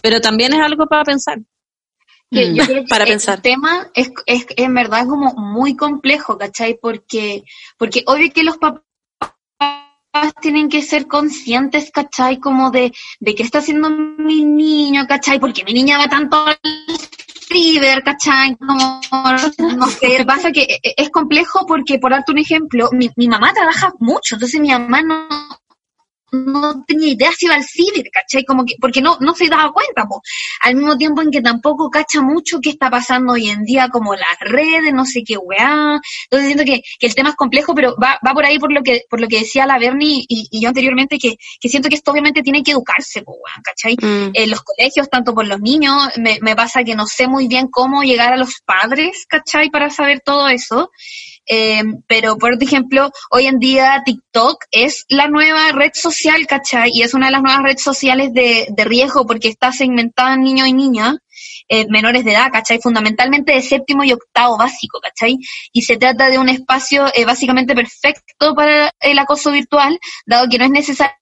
pero 0.00 0.20
también 0.20 0.54
es 0.54 0.60
algo 0.60 0.86
para 0.86 1.02
pensar. 1.02 1.40
Que 2.30 2.54
yo 2.54 2.64
creo 2.64 2.82
que 2.84 2.88
Para 2.88 3.02
el 3.02 3.10
pensar. 3.10 3.40
tema 3.42 3.90
es, 3.94 4.12
es 4.26 4.46
en 4.56 4.72
verdad 4.72 5.04
como 5.08 5.32
muy 5.34 5.74
complejo, 5.74 6.38
¿cachai? 6.38 6.78
Porque, 6.80 7.42
porque 7.76 8.04
obvio 8.06 8.30
que 8.32 8.44
los 8.44 8.58
papás 8.58 8.82
tienen 10.40 10.68
que 10.68 10.82
ser 10.82 11.06
conscientes, 11.06 11.90
¿cachai? 11.90 12.38
Como 12.38 12.70
de, 12.70 12.92
de 13.20 13.34
qué 13.34 13.42
está 13.42 13.58
haciendo 13.58 13.90
mi 13.90 14.44
niño, 14.44 15.06
¿cachai? 15.06 15.38
Porque 15.40 15.64
mi 15.64 15.72
niña 15.72 15.98
va 15.98 16.08
tanto 16.08 16.44
al 16.46 16.58
ciber, 17.48 18.02
¿cachai? 18.02 18.56
Como, 18.56 19.00
no 19.76 19.86
sé, 19.88 20.24
pasa 20.26 20.52
que 20.52 20.62
e- 20.62 20.94
es 20.96 21.10
complejo 21.10 21.66
porque, 21.66 21.98
por 21.98 22.10
darte 22.12 22.32
un 22.32 22.38
ejemplo, 22.38 22.88
mi, 22.92 23.10
mi 23.16 23.28
mamá 23.28 23.52
trabaja 23.52 23.92
mucho, 23.98 24.34
entonces 24.36 24.60
mi 24.60 24.70
mamá 24.70 25.02
no, 25.02 25.28
no 26.32 26.84
tenía 26.84 27.12
idea 27.12 27.30
si 27.32 27.46
iba 27.46 27.54
al 27.54 27.64
ciber, 27.64 28.10
¿cachai? 28.12 28.44
Como 28.44 28.64
que, 28.64 28.74
porque 28.80 29.00
no, 29.00 29.16
no 29.20 29.34
se 29.34 29.48
daba 29.48 29.72
cuenta, 29.72 30.06
po. 30.06 30.22
Al 30.62 30.74
mismo 30.74 30.96
tiempo 30.96 31.22
en 31.22 31.30
que 31.30 31.40
tampoco 31.40 31.90
cacha 31.90 32.20
mucho 32.20 32.60
qué 32.60 32.70
está 32.70 32.90
pasando 32.90 33.34
hoy 33.34 33.48
en 33.48 33.64
día, 33.64 33.88
como 33.88 34.14
las 34.14 34.38
redes, 34.40 34.92
no 34.92 35.04
sé 35.04 35.22
qué 35.24 35.36
weá. 35.36 36.00
Entonces 36.24 36.46
siento 36.46 36.64
que, 36.64 36.82
que 36.98 37.06
el 37.06 37.14
tema 37.14 37.30
es 37.30 37.36
complejo, 37.36 37.74
pero 37.74 37.96
va, 38.02 38.18
va 38.26 38.32
por 38.32 38.44
ahí 38.44 38.58
por 38.58 38.72
lo 38.72 38.82
que, 38.82 39.02
por 39.08 39.20
lo 39.20 39.28
que 39.28 39.40
decía 39.40 39.66
la 39.66 39.78
Bernie 39.78 40.24
y, 40.28 40.48
y 40.50 40.60
yo 40.60 40.68
anteriormente, 40.68 41.18
que, 41.18 41.36
que 41.60 41.68
siento 41.68 41.88
que 41.88 41.94
esto 41.94 42.10
obviamente 42.10 42.42
tiene 42.42 42.62
que 42.62 42.72
educarse, 42.72 43.22
po, 43.22 43.32
weá, 43.32 43.60
¿cachai? 43.62 43.94
Mm. 43.94 44.30
En 44.34 44.50
los 44.50 44.62
colegios, 44.62 45.08
tanto 45.08 45.34
por 45.34 45.46
los 45.46 45.60
niños, 45.60 45.96
me, 46.16 46.38
me 46.42 46.54
pasa 46.54 46.84
que 46.84 46.94
no 46.94 47.06
sé 47.06 47.26
muy 47.26 47.48
bien 47.48 47.68
cómo 47.68 48.02
llegar 48.02 48.32
a 48.32 48.36
los 48.36 48.60
padres, 48.64 49.26
¿cachai? 49.28 49.70
Para 49.70 49.90
saber 49.90 50.20
todo 50.20 50.48
eso. 50.48 50.90
Eh, 51.48 51.82
pero, 52.06 52.36
por 52.36 52.62
ejemplo, 52.62 53.10
hoy 53.30 53.46
en 53.46 53.58
día 53.58 54.02
TikTok 54.04 54.64
es 54.70 55.04
la 55.08 55.28
nueva 55.28 55.72
red 55.72 55.92
social, 55.94 56.46
¿cachai? 56.46 56.90
Y 56.92 57.02
es 57.02 57.14
una 57.14 57.26
de 57.26 57.32
las 57.32 57.42
nuevas 57.42 57.62
redes 57.62 57.82
sociales 57.82 58.32
de, 58.32 58.66
de 58.70 58.84
riesgo 58.84 59.26
porque 59.26 59.48
está 59.48 59.72
segmentada 59.72 60.34
en 60.34 60.42
niños 60.42 60.68
y 60.68 60.74
niñas 60.74 61.16
eh, 61.68 61.86
menores 61.88 62.24
de 62.24 62.32
edad, 62.32 62.50
¿cachai? 62.50 62.80
Fundamentalmente 62.80 63.52
de 63.52 63.62
séptimo 63.62 64.04
y 64.04 64.12
octavo 64.12 64.56
básico, 64.56 65.00
¿cachai? 65.00 65.36
Y 65.72 65.82
se 65.82 65.96
trata 65.96 66.30
de 66.30 66.38
un 66.38 66.48
espacio 66.48 67.06
eh, 67.14 67.24
básicamente 67.24 67.74
perfecto 67.74 68.54
para 68.54 68.90
el 69.00 69.18
acoso 69.18 69.50
virtual, 69.50 69.98
dado 70.26 70.48
que 70.48 70.58
no 70.58 70.64
es 70.64 70.70
necesario 70.70 71.17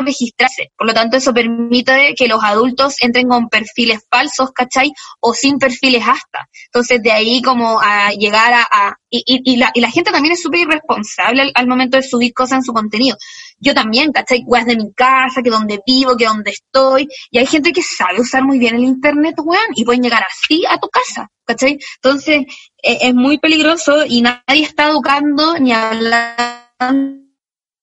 registrarse. 0.00 0.70
Por 0.76 0.86
lo 0.86 0.94
tanto, 0.94 1.16
eso 1.16 1.32
permite 1.32 2.14
que 2.16 2.28
los 2.28 2.42
adultos 2.42 2.96
entren 3.00 3.28
con 3.28 3.48
perfiles 3.48 4.00
falsos, 4.10 4.50
¿cachai? 4.52 4.92
O 5.20 5.34
sin 5.34 5.58
perfiles 5.58 6.02
hasta. 6.02 6.48
Entonces, 6.66 7.02
de 7.02 7.12
ahí 7.12 7.42
como 7.42 7.80
a 7.80 8.10
llegar 8.12 8.52
a... 8.70 8.94
y, 9.10 9.22
y- 9.26 9.56
la, 9.56 9.70
y 9.74 9.80
la 9.80 9.90
gente 9.90 10.10
también 10.10 10.32
es 10.32 10.42
súper 10.42 10.60
irresponsable 10.60 11.50
al, 11.54 11.66
momento 11.66 11.96
de 11.96 12.02
subir 12.02 12.32
cosas 12.32 12.58
en 12.58 12.64
su 12.64 12.72
contenido. 12.72 13.16
Yo 13.58 13.74
también, 13.74 14.12
¿cachai? 14.12 14.42
Weas 14.46 14.66
de 14.66 14.76
mi 14.76 14.92
casa, 14.92 15.42
que 15.42 15.50
donde 15.50 15.80
vivo, 15.86 16.16
que 16.16 16.26
donde 16.26 16.50
estoy. 16.50 17.08
Y 17.30 17.38
hay 17.38 17.46
gente 17.46 17.72
que 17.72 17.82
sabe 17.82 18.20
usar 18.20 18.44
muy 18.44 18.58
bien 18.58 18.76
el 18.76 18.84
internet, 18.84 19.34
weón, 19.38 19.66
y 19.74 19.84
pueden 19.84 20.02
llegar 20.02 20.22
así 20.22 20.64
a 20.68 20.78
tu 20.78 20.88
casa, 20.88 21.28
¿cachai? 21.44 21.78
Entonces, 21.96 22.46
eh, 22.82 22.98
es 23.02 23.14
muy 23.14 23.38
peligroso 23.38 24.04
y 24.06 24.22
nadie 24.22 24.62
está 24.62 24.88
educando 24.88 25.58
ni 25.58 25.72
hablando 25.72 27.25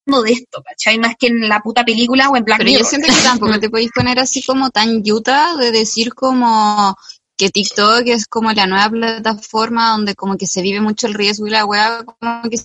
de 0.05 0.31
esto, 0.31 0.61
¿cachai? 0.63 0.99
Más 0.99 1.15
que 1.17 1.27
en 1.27 1.47
la 1.47 1.61
puta 1.61 1.83
película 1.83 2.29
o 2.29 2.35
en 2.35 2.43
Black 2.43 2.59
Pero 2.59 2.79
yo 2.79 2.83
siento 2.83 3.07
que 3.07 3.21
tampoco 3.21 3.59
te 3.59 3.69
podéis 3.69 3.91
poner 3.91 4.19
así 4.19 4.43
como 4.43 4.69
tan 4.69 5.03
yuta 5.03 5.55
de 5.55 5.71
decir 5.71 6.13
como 6.13 6.95
que 7.37 7.49
TikTok 7.49 8.03
es 8.07 8.27
como 8.27 8.51
la 8.51 8.67
nueva 8.67 8.89
plataforma 8.89 9.91
donde 9.91 10.15
como 10.15 10.37
que 10.37 10.45
se 10.45 10.61
vive 10.61 10.81
mucho 10.81 11.07
el 11.07 11.13
riesgo 11.13 11.47
y 11.47 11.51
la 11.51 11.65
weá, 11.65 12.03
como 12.03 12.49
que 12.49 12.57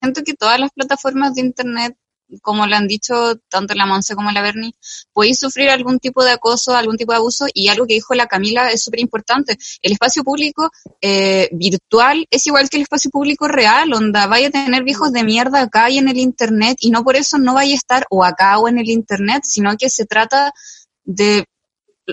siento 0.00 0.22
que 0.24 0.34
todas 0.34 0.58
las 0.58 0.70
plataformas 0.72 1.34
de 1.34 1.42
internet, 1.42 1.96
como 2.42 2.66
lo 2.66 2.76
han 2.76 2.88
dicho 2.88 3.36
tanto 3.48 3.74
la 3.74 3.86
Monse 3.86 4.14
como 4.14 4.30
la 4.30 4.42
Bernie, 4.42 4.74
podéis 5.12 5.38
sufrir 5.38 5.70
algún 5.70 5.98
tipo 5.98 6.24
de 6.24 6.32
acoso, 6.32 6.74
algún 6.74 6.96
tipo 6.96 7.12
de 7.12 7.18
abuso 7.18 7.46
y 7.52 7.68
algo 7.68 7.86
que 7.86 7.94
dijo 7.94 8.14
la 8.14 8.26
Camila 8.26 8.70
es 8.70 8.82
súper 8.82 9.00
importante. 9.00 9.56
El 9.82 9.92
espacio 9.92 10.24
público 10.24 10.70
eh, 11.00 11.48
virtual 11.52 12.26
es 12.30 12.46
igual 12.46 12.68
que 12.68 12.78
el 12.78 12.82
espacio 12.82 13.10
público 13.10 13.48
real, 13.48 13.92
onda, 13.92 14.26
vaya 14.26 14.48
a 14.48 14.50
tener 14.50 14.82
viejos 14.82 15.12
de 15.12 15.24
mierda 15.24 15.62
acá 15.62 15.90
y 15.90 15.98
en 15.98 16.08
el 16.08 16.18
internet 16.18 16.78
y 16.80 16.90
no 16.90 17.04
por 17.04 17.16
eso 17.16 17.38
no 17.38 17.54
vaya 17.54 17.72
a 17.72 17.76
estar 17.76 18.06
o 18.10 18.24
acá 18.24 18.58
o 18.58 18.68
en 18.68 18.78
el 18.78 18.88
internet, 18.90 19.42
sino 19.44 19.76
que 19.76 19.90
se 19.90 20.06
trata 20.06 20.52
de 21.04 21.44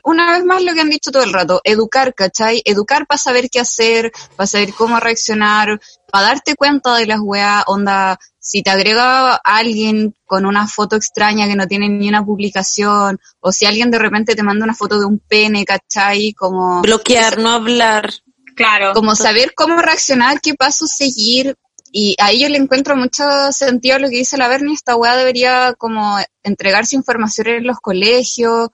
una 0.04 0.32
vez 0.34 0.46
más 0.46 0.64
lo 0.64 0.74
que 0.74 0.82
han 0.82 0.90
dicho 0.90 1.12
todo 1.12 1.24
el 1.24 1.34
rato, 1.34 1.62
educar, 1.64 2.14
¿cachai? 2.14 2.62
Educar 2.66 3.06
para 3.08 3.18
saber 3.18 3.50
qué 3.50 3.60
hacer, 3.60 4.12
para 4.36 4.48
saber 4.48 4.74
cómo 4.74 5.00
reaccionar, 5.00 5.80
para 6.12 6.28
darte 6.28 6.56
cuenta 6.56 6.96
de 6.96 7.08
las 7.08 7.20
weas, 7.22 7.64
onda, 7.68 8.20
si 8.40 8.64
te 8.64 8.70
agrega 8.70 9.36
alguien 9.36 10.16
con 10.26 10.46
una 10.46 10.68
foto 10.68 10.96
extraña 10.96 11.48
que 11.48 11.56
no 11.56 11.68
tiene 11.68 11.90
ni 11.90 12.10
una 12.10 12.24
publicación, 12.24 13.20
o 13.40 13.52
si 13.52 13.66
alguien 13.66 13.92
de 13.92 14.00
repente 14.00 14.36
te 14.36 14.44
manda 14.44 14.64
una 14.64 14.76
foto 14.76 15.00
de 15.00 15.06
un 15.06 15.20
pene, 15.20 15.66
¿cachai? 15.66 16.34
Como... 16.34 16.82
Bloquear, 16.82 17.40
no 17.40 17.52
hablar. 17.52 18.12
Claro. 18.56 18.94
Como 18.94 19.16
saber 19.16 19.54
cómo 19.56 19.82
reaccionar, 19.82 20.42
qué 20.42 20.54
pasos 20.54 20.92
seguir, 20.92 21.56
y 21.92 22.16
ahí 22.20 22.42
yo 22.42 22.50
le 22.50 22.58
encuentro 22.58 22.96
mucho 22.96 23.24
sentido 23.52 23.98
a 23.98 24.00
lo 24.00 24.10
que 24.10 24.18
dice 24.18 24.38
la 24.38 24.48
Bernie, 24.48 24.74
esta 24.74 24.96
weá 24.96 25.18
debería 25.18 25.74
como 25.78 26.18
entregarse 26.42 26.96
información 26.96 27.48
en 27.48 27.68
los 27.68 27.80
colegios, 27.80 28.70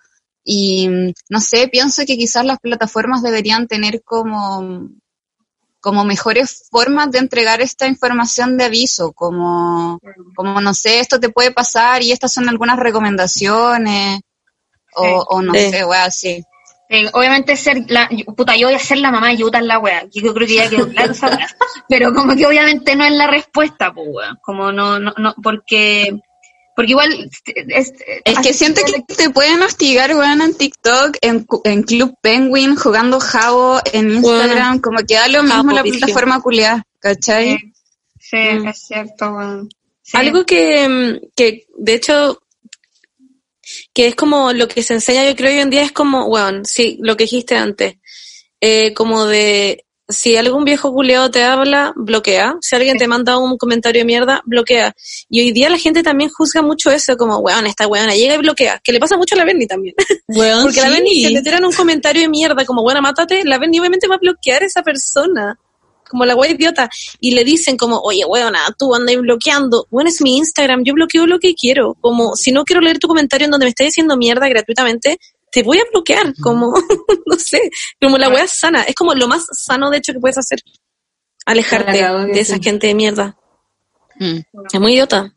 y 0.50 0.88
mm, 0.88 1.12
no 1.30 1.42
sé, 1.42 1.68
pienso 1.68 2.04
que 2.08 2.16
quizás 2.18 2.46
las 2.46 2.60
plataformas 2.60 3.22
deberían 3.22 3.68
tener 3.68 4.02
como, 4.04 4.90
como 5.82 6.06
mejores 6.06 6.68
formas 6.72 7.12
de 7.12 7.20
entregar 7.20 7.60
esta 7.60 7.86
información 7.86 8.58
de 8.58 8.64
aviso, 8.64 9.12
como, 9.12 10.00
como 10.38 10.62
no 10.62 10.74
sé, 10.74 11.02
esto 11.02 11.20
te 11.20 11.28
puede 11.28 11.52
pasar 11.52 12.02
y 12.02 12.14
estas 12.14 12.32
son 12.32 12.48
algunas 12.48 12.80
recomendaciones, 12.80 14.22
o, 14.96 15.04
Sí. 15.04 15.26
o 15.30 15.42
no 15.42 15.54
Sí. 15.54 15.70
sé, 15.70 15.84
weá, 15.84 16.06
así. 16.06 16.42
Eh, 16.90 17.10
obviamente 17.12 17.58
ser 17.58 17.84
la, 17.90 18.10
puta, 18.38 18.56
yo 18.56 18.68
voy 18.68 18.76
a 18.76 18.80
ser 18.80 19.00
la 19.00 19.12
mamá 19.12 19.34
de 19.34 19.44
Utah 19.44 19.60
en 19.60 19.68
la 19.68 19.80
wea. 19.80 20.06
Yo 20.10 20.34
creo 20.34 20.48
que 20.48 20.56
ya 20.56 20.70
quedó 20.70 20.88
claro 20.94 21.12
esa 21.12 21.28
wea. 21.28 21.48
Pero 21.90 22.14
como 22.14 22.38
que 22.38 22.46
obviamente 22.46 22.96
no 22.96 23.04
es 23.04 23.12
la 23.12 23.28
respuesta, 23.28 23.94
pues 23.94 24.08
wea. 24.10 24.38
Como 24.42 24.72
no, 24.72 24.98
no, 24.98 25.14
no, 25.18 25.36
porque, 25.44 26.18
porque 26.78 26.92
igual 26.92 27.12
es, 27.70 27.92
Es 28.24 28.38
que 28.38 28.54
siento 28.54 28.82
que 28.86 29.02
te 29.16 29.32
pueden 29.32 29.64
hostigar, 29.64 30.16
weón, 30.16 30.42
en 30.44 30.54
TikTok, 30.54 31.18
en, 31.22 31.44
cu- 31.44 31.62
en 31.64 31.82
Club 31.82 32.14
Penguin, 32.22 32.76
jugando 32.76 33.20
Jabo, 33.20 33.80
en 33.94 34.12
Instagram, 34.12 34.80
como 34.80 35.00
que 35.00 35.16
da 35.16 35.28
lo 35.28 35.42
mismo 35.42 35.72
la 35.72 35.82
plataforma 35.98 36.40
culiada, 36.40 36.86
¿cachai? 37.00 37.58
Sí, 38.20 38.38
es 38.38 38.80
cierto, 38.88 39.32
weón. 39.32 39.70
Algo 40.14 40.46
que, 40.46 40.88
mm, 40.88 41.30
que, 41.36 41.66
de 41.80 41.94
hecho, 41.96 42.44
que 43.92 44.06
es 44.06 44.14
como 44.16 44.54
lo 44.54 44.68
que 44.68 44.84
se 44.84 44.94
enseña, 44.94 45.26
yo 45.28 45.36
creo, 45.36 45.52
hoy 45.54 45.60
en 45.62 45.72
día 45.72 45.82
es 45.82 45.92
como, 45.92 46.28
bueno, 46.30 46.62
sí, 46.64 47.00
lo 47.02 47.18
que 47.18 47.24
dijiste 47.24 47.56
antes, 47.56 47.96
eh, 48.62 48.94
como 48.94 49.26
de, 49.26 49.84
si 50.10 50.38
algún 50.38 50.64
viejo 50.64 50.94
culeado 50.94 51.30
te 51.30 51.44
habla, 51.44 51.94
bloquea. 51.96 52.56
Si 52.62 52.76
alguien 52.76 52.98
te 52.98 53.08
manda 53.08 53.38
un 53.38 53.58
comentario 53.58 54.02
de 54.02 54.06
mierda, 54.06 54.42
bloquea. 54.46 54.96
Y 55.30 55.42
hoy 55.42 55.52
día 55.52 55.70
la 55.70 55.78
gente 55.78 56.02
también 56.02 56.30
juzga 56.30 56.62
mucho 56.62 56.92
eso, 56.92 57.18
como, 57.18 57.40
weón, 57.40 57.68
esta 57.68 57.88
weona 57.88 58.16
llega 58.16 58.36
y 58.36 58.38
bloquea. 58.38 58.80
Que 58.84 58.94
le 58.94 59.00
pasa 59.00 59.18
mucho 59.18 59.36
a 59.36 59.40
la 59.40 59.46
Bernie 59.46 59.68
también. 59.68 59.96
Weón, 60.28 60.64
Porque 60.64 60.82
la. 60.82 60.90
Bernie, 60.90 61.28
si 61.28 61.34
le 61.34 61.42
tiran 61.42 61.66
un 61.66 61.74
comentario 61.74 62.22
de 62.22 62.30
mierda, 62.30 62.66
como, 62.66 62.84
buena, 62.84 63.02
mátate, 63.02 63.44
la 63.44 63.58
Bernie 63.58 63.80
obviamente 63.80 64.08
va 64.08 64.16
a 64.16 64.20
bloquear 64.20 64.64
a 64.64 64.66
esa 64.66 64.82
persona. 64.82 65.60
Como 66.10 66.24
la 66.24 66.38
wea 66.38 66.52
idiota. 66.52 66.90
Y 67.20 67.32
le 67.32 67.44
dicen 67.44 67.76
como, 67.76 68.00
oye, 68.00 68.24
weona, 68.24 68.60
tú 68.78 68.96
andas 68.96 69.18
bloqueando. 69.18 69.88
Bueno, 69.92 70.10
es 70.10 70.22
mi 70.22 70.38
Instagram, 70.38 70.86
yo 70.86 70.94
bloqueo 70.94 71.28
lo 71.28 71.38
que 71.38 71.54
quiero. 71.54 71.98
Como, 72.00 72.38
si 72.38 72.54
no 72.54 72.64
quiero 72.64 72.82
leer 72.82 72.98
tu 72.98 73.10
comentario 73.10 73.44
en 73.44 73.52
donde 73.52 73.66
me 73.66 73.72
estés 73.72 73.88
diciendo 73.88 74.16
mierda 74.16 74.48
gratuitamente, 74.48 75.20
te 75.52 75.64
voy 75.64 75.80
a 75.80 75.86
bloquear. 75.92 76.34
Como, 76.42 76.74
no 77.26 77.36
sé, 77.38 77.70
como 78.02 78.18
la 78.18 78.30
wea 78.30 78.48
sana. 78.48 78.84
Es 78.84 78.96
como 78.96 79.14
lo 79.14 79.28
más 79.28 79.46
sano, 79.52 79.90
de 79.90 79.98
hecho, 79.98 80.14
que 80.14 80.20
puedes 80.20 80.38
hacer. 80.38 80.60
Alejarte 81.46 81.92
de 82.34 82.40
esa 82.40 82.58
gente 82.60 82.88
de 82.88 82.96
mierda. 82.96 83.38
Mm. 84.20 84.40
Es 84.72 84.80
muy 84.80 84.94
idiota. 84.94 85.34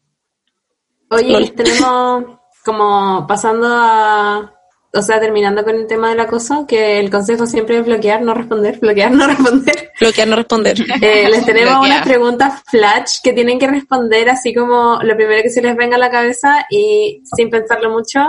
Oye, 1.11 1.31
Lol. 1.31 1.53
tenemos 1.53 2.25
como 2.65 3.27
pasando 3.27 3.67
a, 3.69 4.55
o 4.93 5.03
sea, 5.03 5.21
terminando 5.21 5.65
con 5.65 5.75
el 5.77 5.87
tema 5.87 6.11
del 6.11 6.21
acoso, 6.21 6.67
que 6.67 6.99
el 6.99 7.11
consejo 7.11 7.47
siempre 7.47 7.79
es 7.79 7.87
bloquear, 7.87 8.23
no 8.23 8.35
responder, 8.35 8.79
bloquear, 8.79 9.13
no 9.13 9.27
responder. 9.27 9.91
Bloquear, 10.01 10.29
no 10.29 10.37
responder. 10.37 10.77
Eh, 11.03 11.29
les 11.31 11.45
tenemos 11.45 11.75
Bloquear. 11.75 11.97
unas 11.97 12.03
preguntas 12.07 12.63
flash 12.69 13.19
que 13.23 13.33
tienen 13.33 13.59
que 13.59 13.67
responder 13.67 14.31
así 14.31 14.55
como 14.55 14.99
lo 15.03 15.17
primero 15.17 15.43
que 15.43 15.51
se 15.51 15.63
les 15.63 15.77
venga 15.77 15.97
a 15.97 16.01
la 16.01 16.11
cabeza 16.11 16.67
y 16.71 17.23
sin 17.37 17.51
pensarlo 17.51 17.91
mucho 17.91 18.21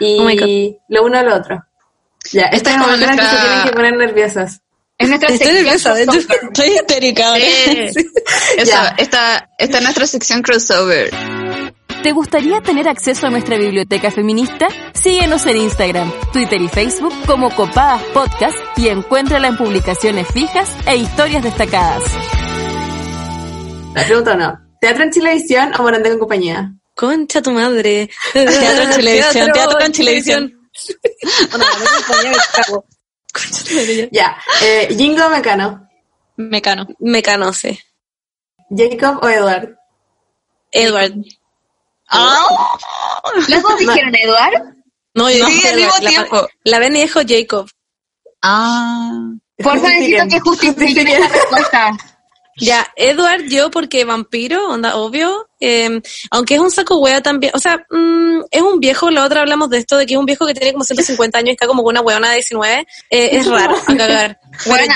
y 0.00 0.18
Oh 0.18 0.24
my 0.24 0.76
lo 0.88 1.04
uno 1.04 1.18
a 1.18 1.22
lo 1.22 1.36
otro. 1.36 1.64
Ya, 2.32 2.42
esta 2.46 2.56
Esta 2.56 2.70
es 2.72 2.78
manera 2.78 3.12
que 3.12 3.16
se 3.16 3.22
nuestra- 3.22 3.40
tienen 3.42 3.64
que 3.64 3.72
poner 3.72 3.96
nerviosas. 3.96 4.60
Es 4.98 5.08
nuestra 5.08 5.28
Estoy 5.28 5.46
sección 5.46 5.64
nerviosa, 5.64 5.94
de 5.94 6.02
hecho, 6.02 6.12
crossover. 6.12 6.40
estoy 6.52 6.68
histérica 6.68 7.28
ahora. 7.28 7.44
Eso, 7.78 8.00
Ya. 8.64 8.94
esta, 8.98 9.50
esta 9.58 9.76
es 9.78 9.82
nuestra 9.84 10.06
sección 10.06 10.42
crossover. 10.42 11.10
¿Te 12.02 12.12
gustaría 12.12 12.60
tener 12.60 12.88
acceso 12.88 13.26
a 13.26 13.30
nuestra 13.30 13.56
biblioteca 13.58 14.10
feminista? 14.10 14.68
Síguenos 14.94 15.46
en 15.46 15.56
Instagram, 15.56 16.12
Twitter 16.32 16.60
y 16.60 16.68
Facebook 16.68 17.12
como 17.26 17.50
Copadas 17.54 18.02
Podcast 18.14 18.56
y 18.76 18.88
encuéntrala 18.88 19.48
en 19.48 19.56
publicaciones 19.56 20.26
fijas 20.28 20.68
e 20.86 20.96
historias 20.96 21.42
destacadas. 21.42 22.02
La 23.94 24.04
pregunta 24.04 24.34
no. 24.36 24.58
¿Teatro 24.80 25.02
en 25.04 25.10
Chilevisión 25.10 25.72
o 25.78 25.82
Morandé 25.82 26.10
con 26.10 26.18
compañía? 26.20 26.72
Concha 26.98 27.40
tu 27.40 27.52
madre. 27.52 28.10
Teatro 28.32 28.82
en 28.82 28.90
Chilevisión, 28.92 29.52
teatro 29.52 29.80
en. 29.80 29.92
Bueno, 31.50 31.64
me 31.78 32.32
madre, 33.76 34.08
ya. 34.10 34.36
Eh, 34.62 34.88
¿Jingo 34.98 35.26
o 35.26 35.28
Mecano? 35.30 35.88
Mecano. 36.36 36.88
Me 36.98 37.22
conoce. 37.22 37.78
¿Jacob 38.76 39.20
o 39.22 39.28
Edward? 39.28 39.76
Edward. 40.72 41.14
¿Los 43.48 43.62
dos 43.62 43.78
dijeron 43.78 44.14
Eduard? 44.16 44.74
No, 45.14 45.30
yo 45.30 45.46
Sí, 45.46 45.52
dije 45.52 45.68
al 45.68 45.78
Edward. 45.78 45.92
mismo 45.92 46.02
La- 46.02 46.10
tiempo. 46.10 46.48
La 46.64 46.78
Benny 46.80 47.00
dijo 47.02 47.20
Jacob. 47.26 47.70
Ah. 48.42 49.12
Porfa, 49.62 49.88
necesito 49.88 50.28
que 50.28 50.40
justifiquen 50.40 51.06
esa 51.08 51.28
respuesta. 51.32 51.90
Ya, 52.56 52.92
Edward, 52.96 53.44
yo 53.48 53.70
porque 53.70 54.04
vampiro, 54.04 54.68
onda, 54.68 54.96
obvio. 54.96 55.47
Eh, 55.60 56.00
aunque 56.30 56.54
es 56.54 56.60
un 56.60 56.70
saco 56.70 56.98
hueá 56.98 57.22
también. 57.22 57.52
O 57.54 57.58
sea, 57.58 57.84
mm, 57.90 58.42
es 58.50 58.62
un 58.62 58.80
viejo, 58.80 59.10
la 59.10 59.24
otra 59.24 59.40
hablamos 59.40 59.70
de 59.70 59.78
esto, 59.78 59.96
de 59.96 60.06
que 60.06 60.14
es 60.14 60.20
un 60.20 60.26
viejo 60.26 60.46
que 60.46 60.54
tiene 60.54 60.72
como 60.72 60.84
150 60.84 61.38
años 61.38 61.48
y 61.48 61.52
está 61.52 61.66
como 61.66 61.82
con 61.82 61.92
una 61.94 62.00
hueona 62.00 62.30
de 62.30 62.36
19. 62.36 62.86
eh, 63.10 63.30
es 63.32 63.46
raro, 63.50 63.76
a 63.76 63.96
cagar. 63.96 64.40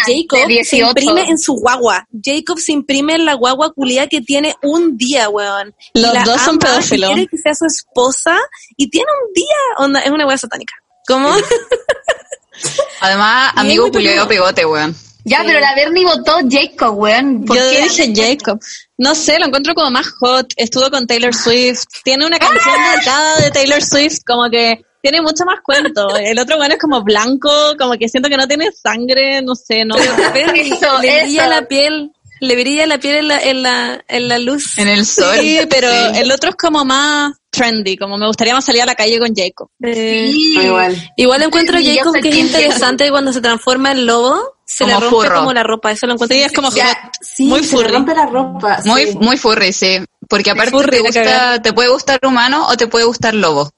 Jacob 0.07 0.41
se 0.41 0.47
18. 0.47 0.87
imprime 0.89 1.23
en 1.29 1.39
su 1.39 1.55
guagua. 1.55 2.07
Jacob 2.23 2.59
se 2.59 2.73
imprime 2.73 3.15
en 3.15 3.25
la 3.25 3.35
guagua 3.35 3.73
culia 3.73 4.07
que 4.09 4.21
tiene 4.21 4.57
un 4.63 4.97
día, 4.97 5.29
weón. 5.29 5.75
Los 5.95 6.25
dos 6.25 6.41
son 6.41 6.59
pedófilos. 6.59 7.11
Quiere 7.11 7.27
que 7.27 7.39
sea 7.39 7.55
su 7.55 7.67
esposa 7.67 8.39
y 8.77 8.89
tiene 8.91 9.07
un 9.27 9.33
día, 9.35 9.57
onda, 9.79 10.01
es 10.01 10.11
una 10.11 10.27
hueá 10.27 10.39
satánica. 10.39 10.75
¿Cómo? 11.07 11.31
Además, 13.01 13.53
amigo 13.57 13.91
culiado 13.91 14.29
pegote, 14.29 14.65
weón. 14.65 14.97
Ya, 15.25 15.43
pero 15.47 15.61
la 15.61 15.75
Bernie 15.75 16.05
votó 16.05 16.39
Jacob, 16.51 16.99
weón. 16.99 17.45
¿Por 17.45 17.57
Yo 17.57 17.63
qué? 17.71 17.83
dije 17.83 18.13
Jacob. 18.15 18.61
No 18.99 19.15
sé, 19.15 19.39
lo 19.39 19.47
encuentro 19.47 19.75
como 19.75 19.91
más 19.91 20.07
hot. 20.21 20.53
Estuvo 20.57 20.91
con 20.91 21.07
Taylor 21.07 21.35
Swift. 21.35 21.85
Tiene 22.05 22.27
una 22.27 22.39
canción 22.39 22.75
dedicada 22.93 23.37
de 23.41 23.51
Taylor 23.51 23.83
Swift, 23.83 24.19
como 24.27 24.49
que 24.51 24.81
tiene 25.03 25.21
mucho 25.23 25.45
más 25.45 25.61
cuento. 25.65 26.17
El 26.17 26.39
otro 26.39 26.57
bueno 26.57 26.75
es 26.75 26.81
como 26.81 27.03
blanco, 27.03 27.51
como 27.79 27.95
que 27.95 28.09
siento 28.09 28.29
que 28.29 28.37
no 28.37 28.47
tiene 28.49 28.71
sangre, 28.73 29.43
no 29.43 29.55
sé, 29.55 29.85
no. 29.85 29.97
Eso, 30.35 30.99
le 31.01 31.17
eso. 31.19 31.25
brilla 31.27 31.47
la 31.49 31.67
piel, 31.67 32.13
le 32.41 32.55
brilla 32.57 32.87
la 32.87 32.99
piel 32.99 33.17
en 33.17 33.29
la, 33.29 33.41
en 33.41 33.63
la, 33.63 34.05
en 34.09 34.29
la 34.29 34.39
luz. 34.39 34.79
En 34.79 34.89
el 34.89 35.05
sol. 35.07 35.37
Sí, 35.41 35.59
pero 35.69 35.89
Sí. 35.91 36.21
el 36.21 36.31
otro 36.33 36.51
es 36.51 36.57
como 36.57 36.85
más 36.85 37.33
trendy, 37.51 37.97
como 37.97 38.17
me 38.17 38.27
gustaría 38.27 38.55
más 38.55 38.65
salir 38.65 38.83
a 38.83 38.87
la 38.87 38.95
calle 38.95 39.19
con 39.19 39.35
Jacob. 39.35 39.69
Eh, 39.85 40.31
Sí. 40.33 40.59
Igual. 40.61 41.13
Igual 41.17 41.43
encuentro 41.43 41.79
a 41.79 41.83
Jacob 41.83 42.15
que 42.21 42.29
es 42.29 42.37
interesante 42.37 43.11
cuando 43.11 43.33
se 43.33 43.41
transforma 43.41 43.93
en 43.93 44.07
lobo, 44.07 44.41
se 44.75 44.87
le 44.87 44.93
Como 44.95 45.01
rompe 45.11 45.17
furro. 45.27 45.39
como 45.41 45.53
la 45.53 45.63
ropa, 45.63 45.91
eso 45.93 46.07
lo 46.07 46.15
encuentro. 46.15 46.37
Sí, 46.37 46.43
es 46.43 46.53
como 46.53 46.71
Ya. 46.71 47.11
Sí, 47.21 47.45
Muy 47.47 47.63
se 47.63 47.77
le 47.77 47.83
furry. 47.83 47.93
rompe 47.95 48.15
la 48.15 48.27
ropa. 48.27 48.79
Muy, 48.85 49.07
sí. 49.07 49.19
muy 49.19 49.37
furry, 49.37 49.73
sí. 49.73 50.05
Porque 50.29 50.51
aparte 50.51 50.71
Furry, 50.71 50.91
te, 50.91 51.01
gusta, 51.01 51.61
te 51.61 51.73
puede 51.73 51.91
gustar 51.91 52.19
humano 52.25 52.67
o 52.69 52.77
te 52.77 52.87
puede 52.87 53.05
gustar 53.05 53.35
lobo. 53.35 53.71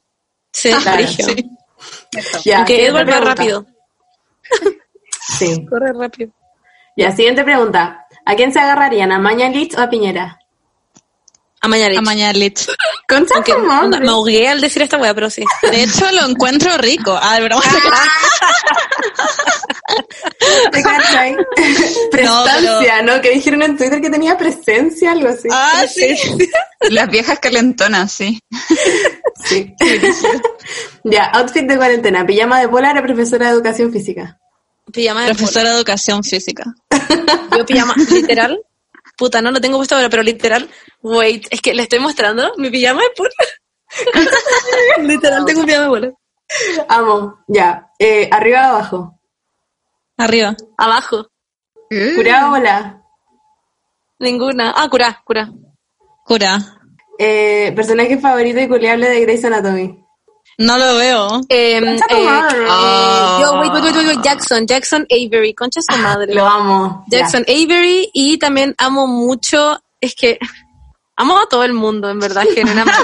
Sí, 0.52 0.70
Claro. 0.82 1.06
Sí. 1.08 1.50
Ya, 2.44 2.58
Aunque 2.58 2.86
Edward 2.86 3.10
va 3.10 3.20
rápido, 3.20 3.66
Sí. 5.38 5.66
corre 5.68 5.92
rápido. 5.92 6.30
Ya, 6.96 7.10
siguiente 7.10 7.42
pregunta. 7.42 8.06
¿A 8.24 8.34
quién 8.36 8.52
se 8.52 8.60
agarrarían? 8.60 9.10
¿A 9.10 9.18
Maña 9.18 9.48
Litz 9.48 9.76
o 9.76 9.80
a 9.80 9.88
Piñera? 9.90 10.38
A 11.64 11.68
mañana. 11.68 11.98
A 11.98 12.02
Mañalich. 12.02 12.66
Concha 13.08 13.36
Aunque 13.36 13.54
onda, 13.54 13.98
me 13.98 14.10
ahogué 14.10 14.48
al 14.48 14.60
decir 14.60 14.82
esta 14.82 14.98
weá, 14.98 15.14
pero 15.14 15.30
sí. 15.30 15.42
De 15.62 15.82
hecho, 15.82 16.04
lo 16.12 16.28
encuentro 16.28 16.76
rico. 16.76 17.18
Ah, 17.18 17.36
de 17.36 17.40
verdad. 17.40 17.58
¿Te 20.72 20.82
cachai? 20.82 21.34
Prestancia, 22.10 23.00
¿no? 23.02 23.18
Que 23.22 23.30
dijeron 23.30 23.62
en 23.62 23.78
Twitter 23.78 24.02
que 24.02 24.10
tenía 24.10 24.36
presencia, 24.36 25.12
algo 25.12 25.30
así. 25.30 25.48
Ah, 25.50 25.84
sí. 25.88 26.14
Las 26.90 27.08
viejas 27.08 27.38
calentonas, 27.38 28.12
sí. 28.12 28.38
Sí. 29.46 29.74
ya, 31.04 31.30
outfit 31.32 31.66
de 31.66 31.78
cuarentena. 31.78 32.26
Pijama 32.26 32.60
de 32.60 32.68
polar 32.68 32.98
o 32.98 33.02
profesora 33.02 33.46
de 33.46 33.52
educación 33.52 33.90
física. 33.90 34.38
Pijama 34.92 35.22
de 35.22 35.34
Profesora 35.34 35.70
de 35.70 35.76
educación 35.76 36.22
física. 36.22 36.64
Yo 37.56 37.64
pijama, 37.64 37.94
literal. 38.10 38.60
Puta, 39.16 39.40
no 39.40 39.50
lo 39.50 39.60
tengo 39.60 39.78
puesto 39.78 39.94
ahora, 39.94 40.08
pero 40.08 40.22
literal. 40.22 40.68
Wait, 41.02 41.46
es 41.50 41.60
que 41.60 41.74
le 41.74 41.82
estoy 41.82 41.98
mostrando 41.98 42.52
mi 42.56 42.70
pijama 42.70 43.02
de 43.02 43.10
polo. 43.16 43.30
literal 45.02 45.44
tengo 45.44 45.60
un 45.60 45.66
pijama 45.66 45.84
de 45.84 45.90
polo. 45.90 46.18
Amo. 46.88 47.44
Ya. 47.48 47.88
Eh, 47.98 48.28
arriba 48.30 48.72
o 48.72 48.76
abajo. 48.76 49.20
Arriba. 50.16 50.56
Abajo. 50.76 51.28
Curado 52.16 52.48
o 52.48 52.50
bola. 52.50 53.02
Ninguna. 54.18 54.72
Ah, 54.76 54.88
cura, 54.88 55.22
cura. 55.24 55.50
Cura. 56.24 56.58
Eh, 57.18 57.72
personaje 57.76 58.18
favorito 58.18 58.60
y 58.60 58.68
culiable 58.68 59.08
de 59.08 59.20
Grey's 59.20 59.44
Anatomy. 59.44 60.03
No 60.58 60.78
lo 60.78 60.96
veo. 60.96 61.40
Eh, 61.48 61.80
Concha 61.80 62.06
tu 62.06 62.14
eh, 62.16 62.24
madre. 62.24 62.58
eh, 62.62 63.40
yo, 63.40 63.52
wait, 63.60 63.72
wait, 63.72 63.84
wait, 63.84 63.96
wait, 63.96 64.06
wait, 64.06 64.22
Jackson, 64.22 64.66
Jackson 64.66 65.06
Avery, 65.10 65.54
concha 65.54 65.80
su 65.82 65.96
madre. 65.98 66.32
Lo 66.34 66.46
amo. 66.46 67.04
Jackson 67.08 67.44
Avery 67.48 68.10
y 68.12 68.38
también 68.38 68.74
amo 68.78 69.06
mucho, 69.06 69.80
es 70.00 70.14
que 70.14 70.38
amo 71.16 71.38
a 71.38 71.46
todo 71.48 71.64
el 71.64 71.72
mundo, 71.72 72.08
en 72.08 72.20
verdad, 72.20 72.44
genuinamente. 72.54 73.02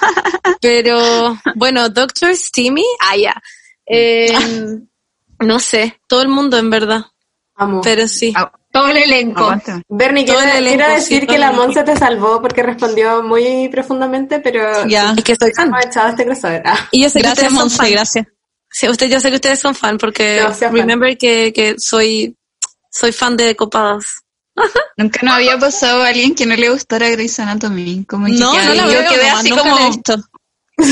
Pero, 0.60 1.36
bueno, 1.56 1.88
Doctor 1.88 2.36
Steamy, 2.36 2.84
ah, 3.00 3.16
ya. 3.16 3.42
Eh, 3.86 4.78
no 5.40 5.58
sé, 5.58 6.00
todo 6.06 6.22
el 6.22 6.28
mundo, 6.28 6.56
en 6.56 6.70
verdad. 6.70 7.04
Amo. 7.56 7.80
Pero 7.82 8.06
sí. 8.06 8.32
Ah, 8.74 8.78
Todo 8.80 8.88
el 8.88 8.96
elenco. 8.96 9.54
Bernie, 9.88 10.24
quiero, 10.24 10.40
el 10.40 10.48
elenco, 10.48 10.68
quiero 10.78 10.86
sí, 10.86 10.94
decir 10.94 11.18
todo 11.20 11.28
que 11.28 11.34
el 11.34 11.40
la. 11.42 11.52
Monza 11.52 11.84
te 11.84 11.96
salvó 11.96 12.40
porque 12.40 12.62
respondió 12.62 13.22
muy 13.22 13.68
profundamente, 13.68 14.40
pero 14.40 14.86
Ya. 14.88 15.12
Es 15.16 15.22
que 15.24 15.36
soy 15.36 15.52
fan. 15.52 15.70
echado 15.86 16.08
este 16.08 16.24
crossover. 16.24 16.62
Ah. 16.64 16.88
Y 16.90 17.02
yo 17.02 17.10
sé 17.10 17.18
que 17.18 17.24
Gracias, 17.24 17.48
ustedes 17.48 17.52
son 17.52 17.62
Monse, 17.64 17.76
fan. 17.76 17.90
gracias. 17.92 18.26
Sí, 18.70 18.88
usted, 18.88 19.10
yo 19.10 19.20
sé 19.20 19.28
que 19.28 19.36
ustedes 19.36 19.60
son 19.60 19.74
fan 19.74 19.98
porque 19.98 20.42
fan. 20.58 20.74
remember 20.74 21.18
que, 21.18 21.52
que 21.52 21.74
soy, 21.78 22.34
soy 22.90 23.12
fan 23.12 23.36
de 23.36 23.54
Copadas. 23.54 24.06
Nunca 24.96 25.20
nos 25.22 25.34
había 25.34 25.58
pasado 25.58 26.02
a 26.02 26.08
alguien 26.08 26.34
que 26.34 26.46
no 26.46 26.56
le 26.56 26.70
gustara 26.70 27.10
Grey's 27.10 27.38
Anatomy. 27.40 28.04
Como 28.06 28.26
que 28.26 28.32
No, 28.32 28.52
quedé- 28.52 28.64
no 28.68 28.74
la 28.74 28.82
yo 28.86 28.98
veo. 29.00 29.10
quedé 29.10 29.24
nomás, 29.26 29.40
así 29.40 29.50
nunca 29.50 29.62
como, 29.62 29.74
la 29.76 29.82
he 29.82 29.86
visto. 29.88 30.16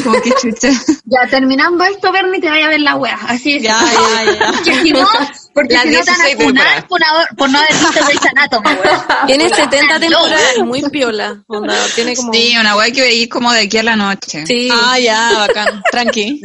como 0.05 0.21
que 0.23 0.31
chucha. 0.33 0.69
Ya, 1.07 1.27
terminando 1.31 1.83
esto, 1.85 2.13
Bernie, 2.13 2.41
te 2.41 2.51
vaya 2.51 2.67
a 2.67 2.69
ver 2.69 2.81
la 2.83 2.97
wea. 2.97 3.19
Así 3.27 3.57
es. 3.57 3.63
Ya, 3.63 3.81
ya, 3.83 4.33
ya. 4.33 4.53
Porque 4.53 4.75
si 4.83 4.93
no, 4.93 5.09
porque 5.55 5.75
Las 5.75 5.83
si 5.83 5.91
no 5.91 6.01
te 6.05 6.11
van 6.11 6.21
a 6.21 6.25
16 6.25 6.49
funar 6.49 6.87
por, 7.37 7.51
no 7.51 7.59
haber 7.59 7.73
visto 7.73 8.05
Grey's 8.05 8.27
Anatomy, 8.27 8.69
weón. 8.69 9.01
Tiene 9.27 9.49
70 9.49 9.87
no. 9.87 10.01
temporadas, 10.01 10.59
muy 10.59 10.83
piola. 10.91 11.43
Onda, 11.47 11.87
tiene 11.95 12.17
como... 12.17 12.33
Sí, 12.33 12.55
una 12.59 12.77
weá 12.77 12.91
que 12.91 13.01
veí 13.01 13.29
como 13.29 13.53
de 13.53 13.61
aquí 13.63 13.79
a 13.79 13.83
la 13.83 13.97
noche. 13.97 14.47
Sí. 14.47 14.69
Ah, 14.73 14.99
ya, 14.99 15.39
bacán. 15.39 15.83
Tranqui. 15.91 16.41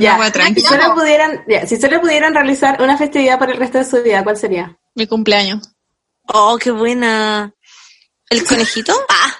Ya. 0.00 0.16
Una 0.16 0.30
weá 0.30 0.54
Si 0.54 0.60
solo 0.60 0.94
pudieran, 0.94 1.44
ya, 1.48 1.66
si 1.66 1.76
solo 1.76 2.00
pudieran 2.00 2.34
realizar 2.34 2.82
una 2.82 2.98
festividad 2.98 3.38
por 3.38 3.50
el 3.50 3.56
resto 3.56 3.78
de 3.78 3.84
su 3.84 4.02
vida, 4.02 4.24
¿cuál 4.24 4.36
sería? 4.36 4.76
Mi 4.94 5.06
cumpleaños. 5.06 5.70
Oh, 6.26 6.58
qué 6.58 6.70
buena. 6.70 7.52
¿El 8.28 8.44
conejito? 8.44 8.94
Ah, 9.08 9.36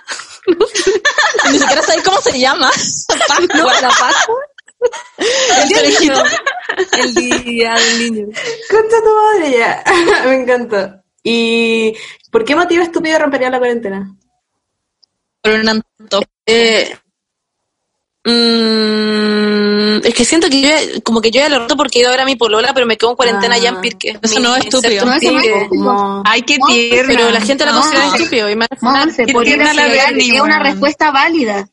Ni 1.53 1.59
siquiera 1.59 1.83
sabéis 1.83 2.03
cómo 2.03 2.21
se 2.21 2.39
llama. 2.39 2.71
no, 3.55 3.67
la 3.67 3.89
Pascua. 3.89 4.37
El 6.93 7.15
día 7.45 7.75
del 7.75 7.99
niño. 8.13 8.27
Concha 8.71 8.97
tu 9.05 9.11
madre 9.15 9.59
ya. 9.59 9.85
Me 10.27 10.35
encantó. 10.43 11.03
¿Y 11.23 11.95
por 12.31 12.45
qué 12.45 12.57
motivo 12.57 12.83
estúpido 12.83 13.19
rompería 13.19 13.51
la 13.51 13.59
cuarentena? 13.59 14.15
Por 15.43 15.53
un 15.53 15.69
antojo. 15.69 16.25
Eh, 16.47 16.97
mm, 18.25 20.07
es 20.07 20.15
que 20.15 20.25
siento 20.25 20.49
que 20.49 20.61
yo 20.63 20.69
ya- 20.69 21.01
como 21.03 21.21
que 21.21 21.31
yo 21.31 21.41
ya 21.41 21.49
lo 21.49 21.59
roto 21.61 21.77
porque 21.77 21.99
he 21.99 22.03
ido 22.03 22.09
a 22.09 22.13
ver 22.13 22.21
a 22.21 22.25
mi 22.25 22.37
polola, 22.37 22.73
pero 22.75 22.87
me 22.87 22.97
quedo 22.97 23.11
en 23.11 23.17
cuarentena 23.17 23.55
allá 23.57 23.69
en 23.71 23.81
Pirque. 23.81 24.19
Eso 24.23 24.41
no 24.41 24.57
es 24.57 24.65
estúpido. 24.65 25.05
No, 25.05 25.15
eso 25.15 25.33
no 25.73 26.23
Ay, 26.27 26.43
qué 26.43 26.59
No, 26.59 26.67
tierna. 26.67 27.15
Pero 27.15 27.31
la 27.31 27.41
gente 27.41 27.65
la 27.65 27.73
No. 27.73 27.81
considera 27.81 28.07
estúpido 28.17 28.51
y 28.51 28.57
Qué 29.27 29.33
por 29.33 29.45
tierna 29.45 29.75
la 29.75 29.87
es 29.87 30.41
una 30.41 30.59
respuesta 30.59 31.11
válida. 31.11 31.69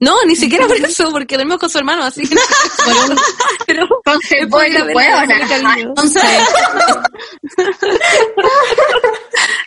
No, 0.00 0.24
ni 0.24 0.34
siquiera 0.36 0.66
por 0.66 0.76
eso, 0.76 1.10
porque 1.10 1.36
dormimos 1.36 1.60
con 1.60 1.70
su 1.70 1.78
hermano, 1.78 2.04
así 2.04 2.26
que 2.26 2.34
pero 3.66 3.86
Entonces, 4.04 4.38
a 4.42 5.48
cariño. 5.48 5.88
Entonces, 5.88 6.22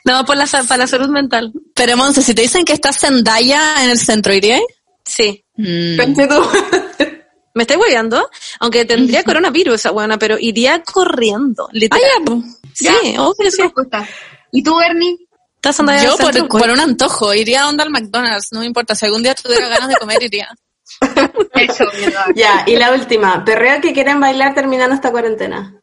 No, 0.06 0.26
por 0.26 0.36
la, 0.38 0.46
para 0.48 0.78
la 0.78 0.88
salud 0.88 1.10
mental. 1.10 1.52
pero 1.74 1.96
Monse, 1.98 2.22
si 2.22 2.34
te 2.34 2.42
dicen 2.42 2.66
que 2.66 2.74
estás 2.74 3.00
Zendaya 3.00 3.84
en 3.84 3.90
el 3.92 4.00
centro, 4.00 4.34
¿irías? 4.34 4.62
Sí. 5.06 5.44
Mm. 5.58 5.98
Me 7.54 7.64
estoy 7.64 7.76
hueveando, 7.78 8.30
aunque 8.62 8.86
tendría 8.86 9.24
coronavirus 9.24 9.76
esa 9.76 9.92
buena, 9.92 10.18
pero 10.18 10.38
iría 10.40 10.82
corriendo, 10.84 11.66
Ah, 11.68 11.74
literal. 11.74 12.02
ya, 12.02 12.26
pues. 12.26 12.40
Sí, 12.74 12.88
obvio, 13.18 13.52
sí. 13.52 13.64
¿Y 14.54 14.64
tú, 14.64 14.76
Bernie? 14.78 15.18
Estás 15.62 15.80
andando 15.80 16.04
Yo 16.04 16.48
por, 16.48 16.72
un 16.72 16.80
antojo, 16.80 17.36
iría 17.36 17.62
a 17.62 17.70
onda 17.70 17.84
al 17.84 17.92
McDonald's, 17.92 18.48
no 18.52 18.62
me 18.62 18.66
importa. 18.66 18.96
Si 18.96 19.06
algún 19.06 19.22
día 19.22 19.36
tuviera 19.36 19.68
ganas 19.68 19.90
de 19.90 19.96
comer, 19.96 20.24
iría. 20.24 20.50
Eso. 21.54 21.86
Ya, 22.34 22.64
y 22.66 22.76
la 22.78 22.92
última. 22.92 23.46
Perreo 23.46 23.80
que 23.80 23.94
quieren 23.94 24.20
bailar 24.20 24.56
terminando 24.56 24.96
esta 24.96 25.12
cuarentena. 25.12 25.80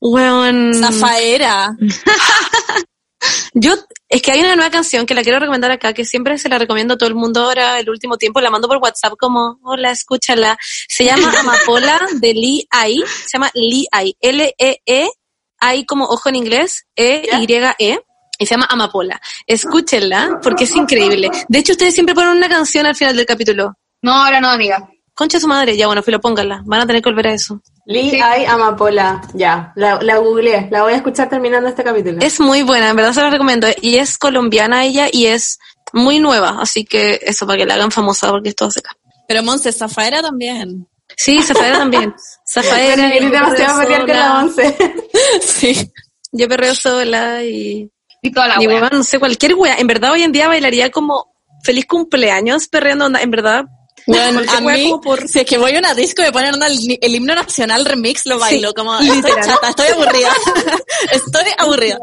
Weón. 0.00 0.74
Zafaera. 0.74 1.76
Yo, 3.54 3.74
es 4.08 4.22
que 4.22 4.30
hay 4.30 4.42
una 4.42 4.54
nueva 4.54 4.70
canción 4.70 5.06
que 5.06 5.14
la 5.14 5.24
quiero 5.24 5.40
recomendar 5.40 5.72
acá, 5.72 5.92
que 5.92 6.04
siempre 6.04 6.38
se 6.38 6.48
la 6.48 6.58
recomiendo 6.58 6.94
a 6.94 6.96
todo 6.96 7.08
el 7.08 7.16
mundo 7.16 7.40
ahora, 7.40 7.80
el 7.80 7.90
último 7.90 8.18
tiempo, 8.18 8.40
la 8.40 8.50
mando 8.50 8.68
por 8.68 8.76
WhatsApp 8.76 9.14
como, 9.18 9.58
hola, 9.64 9.90
escúchala. 9.90 10.56
Se 10.60 11.04
llama 11.04 11.32
Amapola 11.40 11.98
de 12.20 12.32
Lee 12.32 12.68
Ai, 12.70 13.02
se 13.24 13.38
llama 13.38 13.50
Lee 13.54 13.88
Ai, 13.90 14.14
L-E-E, 14.20 15.10
Ai 15.58 15.84
como 15.84 16.04
ojo 16.04 16.28
en 16.28 16.36
inglés, 16.36 16.86
E-Y-E, 16.94 17.74
y 17.78 17.98
se 18.44 18.54
llama 18.54 18.66
Amapola. 18.68 19.18
Escúchenla, 19.46 20.40
porque 20.42 20.64
es 20.64 20.76
increíble. 20.76 21.30
De 21.48 21.58
hecho, 21.58 21.72
ustedes 21.72 21.94
siempre 21.94 22.14
ponen 22.14 22.36
una 22.36 22.48
canción 22.48 22.84
al 22.84 22.94
final 22.94 23.16
del 23.16 23.24
capítulo. 23.24 23.74
No, 24.02 24.12
ahora 24.12 24.40
no, 24.40 24.50
amiga. 24.50 24.88
Concha 25.14 25.40
su 25.40 25.48
madre, 25.48 25.76
ya 25.78 25.86
bueno, 25.86 26.02
filo, 26.02 26.20
pónganla. 26.20 26.62
Van 26.66 26.82
a 26.82 26.86
tener 26.86 27.00
que 27.00 27.08
volver 27.08 27.28
a 27.28 27.32
eso. 27.32 27.62
Lee 27.86 28.10
Sí. 28.10 28.20
Ay 28.20 28.44
Amapola. 28.44 29.22
Ya, 29.32 29.72
la, 29.76 29.98
la 30.02 30.18
googleé. 30.18 30.68
La 30.70 30.82
voy 30.82 30.92
a 30.92 30.96
escuchar 30.96 31.30
terminando 31.30 31.70
este 31.70 31.82
capítulo. 31.82 32.18
Es 32.20 32.38
muy 32.38 32.60
buena, 32.62 32.90
en 32.90 32.96
verdad 32.96 33.14
se 33.14 33.22
la 33.22 33.30
recomiendo. 33.30 33.66
Y 33.80 33.96
es 33.96 34.18
colombiana 34.18 34.84
ella 34.84 35.08
y 35.10 35.26
es 35.26 35.58
muy 35.94 36.18
nueva, 36.18 36.58
así 36.60 36.84
que 36.84 37.20
eso 37.22 37.46
para 37.46 37.58
que 37.58 37.64
la 37.64 37.74
hagan 37.74 37.90
famosa 37.90 38.28
porque 38.28 38.50
es 38.50 38.56
todo 38.56 38.70
seca. 38.70 38.90
Pero 39.26 39.42
Monse, 39.42 39.72
Zafaera 39.72 40.20
también. 40.20 40.86
Sí, 41.16 41.42
Zafaera 41.42 41.78
también. 41.78 42.14
Zafaera. 42.46 43.08
Eres 43.08 43.22
yo 43.22 43.30
demasiado 43.30 43.86
con 43.86 44.06
la 44.06 44.38
once. 44.40 44.76
Sí. 45.40 45.90
Yo 46.32 46.48
perreo 46.48 46.74
sola 46.74 47.42
y... 47.42 47.90
Y 48.26 48.30
toda 48.32 48.48
la 48.48 48.62
y 48.62 48.66
wea. 48.66 48.88
no 48.90 49.02
sé, 49.04 49.18
cualquier 49.18 49.54
wea. 49.54 49.76
En 49.76 49.86
verdad 49.86 50.12
hoy 50.12 50.22
en 50.22 50.32
día 50.32 50.48
bailaría 50.48 50.90
como 50.90 51.34
feliz 51.62 51.86
cumpleaños 51.86 52.68
perreando, 52.68 53.06
onda, 53.06 53.20
en 53.22 53.30
verdad. 53.30 53.64
Bueno, 54.06 54.40
a 54.56 54.60
mí, 54.60 54.90
como 54.90 55.00
por- 55.00 55.26
si 55.26 55.40
es 55.40 55.46
que 55.46 55.58
voy 55.58 55.74
a 55.74 55.78
una 55.80 55.94
disco 55.94 56.22
y 56.22 56.26
me 56.26 56.32
ponen 56.32 56.54
onda 56.54 56.68
el, 56.68 56.98
el 57.00 57.14
himno 57.14 57.34
nacional 57.34 57.84
remix, 57.84 58.24
lo 58.26 58.38
bailo. 58.38 58.72
como, 58.72 58.94
estoy 59.00 59.16
literal. 59.16 59.44
chata, 59.44 59.68
estoy 59.70 59.86
aburrida. 59.88 60.32
estoy 61.12 61.44
aburrida. 61.58 61.98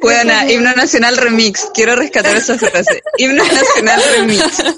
Buena, 0.00 0.50
himno 0.50 0.72
nacional 0.74 1.16
remix. 1.16 1.70
Quiero 1.74 1.96
rescatar 1.96 2.36
esa 2.36 2.56
frase. 2.56 3.02
Himno 3.16 3.44
nacional 3.44 4.02
remix. 4.16 4.44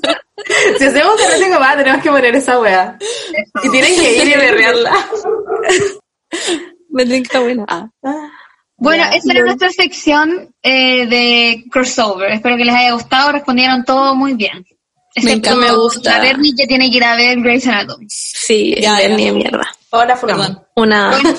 Si 0.78 0.84
hacemos 0.84 1.20
carrete 1.20 1.50
copada, 1.50 1.76
tenemos 1.76 2.02
que 2.02 2.10
poner 2.10 2.34
esa 2.34 2.58
wea. 2.58 2.98
Y 3.62 3.68
tienen 3.70 3.94
que 3.94 4.16
ir 4.16 4.28
y 4.28 4.34
berrearla. 4.34 5.06
Me 6.88 7.04
que 7.06 7.16
está 7.18 7.40
buena. 7.40 7.66
Ah. 7.68 7.88
Bueno, 8.80 9.04
Ya. 9.04 9.10
esa 9.16 9.32
era 9.32 9.42
nuestra 9.42 9.70
sección 9.70 10.54
eh, 10.62 11.06
de 11.06 11.64
crossover. 11.70 12.32
Espero 12.32 12.56
que 12.56 12.64
les 12.64 12.74
haya 12.74 12.92
gustado. 12.92 13.30
Respondieron 13.32 13.84
todo 13.84 14.14
muy 14.16 14.34
bien. 14.34 14.64
Me 15.16 15.22
Excepto 15.32 15.50
encanta, 15.50 15.66
me 15.72 15.76
gusta. 15.76 16.10
La 16.18 16.20
Bernie 16.20 16.54
que 16.56 16.66
tiene 16.66 16.90
que 16.90 16.96
ir 16.96 17.04
a 17.04 17.16
ver 17.16 17.40
Grey's 17.40 17.66
Anatomy. 17.66 18.06
Sí, 18.08 18.74
Ya, 18.80 18.96
ni 19.08 19.26
de 19.26 19.32
mierda. 19.32 19.62
Hola. 19.90 20.18
Perdón. 20.18 20.62
Una... 20.76 21.10
Bueno, 21.10 21.30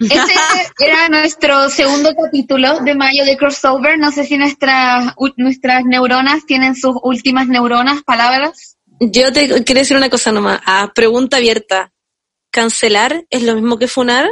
ese 0.00 0.32
era 0.86 1.08
nuestro 1.08 1.70
segundo 1.70 2.14
capítulo 2.14 2.80
de 2.80 2.94
mayo 2.94 3.24
de 3.24 3.36
crossover. 3.36 3.98
No 3.98 4.12
sé 4.12 4.24
si 4.24 4.36
nuestras, 4.36 5.14
nuestras 5.36 5.84
neuronas 5.84 6.46
tienen 6.46 6.76
sus 6.76 6.94
últimas 7.02 7.48
neuronas, 7.48 8.02
palabras. 8.04 8.76
Yo 9.00 9.32
te 9.32 9.64
quiero 9.64 9.80
decir 9.80 9.96
una 9.96 10.08
cosa 10.10 10.30
nomás. 10.32 10.60
Ah, 10.66 10.92
pregunta 10.94 11.38
abierta. 11.38 11.92
¿Cancelar 12.50 13.24
es 13.28 13.42
lo 13.42 13.54
mismo 13.54 13.78
que 13.78 13.88
funar? 13.88 14.28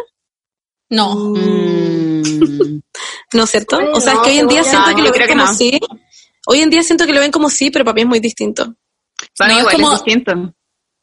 No. 0.89 1.15
Mm. 1.35 1.94
¿No 3.35 3.45
es 3.45 3.51
cierto? 3.51 3.77
Ay, 3.79 3.89
o 3.93 4.01
sea, 4.01 4.15
no, 4.15 4.21
es 4.23 4.25
que 4.27 4.31
hoy 4.33 4.39
en 4.39 4.49
día 4.49 4.65
según 4.65 4.85
siento 4.85 4.89
que 4.97 5.03
no. 5.03 5.05
lo 5.09 5.13
ven 5.13 5.23
que 5.23 5.29
como 5.29 5.45
no. 5.45 5.55
sí. 5.55 5.81
Hoy 6.47 6.61
en 6.61 6.71
día 6.71 6.83
siento 6.83 7.07
que 7.07 7.13
lo 7.13 7.21
ven 7.21 7.31
como 7.33 7.51
sí, 7.51 7.71
pero 7.71 7.85
para 7.85 7.95
mí 7.95 8.01
es 8.03 8.07
muy 8.07 8.21
distinto. 8.21 8.75
Para 9.37 9.55
mí 9.55 9.61
No, 9.61 9.69
es 9.69 9.75
igual 9.75 9.75
como- 9.77 9.95
es 9.97 10.05
distinto. 10.05 10.55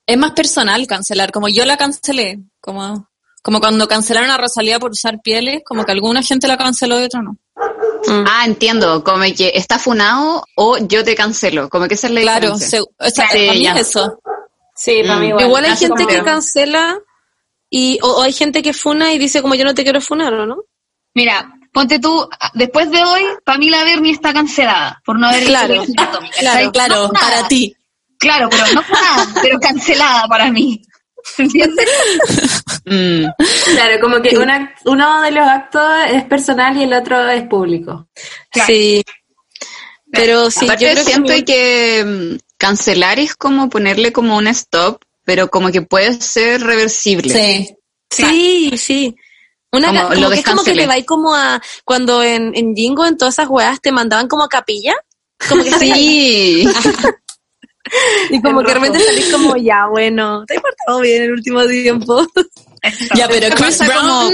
Es 0.08 0.18
más 0.18 0.32
personal 0.32 0.88
cancelar, 0.88 1.32
como 1.32 1.48
yo 1.48 1.64
la 1.66 1.78
cancelé, 1.78 2.40
como, 2.60 3.08
como 3.44 3.60
cuando 3.60 3.88
cancelaron 3.88 4.30
a 4.32 4.38
Rosalía 4.38 4.80
por 4.80 4.92
usar 4.92 5.22
pieles, 5.22 5.62
como 5.66 5.86
que 5.86 5.92
alguna 5.92 6.22
gente 6.24 6.48
la 6.48 6.58
canceló 6.58 7.00
y 7.00 7.04
otra 7.04 7.22
no. 7.22 7.32
Mm. 8.08 8.26
Ah, 8.28 8.44
entiendo. 8.46 9.04
Como 9.04 9.24
que 9.36 9.52
está 9.54 9.78
funado 9.78 10.44
o 10.56 10.78
yo 10.80 11.04
te 11.04 11.16
cancelo. 11.16 11.70
Como 11.70 11.88
que 11.88 11.94
esa 11.94 12.08
es 12.08 12.14
la 12.14 12.22
Claro, 12.22 12.54
diferencia. 12.54 12.80
se, 12.80 12.82
o 12.82 13.10
sea, 13.10 13.28
Sí, 13.30 13.46
para 13.48 13.60
mí 13.60 13.68
es 13.68 13.88
eso. 13.88 14.20
Sí, 14.76 15.02
para 15.06 15.20
mí 15.20 15.28
Mm. 15.28 15.30
igual. 15.30 15.46
Igual 15.46 15.66
hay 15.66 15.78
gente 15.78 16.06
que 16.08 16.24
cancela 16.24 17.00
y 17.70 18.00
o, 18.02 18.08
o 18.08 18.22
hay 18.24 18.34
gente 18.34 18.62
que 18.64 18.74
funa 18.74 19.14
y 19.14 19.20
dice 19.20 19.42
como 19.42 19.56
yo 19.56 19.64
no 19.66 19.76
te 19.76 19.84
quiero 19.84 20.02
funar, 20.02 20.34
¿o 20.34 20.46
no? 20.46 20.64
Mira, 21.14 21.54
ponte 21.72 22.00
tú, 22.00 22.28
después 22.54 22.90
de 22.92 23.04
hoy, 23.04 23.24
Pamela 23.44 23.84
Bernie 23.84 24.12
está 24.12 24.34
cancelada 24.34 25.02
por 25.06 25.20
no 25.20 25.28
haber 25.28 25.46
Claro, 25.46 25.84
hecho 25.84 25.94
¿cachai? 25.96 26.32
Claro, 26.40 26.72
claro, 26.72 27.08
No 27.08 27.14
para 27.14 27.48
ti. 27.48 27.76
Claro, 28.18 28.50
pero 28.50 28.64
no 28.74 28.84
funada, 28.84 29.28
pero 29.42 29.60
cancelada 29.60 30.28
para 30.28 30.52
mí. 30.52 30.82
¿Entiendes? 31.38 31.86
Mm. 32.86 33.26
Claro, 33.74 34.00
como 34.02 34.22
que 34.22 34.38
una, 34.38 34.74
uno 34.86 35.22
de 35.22 35.32
los 35.32 35.48
actos 35.48 35.84
es 36.10 36.24
personal 36.26 36.78
y 36.78 36.84
el 36.84 36.94
otro 36.94 37.28
es 37.30 37.44
público. 37.48 38.08
Claro. 38.52 38.68
Sí. 38.68 39.04
Pero 40.12 40.52
sí, 40.52 40.66
Aparte 40.66 40.86
yo 40.86 40.92
creo 40.92 41.06
siento 41.06 41.34
que, 41.34 41.46
que, 41.46 42.04
mm, 42.06 42.38
cancelar 42.58 43.20
es 43.20 43.36
como 43.36 43.70
ponerle 43.70 44.12
como 44.12 44.38
un 44.38 44.48
stop, 44.48 45.02
pero 45.24 45.50
como 45.50 45.72
que 45.72 45.82
puede 45.82 46.22
ser 46.22 46.62
reversible. 46.62 47.34
Sí. 47.34 47.76
sí, 48.10 48.78
sí. 48.78 49.16
Una 49.74 49.88
Como 49.88 50.00
ca- 50.10 50.16
lo 50.16 50.16
como 50.16 50.30
que 50.32 50.40
es 50.40 50.46
como 50.46 50.64
que 50.64 50.76
le 50.76 50.86
va 50.88 50.96
como 51.06 51.34
a 51.36 51.62
cuando 51.86 52.22
en, 52.24 52.54
en 52.56 52.76
Jingo 52.76 53.06
en 53.06 53.18
todas 53.18 53.36
esas 53.36 53.48
weas 53.50 53.80
te 53.82 53.92
mandaban 53.92 54.28
como 54.28 54.44
a 54.44 54.50
capilla, 54.50 54.94
como 55.48 55.64
que 55.64 55.72
sí, 55.80 56.66
y 58.30 58.42
como 58.42 58.62
que 58.62 58.68
de 58.68 58.74
rojo. 58.74 58.86
repente 58.86 59.00
salís 59.00 59.32
como 59.32 59.56
ya, 59.58 59.88
bueno, 59.88 60.44
te 60.46 60.56
he 60.56 60.60
portado 60.60 61.00
bien 61.00 61.24
el 61.24 61.32
último 61.32 61.66
tiempo. 61.68 62.26
Ya, 63.16 63.28
pero 63.28 63.48
¿Qué 63.50 63.56
Chris 63.64 63.80
Brown... 63.88 64.34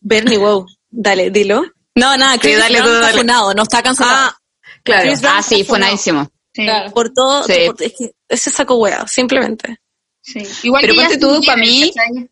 Bernie, 0.00 0.38
wow, 0.38 0.66
dale, 0.90 1.30
dilo. 1.30 1.62
No, 1.94 2.16
nada, 2.16 2.38
Chris 2.38 2.58
dale, 2.58 2.80
Brown 2.80 2.94
está 3.04 3.18
funado, 3.18 3.54
no 3.54 3.62
está 3.62 3.82
cancelado. 3.82 4.16
Ah, 4.30 4.38
Claro. 4.84 5.02
Chris 5.08 5.20
Brown 5.20 5.36
Ah, 5.38 5.42
sí, 5.42 5.64
funadísimo. 5.64 6.24
Sí, 6.54 6.64
Claro. 6.64 6.92
por 6.92 7.12
todo, 7.12 7.44
Sí. 7.44 7.52
por- 7.66 7.82
es 7.82 7.92
que 7.96 8.12
ese 8.28 8.50
saco 8.50 8.76
wea, 8.76 9.06
simplemente. 9.06 9.78
sí. 10.22 10.42
Igual 10.64 10.80
Pero 10.82 10.94
que 10.94 11.00
ponte 11.00 11.18
tú, 11.18 11.40
pa' 11.46 11.54
Bieber, 11.54 11.58
mí- 11.58 11.92
¿cachai? 11.94 12.30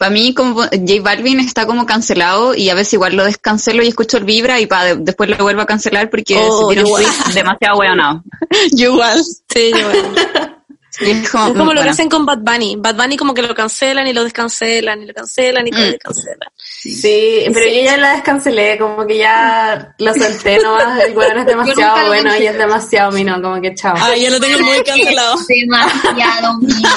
Para 0.00 0.10
mí, 0.12 0.32
como 0.32 0.62
J 0.62 0.70
Balvin 1.02 1.40
está 1.40 1.66
como 1.66 1.84
cancelado 1.84 2.54
y 2.54 2.70
a 2.70 2.74
veces 2.74 2.94
igual 2.94 3.16
lo 3.16 3.24
descancelo 3.26 3.82
y 3.82 3.88
escucho 3.88 4.16
el 4.16 4.24
vibra 4.24 4.58
y 4.58 4.64
pa, 4.66 4.82
de- 4.82 4.96
después 4.96 5.28
lo 5.28 5.36
vuelvo 5.36 5.60
a 5.60 5.66
cancelar 5.66 6.08
porque 6.08 6.38
Oh, 6.40 6.70
se 6.70 6.74
tiene 6.74 6.82
un 6.90 7.00
igual. 7.02 7.04
demasiado 7.34 7.78
weonado. 7.78 8.22
Yo 8.72 8.92
igual. 8.94 9.22
Sí, 9.52 9.70
yo, 9.76 9.84
bueno. 9.90 10.08
Y 11.02 11.10
es 11.12 11.30
como, 11.30 11.46
Es 11.46 11.52
como 11.52 11.64
lo 11.66 11.70
que 11.70 11.74
bueno. 11.76 11.90
hacen 11.92 12.08
con 12.10 12.26
Bad 12.26 12.38
Bunny. 12.38 12.76
Bad 12.76 12.96
Bunny 12.96 13.16
como 13.16 13.32
que 13.32 13.42
lo 13.42 13.54
cancelan 13.54 14.06
y 14.08 14.12
lo 14.12 14.24
descancelan 14.24 15.02
y 15.02 15.06
lo 15.06 15.14
cancelan 15.14 15.66
y 15.66 15.70
lo 15.70 15.78
Mm. 15.78 15.90
descancelan. 15.92 16.48
Sí, 16.56 17.44
pero 17.54 17.66
yo 17.70 17.82
ya 17.84 17.96
la 17.96 18.12
descancelé, 18.14 18.76
como 18.78 19.06
que 19.06 19.18
ya 19.18 19.94
lo 19.98 20.14
solté 20.14 20.58
nomás, 20.58 21.04
el 21.04 21.16
weón 21.16 21.38
es 21.38 21.46
demasiado 21.86 22.06
bueno 22.08 22.36
y 22.36 22.46
es 22.46 22.58
demasiado 22.58 23.12
mino, 23.12 23.40
como 23.40 23.60
que 23.62 23.74
chao. 23.74 23.94
Ah, 23.96 24.16
yo 24.16 24.30
lo 24.30 24.40
tengo 24.40 24.58
muy 24.64 24.82
cancelado. 24.82 25.36
Demasiado 25.48 26.54
mío. 26.58 26.88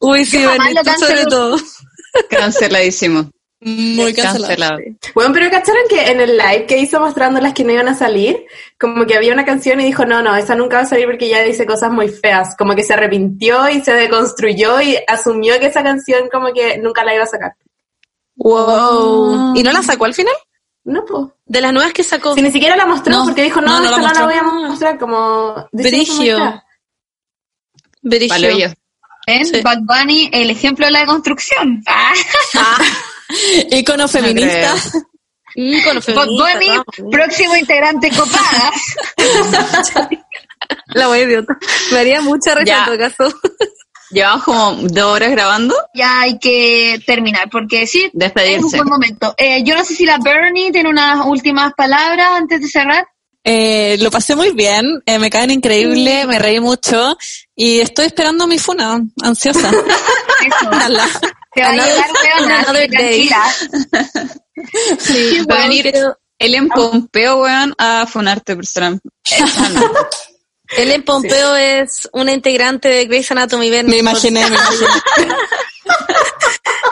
Uy, 0.00 0.24
sí, 0.24 0.42
tú 0.84 1.06
sobre 1.06 1.26
todo. 1.26 1.56
Canceladísimo. 2.30 3.30
Muy 3.62 4.14
cancelado. 4.14 4.48
Cancelado. 4.48 4.78
Bueno, 5.14 5.34
pero 5.34 5.50
¿cacharon 5.50 5.82
que 5.88 6.10
en 6.10 6.20
el 6.20 6.38
live 6.38 6.66
que 6.66 6.78
hizo 6.78 6.98
mostrando 6.98 7.40
las 7.40 7.52
que 7.52 7.62
no 7.62 7.72
iban 7.72 7.88
a 7.88 7.94
salir, 7.94 8.46
como 8.78 9.04
que 9.04 9.14
había 9.14 9.34
una 9.34 9.44
canción 9.44 9.78
y 9.80 9.84
dijo, 9.84 10.06
no, 10.06 10.22
no, 10.22 10.34
esa 10.34 10.54
nunca 10.54 10.78
va 10.78 10.82
a 10.84 10.86
salir 10.86 11.04
porque 11.04 11.28
ya 11.28 11.42
dice 11.42 11.66
cosas 11.66 11.92
muy 11.92 12.08
feas, 12.08 12.56
como 12.56 12.74
que 12.74 12.82
se 12.82 12.94
arrepintió 12.94 13.68
y 13.68 13.82
se 13.82 13.92
deconstruyó 13.92 14.80
y 14.80 14.96
asumió 15.06 15.60
que 15.60 15.66
esa 15.66 15.82
canción 15.82 16.30
como 16.32 16.54
que 16.54 16.78
nunca 16.78 17.04
la 17.04 17.14
iba 17.14 17.24
a 17.24 17.28
sacar. 17.28 17.54
Wow. 18.36 19.54
¿Y 19.54 19.62
no 19.62 19.72
la 19.72 19.82
sacó 19.82 20.06
al 20.06 20.14
final? 20.14 20.34
No, 20.84 21.04
pues. 21.04 21.26
De 21.44 21.60
las 21.60 21.74
nuevas 21.74 21.92
que 21.92 22.02
sacó. 22.02 22.34
Si 22.34 22.40
ni 22.40 22.50
siquiera 22.50 22.74
la 22.76 22.86
mostró 22.86 23.12
No, 23.12 23.24
porque 23.26 23.42
dijo, 23.42 23.60
no, 23.60 23.80
no, 23.80 23.90
no 23.90 23.90
la 23.90 23.98
no 23.98 24.12
la 24.14 24.24
voy 24.24 24.34
a 24.34 24.42
mostrar, 24.42 24.98
como... 24.98 25.68
diciendo 25.70 26.62
que 28.02 28.74
¿Ven? 29.26 29.62
Bad 29.62 29.78
Bunny, 29.82 30.28
el 30.32 30.50
ejemplo 30.50 30.86
de 30.86 30.92
la 30.92 31.06
construcción. 31.06 31.82
Ah. 31.86 32.12
Icono 33.70 34.08
feminista. 34.08 34.74
Ícono 35.54 36.00
Bad 36.00 36.02
feminista, 36.02 36.44
Bunny, 36.54 36.68
vamos. 36.68 36.84
próximo 37.10 37.56
integrante 37.56 38.10
copada. 38.10 38.70
La 40.94 41.08
wea 41.08 41.22
idiota. 41.24 41.56
Me 41.92 41.98
haría 41.98 42.20
mucha 42.20 42.54
risa 42.54 42.78
en 42.78 42.84
todo 42.84 42.98
caso. 42.98 43.40
Llevamos 44.12 44.42
como 44.44 44.72
dos 44.88 45.04
horas 45.04 45.30
grabando. 45.30 45.74
ya 45.94 46.22
hay 46.22 46.38
que 46.40 47.00
terminar, 47.06 47.48
porque 47.48 47.86
sí, 47.86 48.04
es 48.06 48.12
un 48.12 48.18
Despedirse. 48.18 48.76
buen 48.76 48.88
momento. 48.88 49.34
Eh, 49.36 49.62
yo 49.62 49.76
no 49.76 49.84
sé 49.84 49.94
si 49.94 50.04
la 50.04 50.18
Bernie 50.18 50.72
tiene 50.72 50.88
unas 50.88 51.24
últimas 51.26 51.72
palabras 51.74 52.28
antes 52.32 52.60
de 52.60 52.68
cerrar. 52.68 53.06
Eh, 53.42 53.96
lo 54.00 54.10
pasé 54.10 54.36
muy 54.36 54.52
bien, 54.52 55.02
eh, 55.06 55.18
me 55.18 55.30
caen 55.30 55.50
increíble, 55.50 56.26
me 56.26 56.38
reí 56.38 56.60
mucho 56.60 57.16
y 57.56 57.80
estoy 57.80 58.06
esperando 58.06 58.46
mi 58.46 58.58
funa, 58.58 59.00
ansiosa. 59.22 59.70
Ojalá. 60.66 61.08
Te 61.54 61.62
va 61.62 61.70
a 61.70 61.74
llegar, 61.74 62.66
tranquila. 62.66 63.44
Sí, 64.98 65.40
va 65.50 65.56
a 65.56 65.68
venir 65.68 65.92
Ellen 66.38 66.68
Pompeo, 66.68 67.42
weón, 67.42 67.74
a 67.78 68.06
funarte 68.06 68.56
personal. 68.56 69.00
Ellen 70.76 71.02
Pompeo 71.02 71.56
es 71.56 72.08
una 72.12 72.32
integrante 72.32 72.88
de 72.88 73.06
Grey's 73.06 73.30
Anatomy. 73.30 73.70
Me 73.70 73.98
imaginé, 73.98 74.40
me 74.40 74.56
imaginé. 74.56 74.86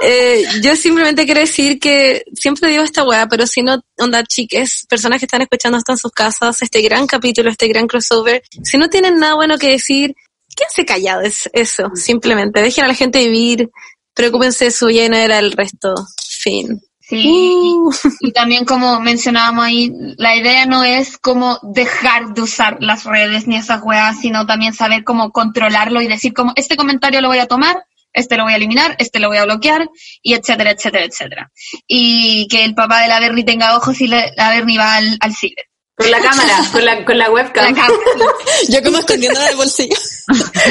Eh, 0.01 0.45
yo 0.63 0.77
simplemente 0.77 1.25
quiero 1.25 1.41
decir 1.41 1.81
que 1.81 2.23
siempre 2.33 2.71
digo 2.71 2.85
esta 2.85 3.03
weá, 3.03 3.27
pero 3.27 3.47
si 3.47 3.63
no, 3.63 3.83
onda 3.99 4.23
chiques, 4.23 4.87
personas 4.89 5.19
que 5.19 5.25
están 5.25 5.43
escuchando 5.43 5.79
esto 5.79 5.93
en 5.93 5.99
sus 5.99 6.13
casas, 6.13 6.63
este 6.63 6.83
gran 6.83 7.07
capítulo, 7.07 7.51
este 7.51 7.67
gran 7.67 7.89
crossover, 7.89 8.43
si 8.63 8.79
no 8.79 8.89
tienen 8.89 9.19
nada 9.19 9.35
bueno 9.35 9.59
que 9.59 9.71
decir, 9.71 10.15
quédense 10.55 10.85
callados, 10.85 11.49
eso, 11.53 11.91
simplemente, 11.95 12.63
dejen 12.63 12.85
a 12.85 12.89
la 12.89 12.95
gente 12.95 13.19
vivir, 13.19 13.71
preocúpense 14.15 14.67
de 14.67 14.71
su 14.71 14.89
lleno 14.89 15.17
era 15.17 15.41
el 15.41 15.53
resto, 15.53 15.95
fin. 16.43 16.81
Sí, 17.09 17.23
y, 17.25 17.75
y 18.29 18.33
también 18.33 18.67
como 18.67 19.01
mencionábamos 19.01 19.65
ahí, 19.65 19.91
la 20.19 20.37
idea 20.37 20.67
no 20.67 20.85
es 20.85 21.17
como 21.17 21.59
dejar 21.63 22.35
de 22.35 22.43
usar 22.43 22.77
las 22.81 23.05
redes 23.05 23.47
ni 23.47 23.57
esas 23.57 23.81
weas, 23.83 24.21
sino 24.21 24.45
también 24.45 24.75
saber 24.75 25.05
cómo 25.05 25.33
controlarlo 25.33 26.03
y 26.03 26.07
decir 26.07 26.35
como 26.35 26.53
este 26.55 26.77
comentario 26.77 27.23
lo 27.23 27.29
voy 27.29 27.39
a 27.39 27.47
tomar, 27.47 27.83
este 28.13 28.37
lo 28.37 28.45
voy 28.45 28.53
a 28.53 28.57
eliminar, 28.57 28.95
este 28.99 29.21
lo 29.21 29.29
voy 29.29 29.39
a 29.39 29.45
bloquear, 29.45 29.89
y 30.23 30.35
etcétera, 30.35 30.73
etcétera, 30.73 31.07
etcétera. 31.07 31.51
Y 31.87 32.47
que 32.49 32.65
el 32.65 32.75
papá 32.75 33.01
de 33.01 33.09
la 33.09 33.21
Bernie 33.21 33.45
tenga 33.45 33.77
ojos 33.77 33.99
y 34.03 34.09
la, 34.09 34.31
la 34.37 34.51
Bernie 34.51 34.79
va 34.79 34.97
al, 34.97 35.17
al 35.21 35.35
ciber. 35.35 35.65
Con 35.97 36.11
la 36.11 36.21
cámara, 36.21 36.53
con 36.71 36.85
la, 36.85 37.05
con 37.05 37.19
la 37.19 37.31
webcam. 37.31 37.75
Yo 38.69 38.83
como 38.83 38.99
escondiéndola 38.99 39.47
del 39.47 39.57
bolsillo. 39.57 39.97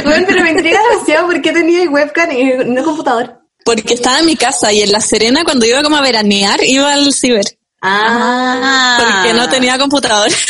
Bueno, 0.03 0.25
pero 0.27 0.43
me 0.43 0.51
intriga 0.51 0.79
demasiado 0.89 1.27
por 1.27 1.41
qué 1.41 1.51
tenía 1.51 1.89
webcam 1.89 2.31
y 2.31 2.53
no 2.65 2.83
computador. 2.83 3.46
Porque 3.67 3.93
estaba 3.93 4.19
en 4.19 4.25
mi 4.25 4.35
casa 4.35 4.71
y 4.73 4.81
en 4.81 4.91
La 4.91 5.01
Serena 5.01 5.43
cuando 5.43 5.65
iba 5.65 5.83
como 5.83 5.97
a 5.97 6.01
veranear 6.01 6.63
iba 6.63 6.91
al 6.93 7.13
ciber. 7.13 7.43
Ah. 7.81 8.97
Porque 8.99 9.33
no 9.33 9.49
tenía 9.49 9.77
computador. 9.77 10.31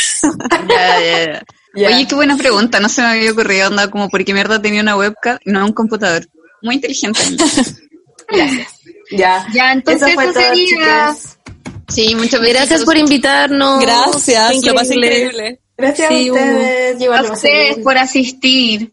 Ya, 0.68 1.00
ya, 1.00 1.42
ya. 1.74 1.88
Oye, 1.88 2.06
qué 2.08 2.14
buena 2.14 2.36
pregunta. 2.36 2.80
No 2.80 2.88
se 2.88 3.02
me 3.02 3.08
había 3.08 3.30
ocurrido, 3.32 3.68
onda, 3.68 3.90
como 3.90 4.08
por 4.08 4.24
qué 4.24 4.32
mierda 4.34 4.60
tenía 4.60 4.80
una 4.82 4.96
webcam 4.96 5.38
y 5.44 5.50
no 5.50 5.64
un 5.64 5.72
computador. 5.72 6.26
Muy 6.62 6.76
inteligente. 6.76 7.20
Ya. 9.10 9.46
Ya, 9.54 9.72
entonces 9.72 10.08
Eso 10.10 10.20
eso 10.20 10.32
sería. 10.34 10.66
chicas. 10.68 11.38
Sí, 11.88 12.14
muchas 12.14 12.40
Gracias 12.42 12.84
por 12.84 12.96
invitarnos. 12.98 13.80
Gracias, 13.80 14.56
Fue 14.56 14.66
lo 14.66 14.74
pasé 14.74 14.94
increíble. 14.96 15.26
increíble. 15.26 15.60
Gracias 15.78 16.08
Sí, 16.08 16.28
a 16.28 16.32
ustedes. 16.32 17.02
A 17.08 17.32
ustedes 17.32 17.78
por 17.78 17.96
asistir. 17.96 18.92